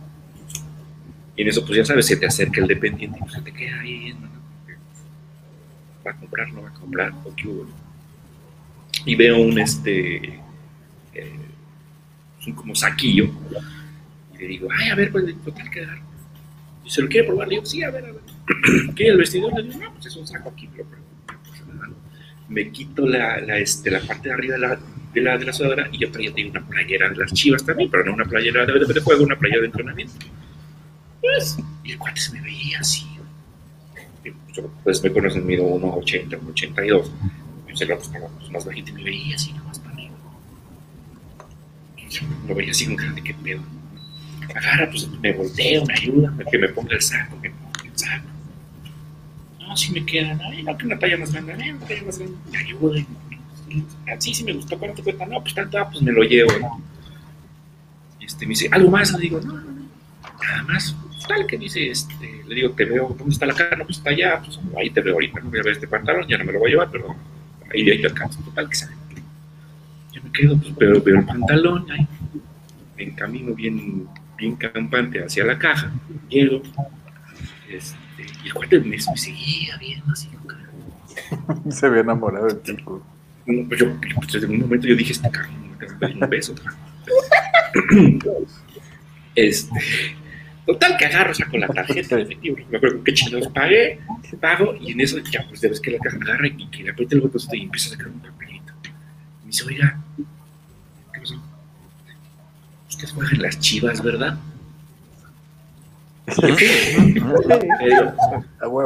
Y 1.34 1.42
en 1.42 1.48
eso, 1.48 1.64
pues 1.64 1.78
ya 1.78 1.84
sabes, 1.84 2.06
se 2.06 2.16
te 2.16 2.26
acerca 2.26 2.60
el 2.60 2.66
dependiente 2.66 3.18
y 3.18 3.20
pues, 3.20 3.32
se 3.34 3.40
te 3.42 3.52
queda 3.52 3.80
ahí 3.80 4.14
¿no? 4.14 4.28
Va 6.06 6.10
a 6.12 6.16
comprar, 6.16 6.52
no 6.52 6.62
va 6.62 6.68
a 6.68 6.74
comprar, 6.74 7.12
o 7.24 7.34
qué 7.34 7.48
hubo, 7.48 7.64
¿no? 7.64 7.74
Y 9.04 9.14
veo 9.14 9.38
un 9.38 9.58
este 9.58 10.35
como 12.52 12.74
saquillo. 12.74 13.30
Y 14.34 14.38
le 14.38 14.46
digo, 14.46 14.68
ay, 14.76 14.90
a 14.90 14.94
ver, 14.94 15.10
pues 15.12 15.24
total 15.44 15.70
que 15.70 15.80
agarro. 15.80 16.02
Y 16.84 16.90
se 16.90 17.02
lo 17.02 17.08
quiere 17.08 17.26
probar, 17.26 17.48
le 17.48 17.54
digo, 17.54 17.66
sí, 17.66 17.82
a 17.82 17.90
ver, 17.90 18.04
a 18.04 18.12
ver. 18.12 18.20
¿Qué? 18.94 19.08
El 19.08 19.18
vestidor, 19.18 19.52
le 19.54 19.64
digo, 19.64 19.78
no, 19.78 19.92
pues 19.94 20.06
es 20.06 20.16
un 20.16 20.26
saco 20.26 20.50
aquí, 20.50 20.68
pero, 20.74 20.88
pero 20.88 21.74
no 21.74 21.86
¿no? 21.86 21.94
Me 22.48 22.70
quito 22.70 23.06
la, 23.06 23.38
este, 23.58 23.90
la 23.90 24.00
parte 24.00 24.28
de 24.28 24.34
arriba 24.34 24.54
de 24.54 24.60
la, 24.60 24.78
de 25.12 25.20
la, 25.20 25.38
de 25.38 25.52
sudadera 25.52 25.88
y 25.90 25.98
yo 25.98 26.10
traía 26.10 26.32
tengo 26.32 26.50
una 26.50 26.66
playera 26.66 27.08
de 27.08 27.16
las 27.16 27.32
chivas 27.32 27.64
también, 27.64 27.90
pero 27.90 28.04
no 28.04 28.14
una 28.14 28.24
playera 28.24 28.64
de, 28.64 28.72
de, 28.72 29.00
juego, 29.00 29.24
una 29.24 29.36
playera 29.36 29.62
de 29.62 29.66
entrenamiento. 29.66 30.14
Pues, 31.20 31.58
y 31.82 31.92
el 31.92 31.98
cuate 31.98 32.20
se 32.20 32.32
me 32.32 32.40
veía 32.40 32.78
así. 32.80 33.04
Y, 34.24 34.30
pues, 34.30 34.66
pues 34.84 35.02
me 35.02 35.12
conocen, 35.12 35.44
mido 35.46 35.64
1,80, 35.64 36.38
1,82. 36.40 37.10
Yo 37.68 37.76
sé 37.76 37.86
que 37.86 37.96
pues, 37.96 38.10
pues, 38.38 38.50
más 38.50 38.64
bajito 38.64 38.90
y 38.90 38.94
me 38.94 39.04
veía 39.04 39.34
así. 39.34 39.52
Yo 39.52 39.65
Lo 42.46 42.54
veía 42.54 42.70
así 42.70 42.86
con 42.86 42.96
cara 42.96 43.12
de 43.12 43.22
qué 43.22 43.34
pedo. 43.34 43.62
Agarra, 44.54 44.88
pues 44.90 45.08
me 45.20 45.32
volteo, 45.32 45.84
me 45.84 45.94
ayuda, 45.94 46.32
que 46.50 46.58
me 46.58 46.68
ponga 46.68 46.94
el 46.94 47.02
saco, 47.02 47.40
que 47.40 47.50
me 47.50 47.54
ponga 47.54 47.84
el 47.84 47.98
saco. 47.98 48.28
No, 49.60 49.76
si 49.76 49.92
me 49.92 50.06
quedan, 50.06 50.40
ay, 50.40 50.62
no, 50.62 50.76
que 50.76 50.86
una 50.86 50.98
talla 50.98 51.16
más 51.18 51.32
grande, 51.32 51.54
ay, 51.54 51.70
una 51.70 51.86
talla 51.86 52.02
más 52.04 52.18
grande, 52.18 52.36
me 52.50 52.58
ayuda. 52.58 53.04
Así 54.16 54.32
sí 54.32 54.44
me 54.44 54.52
gustó, 54.52 54.78
¿cuánto 54.78 55.02
cuesta? 55.02 55.26
No, 55.26 55.42
pues 55.42 55.54
tanto, 55.54 55.78
ah, 55.78 55.90
pues 55.90 56.00
me 56.02 56.12
lo 56.12 56.22
llevo. 56.22 56.58
¿no? 56.58 56.82
Este, 58.20 58.46
me 58.46 58.50
dice, 58.50 58.68
¿algo 58.70 58.90
más? 58.90 59.12
Le 59.12 59.18
digo, 59.18 59.40
no, 59.40 59.54
no, 59.54 59.60
no, 59.60 59.88
nada 60.40 60.62
más. 60.62 60.96
Tal 61.28 61.46
que 61.46 61.58
dice, 61.58 61.90
este, 61.90 62.44
le 62.46 62.54
digo, 62.54 62.70
te 62.70 62.84
veo, 62.84 63.14
¿dónde 63.18 63.32
está 63.32 63.46
la 63.46 63.54
cara? 63.54 63.76
No, 63.76 63.84
pues 63.84 63.98
está 63.98 64.10
allá, 64.10 64.40
pues 64.44 64.60
ahí 64.78 64.90
te 64.90 65.00
veo 65.00 65.14
ahorita, 65.14 65.40
no 65.40 65.50
voy 65.50 65.58
a 65.58 65.62
ver 65.64 65.72
este 65.72 65.88
pantalón, 65.88 66.26
ya 66.28 66.38
no 66.38 66.44
me 66.44 66.52
lo 66.52 66.60
voy 66.60 66.68
a 66.68 66.72
llevar, 66.72 66.90
pero 66.90 67.16
ahí, 67.74 67.90
ahí 67.90 68.00
te 68.00 68.06
alcanzo, 68.06 68.40
total 68.44 68.68
que 68.68 68.76
sale. 68.76 68.95
Me 70.36 70.48
quedo, 70.48 70.58
pues 70.58 70.76
veo, 70.76 71.02
veo 71.02 71.18
el 71.18 71.24
pantalón, 71.24 71.90
ahí, 71.90 72.06
en 72.98 73.14
camino 73.14 73.54
bien, 73.54 74.06
bien 74.36 74.56
campante 74.56 75.24
hacia 75.24 75.44
la 75.44 75.58
caja, 75.58 75.92
llego, 76.28 76.62
este, 77.68 78.26
y 78.44 78.48
el 78.48 78.54
cuate 78.54 78.80
me, 78.80 78.90
me 78.90 78.98
seguía 78.98 79.76
viendo 79.78 80.12
así. 80.12 80.28
Se 81.70 81.86
había 81.86 82.00
enamorado 82.00 82.46
del 82.46 82.60
tipo. 82.60 83.02
No, 83.46 83.68
pues 83.68 83.80
yo, 83.80 83.86
pues 84.16 84.32
desde 84.32 84.46
un 84.46 84.60
momento 84.60 84.86
yo 84.86 84.96
dije, 84.96 85.12
este 85.12 85.30
cabrón 85.30 85.54
me 86.00 86.24
un 86.24 86.30
beso. 86.30 86.54
este, 89.34 89.80
total 90.66 90.96
que 90.96 91.06
agarro, 91.06 91.34
saco 91.34 91.56
la 91.58 91.68
tarjeta 91.68 92.16
de 92.16 92.22
efectivo, 92.22 92.56
me 92.70 92.76
acuerdo 92.76 93.04
qué 93.04 93.14
chingados 93.14 93.48
pagué, 93.48 94.00
pago, 94.40 94.74
y 94.80 94.92
en 94.92 95.00
eso 95.00 95.18
ya, 95.18 95.46
pues 95.48 95.60
ves 95.60 95.80
que 95.80 95.92
la 95.92 95.98
caja 95.98 96.16
agarra 96.16 96.48
y 96.48 96.68
que 96.68 96.82
le 96.82 96.90
aprieta 96.90 97.14
el 97.14 97.20
botón 97.22 97.40
y 97.52 97.62
empieza 97.62 97.88
a 97.88 97.92
sacar 97.92 98.08
un 98.08 98.20
papelito. 98.20 98.55
Dice, 99.56 99.68
oiga, 99.68 99.98
¿qué 101.14 101.20
pasó? 101.20 101.42
Usted 102.90 103.08
juega 103.14 103.30
en 103.32 103.42
las 103.42 103.58
chivas, 103.58 104.02
¿verdad? 104.02 104.36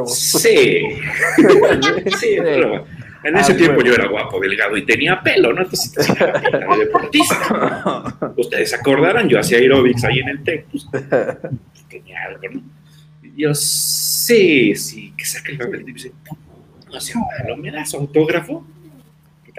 Sí. 0.07 0.81
sí, 2.17 2.37
pero 2.41 2.85
en 3.23 3.35
ese 3.35 3.53
tiempo 3.55 3.79
huevo. 3.79 3.89
yo 3.89 3.95
era 3.95 4.07
guapo, 4.07 4.39
delgado 4.39 4.77
y 4.77 4.85
tenía 4.85 5.21
pelo, 5.21 5.51
¿no? 5.51 5.63
Entonces 5.63 5.91
de 6.07 6.77
deportista. 6.85 8.33
Ustedes 8.37 8.69
se 8.69 8.77
acordarán, 8.77 9.27
yo 9.27 9.39
hacía 9.39 9.57
aerobics 9.57 10.05
ahí 10.05 10.19
en 10.19 10.29
el 10.29 10.41
TEC, 10.41 10.67
pues, 10.67 10.87
tenía 11.89 12.23
algo, 12.23 12.47
¿no? 12.49 12.61
Y 13.23 13.41
yo, 13.41 13.53
sí, 13.53 14.73
sí, 14.75 15.13
que 15.17 15.25
saca 15.25 15.51
el 15.51 15.57
papel 15.57 15.81
y 15.81 15.83
me 15.83 15.93
dice, 15.93 16.13
no 16.89 17.01
sea 17.01 17.17
malo, 17.19 17.57
¿me 17.57 17.71
das 17.71 17.93
autógrafo? 17.93 18.65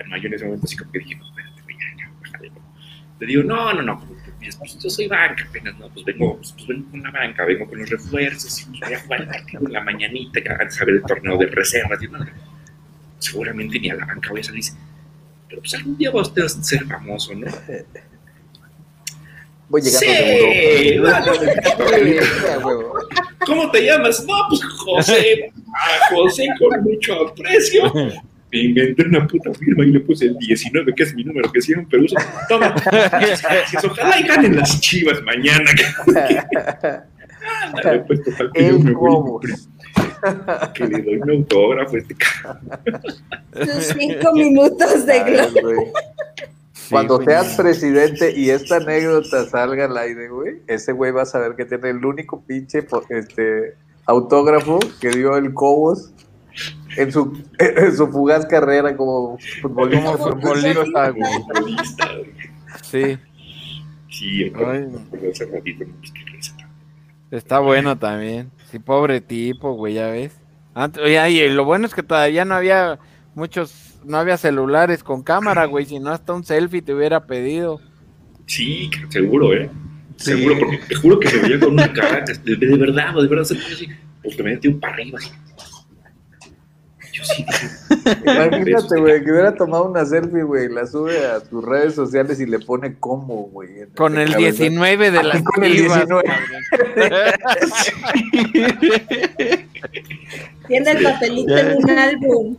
No, 0.08 0.16
yo 0.16 0.26
en 0.28 0.34
ese 0.34 0.44
momento 0.44 0.66
así 0.66 0.76
como 0.76 0.90
que 0.92 0.98
dije, 0.98 1.16
no, 1.16 1.26
espérate, 1.26 1.62
güey. 1.62 1.76
Le 3.20 3.26
digo, 3.26 3.42
no, 3.44 3.72
no, 3.72 3.82
no, 3.82 4.00
pues, 4.00 4.56
pues, 4.56 4.78
yo 4.82 4.90
soy 4.90 5.06
banca 5.06 5.44
apenas, 5.48 5.78
¿no? 5.78 5.88
Pues 5.90 6.04
vengo, 6.04 6.36
pues, 6.38 6.52
pues 6.52 6.66
vengo 6.66 6.90
con 6.90 7.02
la 7.02 7.10
banca, 7.12 7.44
vengo 7.44 7.68
con 7.68 7.78
los 7.78 7.88
refuerzos, 7.88 8.60
y 8.60 8.64
pues 8.64 8.80
voy 8.80 8.94
a 8.94 9.00
jugar 9.00 9.20
el 9.20 9.28
partido 9.28 9.66
en 9.66 9.72
la 9.72 9.80
mañanita, 9.80 10.40
que 10.40 10.48
hagan 10.48 10.72
saber 10.72 10.96
el 10.96 11.02
torneo 11.02 11.38
de 11.38 11.46
reservas, 11.46 12.02
y 12.02 12.08
no, 12.08 12.18
seguramente 13.20 13.78
ni 13.78 13.90
a 13.90 13.94
la 13.94 14.06
banca 14.06 14.30
voy 14.30 14.40
a 14.40 14.44
salir. 14.44 14.64
Pero 15.48 15.60
pues 15.60 15.74
algún 15.74 15.96
día 15.96 16.10
va 16.10 16.22
usted 16.22 16.42
a 16.42 16.48
ser 16.48 16.84
famoso, 16.84 17.32
¿no? 17.34 17.46
Voy 19.68 19.80
llegando 19.80 20.00
Sí, 20.00 20.06
de 20.06 20.94
Europa. 20.94 21.22
¿Cómo 23.46 23.70
te 23.70 23.84
llamas? 23.84 24.24
No, 24.26 24.34
pues 24.48 24.62
José. 24.64 25.52
A 25.74 26.14
José 26.14 26.46
con 26.58 26.82
mucho 26.82 27.28
aprecio. 27.28 27.92
Me 28.52 28.58
inventé 28.58 29.06
una 29.06 29.26
puta 29.26 29.52
firma 29.54 29.84
y 29.84 29.92
le 29.92 30.00
puse 30.00 30.26
el 30.26 30.36
19, 30.36 30.94
que 30.94 31.02
es 31.04 31.14
mi 31.14 31.24
número 31.24 31.50
que 31.50 31.62
siempre 31.62 32.00
uso. 32.00 32.16
Toma, 32.48 32.74
gracias. 32.84 33.84
Ojalá 33.84 34.20
y 34.20 34.24
ganen 34.24 34.56
las 34.56 34.78
chivas 34.80 35.22
mañana. 35.22 35.70
Ándale, 37.64 38.00
pues, 38.00 38.22
total, 38.22 38.50
que 38.52 38.68
yo 38.68 38.78
me 38.78 38.92
voy 38.92 39.40
que 40.74 40.86
le 40.86 41.02
doy 41.02 41.16
un 41.16 41.30
autógrafo 41.30 41.96
a 41.96 41.98
este. 41.98 42.16
Sus 43.64 43.84
cinco 43.98 44.32
minutos 44.32 45.06
de 45.06 45.12
Ay, 45.12 45.32
gloria. 45.32 45.92
Cuando 46.90 47.16
güey. 47.16 47.26
seas 47.26 47.56
presidente 47.56 48.32
y 48.36 48.50
esta 48.50 48.76
anécdota 48.76 49.48
salga 49.48 49.86
al 49.86 49.96
aire, 49.96 50.28
güey, 50.28 50.56
ese 50.66 50.92
güey 50.92 51.10
va 51.10 51.22
a 51.22 51.26
saber 51.26 51.54
que 51.56 51.64
tiene 51.64 51.90
el 51.90 52.04
único 52.04 52.42
pinche 52.42 52.86
este, 53.08 53.74
autógrafo 54.04 54.78
que 55.00 55.10
dio 55.10 55.36
el 55.36 55.54
Cobos 55.54 56.12
en 56.96 57.12
su, 57.12 57.42
en 57.58 57.96
su 57.96 58.08
fugaz 58.08 58.46
carrera 58.46 58.96
como 58.96 59.38
futbolista. 59.60 60.16
Como 60.16 60.40
futbolista. 60.40 61.12
Sí, 62.82 63.18
Sí, 64.12 64.52
hace 65.30 65.46
ratito, 65.46 65.86
pues, 65.98 66.54
está 67.30 67.60
bueno 67.60 67.98
también. 67.98 68.50
Sí, 68.70 68.78
pobre 68.78 69.22
tipo, 69.22 69.72
güey, 69.72 69.94
ya 69.94 70.08
ves. 70.08 70.32
Antes, 70.74 71.02
oye, 71.02 71.46
y 71.46 71.48
lo 71.50 71.64
bueno 71.64 71.86
es 71.86 71.94
que 71.94 72.02
todavía 72.02 72.44
no 72.44 72.54
había 72.54 72.98
muchos, 73.34 73.98
no 74.04 74.18
había 74.18 74.36
celulares 74.36 75.02
con 75.02 75.22
cámara, 75.22 75.64
güey, 75.64 75.86
si 75.86 75.98
no 75.98 76.10
hasta 76.10 76.34
un 76.34 76.44
selfie 76.44 76.82
te 76.82 76.92
hubiera 76.94 77.26
pedido. 77.26 77.80
Sí, 78.46 78.90
seguro, 79.08 79.54
¿eh? 79.54 79.70
Sí. 80.16 80.32
Seguro, 80.32 80.58
porque 80.58 80.78
te 80.88 80.94
juro 80.94 81.18
que 81.18 81.28
me 81.30 81.38
veía 81.42 81.60
con 81.60 81.72
una 81.72 81.92
cara 81.92 82.22
de, 82.44 82.56
de 82.56 82.76
verdad, 82.76 83.14
de 83.14 83.28
verdad, 83.28 83.44
se 83.44 83.56
así, 83.56 83.88
porque 84.22 84.42
me 84.42 84.52
metí 84.52 84.68
un 84.68 84.78
para 84.78 84.92
arriba. 84.94 85.18
así. 85.18 85.30
Yo 87.22 87.34
sí 87.34 87.44
dije, 87.44 87.68
Imagínate, 88.24 89.00
güey, 89.00 89.24
que 89.24 89.30
hubiera 89.30 89.54
tomado 89.54 89.84
una 89.84 90.04
selfie, 90.04 90.42
güey, 90.42 90.68
la 90.68 90.86
sube 90.86 91.24
a 91.26 91.40
sus 91.40 91.64
redes 91.64 91.94
sociales 91.94 92.40
y 92.40 92.46
le 92.46 92.58
pone 92.58 92.96
como, 92.98 93.44
güey. 93.44 93.86
Con 93.96 94.18
el 94.18 94.32
cabeza. 94.32 94.64
19 94.64 95.10
de 95.10 95.22
las 95.22 95.42
Con 95.42 95.64
el 95.64 95.72
Chivas, 95.72 96.06
19. 96.08 96.24
Tiene 100.68 100.90
el 100.90 101.02
papelito 101.02 101.56
en 101.56 101.76
un 101.76 101.90
álbum. 101.90 102.56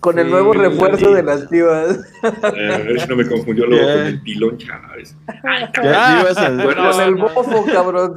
Con 0.00 0.18
el 0.18 0.30
nuevo 0.30 0.52
refuerzo 0.52 1.14
de 1.14 1.22
las 1.22 1.48
chivas. 1.48 1.98
eh, 2.22 2.74
a 2.74 2.78
ver 2.78 3.00
si 3.00 3.08
no 3.08 3.16
me 3.16 3.26
confundió 3.26 3.64
luego 3.66 3.86
con 3.90 4.06
el 4.06 4.20
pilón 4.20 4.58
Chávez. 4.58 5.16
Ay, 5.44 5.64
Ya, 5.76 5.82
ya 5.82 6.20
ibas 6.20 6.36
a- 6.36 6.50
Bueno, 6.50 6.90
Con 6.90 7.00
el 7.00 7.14
bofo, 7.14 7.64
cabrón. 7.72 8.14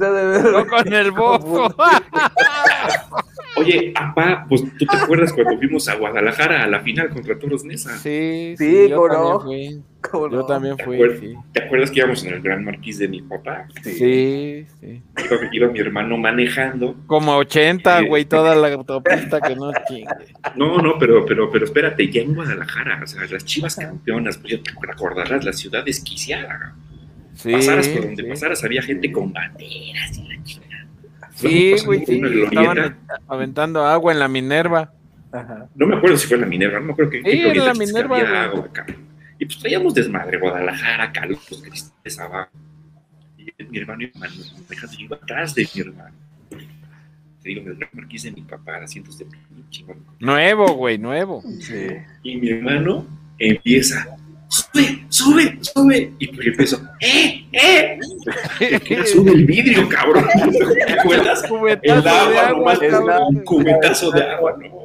No 0.52 0.66
con 0.66 0.92
el 0.92 1.10
bofo. 1.12 1.74
Oye, 3.56 3.92
apá, 3.94 4.44
pues 4.48 4.62
tú 4.78 4.84
te 4.86 4.96
acuerdas 4.96 5.32
cuando 5.32 5.56
fuimos 5.58 5.88
a 5.88 5.94
Guadalajara 5.96 6.62
a 6.64 6.66
la 6.66 6.80
final 6.80 7.08
contra 7.08 7.38
Toros 7.38 7.64
Nesa. 7.64 7.96
Sí, 7.98 8.54
Sí, 8.58 8.88
yo 8.90 8.96
cómo 8.96 9.08
también 9.08 9.32
no. 9.32 9.40
fui. 9.40 9.82
¿Cómo 10.10 10.30
Yo 10.30 10.36
no? 10.38 10.46
también 10.46 10.76
¿Te 10.76 10.84
fui, 10.84 10.94
acuerdas? 10.96 11.20
sí. 11.20 11.34
¿Te 11.52 11.62
acuerdas 11.64 11.90
que 11.90 11.98
íbamos 11.98 12.24
en 12.24 12.34
el 12.34 12.40
Gran 12.42 12.64
Marquís 12.64 12.98
de 12.98 13.08
mi 13.08 13.22
papá? 13.22 13.66
Sí, 13.82 14.66
sí. 14.80 15.02
Iba, 15.24 15.36
iba 15.52 15.68
mi 15.68 15.78
hermano 15.80 16.16
manejando. 16.16 16.94
Como 17.06 17.34
80, 17.36 18.00
Sí. 18.00 18.06
güey, 18.06 18.24
toda 18.26 18.54
la 18.54 18.68
autopista 18.72 19.40
que 19.40 19.56
no 19.56 19.72
chingue. 19.88 20.06
No, 20.54 20.78
no, 20.78 20.98
pero, 20.98 21.24
pero, 21.26 21.50
pero 21.50 21.64
espérate, 21.64 22.08
ya 22.10 22.20
en 22.22 22.34
Guadalajara, 22.34 23.00
o 23.02 23.06
sea, 23.06 23.22
las 23.26 23.44
chivas 23.44 23.74
campeonas, 23.76 24.38
pues 24.38 24.52
ya 24.52 24.62
te 24.62 24.90
acordarás, 24.90 25.44
la 25.44 25.52
ciudad 25.52 25.84
desquiciada. 25.84 26.74
Sí, 27.34 27.50
pasaras 27.52 27.88
por 27.88 28.02
donde 28.06 28.22
sí. 28.22 28.28
pasaras, 28.28 28.62
había 28.64 28.82
gente 28.82 29.10
con 29.10 29.32
banderas 29.32 30.16
y 30.18 30.28
la 30.28 30.44
chingada. 30.44 30.75
Sí, 31.36 31.74
güey, 31.84 32.04
sí. 32.04 32.18
una 32.18 32.28
glorieta. 32.28 32.72
Estaban 32.72 32.96
aventando 33.28 33.84
agua 33.84 34.12
en 34.12 34.18
la 34.18 34.28
Minerva. 34.28 34.92
Ajá. 35.32 35.68
No 35.74 35.86
me 35.86 35.96
acuerdo 35.96 36.16
si 36.16 36.26
fue 36.26 36.36
en 36.36 36.40
la 36.42 36.46
Minerva, 36.46 36.80
no 36.80 36.86
me 36.86 36.92
acuerdo 36.92 37.10
qué. 37.10 37.22
Sí, 37.22 37.30
en 37.30 37.58
la 37.58 37.72
que 37.72 37.78
Minerva, 37.78 38.16
había 38.16 38.28
güey. 38.28 38.44
agua 38.44 38.64
acá. 38.66 38.86
Y 39.38 39.44
pues 39.44 39.58
traíamos 39.58 39.94
desmadre, 39.94 40.38
Guadalajara, 40.38 41.12
Carlos, 41.12 41.40
Cristales 41.62 42.18
abajo. 42.18 42.50
Y 43.36 43.64
mi 43.64 43.78
hermano 43.78 44.02
iba 44.04 44.12
manejando, 44.18 44.96
yo 44.96 45.04
iba 45.04 45.16
atrás 45.16 45.54
de 45.54 45.68
mi 45.74 45.80
hermano. 45.82 46.14
Te 47.42 47.50
digo, 47.50 47.70
el 47.70 47.76
Gran 47.76 47.90
marquís 47.92 48.22
de 48.22 48.32
mi 48.32 48.42
papá, 48.42 48.76
asientos 48.76 49.18
de 49.18 49.26
chingón. 49.70 49.98
Nuevo, 50.18 50.74
güey, 50.74 50.96
nuevo. 50.98 51.42
Sí. 51.60 51.86
Y 52.22 52.36
mi 52.38 52.48
hermano 52.50 53.06
empieza, 53.38 54.15
sube, 54.56 55.06
sube, 55.08 55.58
sube. 55.60 56.12
Y 56.18 56.28
pues 56.28 56.44
yo 56.44 56.50
empiezo, 56.50 56.80
¡eh, 57.00 57.46
eh! 57.52 57.98
Sube 59.06 59.32
el 59.32 59.44
vidrio, 59.44 59.88
cabrón. 59.88 60.26
¿Te 60.86 60.92
acuerdas? 60.92 61.42
Cubetazo 61.48 61.98
El 61.98 62.02
de 62.02 62.10
agua, 62.10 62.46
agua, 62.48 62.74
nomás, 62.74 62.78
cabrón. 62.78 63.36
un 63.36 63.44
cubetazo 63.44 64.10
de 64.10 64.22
agua, 64.22 64.56
¿no? 64.58 64.76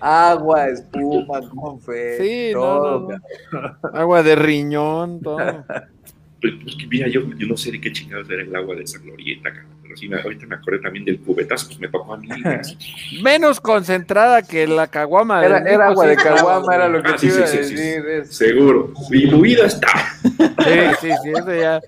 Agua, 0.00 0.68
espuma, 0.68 1.40
confeti. 1.48 2.24
Sí, 2.24 2.50
no, 2.54 2.60
todo, 2.60 3.08
no, 3.52 3.60
no. 3.60 3.98
Agua 3.98 4.22
de 4.22 4.34
riñón, 4.34 5.20
todo. 5.20 5.38
Pues, 6.42 6.54
pues, 6.62 6.74
que 6.76 6.86
mira, 6.88 7.06
yo, 7.08 7.22
yo 7.38 7.46
no 7.46 7.56
sé 7.56 7.70
de 7.72 7.80
qué 7.80 7.92
chingados 7.92 8.28
era 8.28 8.42
el 8.42 8.54
agua 8.54 8.74
de 8.74 8.82
esa 8.82 8.98
glorieta, 8.98 9.50
cabrón. 9.52 9.70
Pero 9.82 9.96
sí, 9.96 10.10
ahorita 10.12 10.46
me 10.46 10.56
acordé 10.56 10.80
también 10.80 11.04
del 11.04 11.20
cubetazo, 11.20 11.68
pues 11.68 11.78
me 11.78 11.86
tocó 11.88 12.14
a 12.14 12.16
mí. 12.18 12.28
Menos 13.22 13.60
concentrada 13.60 14.42
que 14.42 14.66
la 14.66 14.88
caguama. 14.88 15.44
Era, 15.44 15.58
era 15.58 15.86
agua 15.88 16.04
sí, 16.04 16.10
de 16.10 16.16
caguama, 16.16 16.74
era 16.74 16.88
lo 16.88 17.00
que 17.02 17.10
Ah, 17.10 17.16
te 17.16 17.18
sí, 17.18 17.26
iba 17.28 17.44
a 17.44 17.46
sí, 17.46 17.58
sí, 17.58 17.64
sí. 17.64 17.74
decir. 17.74 18.06
es- 18.06 18.34
Seguro. 18.36 18.92
Diluida 19.10 19.66
estaba. 19.66 20.02
Sí, 20.22 20.80
sí, 21.00 21.08
sí, 21.22 21.30
eso 21.30 21.54
ya. 21.54 21.80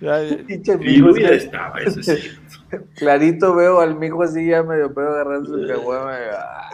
ya- 0.00 0.20
Diluida 0.78 1.30
es 1.30 1.44
estaba, 1.44 1.80
eso 1.80 2.02
sí. 2.02 2.12
clarito 2.96 3.54
veo 3.54 3.80
al 3.80 3.94
mijo 3.96 4.22
así 4.22 4.46
ya 4.46 4.62
medio 4.62 4.92
pedo 4.92 5.10
agarrando 5.10 5.48
su 5.58 5.66
caguama. 5.66 6.12
y, 6.12 6.22
ah. 6.36 6.64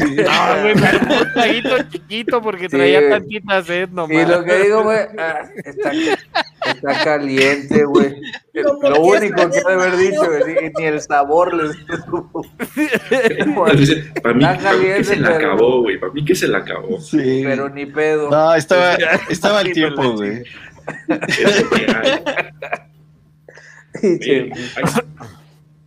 No, 0.00 0.60
güey, 0.62 0.72
un 0.74 1.32
traguito 1.32 1.82
chiquito 1.88 2.42
porque 2.42 2.68
Sí, 2.68 2.76
traía 2.76 3.08
tantita 3.08 3.62
sed 3.62 3.88
nomás. 3.90 4.10
Y 4.16 4.26
lo 4.26 4.42
que 4.44 4.58
digo, 4.58 4.82
güey, 4.82 4.98
ah, 5.18 5.48
está, 5.64 5.92
está 5.92 7.04
caliente, 7.04 7.84
güey. 7.84 8.20
Lo 8.54 9.00
único 9.02 9.48
que 9.50 9.58
ha 9.58 9.68
de 9.68 9.72
haber 9.74 9.96
dicho, 9.96 10.24
güey, 10.26 10.72
ni 10.76 10.84
el 10.84 11.00
sabor 11.00 11.54
les 11.54 11.76
para 13.62 13.74
mí, 13.74 13.84
Está 13.84 14.20
para 14.20 14.34
mí 14.34 14.44
que 14.46 14.62
caliente, 14.64 15.04
se 15.04 15.16
la 15.16 15.28
pero- 15.28 15.46
acabó, 15.52 15.82
güey. 15.82 15.98
Para 16.00 16.12
mí 16.12 16.24
que 16.24 16.34
se 16.34 16.48
la 16.48 16.58
acabó. 16.58 17.00
Sí. 17.00 17.42
Pero 17.44 17.68
ni 17.68 17.86
pedo. 17.86 18.28
No, 18.30 18.52
estaba, 18.54 18.94
estaba 19.30 19.60
el 19.60 19.72
tiempo, 19.72 20.12
güey. 20.14 20.42
Ahí, 24.02 24.30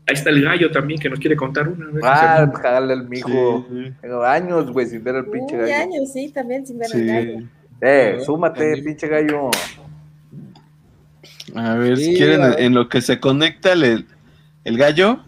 ahí 0.07 0.13
está 0.13 0.29
el 0.29 0.43
gallo 0.43 0.71
también 0.71 0.99
que 0.99 1.09
nos 1.09 1.19
quiere 1.19 1.35
contar 1.35 1.67
una. 1.67 1.85
a 1.85 1.91
ver, 1.91 2.01
Ah, 2.03 2.51
si 2.55 2.61
jale 2.61 2.93
al 2.93 3.07
mijo. 3.09 3.65
Sí. 3.69 3.93
Tengo 4.01 4.23
años, 4.23 4.71
güey, 4.71 4.87
sin 4.87 5.03
ver 5.03 5.15
al 5.17 5.25
pinche 5.27 5.55
gallo. 5.57 5.73
años, 5.75 6.11
sí, 6.13 6.31
también 6.33 6.65
sin 6.65 6.79
ver 6.79 6.89
el 6.93 6.99
Sí. 6.99 7.05
gallo. 7.07 7.47
Eh, 7.81 8.19
súmate, 8.25 8.81
pinche 8.83 9.07
gallo. 9.07 9.49
A 11.55 11.73
ver, 11.75 11.97
si 11.97 12.15
quieren, 12.15 12.41
ver. 12.41 12.59
en 12.61 12.73
lo 12.75 12.89
que 12.89 13.01
se 13.01 13.19
conecta 13.19 13.73
el, 13.73 14.05
el 14.63 14.77
gallo. 14.77 15.19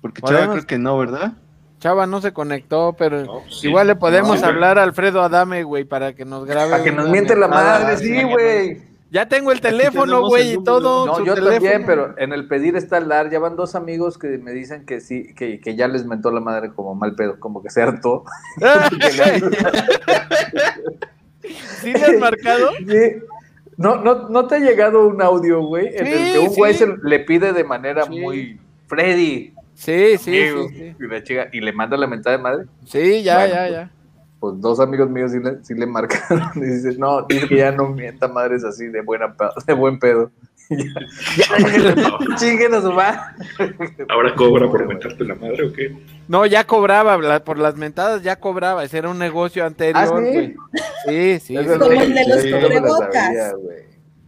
Porque 0.00 0.20
Chava 0.22 0.32
Podemos- 0.32 0.54
creo 0.56 0.66
que 0.66 0.78
no, 0.78 0.98
¿verdad? 0.98 1.32
Chava 1.80 2.06
no 2.06 2.20
se 2.22 2.32
conectó, 2.32 2.94
pero 2.96 3.24
no, 3.24 3.40
pues 3.42 3.56
sí. 3.60 3.68
igual 3.68 3.88
le 3.88 3.96
podemos 3.96 4.40
No, 4.40 4.46
hablar 4.46 4.78
a 4.78 4.82
Alfredo 4.84 5.22
Adame, 5.22 5.64
güey, 5.64 5.84
para 5.84 6.14
que 6.14 6.24
nos 6.24 6.44
grabe. 6.46 6.70
Para 6.70 6.84
que 6.84 6.92
nos 6.92 7.08
miente 7.10 7.36
la 7.36 7.48
madre, 7.48 7.96
sí, 7.98 8.22
güey. 8.22 8.78
Ya 9.14 9.28
tengo 9.28 9.52
el 9.52 9.60
teléfono, 9.60 10.26
güey, 10.26 10.54
y 10.54 10.64
todo. 10.64 11.06
No, 11.06 11.24
yo 11.24 11.34
teléfono. 11.34 11.52
también, 11.54 11.86
pero 11.86 12.14
en 12.18 12.32
el 12.32 12.48
pedir 12.48 12.74
está 12.74 12.98
el 12.98 13.06
dar. 13.06 13.30
Ya 13.30 13.38
van 13.38 13.54
dos 13.54 13.76
amigos 13.76 14.18
que 14.18 14.26
me 14.38 14.50
dicen 14.50 14.84
que 14.84 15.00
sí, 15.00 15.32
que, 15.36 15.60
que 15.60 15.76
ya 15.76 15.86
les 15.86 16.04
mentó 16.04 16.32
la 16.32 16.40
madre 16.40 16.72
como 16.74 16.96
mal 16.96 17.14
pedo, 17.14 17.38
como 17.38 17.62
que 17.62 17.70
se 17.70 17.80
hartó. 17.80 18.24
¿Sí 21.80 21.92
le 21.92 22.04
has 22.04 22.18
marcado? 22.18 22.70
Sí. 22.88 23.22
No, 23.76 23.96
no, 23.96 24.28
¿No 24.30 24.48
te 24.48 24.56
ha 24.56 24.58
llegado 24.58 25.06
un 25.06 25.22
audio, 25.22 25.62
güey? 25.62 25.94
En 25.94 26.06
el 26.08 26.32
que 26.32 26.38
un 26.40 26.54
güey 26.54 26.72
sí. 26.74 26.80
se 26.80 26.88
le 27.04 27.20
pide 27.20 27.52
de 27.52 27.62
manera 27.62 28.04
Sí. 28.06 28.20
muy 28.20 28.58
Freddy. 28.88 29.54
Sí, 29.74 30.18
sí, 30.18 30.42
amigo", 30.42 30.68
sí, 30.70 30.74
sí. 30.76 30.96
Y, 30.98 31.06
la 31.06 31.22
chica, 31.22 31.48
y 31.52 31.60
le 31.60 31.72
manda 31.72 31.96
la 31.96 32.08
mentada 32.08 32.36
de 32.36 32.42
madre. 32.42 32.64
Sí, 32.84 33.22
ya, 33.22 33.38
Bueno, 33.38 33.54
ya, 33.54 33.60
pues, 33.60 33.72
ya. 33.72 33.90
Pues 34.50 34.60
dos 34.60 34.78
amigos 34.78 35.08
míos 35.08 35.32
sí 35.32 35.38
le, 35.40 35.64
sí 35.64 35.72
le 35.72 35.86
marcaron. 35.86 36.50
Y 36.56 36.60
dice, 36.60 36.98
no, 36.98 37.22
dice 37.22 37.48
que 37.48 37.56
ya 37.56 37.72
no 37.72 37.88
mienta 37.88 38.28
madres 38.28 38.62
así 38.62 38.88
de, 38.88 39.00
buena, 39.00 39.34
de 39.66 39.72
buen 39.72 39.98
pedo. 39.98 40.30
ya, 40.68 40.84
ya, 41.38 42.18
chinguen 42.36 42.74
a 42.74 42.82
su 42.82 42.92
madre. 42.92 43.20
Ahora 44.10 44.34
cobra 44.34 44.68
por 44.68 44.82
aumentarte 44.82 45.24
la 45.24 45.34
madre 45.34 45.64
o 45.66 45.72
qué? 45.72 45.96
No, 46.28 46.44
ya 46.44 46.64
cobraba, 46.66 47.16
la- 47.16 47.42
por 47.42 47.58
las 47.58 47.76
mentadas 47.76 48.22
ya 48.22 48.36
cobraba, 48.36 48.84
ese 48.84 48.98
era 48.98 49.08
un 49.08 49.18
negocio 49.18 49.64
anterior, 49.64 49.96
¿Ah, 49.96 50.06
sí? 50.22 50.32
güey. 50.32 50.56
Sí, 51.06 51.40
sí, 51.40 51.56
Eso. 51.56 51.78
Como 51.78 51.92
el 51.92 52.12
de 52.14 52.28
los 52.28 52.42
Sí, 52.42 52.50
cubrebocas. 52.52 53.54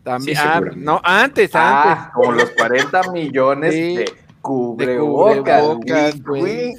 También, 0.02 0.36
Sí, 0.38 0.42
ah, 0.42 0.60
no, 0.76 0.98
antes, 1.04 1.54
antes. 1.54 1.54
Ah, 1.54 2.10
como 2.14 2.32
los 2.32 2.50
40 2.52 3.12
millones 3.12 3.74
Sí. 3.74 3.96
de 3.98 4.04
cubrebocas. 4.40 5.60
cubrebocas, 5.62 6.14
wink, 6.14 6.26
güey. 6.26 6.74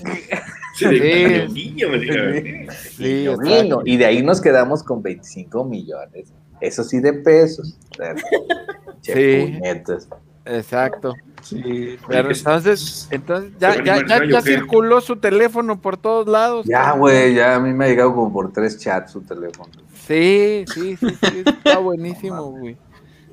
Sí, 0.78 0.86
niño, 0.86 1.48
niño, 1.50 1.90
me 1.90 2.00
diga. 2.00 2.74
Sí, 2.74 3.04
Niño, 3.04 3.32
exacto. 3.32 3.44
niño. 3.64 3.80
Y 3.86 3.98
de 3.98 4.06
ahí 4.06 4.22
nos 4.24 4.40
quedamos 4.42 4.84
con 4.84 5.02
25 5.02 5.64
millones. 5.66 6.32
Eso 6.62 6.84
sí 6.84 7.00
de 7.00 7.14
pesos. 7.14 7.78
Che, 9.02 9.14
Sí. 9.14 9.54
puñetas. 9.54 10.10
Exacto. 10.46 11.14
Sí. 11.44 11.98
Pero 12.08 12.32
entonces, 12.32 13.08
entonces 13.12 13.52
ya, 13.60 13.84
ya, 13.84 14.06
ya, 14.06 14.26
ya 14.26 14.42
circuló 14.42 15.02
su 15.02 15.18
teléfono 15.18 15.80
por 15.80 15.98
todos 15.98 16.28
lados. 16.28 16.66
Ya, 16.68 16.92
güey, 16.94 17.36
ya 17.36 17.56
a 17.56 17.60
mí 17.60 17.74
me 17.74 17.86
ha 17.86 17.88
llegado 17.90 18.14
como 18.16 18.34
por 18.34 18.52
tres 18.52 18.78
chats 18.80 19.12
su 19.12 19.22
teléfono. 19.22 19.70
Sí, 20.08 20.66
sí, 20.74 20.96
sí, 20.98 21.08
sí, 21.22 21.44
está 21.46 21.78
buenísimo, 21.80 22.44
güey. 22.52 22.76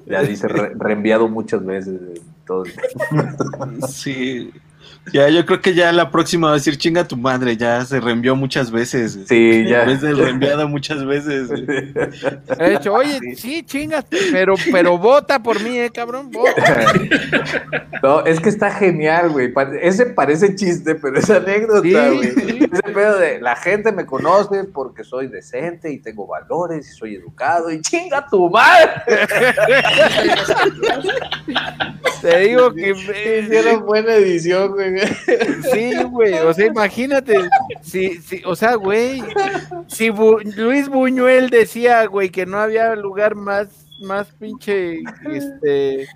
Ya 0.07 0.23
dice 0.23 0.49
re- 0.49 0.73
reenviado 0.77 1.29
muchas 1.29 1.65
veces. 1.65 2.01
eh, 2.17 2.21
Todo. 2.47 2.65
Sí. 3.89 4.51
Ya, 5.13 5.29
yo 5.29 5.45
creo 5.45 5.61
que 5.61 5.75
ya 5.75 5.93
la 5.93 6.11
próxima 6.11 6.49
va 6.49 6.55
a 6.55 6.57
decir 6.57 6.77
chinga 6.79 7.07
tu 7.07 7.17
madre, 7.17 7.57
ya 7.57 7.85
se 7.85 8.01
reenvió 8.01 8.35
muchas 8.35 8.71
veces. 8.71 9.19
Sí, 9.29 9.51
En 9.53 9.67
ya. 9.69 9.85
vez 9.85 10.01
del 10.01 10.17
reenviado 10.17 10.67
muchas 10.69 11.05
veces. 11.05 11.49
De 11.51 12.75
hecho, 12.75 12.95
oye, 12.95 13.21
sí, 13.37 13.63
chingas, 13.65 14.07
pero, 14.33 14.55
pero 14.73 14.97
vota 14.99 15.43
por 15.43 15.61
mí, 15.61 15.79
eh, 15.79 15.91
cabrón, 15.93 16.31
vota. 16.31 16.55
No, 18.03 18.23
es 18.27 18.39
que 18.39 18.51
está 18.51 18.71
genial, 18.71 19.31
güey. 19.31 19.51
Ese 19.81 20.05
parece 20.05 20.55
chiste, 20.55 20.95
pero 20.95 21.19
es 21.19 21.31
anécdota, 21.31 22.11
güey. 22.11 22.33
sí. 22.33 22.69
Ese 22.71 22.83
pedo 22.93 23.19
de 23.19 23.41
la 23.41 23.57
gente 23.57 23.93
me 23.93 24.05
conoce 24.05 24.65
porque 24.65 25.05
soy 25.05 25.29
decente 25.29 25.91
y 25.91 26.01
tengo 26.01 26.27
valores 26.27 26.87
y 26.87 26.93
soy 26.93 27.15
educado 27.15 27.71
y 27.71 27.81
chinga 27.81 28.27
tu 28.29 28.51
madre. 28.51 28.91
Te 32.21 32.39
digo 32.41 32.75
que 32.75 32.91
Hicieron 32.91 33.87
buena 33.87 34.15
edición, 34.15 34.73
güey. 34.73 34.94
Sí, 35.73 35.93
güey, 36.11 36.35
o 36.35 36.53
sea, 36.55 36.67
imagínate, 36.67 37.37
si, 37.83 38.17
si, 38.23 38.43
o 38.45 38.55
sea, 38.57 38.75
güey, 38.77 39.23
si 39.89 40.11
Bu- 40.11 40.43
Luis 40.57 40.89
Buñuel 40.89 41.51
decía, 41.51 42.05
güey, 42.07 42.31
que 42.31 42.47
no 42.47 42.59
había 42.59 42.95
lugar 42.97 43.35
más, 43.35 43.69
más 44.03 44.29
pinche, 44.39 45.01
este, 45.33 46.07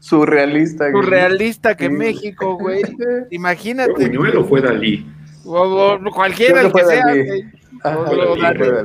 Surrealista, 0.00 0.90
güey. 0.90 1.02
surrealista 1.04 1.76
que 1.76 1.86
Sí. 1.86 1.92
México, 1.92 2.56
güey, 2.58 2.82
¿Fue 2.82 3.26
imagínate, 3.30 3.92
Buñuel 4.08 4.36
o 4.38 4.44
fue 4.44 4.60
Dalí? 4.60 5.06
o, 5.44 5.58
o 5.94 6.10
cualquiera 6.12 6.62
el 6.62 6.72
que 6.72 6.84
sea, 6.84 7.04
Dalí. 7.06 7.26
güey, 7.26 7.44
Ajá, 7.82 7.98
o. 7.98 8.36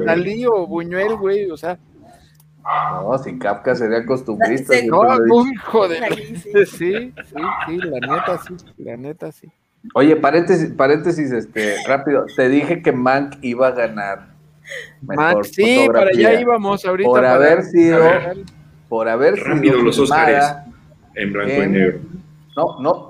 Dalí 0.05 0.45
o 0.45 0.67
Buñuel, 0.67 1.15
güey, 1.15 1.49
o 1.51 1.55
sea, 1.57 1.77
No, 2.63 3.17
si 3.17 3.37
Kafka 3.39 3.73
sería 3.75 4.05
costumbrista. 4.05 4.73
Sí. 4.73 4.87
no, 4.87 5.01
de, 5.87 5.97
Ahí 5.99 6.35
sí. 6.65 6.65
sí, 6.65 7.13
sí, 7.65 7.77
la 7.77 7.99
neta, 7.99 8.37
sí, 8.45 8.55
la 8.77 8.97
neta, 8.97 9.31
sí. 9.31 9.49
Oye, 9.93 10.15
paréntesis, 10.17 10.71
paréntesis, 10.73 11.31
este, 11.31 11.75
rápido. 11.87 12.25
Te 12.35 12.49
dije 12.49 12.81
que 12.81 12.91
Mank 12.91 13.35
iba 13.41 13.67
a 13.67 13.71
ganar. 13.71 14.27
Max, 15.01 15.51
sí, 15.53 15.87
para 15.91 16.07
allá 16.09 16.39
íbamos 16.39 16.85
ahorita. 16.85 17.09
Por 17.09 17.21
para- 17.21 17.33
haber 17.33 17.63
sido, 17.63 17.99
ver. 17.99 18.37
por 18.89 19.07
haber 19.09 19.35
Rápido 19.35 19.73
sido 19.75 19.85
los 19.85 19.95
filmada- 19.95 20.65
En 21.15 21.33
blanco 21.33 21.63
y 21.63 21.67
negro. 21.67 21.99
No, 22.55 22.79
no. 22.81 23.08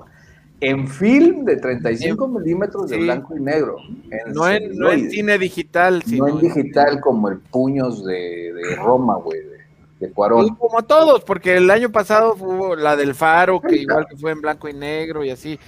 En 0.62 0.86
film 0.88 1.44
de 1.44 1.56
35 1.56 2.28
milímetros 2.28 2.90
de 2.90 2.96
Sí. 2.96 3.02
blanco 3.02 3.36
y 3.36 3.40
negro. 3.40 3.76
En 4.10 4.32
No 4.34 4.46
en, 4.48 4.76
no 4.78 4.90
en 4.90 5.10
cine 5.10 5.38
digital, 5.38 6.02
No 6.06 6.28
en 6.28 6.38
digital 6.38 7.00
como 7.00 7.28
el 7.30 7.38
Puños 7.38 8.04
de, 8.04 8.52
de 8.52 8.76
Roma, 8.76 9.16
güey, 9.16 9.40
de, 9.40 9.58
de 10.06 10.12
Cuarón. 10.12 10.46
Y 10.46 10.54
como 10.54 10.82
todos, 10.82 11.24
porque 11.24 11.56
el 11.56 11.70
año 11.70 11.90
pasado 11.90 12.34
hubo 12.38 12.76
la 12.76 12.94
del 12.96 13.14
Faro, 13.14 13.60
que 13.60 13.76
igual 13.76 14.06
que 14.08 14.16
fue 14.16 14.32
en 14.32 14.40
blanco 14.42 14.68
y 14.68 14.74
negro 14.74 15.24
y 15.24 15.30
así. 15.30 15.58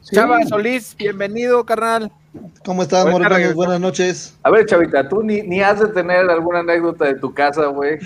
Sí. 0.00 0.16
Chava 0.16 0.42
Solís, 0.46 0.96
bienvenido, 0.96 1.64
carnal. 1.64 2.10
¿Cómo 2.64 2.84
morenos? 2.84 3.28
regreso. 3.28 3.54
Buenas 3.54 3.80
noches. 3.80 4.38
A 4.42 4.50
ver, 4.50 4.64
Chavita, 4.64 5.06
tú 5.08 5.22
ni, 5.22 5.42
ni 5.42 5.60
has 5.60 5.80
de 5.80 5.88
tener 5.88 6.28
alguna 6.30 6.60
anécdota 6.60 7.04
de 7.06 7.16
tu 7.16 7.34
casa, 7.34 7.66
güey. 7.66 7.98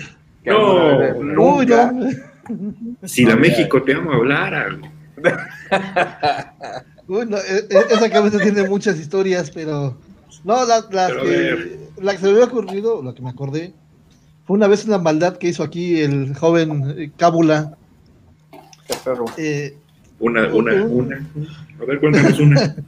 Que 0.43 0.49
No, 0.49 1.13
no. 1.23 1.63
Si 3.03 3.23
la 3.23 3.37
México 3.37 3.81
te 3.83 3.93
amo 3.93 4.11
hablar. 4.11 4.75
Uy, 4.75 4.89
no, 7.07 7.21
e- 7.21 7.67
e- 7.69 7.93
esa 7.93 8.09
cabeza 8.09 8.39
tiene 8.39 8.67
muchas 8.67 8.99
historias, 8.99 9.49
pero. 9.51 9.97
No, 10.43 10.65
la, 10.65 10.85
la 10.91 11.07
Pero 11.07 11.21
a 11.21 11.23
que, 11.23 11.79
la 12.01 12.11
que 12.13 12.17
se 12.17 12.25
me 12.25 12.31
había 12.31 12.45
ocurrido, 12.45 13.01
la 13.01 13.13
que 13.13 13.21
me 13.21 13.29
acordé, 13.29 13.73
fue 14.45 14.55
una 14.57 14.67
vez 14.67 14.85
una 14.85 14.97
maldad 14.97 15.37
que 15.37 15.47
hizo 15.47 15.63
aquí 15.63 16.01
el 16.01 16.35
joven 16.35 16.95
eh, 16.97 17.11
Cábula. 17.15 17.77
Qué 18.87 18.95
perro. 19.03 19.25
Eh, 19.37 19.77
Una, 20.19 20.53
una, 20.53 20.83
una. 20.83 21.27
A 21.81 21.85
ver, 21.85 21.99
cuéntanos 21.99 22.39
una. 22.39 22.75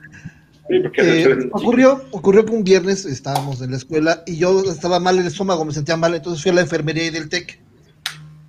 Sí, 0.67 0.81
eh, 0.97 1.47
ocurrió, 1.51 2.01
ocurrió 2.09 2.43
que 2.43 2.51
un 2.51 2.63
viernes 2.63 3.05
estábamos 3.05 3.61
en 3.61 3.69
la 3.69 3.77
escuela 3.77 4.23
y 4.25 4.37
yo 4.37 4.63
estaba 4.63 4.99
mal 4.99 5.19
el 5.19 5.27
estómago, 5.27 5.63
me 5.63 5.71
sentía 5.71 5.95
mal, 5.95 6.15
entonces 6.15 6.41
fui 6.41 6.49
a 6.49 6.55
la 6.55 6.61
enfermería 6.61 7.03
ahí 7.03 7.11
del 7.11 7.29
TEC. 7.29 7.59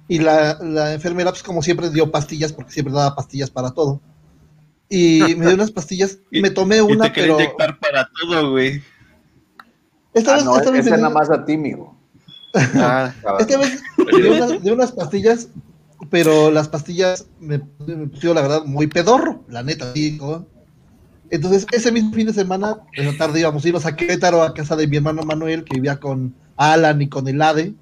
Y 0.09 0.19
la, 0.21 0.59
la 0.63 0.93
enfermera, 0.95 1.31
pues 1.31 1.43
como 1.43 1.63
siempre, 1.63 1.91
dio 1.91 2.11
pastillas, 2.11 2.53
porque 2.53 2.71
siempre 2.73 2.95
daba 2.95 3.15
pastillas 3.17 3.51
para 3.51 3.73
todo. 3.73 4.01
Y 4.89 5.35
me 5.37 5.47
dio 5.47 5.55
unas 5.55 5.71
pastillas, 5.73 6.19
Y- 6.31 6.41
me 6.41 6.51
tomé 6.51 6.77
Y 6.77 6.81
una, 6.81 7.05
te 7.05 7.13
quería 7.13 7.33
pero 7.37 7.41
inyectar 7.41 7.79
para 7.81 8.09
todo, 8.21 8.51
güey. 8.53 8.83
esta 10.15 10.33
Ah, 10.33 10.37
vez, 10.37 10.45
no, 10.45 10.57
esta 10.57 10.71
vez 10.71 10.81
ese 10.81 10.91
me 10.91 10.97
dio- 10.97 11.03
nada 11.09 11.15
más 11.15 11.31
a 11.31 11.45
ti, 11.45 11.57
mijo. 11.57 11.97
Ah, 12.55 13.13
esta 13.41 13.59
vez 13.59 13.83
dio 14.17 14.35
unas, 14.35 14.63
dio 14.63 14.75
unas 14.75 14.93
pastillas, 14.93 15.49
pero 16.11 16.51
las 16.51 16.69
pastillas 16.69 17.27
me, 17.41 17.59
me 17.87 18.07
pusieron, 18.07 18.37
la 18.37 18.43
verdad, 18.43 18.65
muy 18.65 18.87
pedorro, 18.87 19.45
la 19.49 19.63
neta, 19.63 19.93
digo. 19.93 20.47
Entonces, 21.31 21.67
ese 21.73 21.91
mismo 21.91 22.13
fin 22.13 22.29
de 22.29 22.33
semana, 22.33 22.77
en 22.95 23.07
la 23.07 23.17
tarde 23.17 23.41
íbamos 23.41 23.65
a 23.65 23.69
irnos 23.69 23.85
a 23.87 23.97
Querétaro, 23.97 24.43
a 24.45 24.55
casa 24.55 24.77
de 24.77 24.87
mi 24.87 24.97
hermano 24.99 25.23
Manuel, 25.25 25.65
que 25.65 25.75
vivía 25.75 25.99
con 25.99 26.35
Alan 26.57 27.03
y 27.03 27.09
con 27.09 27.27
el 27.27 27.43
Ade. 27.43 27.75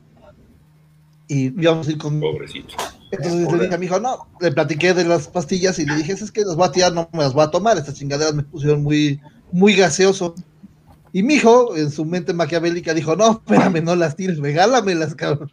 Y 1.28 1.46
íbamos 1.60 1.88
a 1.88 1.90
ir 1.90 1.98
con, 1.98 2.20
Pobrecito. 2.20 2.74
Entonces 3.10 3.52
le 3.52 3.59
dije 3.59 3.74
a 3.74 3.78
mi 3.78 3.86
hijo, 3.86 4.01
no, 4.01 4.28
le 4.40 4.52
platiqué 4.52 4.94
de 4.94 5.05
las 5.05 5.28
pastillas 5.28 5.78
y 5.78 5.86
le 5.86 5.96
dije, 5.96 6.12
es 6.12 6.32
que 6.32 6.42
las 6.42 6.56
voy 6.56 6.66
a 6.66 6.72
tirar, 6.72 6.92
no 6.92 7.09
me 7.12 7.20
las 7.20 7.32
voy 7.32 7.44
a 7.44 7.51
tomar, 7.51 7.76
estas 7.78 7.94
chingaderas 7.94 8.34
me 8.34 8.42
pusieron 8.42 8.82
muy, 8.82 9.20
muy 9.52 9.74
gaseoso. 9.74 10.34
Y 11.12 11.22
mi 11.22 11.34
hijo, 11.34 11.76
en 11.76 11.90
su 11.90 12.05
mente 12.05 12.32
maquiavélica, 12.32 12.92
dijo, 12.92 13.14
no, 13.14 13.32
espérame, 13.32 13.84
no 13.84 13.94
las 13.94 14.16
tires, 14.16 14.38
regálamelas, 14.38 15.14
cabrón. 15.14 15.52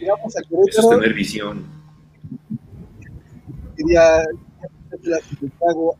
Llegamos 0.00 0.36
a 0.36 0.40
Eso 0.68 0.80
es 0.80 0.88
tener 0.88 1.14
visión. 1.14 1.64
quería 3.76 4.24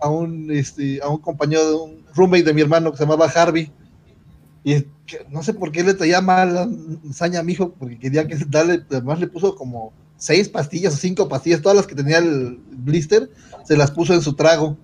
a 0.01 0.09
un, 0.09 0.51
este, 0.51 1.01
a 1.03 1.09
un 1.09 1.19
compañero, 1.19 1.69
de 1.69 1.75
un 1.75 2.05
roommate 2.15 2.45
de 2.45 2.55
mi 2.55 2.63
hermano 2.63 2.91
que 2.91 2.99
se 2.99 3.05
llamaba 3.05 3.27
Harvey. 3.27 3.71
Y 4.65 4.87
no 5.31 5.43
sé 5.43 5.55
por 5.55 5.73
qué 5.73 5.83
le 5.83 5.95
traía 5.95 6.21
mala 6.21 6.69
saña 7.13 7.41
a 7.41 7.43
mi 7.43 7.53
hijo, 7.53 7.73
porque 7.79 7.99
quería 7.99 8.27
que 8.27 8.37
darle, 8.49 8.85
además 8.91 9.19
le 9.19 9.27
puso 9.27 9.57
como 9.57 9.93
seis 10.17 10.49
pastillas 10.49 10.95
o 10.95 10.97
cinco 10.97 11.29
pastillas, 11.29 11.63
todas 11.63 11.77
las 11.77 11.87
que 11.87 11.97
tenía 11.97 12.19
el 12.19 12.61
blister, 12.71 13.31
se 13.65 13.77
las 13.77 13.91
puso 13.91 14.15
en 14.15 14.23
su 14.23 14.35
trago. 14.35 14.77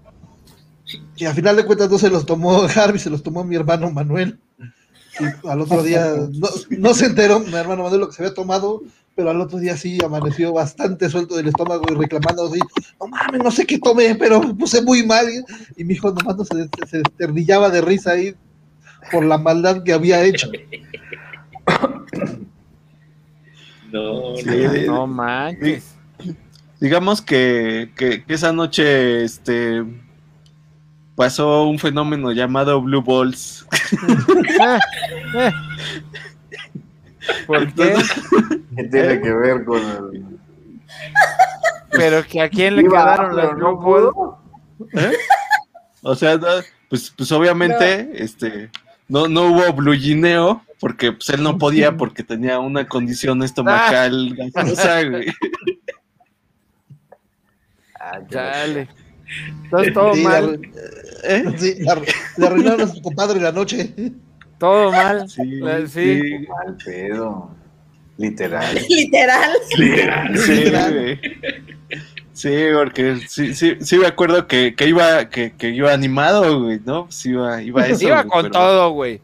Y 1.16 1.26
al 1.26 1.34
final 1.34 1.56
de 1.56 1.64
cuentas 1.64 1.90
no 1.90 1.98
se 1.98 2.10
los 2.10 2.26
tomó 2.26 2.62
Harvey, 2.76 2.98
se 2.98 3.10
los 3.10 3.22
tomó 3.22 3.44
mi 3.44 3.54
hermano 3.54 3.90
Manuel. 3.90 4.38
Y 5.20 5.48
al 5.48 5.60
otro 5.60 5.82
día 5.82 6.14
no, 6.32 6.48
no 6.70 6.94
se 6.94 7.06
enteró 7.06 7.40
mi 7.40 7.54
hermano 7.54 7.84
Manuel 7.84 8.00
lo 8.00 8.08
que 8.08 8.16
se 8.16 8.22
había 8.22 8.34
tomado, 8.34 8.82
pero 9.14 9.30
al 9.30 9.40
otro 9.40 9.58
día 9.58 9.76
sí 9.76 9.98
amaneció 10.04 10.52
bastante 10.52 11.08
suelto 11.08 11.36
del 11.36 11.48
estómago 11.48 11.84
y 11.90 11.94
reclamando 11.94 12.46
así, 12.46 12.60
no 13.00 13.06
mames, 13.06 13.42
no 13.42 13.50
sé 13.50 13.64
qué 13.66 13.78
tomé, 13.78 14.16
pero 14.16 14.40
me 14.40 14.54
puse 14.54 14.82
muy 14.82 15.06
mal. 15.06 15.26
Y 15.76 15.84
mi 15.84 15.94
hijo 15.94 16.10
nomás 16.10 16.36
no 16.36 16.44
se, 16.44 16.68
se 16.88 16.98
desternillaba 16.98 17.70
de 17.70 17.80
risa 17.80 18.12
ahí 18.12 18.34
por 19.10 19.24
la 19.24 19.38
maldad 19.38 19.82
que 19.82 19.92
había 19.92 20.22
hecho. 20.24 20.50
No, 23.90 24.36
Sí. 24.36 24.44
no. 24.86 24.92
No 24.94 25.06
manches. 25.06 25.94
digamos 26.80 27.22
que, 27.22 27.90
que- 27.96 28.22
que 28.24 28.34
esa 28.34 28.52
noche 28.52 29.24
este, 29.24 29.82
pasó 31.16 31.64
un 31.64 31.78
fenómeno 31.78 32.32
llamado 32.32 32.80
Blue 32.82 33.02
Balls. 33.02 33.66
Eh, 34.60 34.78
eh. 35.36 35.52
¿Por 37.46 37.72
qué? 37.74 37.94
¿Qué 38.76 38.84
tiene 38.84 39.20
que 39.22 39.32
ver 39.32 39.64
con 39.64 39.78
el... 39.82 40.24
Pero 41.90 42.22
que 42.24 42.40
a 42.42 42.48
quién 42.50 42.76
le 42.76 42.82
Iba, 42.82 42.90
quedaron 43.16 43.36
las 43.36 43.56
no 43.56 43.76
Blue 43.78 43.90
Balls? 43.90 44.12
pudo. 44.14 44.38
O 46.02 46.14
sea, 46.14 46.36
no, 46.36 46.46
pues, 46.90 47.10
pues 47.16 47.32
obviamente, 47.32 48.22
este, 48.22 48.70
no, 49.08 49.28
no 49.28 49.46
hubo 49.52 49.72
blugineo, 49.72 50.62
porque 50.80 51.12
pues 51.12 51.28
él 51.30 51.42
no 51.42 51.58
podía 51.58 51.96
porque 51.96 52.22
tenía 52.22 52.58
una 52.58 52.86
condición 52.86 53.42
estomacal 53.42 54.34
gaseosa, 54.36 55.02
güey. 55.08 55.26
Ah, 58.00 58.20
Chale. 58.30 58.88
Entonces 59.64 59.92
todo 59.92 60.14
Sí, 60.14 60.22
mal, 60.22 60.60
le, 60.60 60.70
¿Eh? 61.24 61.44
sí, 61.58 61.76
arruinaron 62.42 62.80
a 62.82 62.86
su 62.86 63.02
compadre 63.02 63.40
la 63.40 63.52
noche. 63.52 63.92
todo 64.58 64.90
mal. 64.92 65.28
Sí, 65.28 65.42
La- 65.60 65.86
sí. 65.86 66.20
sí, 66.22 66.46
mal 66.48 66.76
pedo. 66.82 67.50
Literal. 68.16 68.74
Literal. 68.88 69.50
Literal. 69.76 70.38
sí, 70.38 70.64
güey. 70.70 71.20
Sí, 72.38 72.50
porque 72.72 73.18
sí, 73.28 73.52
sí, 73.52 73.78
sí 73.80 73.98
me 73.98 74.06
acuerdo 74.06 74.46
que, 74.46 74.76
que 74.76 74.86
iba, 74.86 75.28
que, 75.28 75.54
que 75.56 75.70
iba 75.70 75.92
animado, 75.92 76.62
güey, 76.62 76.78
¿no? 76.84 77.08
Sí 77.10 77.30
iba, 77.30 77.60
iba 77.62 77.84
eso. 77.88 78.06
Iba 78.06 78.22
güey, 78.22 78.28
con 78.30 78.42
pero- 78.42 78.52
todo, 78.52 78.90
güey. 78.90 79.20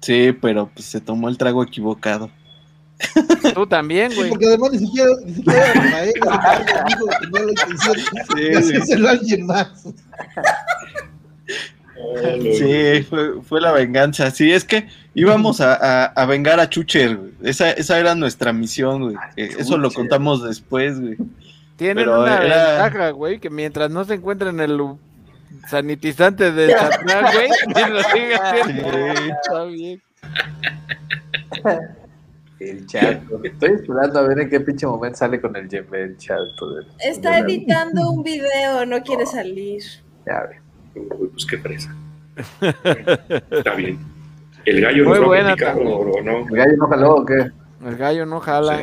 Sí, 0.00 0.32
pero 0.42 0.68
pues 0.74 0.86
se 0.86 1.00
tomó 1.00 1.28
el 1.28 1.38
trago 1.38 1.62
equivocado. 1.62 2.28
Tú 3.54 3.64
también, 3.66 4.10
Sí, 4.10 4.16
güey. 4.16 4.30
porque 4.30 4.46
además 4.46 4.72
ni 4.72 4.78
siquiera, 4.80 5.10
ni 5.24 5.34
siquiera 5.34 5.72
Rafael 5.72 6.12
dijo 6.88 7.06
que 7.06 7.26
tenía 7.26 7.40
la 7.44 7.50
intención 7.52 7.96
de 8.34 8.56
hacérselo 8.58 9.08
a 9.08 9.10
alguien 9.12 9.46
más. 9.46 9.68
Sí, 12.56 13.02
fue, 13.08 13.42
fue 13.42 13.60
la 13.60 13.72
venganza. 13.72 14.30
Sí, 14.30 14.50
es 14.50 14.64
que 14.64 14.88
íbamos 15.14 15.60
a, 15.60 15.74
a- 15.74 16.04
a 16.06 16.24
vengar 16.24 16.58
a 16.58 16.68
Chucher, 16.70 17.16
güey. 17.16 17.30
Esa, 17.42 17.72
esa 17.72 17.98
era 17.98 18.14
nuestra 18.14 18.52
misión, 18.54 19.02
güey. 19.02 19.16
Eh, 19.36 19.50
Eso 19.58 19.76
lo 19.76 19.90
contamos 19.90 20.42
después, 20.42 20.98
güey. 20.98 21.16
Tienen 21.80 22.04
Pero 22.04 22.20
una 22.20 22.44
era- 22.44 22.82
ventaja, 22.84 23.10
güey, 23.12 23.38
que 23.40 23.48
mientras 23.48 23.90
no 23.90 24.04
se 24.04 24.12
encuentren 24.12 24.60
el 24.60 24.78
sanitizante 25.66 26.52
de 26.52 26.68
Chatlán, 26.74 27.24
güey, 27.32 27.48
lo 27.90 28.02
sigan 28.02 28.40
haciendo. 28.44 28.90
Sí. 29.16 29.30
Está 29.30 29.64
bien. 29.64 30.02
El 32.58 32.86
chato. 32.86 33.40
Estoy 33.42 33.70
esperando 33.70 34.18
a 34.18 34.22
ver 34.28 34.40
en 34.40 34.50
qué 34.50 34.60
pinche 34.60 34.86
momento 34.86 35.16
sale 35.16 35.40
con 35.40 35.56
el, 35.56 35.70
Jem- 35.70 35.94
el 35.94 36.18
chato. 36.18 36.74
de- 36.74 36.84
Está 36.98 37.32
de- 37.32 37.38
editando 37.38 38.10
un 38.10 38.22
video, 38.22 38.84
no 38.84 39.00
quiere 39.02 39.24
salir. 39.24 39.82
Ya. 40.26 40.50
Uy, 40.94 41.28
pues 41.28 41.46
qué 41.46 41.56
fresa. 41.56 41.94
Está 43.50 43.74
bien. 43.74 43.98
¿El 44.66 44.82
gallo 44.82 45.08
Muy 45.08 45.18
va 45.18 45.26
buena 45.26 45.52
a 45.52 45.56
platicar 45.56 45.74
también. 45.76 45.96
o, 45.96 46.00
o 46.00 46.22
no? 46.22 46.38
¿El 46.46 46.56
gallo 46.56 46.76
no 46.76 46.88
jaló 46.88 47.14
o 47.16 47.24
qué? 47.24 47.50
El 47.84 47.96
gallo 47.96 48.26
no 48.26 48.40
jala. 48.40 48.78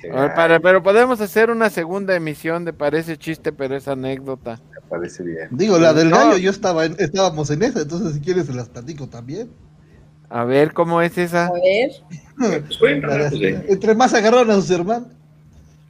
Sí. 0.00 0.08
Ver, 0.08 0.34
para- 0.34 0.58
pero 0.60 0.82
podemos 0.82 1.20
hacer 1.20 1.50
una 1.50 1.70
segunda 1.70 2.14
emisión 2.16 2.64
de 2.64 2.72
Parece 2.72 3.16
Chiste, 3.16 3.52
pero 3.52 3.76
es 3.76 3.86
anécdota. 3.86 4.60
Me 4.72 4.80
parece 4.88 5.22
bien. 5.22 5.48
Digo, 5.52 5.78
la 5.78 5.92
del 5.94 6.10
No. 6.10 6.16
gallo, 6.16 6.36
yo 6.38 6.50
estaba 6.50 6.84
en- 6.84 6.96
estábamos 6.98 7.50
en 7.50 7.62
esa, 7.62 7.82
entonces 7.82 8.14
si 8.14 8.20
quieres 8.20 8.46
se 8.46 8.54
las 8.54 8.68
platico 8.68 9.08
también. 9.08 9.50
A 10.30 10.44
ver, 10.44 10.72
¿cómo 10.72 11.00
es 11.00 11.16
esa? 11.16 11.46
A 11.46 11.52
ver. 11.52 11.90
Pues 12.80 13.00
Para- 13.02 13.28
pues, 13.28 13.40
de- 13.40 13.66
Entre 13.68 13.94
más 13.94 14.12
agarraron 14.14 14.50
a 14.50 14.54
sus 14.56 14.70
hermanos. 14.70 15.08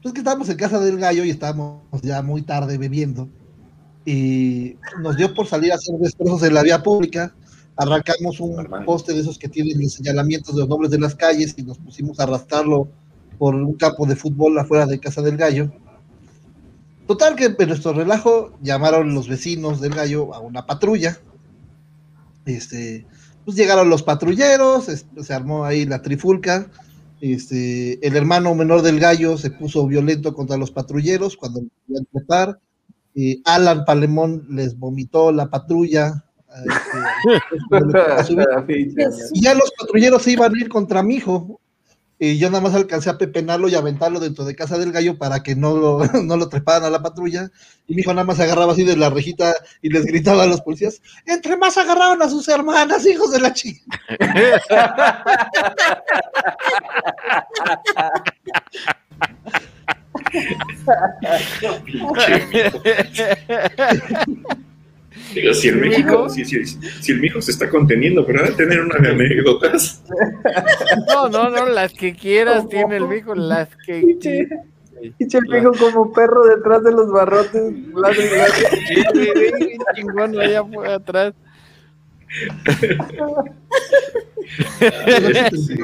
Pues 0.03 0.13
que 0.13 0.21
estábamos 0.21 0.47
en 0.51 0.59
casa 0.59 0.79
del 0.81 0.99
gallo 0.99 1.25
y 1.25 1.31
estábamos 1.31 1.81
ya 2.03 2.21
muy 2.21 2.43
tarde 2.43 2.77
bebiendo. 2.77 3.27
Y 4.05 4.77
nos 5.01 5.17
dio 5.17 5.33
por 5.33 5.47
salir 5.47 5.73
a 5.73 5.77
hacer 5.77 5.95
destrozos 5.99 6.43
en 6.43 6.53
la 6.53 6.63
vía 6.63 6.83
pública. 6.83 7.33
Arrancamos 7.77 8.39
un 8.41 8.57
Normal. 8.57 8.85
poste 8.85 9.13
de 9.13 9.21
esos 9.21 9.39
que 9.39 9.49
tienen 9.49 9.81
los 9.81 9.95
señalamientos 9.95 10.55
de 10.55 10.61
los 10.61 10.69
nombres 10.69 10.91
de 10.91 11.01
las 11.01 11.15
calles 11.15 11.55
y 11.57 11.63
nos 11.63 11.79
pusimos 11.79 12.21
a 12.21 12.25
arrastrarlo 12.25 12.89
por 13.39 13.55
un 13.55 13.75
campo 13.75 14.07
de 14.07 14.17
fútbol 14.17 14.59
afuera 14.59 14.87
de 14.87 15.01
casa 15.01 15.23
del 15.23 15.37
gallo. 15.37 15.73
Total 17.07 17.37
que 17.37 17.55
en 17.59 17.69
nuestro 17.69 17.93
relajo 17.93 18.53
llamaron 18.63 19.15
los 19.15 19.29
vecinos 19.29 19.81
del 19.81 19.95
gallo 19.95 20.35
a 20.35 20.41
una 20.41 20.67
patrulla. 20.67 21.19
Este, 22.47 23.07
pues 23.45 23.57
llegaron 23.57 23.91
los 23.91 24.03
patrulleros, 24.03 24.87
se 24.87 25.35
armó 25.35 25.65
ahí 25.65 25.85
la 25.85 26.01
trifulca. 26.01 26.71
Este, 27.21 28.07
el 28.07 28.17
hermano 28.17 28.55
menor 28.55 28.83
del 28.83 29.01
gallo 29.01 29.37
se 29.37 29.51
puso 29.51 29.87
violento 29.87 30.35
contra 30.35 30.57
los 30.57 30.71
patrulleros 30.71 31.37
cuando 31.37 31.63
iban 31.89 32.03
a 32.05 32.19
trepar. 32.19 32.61
Eh, 33.15 33.41
Alan 33.45 33.85
Palemón 33.85 34.47
les 34.51 34.79
vomitó 34.79 35.31
la 35.33 35.49
patrulla. 35.49 36.25
Este, 36.63 38.01
a 38.01 38.23
subir. 38.25 38.47
Pinche- 38.67 39.09
y 39.33 39.43
ya 39.43 39.55
los 39.55 39.73
patrulleros 39.73 40.23
se 40.23 40.33
iban 40.33 40.55
a 40.55 40.59
ir 40.59 40.69
contra 40.69 41.03
mi 41.03 41.17
hijo. 41.17 41.61
Y 42.17 42.39
yo 42.39 42.49
nada 42.49 42.63
más 42.63 42.75
alcancé 42.75 43.11
a 43.11 43.19
pepenarlo 43.19 43.69
y 43.69 43.75
aventarlo 43.75 44.21
dentro 44.21 44.45
de 44.45 44.55
casa 44.55 44.79
del 44.79 44.93
gallo 44.93 45.19
para 45.19 45.43
que 45.43 45.57
no 45.57 45.77
lo, 45.77 45.99
no 46.23 46.37
lo 46.37 46.49
treparan 46.49 46.85
a 46.85 46.91
la 46.91 47.03
patrulla. 47.03 47.51
Y 47.89 47.95
mi 47.95 48.03
hijo 48.03 48.15
nada 48.15 48.25
más 48.25 48.37
se 48.37 48.45
agarraba 48.45 48.73
así 48.73 48.85
de 48.85 48.97
la 48.97 49.11
rejita 49.11 49.53
y 49.83 49.91
les 49.91 50.05
gritaba 50.07 50.45
a 50.45 50.47
los 50.47 50.61
policías: 50.61 51.03
Entre 51.27 51.57
más 51.57 51.77
agarraron 51.77 52.23
a 52.23 52.29
sus 52.29 52.49
hermanas, 52.49 53.05
hijos 53.07 53.33
de 53.33 53.41
la 53.41 53.53
chica. 53.53 53.83
Digo, 65.33 65.55
si 65.55 65.69
el 65.69 65.77
¿Mi 65.77 65.89
México, 65.89 66.29
si, 66.29 66.45
si- 66.45 66.65
si 66.65 67.13
el 67.13 67.21
mijo 67.21 67.41
se 67.41 67.51
está 67.53 67.69
conteniendo, 67.71 68.27
pero 68.27 68.41
ha 68.41 68.49
de 68.49 68.53
tener 68.53 68.81
una 68.81 68.99
de 68.99 69.09
anécdotas. 69.11 70.03
No, 71.09 71.29
no, 71.29 71.49
no, 71.51 71.67
las 71.67 71.93
que 71.93 72.15
quieras 72.15 72.69
tiene 72.69 72.97
el 72.97 73.09
mijo, 73.09 73.35
las 73.35 73.69
que 73.87 74.01
Pinche, 74.01 74.49
pinche 75.19 75.41
mijo 75.49 75.73
como 75.73 76.13
perro 76.13 76.45
detrás 76.47 76.83
de 76.85 76.93
los 76.93 77.11
barrotes. 77.11 77.73
y 77.73 77.93
ladre. 77.99 79.53
Bien 79.59 79.79
chingón 79.97 80.39
allá 80.41 80.65
fue 80.65 80.93
atrás. 80.93 81.35
Sí 82.81 82.89
Sí. 85.57 85.79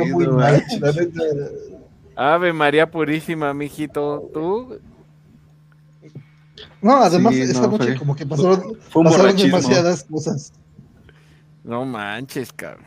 Ave 2.16 2.52
María 2.52 2.90
Purísima, 2.90 3.54
mijito. 3.54 4.28
¿Tú? 4.32 4.78
No, 6.82 6.96
además, 7.02 7.34
Sí, 7.34 7.42
esa 7.42 7.62
no, 7.62 7.68
noche 7.72 7.84
fue- 7.88 7.96
como 7.98 8.16
que 8.16 8.24
pasaron, 8.26 8.74
Fue 8.88 9.00
un 9.00 9.04
pasaron 9.04 9.26
borrachismo. 9.26 9.56
demasiadas 9.58 10.04
cosas. 10.04 10.52
No 11.64 11.84
manches, 11.84 12.52
cabrón. 12.52 12.84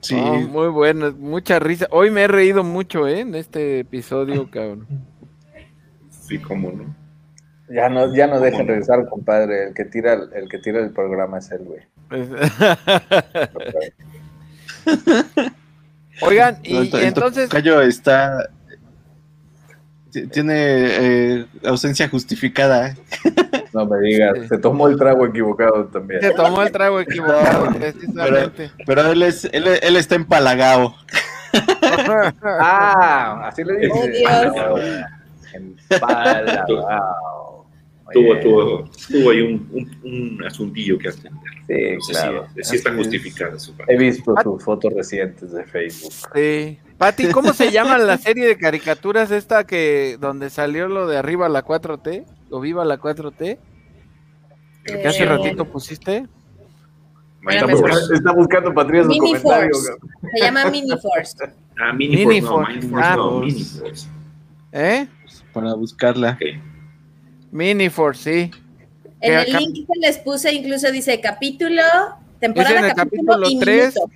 Sí, 0.00 0.14
muy 0.14 0.68
bueno, 0.68 1.12
mucha 1.12 1.58
risa. 1.58 1.86
Hoy 1.90 2.10
me 2.10 2.22
he 2.22 2.28
reído 2.28 2.64
mucho, 2.64 3.06
¿eh? 3.06 3.20
En 3.20 3.34
este 3.34 3.80
episodio, 3.80 4.48
cabrón. 4.50 4.86
Sí, 6.10 6.38
cómo 6.38 6.70
no. 6.70 6.94
Ya 7.74 7.88
no, 7.88 8.14
ya 8.14 8.26
no 8.26 8.40
dejen 8.40 8.66
regresar, 8.66 9.06
compadre. 9.08 9.68
El 9.68 9.74
que 9.74 9.84
tira 9.84 10.14
el, 10.14 10.32
el 10.32 10.48
que 10.48 10.58
tira 10.58 10.80
el 10.80 10.90
programa 10.90 11.38
es 11.38 11.50
él, 11.50 11.64
güey. 11.64 11.80
Oigan, 16.22 16.58
y, 16.62 16.90
No, 16.90 16.98
entonces, 16.98 17.48
Cayo 17.48 17.80
está. 17.80 18.50
Ti- 20.10 20.26
Tiene 20.26 20.54
eh, 20.56 21.46
ausencia 21.64 22.08
justificada. 22.08 22.94
No 23.72 23.86
me 23.86 24.00
digas, 24.00 24.32
Sí. 24.42 24.48
se 24.48 24.58
tomó 24.58 24.88
el 24.88 24.96
trago 24.98 25.24
equivocado 25.26 25.84
también. 25.86 26.20
se 26.20 26.32
tomó 26.32 26.60
el 26.62 26.72
trago 26.72 26.98
equivocado, 26.98 27.68
precisamente. 27.78 28.72
Pero 28.84 29.12
él, 29.12 29.22
es, 29.22 29.44
él, 29.52 29.64
él 29.80 29.94
está 29.96 30.16
empalagado. 30.16 30.94
Ah, 32.42 33.46
así 33.48 33.62
le 33.64 33.76
dice. 33.78 33.92
Oh, 33.94 34.06
Dios. 34.76 35.04
Empalagao. 35.90 37.49
Tuvo, 38.12 38.38
tuvo, 38.40 38.90
tuvo 39.08 39.30
ahí 39.30 39.40
un, 39.42 39.68
un, 39.72 40.00
un 40.38 40.44
asuntillo 40.46 40.98
que 40.98 41.08
atender. 41.08 41.40
Sí, 41.66 41.94
No 41.94 42.00
sé 42.02 42.12
claro. 42.12 42.46
si, 42.56 42.64
si 42.64 42.76
está 42.76 42.94
justificada 42.94 43.58
su 43.58 43.76
parte. 43.76 43.92
He 43.94 43.98
visto 43.98 44.34
sus 44.42 44.64
fotos 44.64 44.92
recientes 44.94 45.52
de 45.52 45.64
Facebook. 45.64 46.12
Sí. 46.34 46.78
Pati, 46.98 47.28
¿cómo 47.30 47.52
se 47.52 47.70
llama 47.70 47.96
la 47.98 48.18
serie 48.18 48.46
de 48.46 48.58
caricaturas 48.58 49.30
esta 49.30 49.64
que 49.64 50.16
donde 50.20 50.50
salió 50.50 50.88
lo 50.88 51.06
de 51.06 51.16
arriba 51.16 51.48
la 51.48 51.64
4T? 51.64 52.24
¿O 52.50 52.60
viva 52.60 52.84
la 52.84 52.98
4T? 52.98 53.58
Que 54.84 55.06
hace 55.08 55.22
Eh, 55.22 55.26
ratito 55.26 55.64
pusiste. 55.64 56.26
Mind 57.42 57.52
Está, 57.54 57.68
Force. 57.68 57.82
buscando, 57.82 58.14
está 58.14 58.32
buscando 58.32 58.74
Patria 58.74 59.02
su 59.04 59.08
Mini 59.08 59.32
comentario. 59.34 59.70
Force. 59.74 59.92
Se 60.34 60.40
llama 60.44 60.64
Mini 60.70 60.90
Force. 60.90 61.36
Ah, 61.78 61.92
Mini, 61.94 62.16
Mini 62.26 62.40
Force, 62.42 62.42
no, 62.42 62.50
Force. 62.50 62.72
Mind 62.80 62.90
Force, 62.90 63.06
Ah, 63.06 63.16
no, 63.16 63.40
pues. 63.40 63.54
Mini 63.54 63.64
Force. 63.64 64.08
¿Eh? 64.72 65.08
Para 65.54 65.74
buscarla. 65.74 66.32
Ok. 66.32 66.69
Mini 67.50 67.88
Force, 67.90 68.22
sí. 68.22 68.50
En 69.20 69.34
el 69.34 69.52
link 69.52 69.86
que 69.86 70.00
les 70.00 70.18
puse 70.18 70.52
incluso 70.52 70.90
dice 70.90 71.20
capítulo, 71.20 71.82
temporada, 72.40 72.70
Dice 72.70 72.78
en 72.78 72.90
el 72.90 72.94
capítulo, 72.94 73.32
capítulo 73.32 73.50
y 73.50 73.58
tres. 73.58 73.94
minuto. 73.94 74.10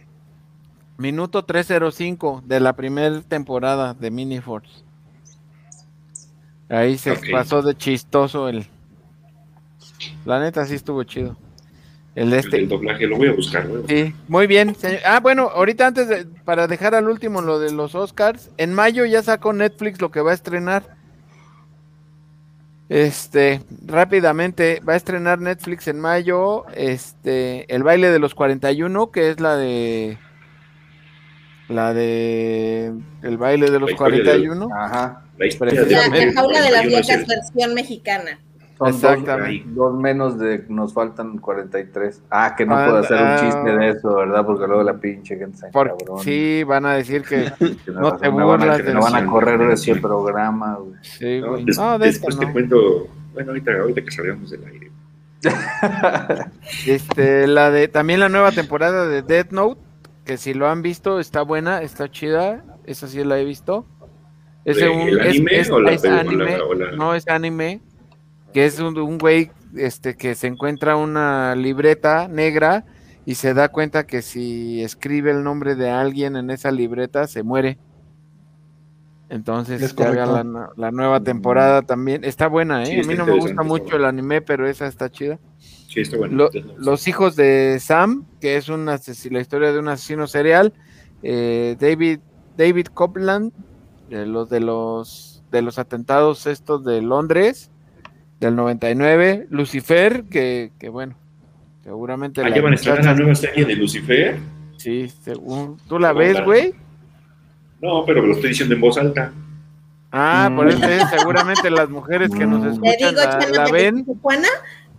Minuto 0.97 1.45
305 1.45 2.45
de 2.47 2.61
la 2.61 2.75
primera 2.75 3.21
temporada 3.23 3.95
de 3.95 4.11
Mini 4.11 4.41
Force. 4.41 4.85
Ahí 6.69 6.97
se 6.97 7.15
pasó 7.31 7.63
de 7.63 7.75
chistoso 7.77 8.49
el. 8.49 8.67
La 10.25 10.41
neta 10.41 10.65
sí 10.67 10.75
estuvo 10.75 11.03
chido. 11.05 11.37
El 12.15 12.31
de 12.31 12.39
este. 12.39 12.65
doblaje 12.67 13.07
lo 13.07 13.17
voy 13.17 13.29
a 13.29 13.33
buscar. 13.33 13.67
Sí, 13.89 14.15
muy 14.29 14.47
bien. 14.47 14.75
señor. 14.77 15.01
Ah, 15.05 15.19
bueno, 15.21 15.51
ahorita 15.53 15.89
antes 15.89 16.09
de, 16.09 16.27
para 16.45 16.69
dejar 16.69 16.95
al 16.95 17.09
último 17.09 17.43
lo 17.43 17.59
de 17.59 17.73
los 17.73 17.97
Oscars, 17.97 18.51
en 18.57 18.73
mayo 18.73 19.05
ya 19.05 19.23
sacó 19.23 19.53
Netflix 19.53 20.01
lo 20.01 20.13
que 20.13 20.21
va 20.21 20.31
a 20.31 20.35
estrenar. 20.35 20.97
Este, 22.95 23.61
rápidamente, 23.85 24.81
va 24.89 24.93
a 24.93 24.97
estrenar 24.97 25.41
Netflix 25.41 25.89
en 25.89 25.99
mayo, 25.99 26.65
este, 26.77 27.67
El 27.75 27.83
baile 27.83 28.09
de 28.13 28.21
los 28.21 28.37
41, 28.37 29.11
que 29.11 29.31
es 29.31 29.41
la 29.41 29.57
de 29.57 30.17
la 31.69 31.93
de 31.93 32.93
El 33.23 33.37
baile 33.37 33.69
de 33.69 33.81
los 33.81 33.91
La 33.91 33.95
historia 33.95 34.19
del- 34.19 34.47
41. 34.49 34.69
Ajá. 34.73 35.25
La 35.37 35.47
La, 35.47 36.33
jaula 36.35 36.63
de 36.63 36.71
las 36.71 36.87
41 36.87 37.15
el- 37.21 37.27
versión 37.27 37.75
mexicana. 37.75 38.39
Son 38.77 38.89
dos, 38.91 38.97
Exactamente. 38.97 39.65
dos 39.69 39.95
menos 39.95 40.37
de. 40.39 40.65
Nos 40.69 40.93
faltan 40.93 41.39
43. 41.39 42.23
Ah, 42.31 42.55
que 42.57 42.67
no 42.67 42.77
Ah, 42.77 42.85
puedo 42.87 42.99
hacer 42.99 43.17
un 43.21 43.29
ah. 43.29 43.37
chiste 43.41 43.77
de 43.77 43.89
eso, 43.91 44.15
¿verdad? 44.17 44.45
Porque 44.45 44.67
luego 44.67 44.83
la 44.83 44.95
pinche 44.95 45.37
gente 45.37 45.57
se 45.59 45.67
encabrona. 45.69 46.23
sí, 46.23 46.65
van 46.65 46.85
a 46.87 46.95
decir 46.95 47.23
que 47.23 47.51
Tienes 47.59 47.87
no 47.87 48.01
razón, 48.11 48.21
te 48.21 48.31
me 48.33 48.45
van 48.45 48.63
a, 48.63 48.65
burlas 48.67 48.83
que 48.83 48.93
van 48.93 49.27
correr 49.27 49.59
de 49.69 49.75
ese 49.75 49.95
programa, 49.97 50.75
güey. 50.81 50.95
sí, 51.03 51.41
No, 51.41 51.57
des- 51.57 51.79
No, 51.79 51.99
de 51.99 52.07
después 52.07 52.35
esta 52.35 52.41
te 52.41 52.47
no. 52.47 52.53
cuento. 52.53 53.07
Bueno, 53.33 53.51
ahorita, 53.51 53.73
ahorita 53.81 54.03
que 54.03 54.11
salgamos 54.11 54.51
del 54.51 54.65
aire. 54.67 54.91
Este, 56.87 57.47
la 57.47 57.71
de 57.71 57.89
también 57.89 58.21
la 58.21 58.29
nueva 58.29 58.53
temporada 58.53 59.07
de 59.07 59.23
Death 59.23 59.51
Note, 59.53 59.81
que 60.25 60.37
si 60.37 60.55
lo 60.55 60.69
han 60.69 60.83
visto 60.83 61.21
está 61.21 61.43
buena, 61.43 61.83
está 61.83 62.11
chida. 62.11 62.65
esa 62.87 63.09
sí 63.09 63.23
la 63.25 63.39
he 63.39 63.45
visto. 63.45 63.87
Es 64.65 64.77
¿De- 64.79 64.89
un- 64.89 65.01
el 65.09 65.21
es- 65.21 65.27
anime 65.29 65.59
es- 65.61 65.71
o 65.71 65.81
la 65.81 65.93
es 65.93 66.03
película, 66.03 66.21
anime, 66.49 66.61
o 66.61 66.75
la- 66.75 66.93
no 66.93 67.15
es 67.15 67.29
anime, 67.29 67.81
que 68.55 68.65
es 68.65 68.79
un, 68.79 68.97
un 68.97 69.19
güey 69.19 69.51
este, 69.77 70.15
que 70.17 70.35
se 70.37 70.47
encuentra 70.47 70.97
una 70.97 71.55
libreta 71.57 72.29
negra 72.29 72.87
y 73.27 73.35
se 73.35 73.53
da 73.53 73.69
cuenta 73.69 74.07
que 74.07 74.23
si 74.23 74.83
escribe 74.83 75.33
el 75.33 75.43
nombre 75.43 75.75
de 75.75 75.91
alguien 75.91 76.37
en 76.37 76.51
esa 76.51 76.71
libreta 76.71 77.27
se 77.27 77.43
muere. 77.43 77.79
Entonces 79.29 79.83
Es 79.83 79.95
ya 79.97 80.11
la, 80.27 80.45
nu- 80.45 80.69
la 80.77 80.91
nueva 80.93 81.21
temporada 81.21 81.83
también. 81.83 82.23
Está 82.25 82.47
buena, 82.47 82.83
¿eh? 82.85 82.87
Sí, 82.87 83.01
A 83.01 83.03
mí 83.03 83.15
no 83.17 83.27
me 83.27 83.33
gusta 83.39 83.63
mucho 83.65 83.97
el 83.97 84.05
anime, 84.05 84.41
pero 84.41 84.69
esa 84.69 84.87
está 84.87 85.11
chida. 85.11 85.39
Sí, 85.59 86.01
está 86.01 86.17
bueno. 86.17 86.37
Lo- 86.37 86.51
Entonces, 86.53 86.79
los 86.79 87.09
hijos 87.09 87.35
de 87.35 87.79
Sam, 87.81 88.25
que 88.41 88.57
es 88.57 88.69
una, 88.69 88.95
ases- 88.95 89.31
la 89.33 89.41
historia 89.41 89.73
de 89.73 89.79
un 89.81 89.89
asesino 89.89 90.27
serial, 90.29 90.75
eh, 91.23 91.77
David, 91.81 92.21
David 92.57 92.87
Copeland, 92.95 93.53
de 94.09 94.27
los 94.27 94.49
de 94.51 94.61
los 94.61 95.43
de 95.51 95.63
los 95.63 95.79
atentados 95.79 96.47
estos 96.47 96.85
de 96.85 97.01
Londres 97.01 97.71
del 98.41 98.57
99, 98.57 99.47
Lucifer, 99.51 100.25
que, 100.25 100.71
que 100.79 100.89
bueno, 100.89 101.15
seguramente 101.83 102.41
Ah, 102.43 102.49
la 102.49 102.57
ya 102.57 102.63
van 102.63 102.73
a 102.73 102.75
estrenar 102.77 102.99
la 103.05 103.11
muchacha- 103.11 103.23
nueva 103.23 103.35
serie 103.37 103.65
de 103.65 103.77
Lucifer. 103.77 104.37
sí, 104.77 105.09
según 105.23 105.79
tú 105.89 105.99
la 105.99 106.13
ves, 106.13 106.43
güey. 106.45 106.75
No, 107.81 108.05
pero 108.07 108.23
lo 108.25 108.33
estoy 108.35 108.51
diciendo 108.51 108.75
en 108.75 108.81
voz 108.81 108.97
alta. 108.99 109.33
Ah, 110.13 110.51
por 110.55 110.67
Mm. 110.67 110.69
eso 110.71 110.85
es, 110.89 111.11
seguramente 111.11 111.71
las 111.71 111.89
mujeres 111.91 112.31
que 112.31 112.47
nos 112.47 112.61
Mm. 112.63 112.69
Escuchan 112.85 113.15
digo, 113.15 113.23
la, 113.53 113.65
la 113.65 113.71
ven. 113.71 114.07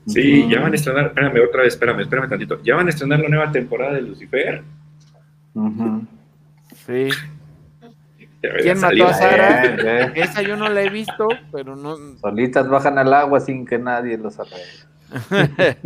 Sí, 0.07 0.47
ya 0.49 0.59
van 0.59 0.73
a 0.73 0.75
estrenar. 0.75 1.05
Espérame, 1.07 1.39
otra 1.47 1.61
vez, 1.63 1.73
espérame, 1.73 2.01
espérame 2.01 2.29
tantito. 2.29 2.61
Ya 2.63 2.75
van 2.75 2.87
a 2.87 2.89
estrenar 2.91 3.19
la 3.21 3.29
nueva 3.29 3.51
temporada 3.51 3.93
de 3.93 4.01
Lucifer. 4.03 4.61
Ujú. 5.55 6.05
Sí. 6.85 7.09
¿Quién 8.61 8.79
mató 8.79 9.07
a 9.07 9.13
Sara? 9.13 9.61
Bien, 9.61 9.75
bien. 9.77 10.11
Esa 10.15 10.41
yo 10.41 10.55
no 10.57 10.69
la 10.69 10.81
he 10.81 10.89
visto, 10.89 11.27
pero 11.51 11.75
no, 11.75 11.95
Solitas 12.19 12.67
bajan 12.67 12.97
al 12.97 13.13
agua 13.13 13.39
sin 13.39 13.65
que 13.65 13.77
nadie 13.77 14.17
los 14.17 14.37
arregle. 14.39 14.57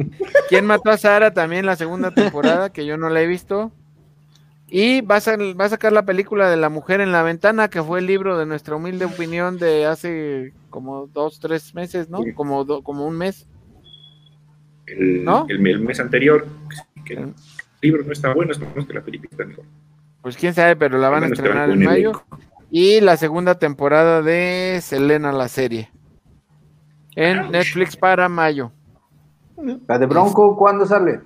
¿Quién 0.49 0.65
mató 0.65 0.89
a 0.91 0.97
Sara? 0.97 1.33
También 1.33 1.65
la 1.65 1.75
segunda 1.75 2.11
temporada, 2.11 2.71
que 2.71 2.85
yo 2.85 2.97
no 2.97 3.09
la 3.09 3.21
he 3.21 3.27
visto. 3.27 3.71
Y 4.71 5.01
va 5.01 5.15
a, 5.17 5.21
va 5.59 5.65
a 5.65 5.69
sacar 5.69 5.91
la 5.91 6.03
película 6.03 6.49
de 6.49 6.55
La 6.55 6.69
Mujer 6.69 7.01
en 7.01 7.11
la 7.11 7.23
Ventana, 7.23 7.69
que 7.69 7.81
fue 7.81 7.99
el 7.99 8.05
libro 8.05 8.37
de 8.37 8.45
nuestra 8.45 8.75
humilde 8.75 9.05
opinión 9.05 9.57
de 9.57 9.87
hace 9.87 10.53
como 10.69 11.07
dos, 11.07 11.39
tres 11.39 11.73
meses, 11.73 12.09
¿no? 12.09 12.21
Sí. 12.21 12.33
Como, 12.33 12.63
do- 12.65 12.83
como 12.83 13.05
un 13.07 13.17
mes. 13.17 13.47
El, 14.85 15.23
¿No? 15.23 15.45
el, 15.49 15.65
el 15.67 15.79
mes 15.81 15.99
anterior. 15.99 16.45
Que 17.03 17.13
el 17.15 17.33
libro 17.81 18.03
no 18.03 18.11
está 18.13 18.33
bueno, 18.33 18.51
esperemos 18.51 18.85
que 18.85 18.93
la 18.93 19.01
película 19.01 19.29
está 19.31 19.45
mejor. 19.45 19.65
Pues 20.21 20.35
quién 20.37 20.53
sabe, 20.53 20.75
pero 20.75 20.97
la 20.99 21.09
van 21.09 21.23
a 21.23 21.27
estrenar 21.27 21.69
en 21.71 21.83
mayo. 21.83 22.23
Y 22.71 23.01
la 23.01 23.17
segunda 23.17 23.55
temporada 23.55 24.21
de 24.21 24.79
Selena, 24.81 25.31
la 25.31 25.47
serie. 25.47 25.89
En 27.15 27.51
Netflix 27.51 27.97
para 27.97 28.29
mayo. 28.29 28.71
La 29.87 29.97
de 29.99 30.05
Bronco, 30.05 30.55
¿cuándo 30.55 30.85
sale? 30.85 31.21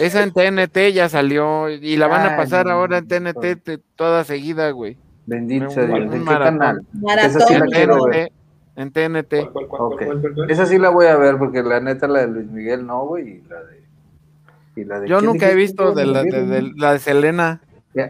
Esa 0.00 0.22
en 0.22 0.32
TNT 0.32 0.92
ya 0.92 1.08
salió 1.08 1.68
y 1.68 1.96
la 1.96 2.06
van 2.06 2.26
a 2.32 2.36
pasar 2.36 2.68
ahora 2.68 2.98
en. 2.98 3.08
TNT 3.08 3.56
te- 3.56 3.78
toda 3.96 4.24
seguida, 4.24 4.70
güey. 4.70 4.96
Bendito 5.26 5.70
sea 5.70 5.84
Dios. 5.86 5.98
un 6.00 6.10
¿De 6.10 6.18
qué 6.18 6.24
maratón. 6.24 6.58
canal? 6.58 6.80
Esa 7.18 7.40
sí 7.40 7.52
la 7.54 7.64
En 7.64 7.70
quiero 7.70 8.04
ver. 8.04 8.28
TNT. 8.28 8.32
En 8.76 8.90
TNT. 8.92 9.50
¿Cuál, 9.52 9.66
cuál, 9.66 9.68
cuál, 9.68 9.80
Ok. 9.92 10.04
cuál, 10.04 10.20
cuál, 10.20 10.34
cuál? 10.34 10.50
Esa 10.50 10.66
sí 10.66 10.78
la 10.78 10.90
voy 10.90 11.06
a 11.06 11.16
ver 11.16 11.38
porque 11.38 11.62
la 11.62 11.80
neta 11.80 12.06
la 12.06 12.20
de 12.20 12.26
Luis 12.28 12.46
Miguel 12.50 12.86
no, 12.86 13.06
güey, 13.06 13.28
y 13.38 13.42
la 13.48 13.62
de... 13.62 13.84
y 14.76 14.84
la 14.84 15.00
de- 15.00 15.08
Yo 15.08 15.18
¿quién 15.18 15.30
nunca 15.30 15.50
he 15.50 15.54
visto 15.54 15.92
de 15.94 16.06
la 16.06 16.22
de, 16.22 16.46
de- 16.46 16.72
la 16.76 16.92
de 16.92 16.98
Selena, 16.98 17.60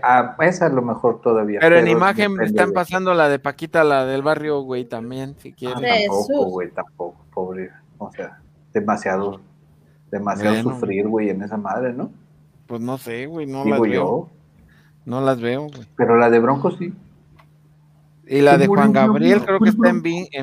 Ah, 0.02 0.34
esa 0.40 0.66
es 0.66 0.72
lo 0.72 0.80
mejor 0.82 1.20
todavía. 1.20 1.60
pero 1.60 1.78
en 1.78 1.88
imagen 1.88 2.32
depende 2.32 2.44
están 2.50 2.68
de- 2.68 2.74
pasando 2.74 3.12
la 3.14 3.28
de 3.28 3.38
Paquita, 3.38 3.84
la 3.84 4.06
del 4.06 4.22
barrio, 4.22 4.60
güey, 4.62 4.84
también, 4.86 5.34
si 5.38 5.50
Ah, 5.50 5.54
quieren. 5.56 5.84
Jesús. 5.84 6.26
tampoco, 6.28 6.50
güey, 6.50 6.70
tampoco, 6.70 7.24
pobre. 7.34 7.70
O 7.98 8.10
sea, 8.10 8.38
demasiado, 8.72 9.40
demasiado 10.10 10.54
Bueno. 10.54 10.70
sufrir, 10.74 11.06
güey, 11.08 11.28
en 11.30 11.42
esa 11.42 11.56
madre, 11.58 11.92
¿no? 11.92 12.10
Pues 12.66 12.80
no 12.80 12.96
sé, 12.96 13.26
güey, 13.26 13.46
no 13.46 13.58
las 13.58 13.64
Digo 13.66 13.82
veo. 13.82 13.92
yo. 13.92 14.28
No 15.04 15.20
las 15.20 15.38
veo, 15.40 15.62
güey. 15.68 15.86
Pero 15.96 16.16
la 16.16 16.30
de 16.30 16.38
Bronco 16.38 16.70
sí. 16.70 16.92
Y 18.26 18.40
la 18.40 18.52
Se 18.52 18.58
de 18.58 18.66
Juan 18.68 18.90
Gabriel 18.90 19.44
creo 19.44 19.58
que 19.60 19.68
está 19.68 19.90
en 19.90 19.98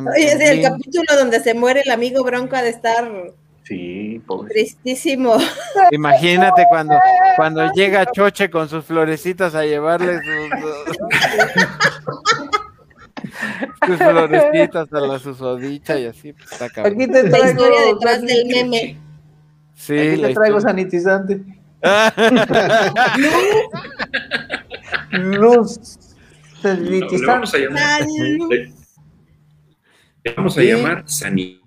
Oye, 0.07 0.33
es 0.33 0.39
el 0.39 0.61
capítulo 0.61 1.05
donde 1.17 1.39
se 1.39 1.55
muere 1.55 1.81
el 1.83 1.89
amigo 1.91 2.23
Bronco 2.23 2.55
ha 2.55 2.61
de 2.61 2.69
estar 2.69 3.11
Sí, 3.63 4.21
pobre. 4.25 4.51
tristísimo. 4.53 5.37
Imagínate 5.91 6.65
cuando, 6.69 6.95
cuando 7.37 7.71
llega 7.73 8.05
Choche 8.11 8.49
con 8.49 8.67
sus 8.67 8.83
florecitas 8.85 9.53
a 9.55 9.63
llevarle 9.63 10.19
sus, 10.19 10.97
sus 13.87 13.97
florecitas 13.97 14.91
a 14.91 14.99
la 14.99 15.19
susodicha 15.19 15.97
y 15.99 16.07
así, 16.07 16.33
pues 16.33 16.51
está 16.51 16.69
cabrón. 16.69 16.93
Aquí 16.95 17.07
te 17.11 17.29
La 17.29 17.49
historia 17.49 17.81
detrás 17.93 18.21
del 18.21 18.45
meme. 18.47 18.97
Sí, 19.75 19.97
Aquí 19.97 20.21
te 20.21 20.33
traigo 20.33 20.57
historia. 20.57 20.61
sanitizante. 20.61 21.41
Luz 25.11 25.79
No, 26.63 26.73
le 26.73 26.99
vamos 27.25 27.53
a 27.53 27.57
sanitizante. 27.57 27.59
llamar. 27.59 28.03
Salud. 28.03 28.51
Le, 28.51 28.73
le 30.23 30.33
vamos 30.35 30.57
a 30.57 30.61
llamar 30.61 31.03
Sani. 31.07 31.60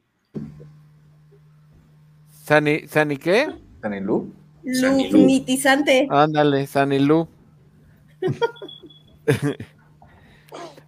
¿Sani, 2.45 2.87
¿Sani 2.89 3.17
qué? 3.17 3.49
¿Sanilú? 3.81 4.31
Lugnitizante. 4.65 6.07
Ándale, 6.11 6.67
Sanilú. 6.67 7.27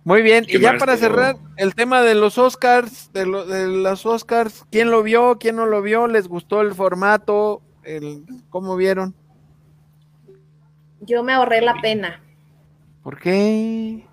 Muy 0.04 0.20
bien, 0.20 0.44
¿Qué 0.44 0.58
y 0.58 0.60
ya 0.60 0.76
para 0.76 0.98
cerrar 0.98 1.36
el 1.56 1.74
tema 1.74 2.02
de 2.02 2.14
los 2.14 2.36
Oscars, 2.36 3.10
de, 3.14 3.24
lo- 3.24 3.46
de 3.46 3.68
los 3.68 4.04
Oscars, 4.04 4.66
¿quién 4.70 4.90
lo 4.90 5.02
vio? 5.02 5.38
¿Quién 5.38 5.56
no 5.56 5.64
lo 5.64 5.80
vio? 5.80 6.06
¿Les 6.08 6.28
gustó 6.28 6.60
el 6.60 6.74
formato? 6.74 7.62
El, 7.82 8.26
¿Cómo 8.50 8.76
vieron? 8.76 9.14
Yo 11.00 11.22
me 11.22 11.32
ahorré 11.32 11.62
la 11.62 11.80
pena. 11.80 12.20
¿Por 13.02 13.18
qué? 13.18 14.04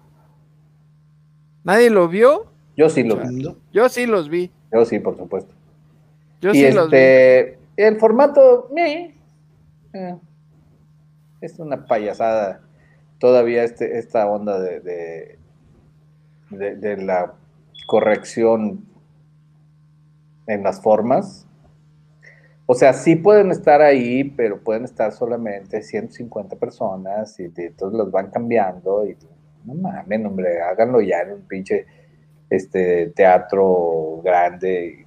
¿Nadie 1.66 1.90
lo 1.90 2.08
vio? 2.08 2.46
Yo 2.78 2.90
sí 2.90 3.04
lo 3.04 3.18
vi. 3.18 3.54
Yo 3.74 3.90
sí 3.90 4.06
los 4.06 4.30
vi. 4.30 4.50
Yo 4.72 4.86
sí, 4.86 5.00
por 5.00 5.18
supuesto. 5.18 5.54
Yo 6.44 6.52
y 6.52 6.56
sí 6.56 6.72
los 6.74 6.92
vi. 6.92 6.98
este, 6.98 7.58
el 7.78 7.98
formato, 8.00 8.70
eh, 8.78 9.16
eh, 9.94 10.16
es 11.42 11.58
una 11.60 11.86
payasada. 11.86 12.62
Todavía 13.18 13.64
este, 13.64 13.98
esta 13.98 14.28
onda 14.30 14.60
de, 14.60 14.80
de, 14.82 15.40
de- 16.50 16.76
de 16.76 16.98
la 16.98 17.34
corrección 17.88 18.86
en 20.48 20.64
las 20.64 20.82
formas. 20.82 21.48
O 22.66 22.74
sea, 22.76 22.92
sí 22.94 23.16
pueden 23.16 23.52
estar 23.52 23.82
ahí, 23.82 24.24
pero 24.26 24.60
pueden 24.62 24.84
estar 24.84 25.12
solamente 25.14 25.82
150 25.82 26.56
personas 26.58 27.40
y 27.40 27.46
entonces 27.46 27.98
los 27.98 28.12
van 28.12 28.30
cambiando 28.30 29.06
y 29.06 29.18
no 29.66 29.74
mames, 29.76 30.26
hombre, 30.26 30.62
háganlo 30.62 31.00
ya 31.02 31.22
en 31.22 31.32
un 31.34 31.42
pinche 31.42 31.86
este 32.50 33.08
teatro 33.16 34.22
grande 34.24 35.03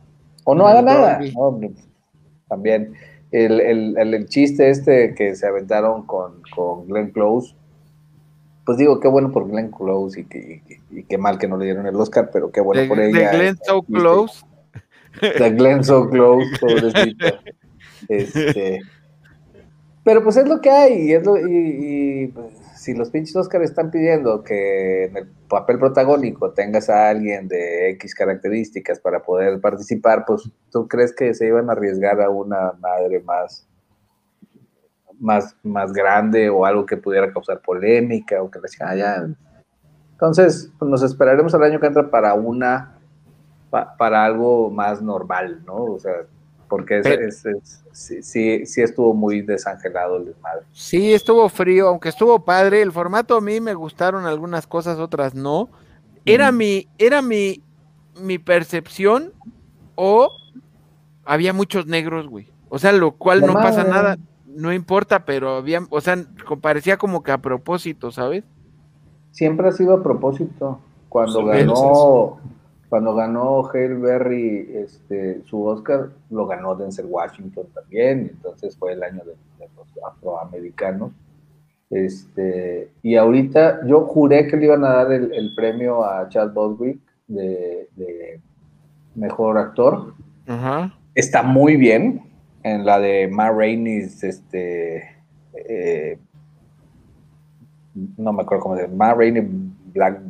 o 0.46 0.54
no 0.54 0.66
hagan 0.66 0.84
nada. 0.86 1.20
¿no? 1.34 1.60
También 2.48 2.94
el, 3.32 3.60
el- 3.60 3.98
el- 3.98 4.14
el 4.14 4.26
chiste 4.28 4.70
este 4.70 5.14
que 5.14 5.34
se 5.34 5.46
aventaron 5.46 6.06
con, 6.06 6.40
con 6.54 6.86
Glenn 6.86 7.10
Close, 7.10 7.54
pues 8.64 8.78
digo, 8.78 8.98
qué 9.00 9.08
bueno 9.08 9.30
por 9.32 9.48
Glenn 9.50 9.70
Close 9.70 10.20
y, 10.20 10.24
que, 10.24 10.62
y, 10.90 10.98
y 11.00 11.02
qué 11.04 11.18
mal 11.18 11.38
que 11.38 11.48
no 11.48 11.56
le 11.56 11.64
dieron 11.66 11.86
el 11.86 11.96
Oscar, 11.96 12.30
pero 12.32 12.50
qué 12.50 12.60
bueno 12.60 12.82
de, 12.82 12.88
por 12.88 12.96
de 12.98 13.10
ella. 13.10 13.32
Glenn 13.32 13.58
So 13.64 13.82
¿viste? 13.82 13.92
Close. 14.00 14.44
De 15.38 15.50
Glenn 15.50 15.84
So 15.84 16.08
Close, 16.10 16.46
pobrecita. 16.60 17.40
Este, 18.08 18.80
pero 20.04 20.22
pues 20.22 20.36
es 20.36 20.46
lo 20.48 20.60
que 20.60 20.70
hay, 20.70 21.08
y, 21.08 21.12
es 21.12 21.24
lo- 21.24 21.36
y- 21.38 21.42
y, 22.22 22.26
pues, 22.28 22.46
si 22.86 22.94
los 22.94 23.10
pinches 23.10 23.34
Oscar 23.34 23.62
están 23.62 23.90
pidiendo 23.90 24.44
que 24.44 25.06
en 25.06 25.16
el 25.16 25.26
papel 25.48 25.76
protagónico 25.76 26.52
tengas 26.52 26.88
a 26.88 27.08
alguien 27.08 27.48
de 27.48 27.90
X 27.90 28.14
características 28.14 29.00
para 29.00 29.24
poder 29.24 29.60
participar, 29.60 30.24
pues 30.24 30.48
tú 30.70 30.86
crees 30.86 31.12
que 31.12 31.34
se 31.34 31.48
iban 31.48 31.68
a 31.68 31.72
arriesgar 31.72 32.20
a 32.20 32.30
una 32.30 32.74
madre 32.78 33.18
más, 33.24 33.68
más, 35.18 35.56
más 35.64 35.92
grande 35.92 36.48
o 36.48 36.64
algo 36.64 36.86
que 36.86 36.96
pudiera 36.96 37.32
causar 37.32 37.60
polémica 37.60 38.40
o 38.40 38.48
que 38.52 38.60
les 38.60 38.80
ah. 38.80 39.26
Entonces, 40.12 40.72
pues 40.78 40.88
nos 40.88 41.02
esperaremos 41.02 41.52
al 41.56 41.64
año 41.64 41.80
que 41.80 41.88
entra 41.88 42.08
para 42.08 42.34
una 42.34 43.00
pa- 43.68 43.96
para 43.96 44.24
algo 44.24 44.70
más 44.70 45.02
normal, 45.02 45.64
¿no? 45.66 45.74
O 45.74 45.98
sea, 45.98 46.12
porque 46.68 46.98
es, 46.98 47.02
Pero- 47.04 47.26
es- 47.28 47.44
es- 47.46 47.84
sí, 47.92 48.22
sí, 48.22 48.66
sí 48.66 48.82
estuvo 48.82 49.14
muy 49.14 49.42
desangelado 49.42 50.16
el 50.16 50.26
desmadre. 50.26 50.66
Sí, 50.72 51.12
estuvo 51.14 51.48
frío, 51.48 51.88
aunque 51.88 52.08
estuvo 52.08 52.44
padre. 52.44 52.82
El 52.82 52.92
formato 52.92 53.36
a 53.36 53.40
mí 53.40 53.60
me 53.60 53.74
gustaron 53.74 54.26
algunas 54.26 54.66
cosas, 54.66 54.98
otras 54.98 55.34
no. 55.34 55.68
Era 56.24 56.50
Mm. 56.52 56.56
mi, 56.56 56.88
era 56.98 57.22
mi, 57.22 57.62
mi 58.20 58.38
percepción 58.38 59.32
o 59.94 60.30
había 61.24 61.52
muchos 61.52 61.86
negros, 61.86 62.26
güey. 62.28 62.48
O 62.68 62.78
sea, 62.78 62.92
lo 62.92 63.12
cual 63.12 63.40
La 63.40 63.46
no 63.48 63.52
pasa 63.54 63.84
nada, 63.84 64.16
no 64.46 64.72
importa, 64.72 65.24
pero 65.24 65.56
había, 65.56 65.80
o 65.90 66.00
sea, 66.00 66.16
parecía 66.60 66.96
como 66.96 67.22
que 67.22 67.32
a 67.32 67.38
propósito, 67.38 68.10
¿sabes? 68.10 68.44
siempre 69.32 69.68
ha 69.68 69.72
sido 69.72 69.92
a 69.92 70.02
propósito. 70.02 70.80
Cuando 71.10 71.40
Sí, 71.40 71.46
ganó, 71.46 72.38
cuando 72.88 73.14
ganó 73.14 73.68
Hale 73.68 73.94
Berry 73.94 74.70
este, 74.74 75.42
su 75.44 75.64
Oscar, 75.64 76.10
lo 76.30 76.46
ganó 76.46 76.74
Denzel 76.76 77.06
Washington 77.06 77.66
también, 77.74 78.30
entonces 78.32 78.76
fue 78.76 78.92
el 78.92 79.02
año 79.02 79.22
de, 79.24 79.32
de 79.58 79.70
los 79.74 79.88
afroamericanos. 80.04 81.12
Este, 81.90 82.90
y 83.02 83.14
ahorita 83.14 83.86
yo 83.86 84.02
juré 84.06 84.48
que 84.48 84.56
le 84.56 84.64
iban 84.64 84.84
a 84.84 84.88
dar 84.88 85.12
el, 85.12 85.32
el 85.32 85.54
premio 85.54 86.04
a 86.04 86.28
Chad 86.28 86.52
Boswick 86.52 87.00
de, 87.28 87.88
de 87.94 88.40
mejor 89.14 89.58
actor. 89.58 90.14
Está 91.14 91.42
muy 91.42 91.76
bien 91.76 92.22
en 92.62 92.84
la 92.84 92.98
de 92.98 93.28
Ma 93.28 93.50
Rainey's, 93.50 94.22
este, 94.24 95.08
eh, 95.54 96.18
no 98.16 98.32
me 98.32 98.42
acuerdo 98.42 98.64
cómo 98.64 98.76
se 98.76 98.82
llama, 98.82 98.96
Ma 98.96 99.14
Rainey 99.14 99.46
Black 99.92 100.20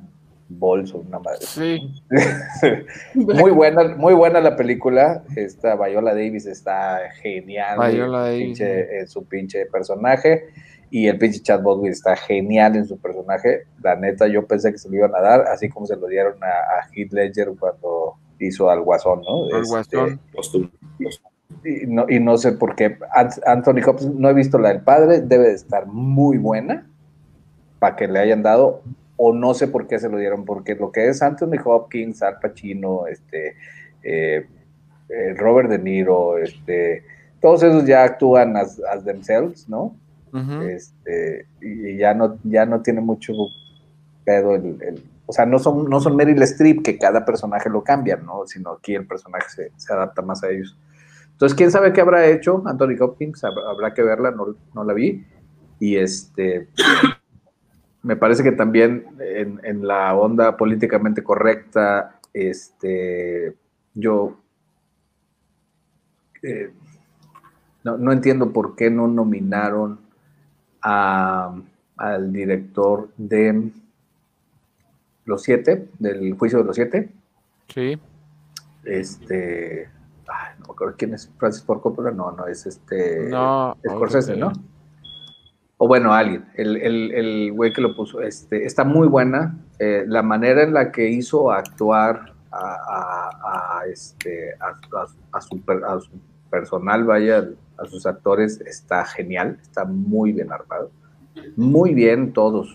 Balls 0.49 0.95
o 0.95 0.99
una 0.99 1.19
madre. 1.19 1.39
Sí. 1.41 1.81
muy 3.15 3.51
buena, 3.51 3.97
muy 3.97 4.15
buena 4.15 4.41
la 4.41 4.57
película. 4.57 5.23
Esta 5.35 5.75
Viola 5.77 6.13
Davis 6.15 6.47
está 6.47 7.01
genial 7.21 7.79
Viola 7.93 8.33
en, 8.33 8.55
Davis, 8.55 8.59
su 8.59 8.65
pinche, 8.65 8.99
en 9.01 9.09
su 9.09 9.25
pinche 9.25 9.67
personaje. 9.67 10.45
Y 10.89 11.09
el 11.09 11.19
pinche 11.19 11.41
Chad 11.41 11.63
Boswick 11.63 11.91
está 11.93 12.15
genial 12.17 12.77
en 12.77 12.87
su 12.87 12.99
personaje. 12.99 13.65
La 13.83 13.97
neta, 13.97 14.29
yo 14.29 14.47
pensé 14.47 14.71
que 14.71 14.79
se 14.79 14.89
lo 14.89 14.95
iban 14.97 15.15
a 15.17 15.21
dar, 15.21 15.41
así 15.49 15.69
como 15.69 15.85
se 15.87 15.97
lo 15.97 16.07
dieron 16.07 16.35
a, 16.43 16.47
a 16.47 16.89
Heath 16.95 17.13
Ledger 17.13 17.51
cuando 17.59 18.15
hizo 18.39 18.71
al 18.71 18.83
Guasón, 18.83 19.23
¿no? 19.23 19.47
Al 19.57 19.63
Este, 19.81 19.97
Guasón. 20.33 20.71
Y 21.65 21.87
no, 21.87 22.07
y 22.09 22.21
no 22.21 22.39
sé 22.39 22.53
por 22.53 22.77
qué. 22.77 22.99
Ant- 23.15 23.43
Anthony 23.47 23.81
Hopkins, 23.85 24.15
no 24.15 24.29
he 24.31 24.35
visto 24.35 24.59
la 24.59 24.69
del 24.69 24.83
padre, 24.83 25.21
debe 25.21 25.49
de 25.49 25.55
estar 25.55 25.87
muy 25.87 26.39
buena 26.39 26.89
para 27.81 27.97
que 27.97 28.07
le 28.07 28.21
hayan 28.21 28.43
dado, 28.43 28.83
o 29.17 29.33
no 29.33 29.55
sé 29.55 29.69
por 29.69 29.87
qué 29.87 29.99
se 29.99 30.09
lo 30.09 30.19
dieron, 30.19 30.45
porque 30.45 30.75
lo 30.75 30.93
que 30.93 31.09
es 31.09 31.23
Anthony 31.23 31.57
Hopkins, 31.65 32.23
Al 32.23 32.39
Pacino, 32.39 33.07
este, 33.07 33.57
eh, 34.03 34.47
eh, 35.09 35.35
Robert 35.37 35.71
De 35.71 35.79
Niro, 35.79 36.37
este, 36.39 37.05
todos 37.41 37.63
esos 37.63 37.85
ya 37.87 38.05
actúan 38.05 38.57
as, 38.57 38.81
as 38.93 39.05
themselves, 39.05 39.69
¿no? 39.69 39.95
Este, 40.63 41.47
y 41.63 41.97
ya 41.97 42.13
no, 42.13 42.39
ya 42.45 42.67
no 42.67 42.83
tiene 42.83 43.01
mucho 43.01 43.33
pedo 44.25 44.55
el, 44.55 44.83
el- 44.83 45.03
o 45.29 45.33
sea, 45.33 45.45
no 45.47 45.59
son, 45.59 45.89
no 45.91 45.99
son 46.01 46.15
Meryl 46.15 46.41
Streep 46.43 46.83
que 46.85 46.99
cada 46.99 47.25
personaje 47.25 47.69
lo 47.69 47.83
cambian, 47.83 48.25
¿no? 48.25 48.47
Sino 48.47 48.71
aquí 48.73 48.95
el 48.95 49.07
personaje 49.07 49.49
se, 49.49 49.73
se 49.77 49.93
adapta 49.93 50.23
más 50.23 50.45
a 50.45 50.51
ellos. 50.51 50.77
Entonces, 51.33 51.57
quién 51.57 51.71
sabe 51.73 51.93
qué 51.93 52.01
habrá 52.01 52.27
hecho 52.27 52.63
Anthony 52.65 52.95
Hopkins, 53.01 53.43
Hab- 53.43 53.65
habrá 53.69 53.93
que 53.93 54.03
verla, 54.03 54.31
no, 54.31 54.55
no 54.75 54.85
la 54.85 54.93
vi. 54.93 55.25
Y 55.81 55.97
este, 55.97 56.69
me 58.07 58.15
parece 58.17 58.45
que 58.45 58.53
también 58.53 59.05
en, 59.19 59.61
en 59.65 59.87
la 59.87 60.15
onda 60.15 60.57
políticamente 60.57 61.25
correcta, 61.25 62.21
este, 62.33 63.57
yo 63.95 64.39
eh, 66.43 66.71
no, 67.83 67.97
no 67.99 68.13
entiendo 68.13 68.53
por 68.53 68.77
qué 68.77 68.91
no 68.91 69.09
nominaron 69.09 69.99
a- 70.83 71.55
al 71.97 72.33
director 72.33 73.09
de 73.17 73.71
Los 75.25 75.43
Siete, 75.43 75.89
del 75.99 76.35
juicio 76.39 76.59
de 76.59 76.65
los 76.65 76.77
Siete. 76.77 77.11
Sí. 77.69 77.99
Este. 78.85 79.89
Ay, 80.29 80.55
no 80.61 80.67
me 80.67 80.73
acuerdo 80.75 80.95
quién 80.97 81.15
es 81.15 81.29
Francis 81.39 81.65
Ford 81.65 81.81
Coppola. 81.81 82.11
No, 82.13 82.31
no, 82.31 82.47
es 82.47 82.67
este. 82.67 83.29
No, 83.31 83.77
Scorsese. 83.85 84.37
¿no? 84.37 84.53
O 85.79 85.87
bueno, 85.89 86.13
alguien. 86.13 86.47
El, 86.55 86.77
el, 86.77 87.13
el 87.13 87.53
güey 87.53 87.73
que 87.73 87.81
lo 87.81 87.95
puso. 87.95 88.21
Este, 88.23 88.65
está 88.65 88.85
muy 88.85 89.09
buena. 89.09 89.59
eh, 89.79 90.05
la 90.07 90.23
manera 90.23 90.63
en 90.63 90.73
la 90.73 90.91
que 90.91 91.09
hizo 91.11 91.51
actuar 91.53 92.33
a, 92.51 92.59
a- 92.59 93.81
a, 93.81 93.87
este, 93.87 94.55
a, 94.59 94.75
a- 95.33 95.41
su 95.41 95.61
personal, 96.51 97.05
vaya, 97.05 97.47
a 97.77 97.85
sus 97.85 98.07
actores, 98.07 98.61
está 98.63 99.05
genial. 99.05 99.59
Está 99.61 99.85
muy 99.85 100.33
bien 100.33 100.51
armado. 100.51 100.91
Muy 101.57 101.93
bien, 101.93 102.33
todos. 102.33 102.75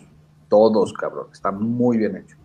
Todos, 0.49 0.93
cabrón. 0.93 1.27
Está 1.31 1.51
muy 1.51 1.97
bien 1.97 2.17
hecho. 2.17 2.37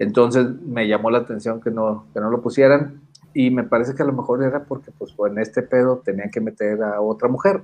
Entonces 0.00 0.46
me 0.62 0.88
llamó 0.88 1.10
la 1.10 1.18
atención 1.18 1.60
que 1.60 1.70
no, 1.70 2.06
que 2.14 2.20
no 2.20 2.30
lo 2.30 2.40
pusieran 2.40 3.00
y 3.34 3.50
me 3.50 3.64
parece 3.64 3.94
que 3.94 4.02
a 4.02 4.06
lo 4.06 4.12
mejor 4.12 4.42
era 4.42 4.64
porque 4.64 4.90
pues 4.92 5.12
en 5.30 5.38
este 5.38 5.62
pedo 5.62 5.98
tenían 6.04 6.30
que 6.30 6.40
meter 6.40 6.82
a 6.82 7.00
otra 7.00 7.28
mujer. 7.28 7.62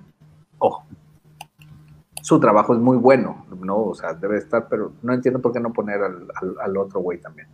Ojo, 0.58 0.84
su 2.24 2.40
trabajo 2.40 2.72
es 2.72 2.80
muy 2.80 2.96
bueno, 2.96 3.44
¿no? 3.60 3.82
O 3.84 3.94
sea, 3.94 4.14
debe 4.14 4.38
estar, 4.38 4.66
pero 4.70 4.92
no 5.02 5.12
entiendo 5.12 5.40
por 5.42 5.52
qué 5.52 5.60
no 5.60 5.74
poner 5.74 6.00
al, 6.02 6.26
al- 6.34 6.56
al 6.58 6.76
otro 6.78 7.00
güey 7.00 7.18
también. 7.20 7.48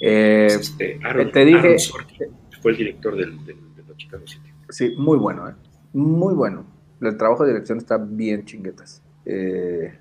Eh, 0.00 0.46
Este, 0.46 0.98
Aaron, 1.04 1.30
te 1.30 1.44
dije- 1.44 1.58
Aaron 1.58 1.78
Sorkin 1.78 2.28
fue 2.62 2.70
el 2.72 2.78
director 2.78 3.14
del, 3.14 3.36
del, 3.44 3.74
de 3.76 3.82
los 3.86 3.96
Chicago 3.98 4.26
City. 4.26 4.50
sí, 4.70 4.94
muy 4.96 5.18
bueno, 5.18 5.46
¿eh? 5.46 5.52
Muy 5.92 6.32
bueno. 6.32 6.64
El 7.02 7.18
trabajo 7.18 7.42
de 7.44 7.50
dirección 7.50 7.76
está 7.78 7.98
bien 7.98 8.46
chinguetas. 8.46 9.02
Eh, 9.26 9.94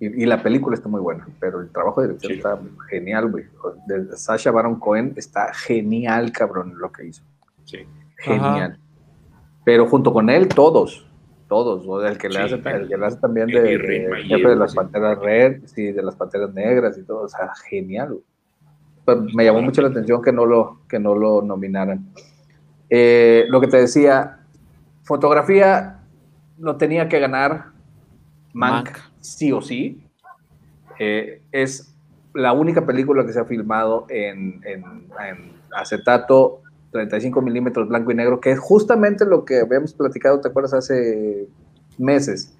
y, 0.00 0.22
y 0.22 0.26
la 0.26 0.42
película 0.42 0.74
está 0.74 0.88
muy 0.88 1.00
buena, 1.00 1.28
pero 1.38 1.60
el 1.60 1.70
trabajo 1.70 2.00
de 2.00 2.08
dirección 2.08 2.32
Sí. 2.32 2.38
está 2.38 2.58
genial, 2.90 3.30
güey. 3.30 3.44
De 3.86 4.16
Sasha 4.16 4.50
Baron 4.50 4.80
Cohen 4.80 5.12
está 5.16 5.54
genial, 5.54 6.32
cabrón, 6.32 6.74
lo 6.78 6.90
que 6.90 7.06
hizo. 7.06 7.22
Sí. 7.64 7.78
Genial. 8.18 8.76
Pero 9.64 9.86
junto 9.86 10.12
con 10.12 10.28
él, 10.30 10.48
todos. 10.48 11.06
Todos. 11.54 11.86
O 11.86 12.04
el 12.04 12.18
que 12.18 12.28
le, 12.28 12.38
hace, 12.40 12.54
el- 12.56 12.88
que 12.88 12.96
le 12.96 13.06
hace 13.06 13.16
también 13.18 13.46
de, 13.46 13.62
de 13.62 14.22
jefe 14.24 14.48
de 14.48 14.56
las 14.56 14.74
panteras 14.74 15.18
red, 15.20 15.62
sí, 15.66 15.92
de 15.92 16.02
las 16.02 16.16
panteras 16.16 16.52
negras 16.52 16.98
y 16.98 17.02
todo. 17.04 17.22
O 17.22 17.28
sea, 17.28 17.52
genial. 17.68 18.18
Pues, 19.04 19.18
me 19.36 19.44
llamó 19.44 19.62
mucho 19.62 19.80
la 19.80 19.88
atención 19.88 20.20
que 20.20 20.32
no 20.32 20.46
lo, 20.46 20.80
que 20.88 20.98
no 20.98 21.14
lo 21.14 21.42
nominaran. 21.42 22.06
Eh, 22.90 23.44
lo 23.48 23.60
que 23.60 23.68
te 23.68 23.76
decía, 23.76 24.40
fotografía 25.04 26.00
lo 26.58 26.76
tenía 26.76 27.08
que 27.08 27.20
ganar 27.20 27.66
Mank, 28.52 28.88
sí 29.20 29.52
o 29.52 29.60
sí. 29.60 30.02
Eh, 30.98 31.40
es 31.52 31.94
la 32.34 32.52
única 32.52 32.84
película 32.84 33.24
que 33.24 33.32
se 33.32 33.38
ha 33.40 33.44
filmado 33.44 34.06
en, 34.08 34.60
en- 34.64 35.06
en 35.28 35.52
acetato 35.76 36.62
35 36.94 37.42
milímetros 37.42 37.88
blanco 37.88 38.12
y 38.12 38.14
negro, 38.14 38.40
que 38.40 38.52
es 38.52 38.58
justamente 38.60 39.26
lo 39.26 39.44
que 39.44 39.58
habíamos 39.58 39.92
platicado, 39.94 40.40
¿te 40.40 40.46
acuerdas? 40.46 40.74
Hace 40.74 41.48
meses, 41.98 42.56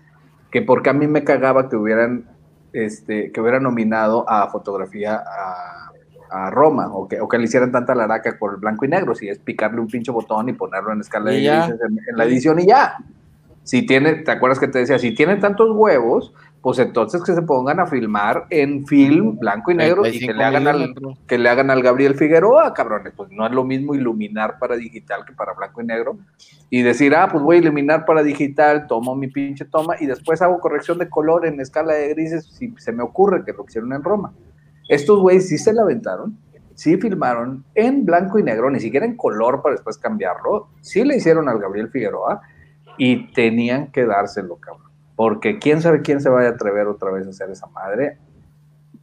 que 0.51 0.61
porque 0.61 0.91
a 0.91 0.93
mí 0.93 1.07
me 1.07 1.23
cagaba 1.23 1.69
que 1.69 1.77
hubieran, 1.77 2.29
este, 2.73 3.31
que 3.31 3.41
hubieran 3.41 3.63
nominado 3.63 4.29
a 4.29 4.51
fotografía 4.51 5.23
a, 5.25 5.93
a 6.31 6.51
Roma, 6.51 6.93
o 6.93 7.07
que, 7.07 7.21
o 7.21 7.29
que 7.29 7.39
le 7.39 7.45
hicieran 7.45 7.71
tanta 7.71 7.95
laraca 7.95 8.37
por 8.37 8.55
el 8.55 8.61
blanco 8.61 8.85
y 8.85 8.89
negro, 8.89 9.15
si 9.15 9.29
es 9.29 9.39
picarle 9.39 9.81
un 9.81 9.87
pinche 9.87 10.11
botón 10.11 10.49
y 10.49 10.53
ponerlo 10.53 10.93
en 10.93 11.01
escala 11.01 11.31
de 11.31 11.47
en, 11.47 11.79
en 12.09 12.17
la 12.17 12.25
edición 12.25 12.59
y 12.59 12.67
ya. 12.67 12.97
Si 13.63 13.87
tiene, 13.87 14.15
¿te 14.15 14.33
acuerdas 14.33 14.59
que 14.59 14.67
te 14.67 14.81
decía? 14.81 14.99
Si 14.99 15.15
tienen 15.15 15.39
tantos 15.39 15.71
huevos, 15.71 16.35
pues 16.65 16.79
entonces 16.79 17.23
que 17.23 17.35
se 17.35 17.43
pongan 17.43 17.79
a 17.79 17.85
filmar 17.85 18.47
en 18.49 18.87
film 18.87 19.39
blanco 19.39 19.71
y 19.71 19.75
negro 19.75 20.07
y 20.07 20.19
que 20.19 20.33
35 20.33 20.33
le 20.33 20.45
hagan 20.45 20.67
al, 20.67 20.95
que 21.27 21.37
le 21.37 21.49
hagan 21.51 21.71
al 21.71 21.83
Gabriel 21.83 22.15
Figueroa, 22.15 22.73
cabrones. 22.73 23.13
Pues 23.15 23.31
no 23.31 23.45
es 23.45 23.53
lo 23.53 23.65
mismo 23.65 23.95
iluminar 23.95 24.59
para 24.59 24.75
digital 24.75 25.27
que 25.27 25.35
para 25.35 25.53
blanco 25.53 25.83
y 25.83 25.85
negro. 25.85 26.17
Y 26.71 26.81
decir, 26.81 27.15
ah, 27.15 27.29
pues 27.31 27.45
voy 27.45 27.57
a 27.57 27.59
iluminar 27.59 28.07
para 28.07 28.23
digital, 28.23 28.87
tomo 28.87 29.15
mi 29.15 29.29
pinche 29.29 29.67
toma 29.67 29.97
y 30.01 30.07
después 30.07 30.41
hago 30.41 30.59
corrección 30.59 30.97
de 30.97 31.11
color 31.11 31.45
en 31.45 31.61
escala 31.61 31.93
de 31.93 32.09
grises 32.09 32.47
si 32.47 32.73
se 32.79 32.93
me 32.93 33.03
ocurre 33.03 33.45
que 33.45 33.53
lo 33.53 33.67
hicieron 33.69 33.93
en 33.93 34.03
Roma. 34.03 34.33
Estos 34.89 35.21
güeyes 35.21 35.47
sí 35.47 35.59
se 35.59 35.75
la 35.75 35.83
aventaron, 35.83 36.39
sí 36.75 36.97
filmaron 36.97 37.63
en 37.75 38.07
blanco 38.07 38.39
y 38.39 38.43
negro, 38.43 38.71
ni 38.71 38.81
siquiera 38.81 39.05
en 39.05 39.19
color 39.19 39.61
para 39.61 39.75
después 39.75 39.99
cambiarlo. 39.99 40.69
Sí 40.81 41.05
le 41.05 41.17
hicieron 41.17 41.47
al 41.47 41.59
Gabriel 41.59 41.91
Figueroa 41.91 42.41
y 42.97 43.31
tenían 43.35 43.93
que 43.93 44.07
dárselo, 44.07 44.57
cabrón. 44.57 44.84
Porque 45.17 45.59
quién 45.59 45.81
sabe 45.81 46.03
quién 46.03 46.21
se 46.21 46.29
vaya 46.29 46.49
a 46.49 46.53
atrever 46.53 46.87
otra 46.87 47.11
vez 47.11 47.27
a 47.27 47.31
hacer 47.31 47.51
esa 47.51 47.67
madre 47.69 48.19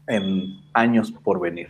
en 0.08 0.60
años 0.74 1.12
por 1.12 1.40
venir. 1.40 1.70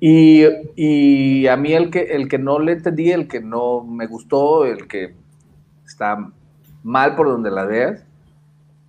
Y, 0.00 0.44
y 0.74 1.46
a 1.46 1.56
mí 1.56 1.72
el 1.72 1.90
que, 1.90 2.00
el 2.00 2.28
que 2.28 2.38
no 2.38 2.58
le 2.58 2.72
entendí, 2.72 3.12
el 3.12 3.28
que 3.28 3.40
no 3.40 3.82
me 3.84 4.06
gustó, 4.06 4.64
el 4.64 4.88
que 4.88 5.14
está 5.86 6.30
mal 6.82 7.14
por 7.14 7.28
donde 7.28 7.50
la 7.50 7.64
veas, 7.64 8.04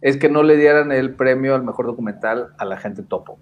es 0.02 0.18
que 0.18 0.28
no 0.28 0.44
le 0.44 0.58
dieran 0.58 0.92
el 0.92 1.14
premio 1.14 1.56
al 1.56 1.64
mejor 1.64 1.86
documental 1.86 2.54
a 2.58 2.66
la 2.66 2.78
gente 2.78 3.04
topo. 3.04 3.38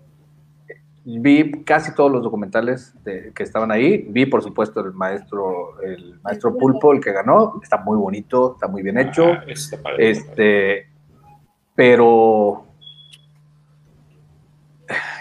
Vi 1.03 1.63
casi 1.63 1.95
todos 1.95 2.11
los 2.11 2.21
documentales 2.21 2.93
de- 3.03 3.31
que 3.33 3.41
estaban 3.41 3.71
ahí. 3.71 4.05
Vi, 4.09 4.27
por 4.27 4.43
supuesto, 4.43 4.81
el 4.81 4.93
maestro, 4.93 5.81
el 5.81 6.19
maestro 6.21 6.55
Pulpo, 6.55 6.91
el 6.93 6.99
que 7.01 7.11
ganó. 7.11 7.59
Está 7.63 7.77
muy 7.77 7.97
bonito, 7.97 8.53
está 8.53 8.67
muy 8.67 8.83
bien 8.83 8.99
hecho. 8.99 9.25
Ah. 9.33 9.43
Este, 9.97 10.90
pero 11.75 12.65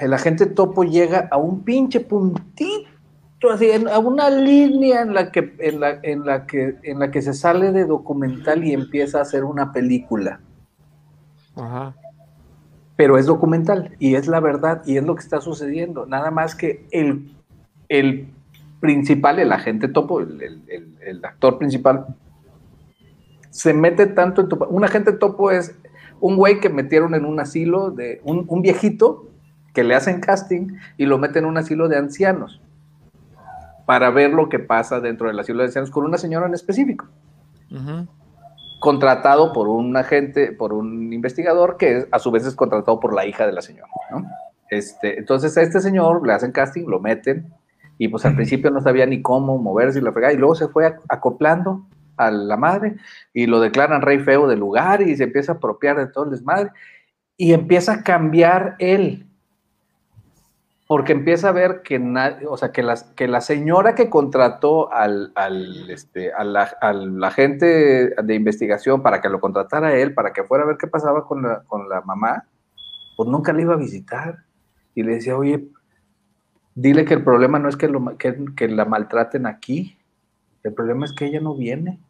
el 0.00 0.12
agente 0.12 0.46
topo 0.46 0.82
llega 0.84 1.28
a 1.30 1.36
un 1.36 1.62
pinche 1.62 2.00
puntito, 2.00 3.50
así, 3.52 3.70
a 3.72 3.98
una 3.98 4.28
línea 4.30 5.02
en 5.02 5.14
la 5.14 5.30
que, 5.30 5.54
en 5.58 5.80
la, 5.80 5.98
en 6.02 6.24
la 6.26 6.46
que, 6.46 6.76
en 6.82 6.98
la 6.98 7.10
que 7.10 7.22
se 7.22 7.34
sale 7.34 7.72
de 7.72 7.84
documental 7.84 8.64
y 8.64 8.72
empieza 8.72 9.18
a 9.18 9.22
hacer 9.22 9.44
una 9.44 9.72
película. 9.72 10.40
Ajá. 11.56 11.94
pero 12.96 13.18
es 13.18 13.26
documental 13.26 13.96
y 13.98 14.14
es 14.14 14.28
la 14.28 14.40
verdad 14.40 14.82
y 14.86 14.96
es 14.96 15.04
lo 15.04 15.14
que 15.14 15.22
está 15.22 15.40
sucediendo. 15.40 16.06
Nada 16.06 16.30
más 16.30 16.54
que 16.54 16.86
el, 16.90 17.34
el 17.88 18.28
principal, 18.80 19.38
el 19.40 19.52
agente 19.52 19.88
topo, 19.88 20.20
el, 20.20 20.40
el- 20.42 20.62
el- 20.68 20.96
el 21.00 21.24
actor 21.24 21.58
principal, 21.58 22.06
se 23.50 23.74
mete 23.74 24.06
tanto 24.06 24.42
en 24.42 24.48
tu... 24.48 24.56
Un 24.66 24.84
agente 24.84 25.12
topo 25.12 25.50
es 25.50 25.74
un 26.20 26.36
güey 26.36 26.60
que 26.60 26.68
metieron 26.68 27.14
en 27.14 27.24
un 27.24 27.40
asilo 27.40 27.90
de 27.90 28.20
un, 28.24 28.44
un 28.48 28.62
viejito 28.62 29.26
que 29.74 29.84
le 29.84 29.94
hacen 29.94 30.20
casting 30.20 30.76
y 30.96 31.06
lo 31.06 31.18
meten 31.18 31.44
en 31.44 31.50
un 31.50 31.58
asilo 31.58 31.88
de 31.88 31.96
ancianos 31.96 32.60
para 33.86 34.10
ver 34.10 34.32
lo 34.32 34.48
que 34.48 34.58
pasa 34.58 35.00
dentro 35.00 35.28
del 35.28 35.38
asilo 35.38 35.58
de 35.60 35.66
ancianos 35.66 35.90
con 35.90 36.04
una 36.04 36.18
señora 36.18 36.46
en 36.46 36.54
específico 36.54 37.06
Ujú. 37.70 38.06
contratado 38.80 39.52
por 39.52 39.68
un 39.68 39.96
agente, 39.96 40.52
por 40.52 40.72
un 40.72 41.12
investigador 41.12 41.76
que 41.76 42.06
a 42.10 42.18
su 42.18 42.30
vez 42.30 42.46
es 42.46 42.54
contratado 42.54 42.98
por 43.00 43.14
la 43.14 43.26
hija 43.26 43.46
de 43.46 43.52
la 43.52 43.62
señora, 43.62 43.88
¿no? 44.10 44.24
Este, 44.70 45.18
entonces 45.18 45.56
a 45.58 45.62
este 45.62 45.80
señor 45.80 46.24
le 46.26 46.32
hacen 46.32 46.52
casting, 46.52 46.86
lo 46.86 47.00
meten 47.00 47.52
y 47.98 48.08
pues 48.08 48.24
al 48.24 48.34
principio 48.36 48.70
no 48.70 48.80
sabía 48.80 49.04
ni 49.06 49.20
cómo 49.20 49.58
moverse 49.58 49.98
y 49.98 50.02
la 50.02 50.12
fregada 50.12 50.32
y 50.32 50.36
luego 50.36 50.54
se 50.54 50.68
fue 50.68 50.86
ac- 50.86 51.00
acoplando 51.08 51.82
a 52.26 52.30
la 52.30 52.56
madre 52.56 52.96
y 53.32 53.46
lo 53.46 53.60
declaran 53.60 54.02
rey 54.02 54.18
feo 54.20 54.46
del 54.48 54.60
lugar 54.60 55.02
y 55.02 55.16
se 55.16 55.24
empieza 55.24 55.52
a 55.52 55.54
apropiar 55.56 55.96
de 55.98 56.06
todo 56.06 56.24
el 56.24 56.30
desmadre 56.30 56.70
y 57.36 57.52
empieza 57.52 57.92
a 57.94 58.02
cambiar 58.02 58.76
él 58.78 59.26
porque 60.86 61.12
empieza 61.12 61.50
a 61.50 61.52
ver 61.52 61.82
que, 61.82 62.00
o 62.48 62.56
sea, 62.56 62.72
que, 62.72 62.82
las, 62.82 63.04
que 63.14 63.28
la 63.28 63.40
señora 63.40 63.94
que 63.94 64.10
contrató 64.10 64.92
al, 64.92 65.30
al, 65.36 65.88
este, 65.88 66.32
la- 66.42 66.74
al 66.80 67.22
agente 67.22 68.10
de 68.20 68.34
investigación 68.34 69.00
para 69.00 69.20
que 69.20 69.28
lo 69.28 69.38
contratara 69.38 69.86
a 69.86 69.94
él, 69.94 70.14
para 70.14 70.32
que 70.32 70.42
fuera 70.42 70.64
a 70.64 70.66
ver 70.66 70.78
qué 70.78 70.88
pasaba 70.88 71.28
con 71.28 71.42
la, 71.42 71.62
con 71.68 71.88
la 71.88 72.00
mamá, 72.00 72.44
pues 73.16 73.28
nunca 73.28 73.52
le 73.52 73.62
iba 73.62 73.74
a 73.74 73.76
visitar. 73.76 74.38
Y 74.96 75.04
le 75.04 75.12
decía, 75.12 75.36
oye, 75.36 75.68
dile 76.74 77.04
que 77.04 77.14
el 77.14 77.22
problema 77.22 77.60
no 77.60 77.68
es 77.68 77.76
que, 77.76 77.86
lo 77.86 78.18
que, 78.18 78.44
que 78.56 78.66
la 78.66 78.84
maltraten 78.84 79.46
aquí, 79.46 79.96
el 80.64 80.74
problema 80.74 81.04
es 81.04 81.12
que 81.12 81.26
ella 81.26 81.38
no 81.40 81.54
viene. 81.54 82.00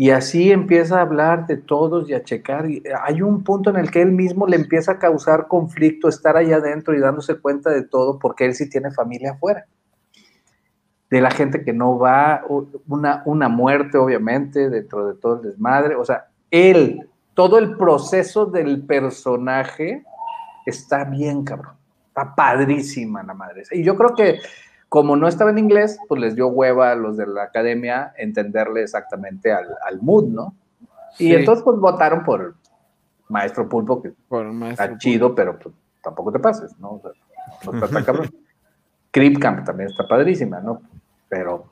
Y 0.00 0.10
así 0.10 0.52
empieza 0.52 0.98
a 0.98 1.02
hablar 1.02 1.48
de 1.48 1.56
todos 1.56 2.08
y 2.08 2.14
a 2.14 2.22
checar. 2.22 2.70
Y 2.70 2.84
hay 3.02 3.20
un 3.20 3.42
punto 3.42 3.70
en 3.70 3.76
el 3.76 3.90
que 3.90 4.00
él 4.00 4.12
mismo 4.12 4.46
le 4.46 4.54
empieza 4.54 4.92
a 4.92 4.98
causar 5.00 5.48
conflicto 5.48 6.08
estar 6.08 6.36
allá 6.36 6.58
adentro 6.58 6.94
y 6.94 7.00
dándose 7.00 7.40
cuenta 7.40 7.70
de 7.70 7.82
todo 7.82 8.16
porque 8.16 8.44
él 8.44 8.54
sí 8.54 8.70
tiene 8.70 8.92
familia 8.92 9.32
afuera. 9.32 9.66
De 11.10 11.20
la 11.20 11.32
gente 11.32 11.64
que 11.64 11.72
no 11.72 11.98
va, 11.98 12.42
una, 12.86 13.22
una 13.24 13.48
muerte 13.48 13.98
obviamente 13.98 14.70
dentro 14.70 15.08
de 15.08 15.14
todo 15.14 15.40
el 15.40 15.50
desmadre. 15.50 15.96
O 15.96 16.04
sea, 16.04 16.28
él, 16.48 17.10
todo 17.34 17.58
el 17.58 17.76
proceso 17.76 18.46
del 18.46 18.86
personaje 18.86 20.04
está 20.64 21.02
bien, 21.02 21.42
cabrón. 21.42 21.74
Está 22.06 22.36
padrísima 22.36 23.24
la 23.24 23.34
madre. 23.34 23.64
Y 23.72 23.82
yo 23.82 23.96
creo 23.96 24.14
que 24.14 24.38
como 24.88 25.16
no 25.16 25.28
estaba 25.28 25.50
en 25.50 25.58
inglés, 25.58 25.98
pues 26.08 26.20
les 26.20 26.34
dio 26.34 26.48
hueva 26.48 26.92
a 26.92 26.94
los 26.94 27.16
de 27.16 27.26
la 27.26 27.42
academia 27.44 28.12
entenderle 28.16 28.82
exactamente 28.82 29.52
al, 29.52 29.66
al 29.86 30.00
mood, 30.00 30.28
¿no? 30.28 30.54
Y 31.18 31.34
entonces 31.34 31.62
pues 31.64 31.78
votaron 31.78 32.24
por 32.24 32.54
Maestro 33.28 33.68
Pulpo, 33.68 34.00
que 34.02 34.12
Por 34.28 34.46
maestro 34.52 34.84
está 34.86 34.98
chido, 34.98 35.34
pero 35.34 35.58
pues, 35.58 35.74
tampoco 36.02 36.32
te 36.32 36.38
pases, 36.38 36.78
¿no? 36.78 36.92
O 36.92 37.00
sea, 37.00 37.10
no 37.66 37.74
está 37.74 37.88
tan 37.88 38.04
cabrón. 38.04 38.30
Creep 39.10 39.38
Camp 39.38 39.64
también 39.64 39.90
está 39.90 40.06
padrísima, 40.06 40.60
¿no? 40.60 40.80
Pero 41.28 41.64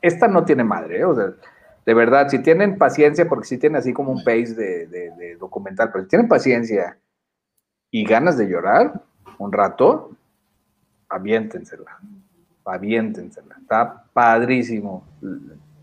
esta 0.00 0.26
no 0.28 0.44
tiene 0.44 0.64
madre, 0.64 1.00
¿eh? 1.00 1.04
O 1.04 1.14
sea, 1.14 1.32
de 1.86 1.94
verdad, 1.94 2.28
si 2.28 2.40
tienen 2.40 2.76
paciencia, 2.78 3.28
porque 3.28 3.46
sí 3.46 3.58
tiene 3.58 3.78
así 3.78 3.92
como 3.92 4.10
un 4.12 4.22
pace 4.24 4.54
de, 4.54 4.86
de- 4.86 5.10
de 5.12 5.36
documental, 5.36 5.90
pero 5.92 6.04
si 6.04 6.10
tienen 6.10 6.28
paciencia 6.28 6.98
y 7.90 8.04
ganas 8.04 8.36
de 8.36 8.46
llorar 8.48 9.00
un 9.38 9.52
rato, 9.52 10.10
aviéntensela, 11.08 11.98
aviéntensela. 12.70 13.56
Está 13.60 14.04
padrísimo. 14.12 15.04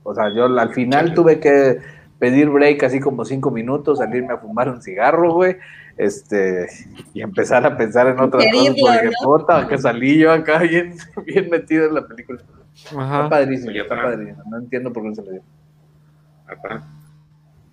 O 0.04 0.14
sea, 0.14 0.34
yo 0.34 0.46
al 0.46 0.74
final 0.74 1.14
tuve 1.14 1.40
que 1.40 1.80
pedir 2.20 2.50
break 2.50 2.84
así 2.84 3.00
como 3.00 3.26
cinco 3.26 3.52
minutos, 3.52 4.00
salirme 4.00 4.34
a 4.34 4.38
fumar 4.38 4.70
un 4.70 4.82
cigarro, 4.82 5.34
güey, 5.34 5.58
este, 5.98 6.68
y 7.14 7.22
empezar 7.22 7.66
a 7.66 7.78
pensar 7.78 8.08
en 8.08 8.20
otras 8.20 8.44
cosas, 8.52 8.76
porque 8.80 9.06
¿no? 9.06 9.12
puta, 9.24 9.68
que 9.68 9.78
salí 9.78 10.20
yo 10.20 10.32
acá 10.32 10.60
bien, 10.64 10.96
bien 11.26 11.50
metido 11.50 11.88
en 11.88 11.96
la 11.96 12.08
película. 12.08 12.42
Está 12.74 13.30
padrísimo, 13.30 13.70
Oye, 13.70 13.82
está 13.82 13.96
padrísimo. 13.96 14.44
No 14.50 14.58
entiendo 14.58 14.92
por 14.92 15.04
qué 15.04 15.16
se 15.16 15.24
le 15.24 15.32
dio. 15.32 15.42
Papá, 16.48 16.88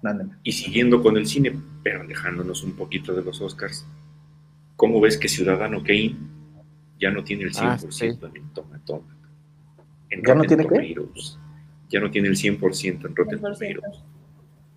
Mándeme. 0.03 0.33
Y 0.43 0.53
siguiendo 0.53 1.03
con 1.03 1.17
el 1.17 1.27
cine, 1.27 1.57
pero 1.83 2.01
alejándonos 2.01 2.63
un 2.65 2.73
poquito 2.73 3.15
de 3.15 3.23
los 3.23 3.41
Oscars, 3.41 3.87
¿cómo 4.77 5.01
ves 5.01 5.17
que 5.19 5.29
Ciudadano 5.29 5.83
Kane 5.83 6.17
ya 7.03 7.11
no 7.11 7.25
tiene 7.25 7.43
el 7.43 7.53
100% 7.53 7.61
Ah, 7.61 7.79
sí. 7.91 8.07
en 8.07 8.37
el 8.37 8.51
Toma 8.55 8.79
Toma? 8.87 9.17
En 10.09 10.23
¿Ya 10.25 10.35
no 10.37 10.43
tiene 10.45 10.63
qué? 10.69 10.95
Tomatoes. 10.95 11.39
Ya 11.89 12.01
no 12.01 12.11
tiene 12.11 12.29
el 12.29 12.37
100% 12.37 13.07
en 13.09 13.17
Rotten 13.17 13.41
100%. 13.41 13.75
Tomatoes. 13.75 14.03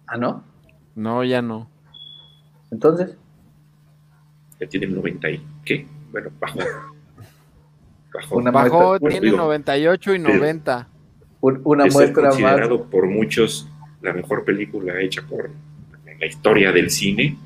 Ah, 0.08 0.18
¿no? 0.18 0.44
No, 0.96 1.24
ya 1.24 1.42
no. 1.42 1.70
Entonces, 2.72 3.16
Ya 4.60 4.68
tiene 4.68 4.86
el 4.88 4.96
90 4.96 5.30
y... 5.30 5.46
¿Qué? 5.66 5.86
Bueno, 6.12 6.30
bajó. 6.40 6.60
Bajó. 8.14 8.36
Una 8.38 8.52
Bajó, 8.52 8.68
muestra- 8.70 9.00
bueno, 9.00 9.12
tiene 9.14 9.26
digo, 9.26 9.38
98 9.38 10.16
y 10.16 10.20
pero- 10.20 10.34
90. 10.34 10.88
un- 11.42 11.62
una 11.64 11.86
es 11.86 11.94
muestra 11.94 12.24
más. 12.24 12.32
considerado 12.32 12.86
por 12.90 13.06
muchos 13.08 13.68
la 14.02 14.14
mejor 14.14 14.46
película 14.46 15.00
hecha 15.02 15.22
por 15.28 15.52
en 16.06 16.20
la 16.20 16.26
historia 16.26 16.72
del 16.72 16.90
cine. 16.90 17.38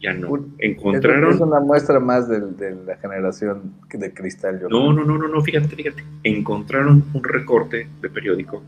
Ya 0.00 0.12
no. 0.14 0.46
Encontraron... 0.58 1.34
Es 1.34 1.40
una 1.40 1.58
muestra 1.60 1.98
más 1.98 2.28
de, 2.28 2.40
la 2.86 2.96
generación 2.98 3.74
de 3.92 4.12
cristal. 4.14 4.60
Yo 4.60 4.68
No, 4.68 4.92
no, 4.92 5.04
no, 5.04 5.18
no, 5.18 5.26
no, 5.28 5.40
fíjate, 5.42 5.74
fíjate. 5.74 6.04
Encontraron 6.22 7.04
un 7.12 7.24
recorte 7.24 7.88
de 8.00 8.08
periódico, 8.08 8.62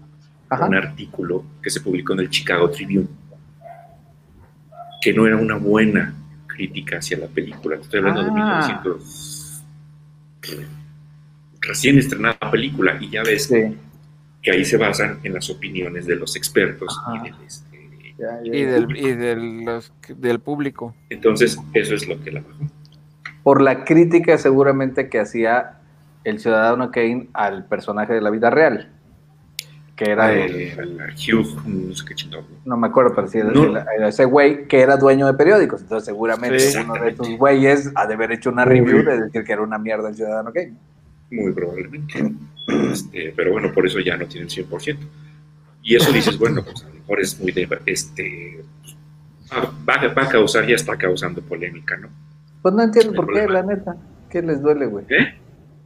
Ajá. 0.49 0.67
un 0.67 0.75
artículo 0.75 1.45
que 1.63 1.71
se 1.71 1.81
publicó 1.81 2.15
en 2.15 2.21
el 2.21 2.31
Chicago 2.31 2.69
Tribune, 2.71 3.07
que 5.01 5.13
no 5.13 5.25
era 5.27 5.37
una 5.37 5.57
buena 5.57 6.13
crítica 6.49 6.99
hacia 6.99 7.17
la 7.19 7.27
película. 7.29 7.77
Estoy 7.77 8.01
hablando 8.01 8.25
de 8.25 8.31
Ah. 8.35 8.67
1900. 8.67 9.65
Recién 11.61 11.99
estrenada 11.99 12.39
película, 12.51 12.97
y 13.01 13.11
ya 13.11 13.23
ves 13.23 13.45
Sí. 13.45 13.77
que 14.43 14.51
ahí 14.51 14.65
se 14.65 14.77
basan 14.79 15.21
en 15.23 15.35
las 15.35 15.49
opiniones 15.51 16.07
de 16.07 16.17
los 16.17 16.35
expertos. 16.35 16.99
Ajá. 17.07 17.19
y 17.19 17.31
del, 17.31 17.35
este, 17.47 17.70
Ya, 18.21 18.41
ya, 18.45 18.55
Y 18.57 18.65
del, 18.65 18.97
y 18.97 19.13
del, 19.15 19.65
los- 19.65 19.93
del 20.17 20.41
público. 20.41 20.95
Entonces, 21.09 21.59
eso 21.75 21.95
es 21.95 22.07
lo 22.07 22.21
que 22.23 22.31
la 22.33 22.41
bajó. 22.41 22.65
Por 23.43 23.63
la 23.63 23.85
crítica 23.85 24.37
seguramente 24.37 25.09
que 25.09 25.19
hacía 25.21 25.79
el 26.25 26.39
ciudadano 26.39 26.91
Kane 26.91 27.29
al 27.33 27.65
personaje 27.67 28.13
de 28.13 28.21
la 28.21 28.29
vida 28.31 28.51
real. 28.51 28.91
Que 29.97 30.11
era 30.13 30.33
el, 30.33 30.73
Hugh, 31.15 31.63
no 31.67 31.95
sé 31.95 32.05
qué 32.07 32.15
chingado. 32.15 32.45
no 32.65 32.77
me 32.77 32.87
acuerdo, 32.89 33.15
pero 33.15 33.27
sí, 33.29 33.39
era 33.39 33.51
No. 33.51 33.65
el- 33.65 33.77
era 33.97 34.09
ese 34.09 34.25
güey 34.25 34.67
que 34.67 34.81
era 34.81 34.97
dueño 34.97 35.27
de 35.27 35.35
periódicos. 35.35 35.83
Entonces, 35.83 36.07
seguramente 36.07 36.59
Sí. 36.59 36.79
uno 36.79 36.95
de 36.95 37.11
esos 37.11 37.29
güeyes 37.39 37.91
ha 37.95 38.07
de 38.07 38.15
haber 38.15 38.33
hecho 38.33 38.51
una 38.51 38.65
review 38.65 39.03
de 39.05 39.23
decir 39.23 39.45
que 39.45 39.53
era 39.53 39.63
una 39.63 39.79
mierda 39.79 40.09
el 40.11 40.15
ciudadano 40.15 40.53
Kane. 40.53 40.75
Muy 41.31 41.53
probablemente. 41.53 42.33
Este, 42.93 43.33
pero 43.37 43.51
bueno, 43.53 43.73
por 43.73 43.85
eso 43.85 43.99
ya 43.99 44.17
no 44.17 44.27
tiene 44.27 44.45
el 44.47 44.51
100%. 44.51 44.99
Y 45.83 45.97
eso 45.97 46.13
dices, 46.13 46.39
bueno, 46.39 46.63
pues 46.63 46.85
a 46.85 46.89
lo 46.89 47.00
mejor 47.11 47.21
es 47.21 47.39
muy 47.41 47.53
de. 47.53 47.69
Este, 47.87 48.63
va, 49.53 49.97
va 50.17 50.23
a 50.23 50.29
causar, 50.29 50.67
ya 50.67 50.75
está 50.77 50.97
causando 50.97 51.43
polémica, 51.43 51.97
¿no? 51.97 52.09
Pues 52.63 52.75
no 52.75 52.83
entiendo 52.83 53.15
por 53.15 53.27
qué, 53.27 53.43
problema. 53.43 53.53
la 53.53 53.75
neta. 53.75 53.97
¿Qué 54.31 54.43
les 54.43 54.63
duele, 54.63 54.87
güey? 54.87 55.05
¿Eh? 55.09 55.35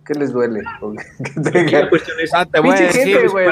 ¿Qué 0.05 0.15
les 0.15 0.33
duele? 0.33 0.63
Tenga- 1.53 1.83
la 1.85 1.89
cuestión 1.89 2.21
es. 2.21 2.31
Ah, 2.35 2.45
te 2.45 2.61
voy 2.61 2.71
a 2.71 2.81
decir, 2.81 3.29
güey, 3.31 3.47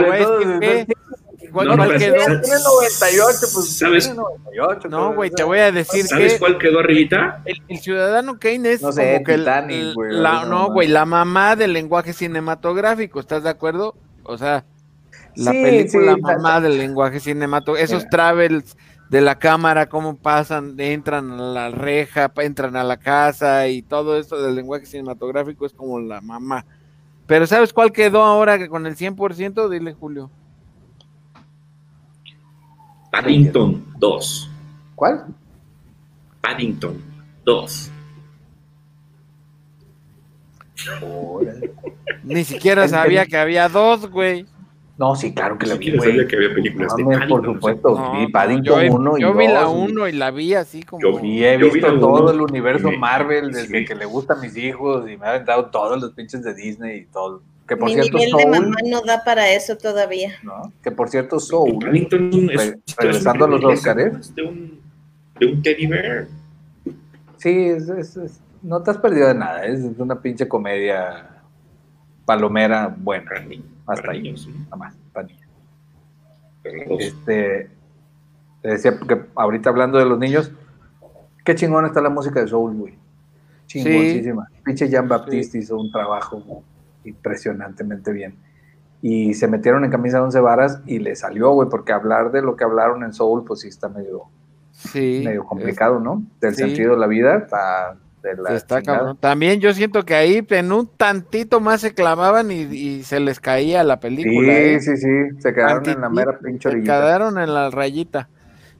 ¿Cuál, 1.53 1.69
No, 1.69 1.77
cuál 1.77 1.89
pero 1.89 1.99
quedó? 1.99 2.20
¿sabes? 2.24 2.43
Tiene 2.43 2.61
98, 2.62 3.39
pues. 3.53 3.78
¿Sabes? 3.78 4.05
tiene 4.05 4.16
98, 4.20 4.89
No, 4.89 5.15
güey, 5.15 5.31
te 5.31 5.43
voy 5.44 5.59
a 5.59 5.70
decir 5.70 6.05
¿Sabes 6.07 6.35
que 6.35 6.39
cuál 6.39 6.57
quedó 6.59 6.78
arribita? 6.78 7.43
el, 7.44 7.61
el 7.69 7.78
ciudadano 7.78 8.39
Kane 8.39 8.73
es 8.73 8.81
No 8.81 8.90
sé, 8.93 9.12
como 9.15 9.24
que 9.24 9.39
Titanic, 9.39 9.77
el- 9.77 9.94
güey, 9.94 10.12
la, 10.15 10.44
no, 10.47 10.70
güey, 10.73 10.89
la 10.89 11.05
mamá 11.05 11.55
del 11.57 11.74
lenguaje 11.74 12.15
cinematográfico, 12.15 13.20
¿estás 13.20 13.43
de 13.43 13.51
acuerdo? 13.51 13.94
O 14.24 14.39
sea, 14.39 14.65
la 15.37 15.51
Sí, 15.53 15.63
película 15.63 16.15
sí, 16.15 16.21
mamá 16.21 16.61
del 16.61 16.79
lenguaje 16.79 17.21
cinematográfico, 17.21 17.95
esos 17.95 18.09
travels 18.09 18.77
de 19.11 19.21
la 19.21 19.39
cámara, 19.39 19.89
cómo 19.89 20.17
pasan, 20.17 20.75
entran 20.79 21.31
a 21.33 21.43
la 21.43 21.71
reja, 21.71 22.33
entran 22.39 22.77
a 22.77 22.85
la 22.85 22.97
casa 22.97 23.69
y 23.69 23.83
todo 23.83 24.19
eso 24.19 24.41
del 24.41 24.55
lenguaje 24.55 24.87
cinematográfico 24.87 25.67
es 25.67 25.73
como 25.73 26.01
la 26.01 26.21
mamá. 26.21 26.65
Pero 27.27 27.47
¿sabes 27.47 27.73
cuál 27.73 27.93
quedó 27.93 28.23
ahora 28.23 28.59
que 28.59 28.69
con 28.69 28.87
el 28.87 28.97
100%? 28.97 29.69
Dile, 29.69 29.93
Julio. 29.93 30.31
Paddington 33.11 33.85
2. 33.99 34.51
¿Cuál? 34.95 35.27
Paddington 36.41 37.01
2. 37.45 37.91
Órale. 41.03 41.73
Ni 42.25 42.45
siquiera 42.45 42.89
sabía 42.89 43.27
que 43.27 43.37
había 43.37 43.69
dos, 43.69 44.09
güey. 44.11 44.47
No, 44.98 45.16
sí, 45.16 45.32
claro 45.35 45.56
que 45.59 45.66
la 45.66 45.74
vi, 45.77 45.90
güey. 45.97 46.10
sabía 46.10 46.28
que 46.28 46.36
había 46.36 46.55
películas 46.55 46.94
de 46.97 47.02
Mames, 47.02 47.19
por 47.28 47.40
Paddington, 47.40 47.55
supuesto. 47.55 47.98
No, 47.98 48.12
vi 48.20 48.27
Paddington 48.31 48.64
yo, 48.64 48.81
he- 48.81 48.90
1 48.90 49.19
y 49.19 49.20
yo 49.23 49.35
vi 49.35 49.47
la 49.48 49.60
2, 49.62 49.74
1 49.90 50.09
y 50.09 50.12
la 50.12 50.31
vi 50.31 50.55
así 50.55 50.82
como. 50.82 51.02
Yo 51.02 51.19
Y 51.24 51.44
he 51.44 51.59
Yo 51.59 51.66
vi 51.66 51.73
visto 51.73 51.98
todo 51.98 52.23
uno 52.23 52.31
el 52.31 52.40
universo 52.43 52.90
Marvel 52.93 53.51
desde 53.52 53.69
me- 53.70 53.85
que 53.86 53.94
le 53.94 54.05
gusta 54.05 54.35
a 54.35 54.36
mis 54.36 54.56
hijos 54.56 55.09
y 55.10 55.16
me 55.16 55.27
ha 55.27 55.31
aventado 55.31 55.66
todos 55.70 56.01
los 56.01 56.12
pinches 56.12 56.43
de 56.44 56.55
Disney 56.55 56.98
y 57.01 57.05
todo. 57.06 57.43
Que 57.66 57.77
por 57.77 57.86
Mi 57.89 57.94
cierto, 57.94 58.19
nivel 58.19 58.32
de 58.32 58.43
Soul, 58.43 58.51
mamá 58.66 58.77
no 58.85 59.01
da 59.02 59.24
para 59.24 59.51
eso 59.52 59.77
todavía. 59.78 60.32
¿no? 60.43 60.70
Que 60.82 60.90
por 60.90 61.09
cierto, 61.09 61.40
Soul, 61.40 61.78
Paddington 61.81 62.51
es, 62.51 62.56
Re- 62.70 62.78
es 62.86 62.97
regresando 62.97 63.44
a 63.47 63.48
los 63.48 63.64
Óscares. 63.64 64.35
De 64.35 64.43
un, 64.43 64.81
de 65.40 65.47
un 65.47 65.62
teddy 65.62 65.86
bear. 65.86 66.27
sí, 67.39 67.51
es, 67.66 67.89
es- 67.89 68.16
es- 68.19 68.40
no 68.62 68.82
te 68.82 68.90
has 68.90 68.98
perdido 68.98 69.27
de 69.28 69.35
nada. 69.35 69.64
Es 69.64 69.81
una 69.98 70.20
pinche 70.20 70.47
comedia 70.47 71.28
palomera 72.27 72.94
buena. 72.97 73.31
Hasta 73.87 74.03
para 74.03 74.13
ahí. 74.13 74.23
niños, 74.23 74.47
¿no? 74.49 74.59
Nada 74.65 74.77
más, 74.77 74.97
para 75.13 75.27
niños. 75.27 75.49
Este, 76.65 77.71
te 78.61 78.69
decía 78.69 78.99
que 79.01 79.23
ahorita 79.35 79.71
hablando 79.71 79.99
de 79.99 80.05
los 80.07 80.19
niños, 80.19 80.53
qué 81.45 81.55
chingón 81.55 81.87
está 81.87 82.01
la 82.01 82.11
música 82.11 82.41
de 82.41 82.49
Soul, 82.49 82.75
güey. 82.75 82.95
Chingoncísima. 83.67 84.49
Pinche 84.65 84.89
Jean 84.89 85.09
Baptiste 85.09 85.59
hizo 85.59 85.77
un 85.79 85.91
trabajo 85.91 86.63
impresionantemente 87.05 88.13
bien. 88.13 88.37
Y 89.01 89.35
se 89.35 89.49
metieron 89.49 89.85
en 89.85 89.91
camisa 89.91 90.19
de 90.19 90.25
once 90.25 90.39
varas 90.41 90.81
y 90.87 91.01
le 91.01 91.17
salió, 91.17 91.51
güey, 91.51 91.69
porque 91.69 91.93
hablar 91.93 92.31
de 92.31 92.43
lo 92.43 92.55
que 92.55 92.63
hablaron 92.63 93.03
en 93.03 93.13
Soul, 93.13 93.45
pues 93.45 93.61
sí 93.61 93.69
está 93.69 93.89
medio, 93.89 94.25
Sí. 94.71 95.23
medio 95.25 95.45
complicado, 95.45 95.99
¿no? 95.99 96.23
Del 96.41 96.55
sí. 96.55 96.63
sentido 96.63 96.93
de 96.93 96.99
la 97.01 97.07
vida, 97.09 97.37
está 97.39 97.97
de 98.23 98.36
la 98.36 98.51
Sí, 98.51 98.57
está 98.57 98.81
chingada. 98.81 98.99
cabrón. 98.99 99.19
También 99.20 99.61
yo 99.61 99.73
siento 99.74 100.05
que 100.05 100.15
ahí 100.15 100.47
en 100.51 100.73
un 100.73 100.86
tantito 100.86 101.61
más 101.61 101.81
se 101.81 101.94
clavaban 101.94 102.51
y, 102.51 102.62
y 102.62 103.03
se 103.03 103.20
les 103.20 103.40
caía 103.40 103.85
la 103.85 104.01
película. 104.01 104.53
Sí, 104.53 104.59
¿eh? 104.61 104.81
sí, 104.81 104.97
sí, 104.97 105.09
se 105.40 105.53
quedaron 105.53 105.89
en 105.89 106.01
la 106.01 106.09
mera 106.09 106.39
pinche 106.39 106.70
Se 106.70 106.81
quedaron 106.82 107.39
en 107.39 107.53
la 107.53 107.70
rayita. 107.70 108.28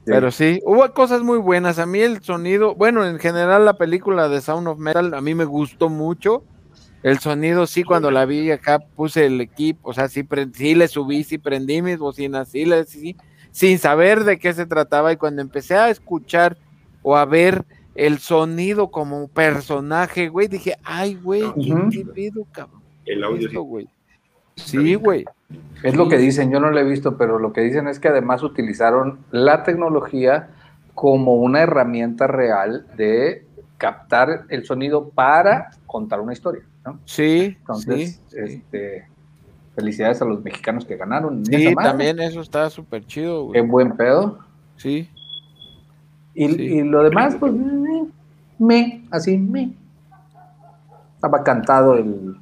Sí. 0.05 0.11
Pero 0.11 0.31
sí, 0.31 0.59
hubo 0.65 0.91
cosas 0.93 1.21
muy 1.21 1.37
buenas. 1.37 1.79
A 1.79 1.85
mí 1.85 1.99
el 1.99 2.21
sonido, 2.21 2.75
bueno, 2.75 3.05
en 3.05 3.19
general 3.19 3.65
la 3.65 3.77
película 3.77 4.27
de 4.29 4.41
Sound 4.41 4.67
of 4.67 4.79
Metal 4.79 5.13
a 5.13 5.21
mí 5.21 5.33
me 5.35 5.45
gustó 5.45 5.89
mucho. 5.89 6.43
El 7.03 7.19
sonido, 7.19 7.67
sí, 7.67 7.83
cuando 7.83 8.11
la 8.11 8.25
vi 8.25 8.49
acá 8.51 8.79
puse 8.79 9.25
el 9.25 9.41
equipo, 9.41 9.89
o 9.89 9.93
sea, 9.93 10.07
sí, 10.07 10.25
sí 10.53 10.73
le 10.73 10.87
subí, 10.87 11.25
sí 11.25 11.37
prendí 11.37 11.81
mis 11.81 11.97
bocinas, 11.97 12.47
sí, 12.47 12.63
le, 12.63 12.85
sí, 12.85 13.17
sin 13.51 13.77
saber 13.77 14.23
de 14.23 14.39
qué 14.39 14.53
se 14.53 14.65
trataba. 14.65 15.11
Y 15.11 15.17
cuando 15.17 15.41
empecé 15.41 15.75
a 15.75 15.89
escuchar 15.89 16.57
o 17.01 17.17
a 17.17 17.25
ver 17.25 17.65
el 17.95 18.19
sonido 18.19 18.89
como 18.91 19.27
personaje, 19.27 20.29
güey, 20.29 20.47
dije, 20.47 20.75
ay, 20.83 21.15
güey, 21.15 21.43
¿qué, 21.55 21.75
qué 21.91 22.05
pedo, 22.05 22.45
cabrón? 22.51 22.81
El 23.05 23.23
audio 23.23 23.47
Esto, 23.47 23.61
sí. 23.61 23.67
güey? 23.67 23.89
Sí, 24.55 24.95
güey. 24.95 25.25
Es 25.83 25.95
lo 25.95 26.07
que 26.09 26.17
dicen, 26.17 26.51
yo 26.51 26.59
no 26.59 26.71
lo 26.71 26.79
he 26.79 26.83
visto, 26.83 27.17
pero 27.17 27.37
lo 27.39 27.53
que 27.53 27.61
dicen 27.61 27.87
es 27.87 27.99
que 27.99 28.07
además 28.07 28.43
utilizaron 28.43 29.19
la 29.31 29.63
tecnología 29.63 30.49
como 30.95 31.35
una 31.35 31.61
herramienta 31.61 32.27
real 32.27 32.87
de 32.95 33.45
captar 33.77 34.45
el 34.49 34.63
sonido 34.65 35.09
para 35.09 35.71
contar 35.85 36.21
una 36.21 36.33
historia, 36.33 36.63
¿no? 36.85 36.99
Sí, 37.05 37.57
Entonces, 37.59 38.21
sí, 38.27 38.37
sí. 38.37 38.37
este, 38.37 39.07
felicidades 39.75 40.21
a 40.21 40.25
los 40.25 40.43
mexicanos 40.43 40.85
que 40.85 40.95
ganaron. 40.95 41.45
Sí, 41.45 41.73
también 41.75 42.19
eso 42.19 42.41
está 42.41 42.69
súper 42.69 43.05
chido, 43.05 43.51
Qué 43.51 43.59
güey. 43.59 43.71
buen 43.71 43.97
pedo. 43.97 44.39
Sí. 44.77 45.09
Y, 46.35 46.47
Sí. 46.49 46.61
y 46.63 46.83
lo 46.83 47.03
demás, 47.03 47.35
pues, 47.39 47.53
me, 47.53 48.05
me, 48.59 49.05
así, 49.11 49.37
me. 49.37 49.73
Estaba 51.15 51.43
cantado 51.43 51.95
el, 51.95 52.37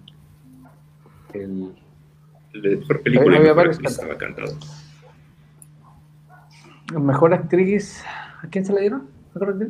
el 1.34 1.74
mejor 2.54 3.02
película 3.04 3.38
Había 3.38 3.54
mejor 3.54 3.68
actriz 3.70 3.92
estaba 3.92 4.18
cantado. 4.18 4.54
mejor 7.00 7.34
actriz. 7.34 8.04
¿A 8.44 8.48
quién 8.48 8.66
se 8.66 8.74
le 8.74 8.82
dieron? 8.82 9.08
¿Mejor 9.34 9.50
actriz? 9.50 9.70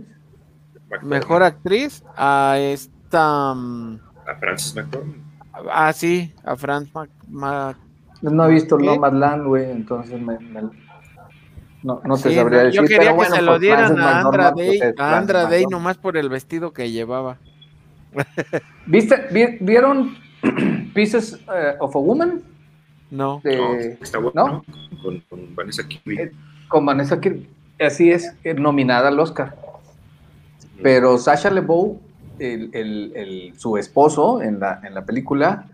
Mejor 1.04 1.44
actriz 1.44 2.04
a 2.16 2.58
esta. 2.60 3.54
mm, 3.54 4.00
A 4.28 4.36
Frances 4.36 4.76
McDormand. 4.76 5.16
Ah, 5.72 5.92
sí, 5.94 6.34
a 6.44 6.56
Mac. 6.94 7.10
Mac- 7.28 7.78
No 8.22 8.46
he 8.46 8.54
visto. 8.54 8.78
Nomadland, 8.78 9.46
güey, 9.46 9.70
entonces 9.72 10.20
me, 10.22 10.40
me- 10.40 10.70
no, 11.84 12.02
no 12.04 12.16
te 12.18 12.30
Sí, 12.30 12.36
sabría 12.36 12.60
no, 12.60 12.66
decir. 12.66 12.82
Yo 12.82 12.88
quería 12.88 12.98
pero 13.00 13.12
que 13.12 13.16
bueno, 13.18 13.36
se 13.36 13.42
lo 13.42 13.52
pues, 13.52 13.62
dieran 13.62 14.00
a 14.00 14.20
Andra 14.20 14.22
McDormand, 14.52 14.58
Day, 14.58 14.68
pues, 14.68 14.82
es 14.82 14.82
a 14.82 14.94
Frances 14.96 15.18
Andra 15.20 15.40
Day 15.42 15.50
McDormand. 15.50 15.72
nomás 15.72 15.98
por 15.98 16.18
el 16.18 16.30
vestido 16.30 16.72
que 16.74 16.92
llevaba. 16.92 17.38
¿Viste, 18.86 19.16
vi- 19.32 19.58
¿Vieron 19.62 20.16
Pieces 20.94 21.40
eh, 21.56 21.76
of 21.80 21.96
a 21.96 22.00
Woman? 22.00 22.42
No. 23.10 23.42
De- 23.44 23.56
No, 23.58 23.74
está 24.02 24.18
bueno. 24.20 24.32
¿no? 24.48 24.66
Con, 25.02 25.20
con 25.30 25.56
Vanessa 25.56 25.88
Kirby. 25.88 26.20
Eh, 26.20 26.32
Con 26.68 26.86
Vanessa 26.86 27.20
Kirby. 27.20 27.48
Así 27.80 28.12
es, 28.12 28.34
eh, 28.44 28.54
nominada 28.54 29.08
al 29.08 29.20
Oscar. 29.20 29.56
Pero 30.84 31.18
Sasha 31.18 31.50
LeBeau, 31.50 32.00
el, 32.40 32.70
el- 32.74 33.12
el- 33.16 33.54
su 33.60 33.78
esposo 33.78 34.42
en 34.42 34.60
la, 34.60 34.80
en 34.84 34.94
la 34.94 35.06
película, 35.06 35.66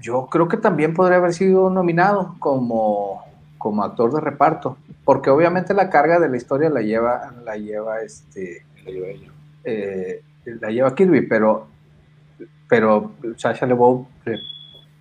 yo 0.00 0.26
creo 0.26 0.46
que 0.48 0.56
también 0.56 0.94
podría 0.94 1.18
haber 1.18 1.32
sido 1.34 1.70
nominado 1.70 2.34
como, 2.38 3.24
como 3.58 3.82
actor 3.84 4.12
de 4.14 4.20
reparto, 4.20 4.78
porque 5.04 5.30
obviamente 5.30 5.74
la 5.74 5.90
carga 5.90 6.18
de 6.20 6.28
la 6.28 6.36
historia 6.36 6.70
la 6.70 6.80
lleva, 6.80 7.32
la 7.44 7.56
lleva 7.56 8.00
este, 8.00 8.64
La 8.84 8.90
lleva 8.90 9.06
ella. 9.08 9.28
eh, 9.64 10.22
la 10.60 10.70
lleva 10.70 10.94
Kirby, 10.94 11.22
pero, 11.26 11.66
pero 12.68 13.12
Sasha 13.36 13.66
LeBeau 13.66 14.06
de, 14.24 14.38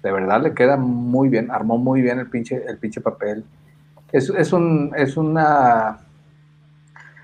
de 0.04 0.12
verdad 0.12 0.42
le 0.42 0.54
queda 0.54 0.76
muy 0.78 1.30
bien, 1.30 1.50
armó 1.52 1.78
muy 1.78 2.02
bien 2.02 2.20
el 2.20 2.28
pinche, 2.30 2.64
el 2.68 2.78
pinche 2.78 3.00
papel. 3.02 3.46
Es, 4.12 4.30
es 4.30 4.52
un, 4.54 4.92
es 4.96 5.16
una 5.18 6.00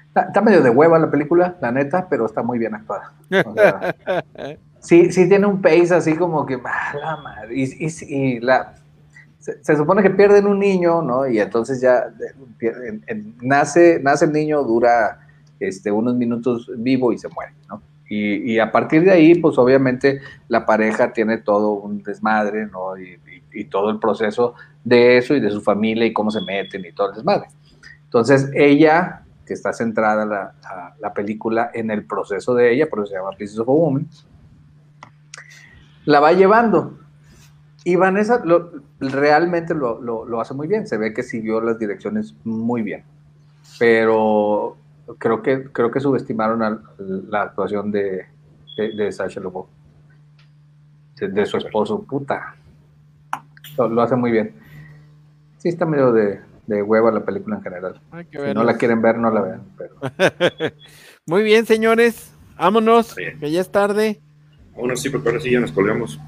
está, 0.08 0.22
está 0.24 0.42
medio 0.42 0.62
de 0.62 0.70
hueva 0.70 1.00
la 1.00 1.10
película, 1.10 1.56
la 1.62 1.72
neta, 1.72 2.08
pero 2.10 2.26
está 2.26 2.44
muy 2.44 2.60
bien 2.60 2.76
actuada. 2.76 3.14
O 3.46 3.54
sea, 3.54 3.96
sí, 4.80 5.12
sí 5.12 5.28
tiene 5.28 5.46
un 5.48 5.62
pace 5.62 5.94
así 5.96 6.16
como 6.16 6.46
que 6.46 6.60
ah, 6.64 6.94
la 7.00 7.18
madre, 7.18 7.56
y, 7.56 7.64
y- 7.86 8.06
y 8.08 8.40
la 8.40 8.76
se, 9.44 9.76
supone 9.76 10.02
que 10.02 10.10
pierden 10.10 10.48
un 10.48 10.60
niño, 10.60 11.02
¿no? 11.02 11.28
Y 11.28 11.40
entonces 11.40 11.82
ya 11.82 12.06
nace, 13.42 14.00
nace 14.02 14.26
el 14.26 14.32
niño, 14.32 14.64
dura 14.64 15.20
este, 15.60 15.92
unos 15.92 16.16
minutos 16.16 16.72
vivo 16.78 17.12
y 17.12 17.18
se 17.18 17.28
muere, 17.28 17.54
¿no? 17.68 17.82
Y, 18.10 18.60
a 18.60 18.72
partir 18.72 19.04
de 19.04 19.10
ahí, 19.12 19.34
pues 19.34 19.58
obviamente 19.58 20.22
la 20.48 20.68
pareja 20.68 21.12
tiene 21.14 21.40
todo 21.40 21.72
un 21.72 22.04
desmadre, 22.04 22.68
¿no? 22.68 22.98
Y, 22.98 23.20
todo 23.70 23.92
el 23.92 24.00
proceso 24.00 24.56
de 24.84 25.18
eso 25.18 25.36
y 25.36 25.40
de 25.40 25.52
su 25.52 25.62
familia 25.62 26.06
y 26.06 26.14
cómo 26.14 26.32
se 26.32 26.42
meten 26.42 26.84
y 26.86 26.92
todo 26.92 27.10
el 27.10 27.16
desmadre. 27.16 27.48
Entonces 28.06 28.50
ella, 28.56 29.24
que 29.46 29.54
está 29.54 29.74
centrada 29.74 30.26
la, 30.26 30.54
la- 30.64 30.96
la 31.00 31.14
película 31.14 31.70
en 31.74 31.92
el 31.92 32.06
proceso 32.06 32.56
de 32.56 32.74
ella, 32.74 32.88
por 32.90 33.00
eso 33.00 33.08
se 33.08 33.16
llama 33.16 33.32
Pieces 33.38 33.60
of 33.60 33.70
a 33.70 33.72
Woman, 33.72 34.08
la 36.06 36.20
va 36.20 36.34
llevando. 36.34 37.03
Y 37.86 37.96
Vanessa 37.96 38.42
lo- 38.46 38.72
realmente 39.00 39.74
lo, 39.74 40.02
lo- 40.02 40.26
lo 40.26 40.40
hace 40.42 40.54
muy 40.54 40.68
bien, 40.68 40.88
se 40.88 40.98
ve 40.98 41.14
que 41.14 41.24
siguió 41.24 41.60
las 41.62 41.78
direcciones 41.80 42.34
muy 42.46 42.82
bien, 42.82 43.04
pero 43.80 44.78
creo 45.18 45.42
que, 45.42 45.66
creo 45.66 45.92
que 45.92 46.00
subestimaron 46.00 46.64
a 46.64 46.82
la 46.98 47.42
actuación 47.42 47.92
de, 47.92 48.26
de, 48.78 48.96
de 48.96 49.12
Sasha 49.12 49.42
Lobo, 49.42 49.68
de, 51.20 51.28
de 51.30 51.46
su 51.46 51.58
esposo, 51.58 52.02
puta. 52.04 52.56
Lo, 53.78 53.90
lo 53.90 54.02
hace 54.02 54.16
muy 54.16 54.32
bien. 54.32 54.54
Sí, 55.58 55.70
está 55.70 55.86
medio 55.86 56.12
de, 56.12 56.40
de 56.68 56.82
hueva 56.84 57.12
la 57.12 57.26
película 57.26 57.58
en 57.58 57.64
general. 57.64 58.00
Si 58.32 58.54
no 58.54 58.64
la 58.64 58.78
quieren 58.78 59.02
ver, 59.02 59.18
no 59.18 59.30
la 59.32 59.42
vean. 59.42 59.62
Pero... 59.78 59.96
Muy 61.26 61.44
bien, 61.44 61.66
señores. 61.66 62.34
Vámonos, 62.58 63.16
Bien. 63.16 63.40
que 63.40 63.50
ya 63.52 63.62
es 63.62 63.72
tarde. 63.72 64.22
Bueno, 64.76 64.96
sí, 64.96 65.10
porque 65.10 65.30
ahora 65.30 65.40
sí 65.42 65.52
ya 65.52 65.60
nos 65.60 65.72
colgamos. 65.72 66.20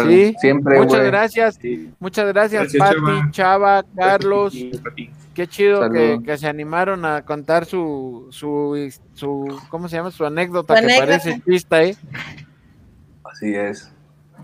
Órale, 0.00 0.28
Sí, 0.30 0.34
siempre, 0.40 0.80
Muchas 0.80 1.04
gracias. 1.06 1.58
Sí. 1.60 1.90
Muchas 2.00 2.26
gracias, 2.28 2.72
Gracias, 2.72 2.80
Pati, 2.82 3.30
Chava. 3.30 3.30
Chava, 3.30 3.84
Carlos. 3.96 4.54
Pati. 4.82 5.10
Qué 5.34 5.46
chido 5.48 5.90
que, 5.90 6.36
se 6.38 6.46
animaron 6.46 7.04
a 7.04 7.22
contar 7.24 7.64
su, 7.66 8.28
su, 8.30 8.92
su, 9.14 9.60
¿cómo 9.68 9.88
se 9.88 9.96
llama? 9.96 10.10
Su 10.12 10.24
anécdota 10.24 10.74
que 10.74 10.78
anécdota. 10.80 11.06
parece 11.06 11.42
chista, 11.48 11.82
¿eh? 11.82 11.96
Así 13.24 13.54
es. 13.54 13.90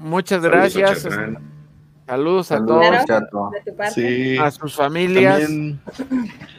Muchas 0.01 0.43
gracias. 0.43 1.07
Saludos 2.07 2.51
a 2.51 2.57
Saludos, 2.57 3.05
todos, 3.07 3.53
tu. 3.65 3.95
Sí. 3.95 4.37
a 4.39 4.51
sus 4.51 4.75
familias. 4.75 5.43
También 5.43 5.81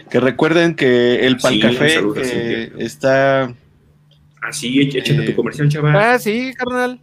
que 0.09 0.19
recuerden 0.21 0.75
que 0.75 1.25
el 1.25 1.39
Sí, 1.41 1.61
eh, 1.61 2.69
Cintia. 2.69 2.85
está 2.85 3.53
Ah, 4.43 4.51
sí, 4.51 4.73
éch- 4.79 4.95
échate 4.97 5.23
Eh, 5.23 5.29
tu 5.29 5.35
comercial, 5.35 5.69
chaval. 5.69 5.95
Ah, 5.95 6.17
sí, 6.19 6.53
carnal. 6.57 6.99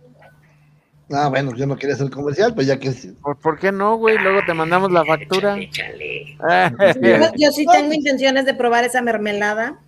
Ah, 1.10 1.28
bueno, 1.28 1.54
yo 1.56 1.66
no 1.66 1.76
quería 1.76 1.94
hacer 1.94 2.10
comercial, 2.10 2.54
pues 2.54 2.66
ya 2.66 2.78
que 2.78 2.92
¿Por, 3.22 3.38
por 3.38 3.58
qué 3.58 3.72
no, 3.72 3.96
güey? 3.96 4.18
Luego 4.18 4.40
te 4.46 4.52
mandamos 4.52 4.92
la 4.92 5.04
factura. 5.04 5.58
Échale. 5.58 6.36
Ah, 6.40 6.70
Bien. 7.00 7.20
Yo, 7.20 7.28
yo 7.36 7.52
sí 7.52 7.66
tengo 7.72 7.92
intenciones 7.92 8.44
de 8.44 8.54
probar 8.54 8.84
esa 8.84 9.02
mermelada. 9.02 9.80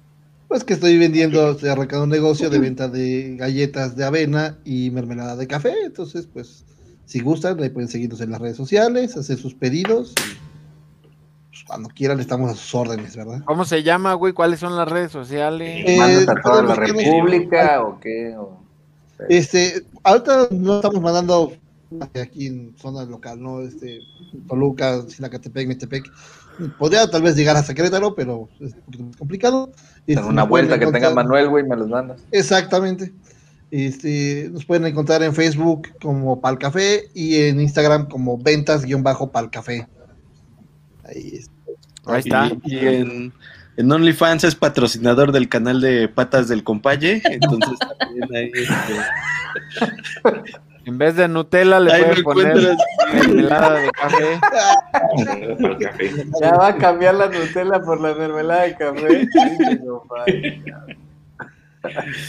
Pues 0.48 0.64
que 0.64 0.74
estoy 0.74 0.98
vendiendo, 0.98 1.52
estoy 1.52 1.68
arrancando 1.68 2.04
un 2.04 2.10
negocio 2.10 2.50
de 2.50 2.58
venta 2.58 2.88
de 2.88 3.36
galletas 3.38 3.94
de 3.94 4.04
avena 4.04 4.58
y 4.64 4.90
mermelada 4.90 5.36
de 5.36 5.46
café, 5.46 5.74
entonces 5.84 6.26
pues 6.26 6.64
Si 7.06 7.20
gustan, 7.20 7.62
ahí 7.62 7.68
pueden 7.70 7.88
seguirnos 7.88 8.20
en 8.20 8.30
las 8.32 8.40
redes 8.40 8.56
sociales, 8.56 9.16
hacer 9.16 9.36
sus 9.38 9.54
pedidos. 9.54 10.14
Pues, 11.50 11.64
cuando 11.66 11.88
quieran, 11.88 12.18
estamos 12.20 12.50
a 12.50 12.54
sus 12.54 12.74
órdenes, 12.74 13.14
¿verdad? 13.16 13.42
¿Cómo 13.44 13.64
se 13.64 13.82
llama, 13.82 14.14
güey? 14.14 14.32
¿Cuáles 14.32 14.58
son 14.60 14.74
las 14.76 14.88
redes 14.88 15.12
sociales? 15.12 15.84
Eh, 15.86 15.96
¿Mandas 15.98 16.28
a 16.28 16.40
toda 16.40 16.62
la 16.62 16.74
República 16.74 17.82
o 17.82 18.00
qué? 18.00 18.34
O- 18.36 18.58
Este, 19.28 19.84
ahorita 20.02 20.48
no 20.50 20.76
estamos 20.76 21.00
mandando 21.00 21.52
aquí 22.20 22.46
en 22.46 22.74
zona 22.76 23.04
local, 23.04 23.42
¿no? 23.42 23.60
Este, 23.62 24.00
Toluca, 24.48 25.02
Sinacatepec, 25.08 25.68
Metepec. 25.68 26.04
Podría 26.78 27.08
tal 27.10 27.22
vez 27.22 27.36
llegar 27.36 27.56
hasta 27.56 27.74
Querétaro, 27.74 28.14
pero 28.14 28.48
es 28.60 28.74
un 28.74 28.80
poquito 28.82 29.04
más 29.04 29.16
complicado. 29.16 29.72
Este, 30.06 30.12
En 30.12 30.18
una 30.20 30.42
nos 30.42 30.48
pueden 30.48 30.68
vuelta 30.68 30.78
que 30.78 30.86
tenga 30.92 31.08
encontrar- 31.08 31.14
Manuel, 31.14 31.48
güey, 31.48 31.64
me 31.64 31.76
los 31.76 31.88
mandas. 31.88 32.20
Exactamente. 32.30 33.12
Este, 33.70 34.48
nos 34.52 34.64
pueden 34.64 34.84
encontrar 34.86 35.22
en 35.22 35.34
Facebook 35.34 35.88
como 36.02 36.40
Palcafé 36.40 37.04
y 37.14 37.36
en 37.36 37.60
Instagram 37.60 38.08
como 38.08 38.36
ventas-palcafé. 38.36 39.86
Ahí 41.04 41.30
es. 41.38 41.50
Ahí 42.04 42.18
está. 42.20 42.50
Y, 42.64 42.74
y 42.74 42.78
en, 42.78 43.32
en 43.76 43.90
OnlyFans 43.92 44.44
es 44.44 44.54
patrocinador 44.54 45.32
del 45.32 45.48
canal 45.48 45.80
de 45.80 46.08
Patas 46.08 46.48
del 46.48 46.62
Compaye. 46.64 47.22
Entonces 47.24 47.78
también 47.98 48.36
ahí. 48.36 48.50
este, 48.54 48.72
En 50.86 50.98
vez 50.98 51.14
de 51.16 51.28
Nutella 51.28 51.78
le 51.80 51.92
ahí 51.92 52.02
pueden 52.02 52.16
me 52.18 52.22
poner 52.22 52.46
encuentras. 52.56 52.78
mermelada 53.12 53.80
de 53.80 53.90
café. 53.90 54.40
Ya 56.40 56.52
va 56.52 56.68
a 56.68 56.76
cambiar 56.76 57.14
la 57.14 57.28
Nutella 57.28 57.80
por 57.82 58.00
la 58.00 58.14
mermelada 58.14 58.62
de 58.62 58.76
café. 58.76 59.28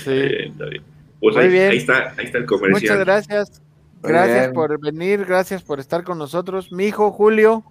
Sí. 0.06 0.12
Bien, 0.12 0.52
está 0.54 0.66
bien. 0.66 0.84
Pues 1.20 1.36
Muy 1.36 1.44
ahí, 1.46 1.52
bien. 1.52 1.72
ahí 1.72 1.78
está, 1.78 2.14
ahí 2.18 2.26
está 2.26 2.38
el 2.38 2.46
Muchas 2.46 2.60
comercial. 2.60 3.00
gracias. 3.00 3.62
Muy 4.02 4.12
Gracias 4.14 4.40
bien. 4.40 4.54
por 4.54 4.80
venir, 4.80 5.26
gracias 5.26 5.62
por 5.62 5.80
estar 5.82 6.04
con 6.06 6.18
nosotros. 6.18 6.72
Mi 6.72 6.86
hijo 6.86 7.12
Julio. 7.12 7.64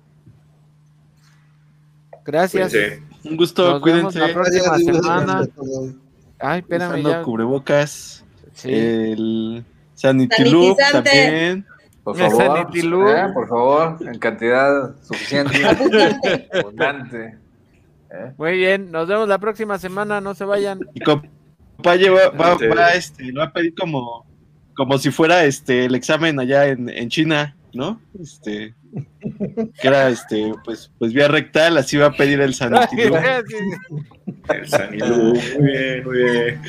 Gracias. 2.24 2.70
Cuídense. 2.70 3.02
Un 3.24 3.36
gusto, 3.36 3.62
Nos 3.72 3.82
vemos 3.82 4.12
cuídense. 4.14 4.18
la 4.18 4.32
próxima 4.34 4.78
semana. 4.78 5.42
Ay, 6.38 6.60
espérame 6.60 6.88
Usando 6.90 7.10
ya. 7.10 7.22
cubrebocas. 7.22 8.24
Sí. 8.54 8.68
El 8.72 9.64
Sanity 9.94 10.44
Loop 10.50 10.76
Sanitizante. 10.78 11.10
también. 11.10 11.66
Por 12.02 12.16
favor, 12.16 12.70
eh, 12.74 13.26
por 13.34 13.48
favor, 13.48 13.96
en 14.00 14.18
cantidad 14.18 14.94
suficiente, 15.02 15.62
Abundante. 16.54 17.38
¿eh? 18.10 18.32
Muy 18.38 18.56
bien, 18.56 18.90
nos 18.90 19.06
vemos 19.06 19.28
la 19.28 19.38
próxima 19.38 19.78
semana, 19.78 20.20
no 20.20 20.34
se 20.34 20.44
vayan. 20.46 20.80
Y 20.94 21.00
Compaye 21.00 22.08
va, 22.08 22.30
va, 22.30 22.56
va, 22.74 22.94
este, 22.94 23.30
lo 23.30 23.40
va 23.40 23.46
a 23.48 23.52
pedir 23.52 23.74
como, 23.74 24.24
como 24.74 24.96
si 24.98 25.10
fuera 25.10 25.44
este 25.44 25.84
el 25.84 25.94
examen 25.94 26.40
allá 26.40 26.68
en, 26.68 26.88
en 26.88 27.08
China, 27.10 27.54
¿no? 27.74 28.00
Este, 28.18 28.74
que 29.80 29.88
era 29.88 30.08
este, 30.08 30.52
pues, 30.64 30.90
pues 30.98 31.12
vía 31.12 31.28
rectal, 31.28 31.76
así 31.78 31.96
va 31.96 32.06
a 32.06 32.12
pedir 32.12 32.40
el 32.40 32.54
Sanity 32.54 32.96
Loop. 33.04 33.18
El 34.48 34.68
Sanilú. 34.68 35.34
Muy 35.58 35.72
bien, 35.72 36.04
muy 36.04 36.22
bien. 36.22 36.62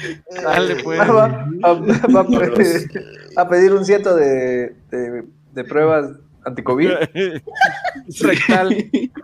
Dale, 0.44 0.76
pues. 0.84 1.00
Va, 1.00 1.06
va- 1.06 1.48
va 1.64 2.22
a 2.22 2.28
pedir, 2.54 3.04
a 3.38 3.50
pedir 3.50 3.74
un 3.74 3.86
ciento 3.86 4.16
de, 4.16 4.76
de, 4.92 5.24
de 5.54 5.64
pruebas 5.64 6.12
anticovid. 6.46 6.90
Rectal. 8.22 8.70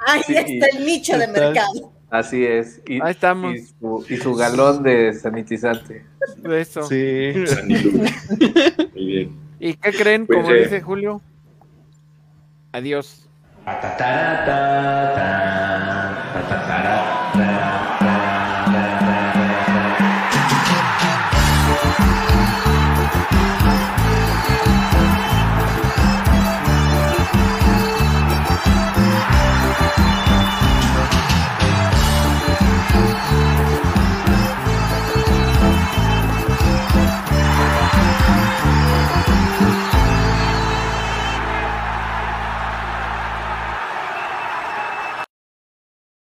Ahí 0.07 0.22
Sí. 0.26 0.36
está 0.36 0.65
el 0.78 0.86
nicho 0.86 1.18
de 1.18 1.28
mercado. 1.28 1.94
Así 2.10 2.45
es. 2.45 2.82
Y, 2.88 3.02
Ahí 3.02 3.11
estamos. 3.11 3.53
Y 3.56 3.60
su, 3.65 4.06
y 4.10 4.18
su 4.18 4.34
galón 4.36 4.82
de 4.84 5.14
sanitizante. 5.14 6.06
Eso. 6.49 6.84
Sí. 6.84 7.34
Sanilú. 7.45 7.91
Muy 8.95 9.06
bien. 9.06 9.32
¿Y 9.60 9.74
qué 9.74 9.91
creen? 9.91 10.26
Como 10.26 10.44
Cuídense. 10.44 10.64
dice 10.76 10.82
Julio. 10.82 11.22
Adiós. 12.73 13.27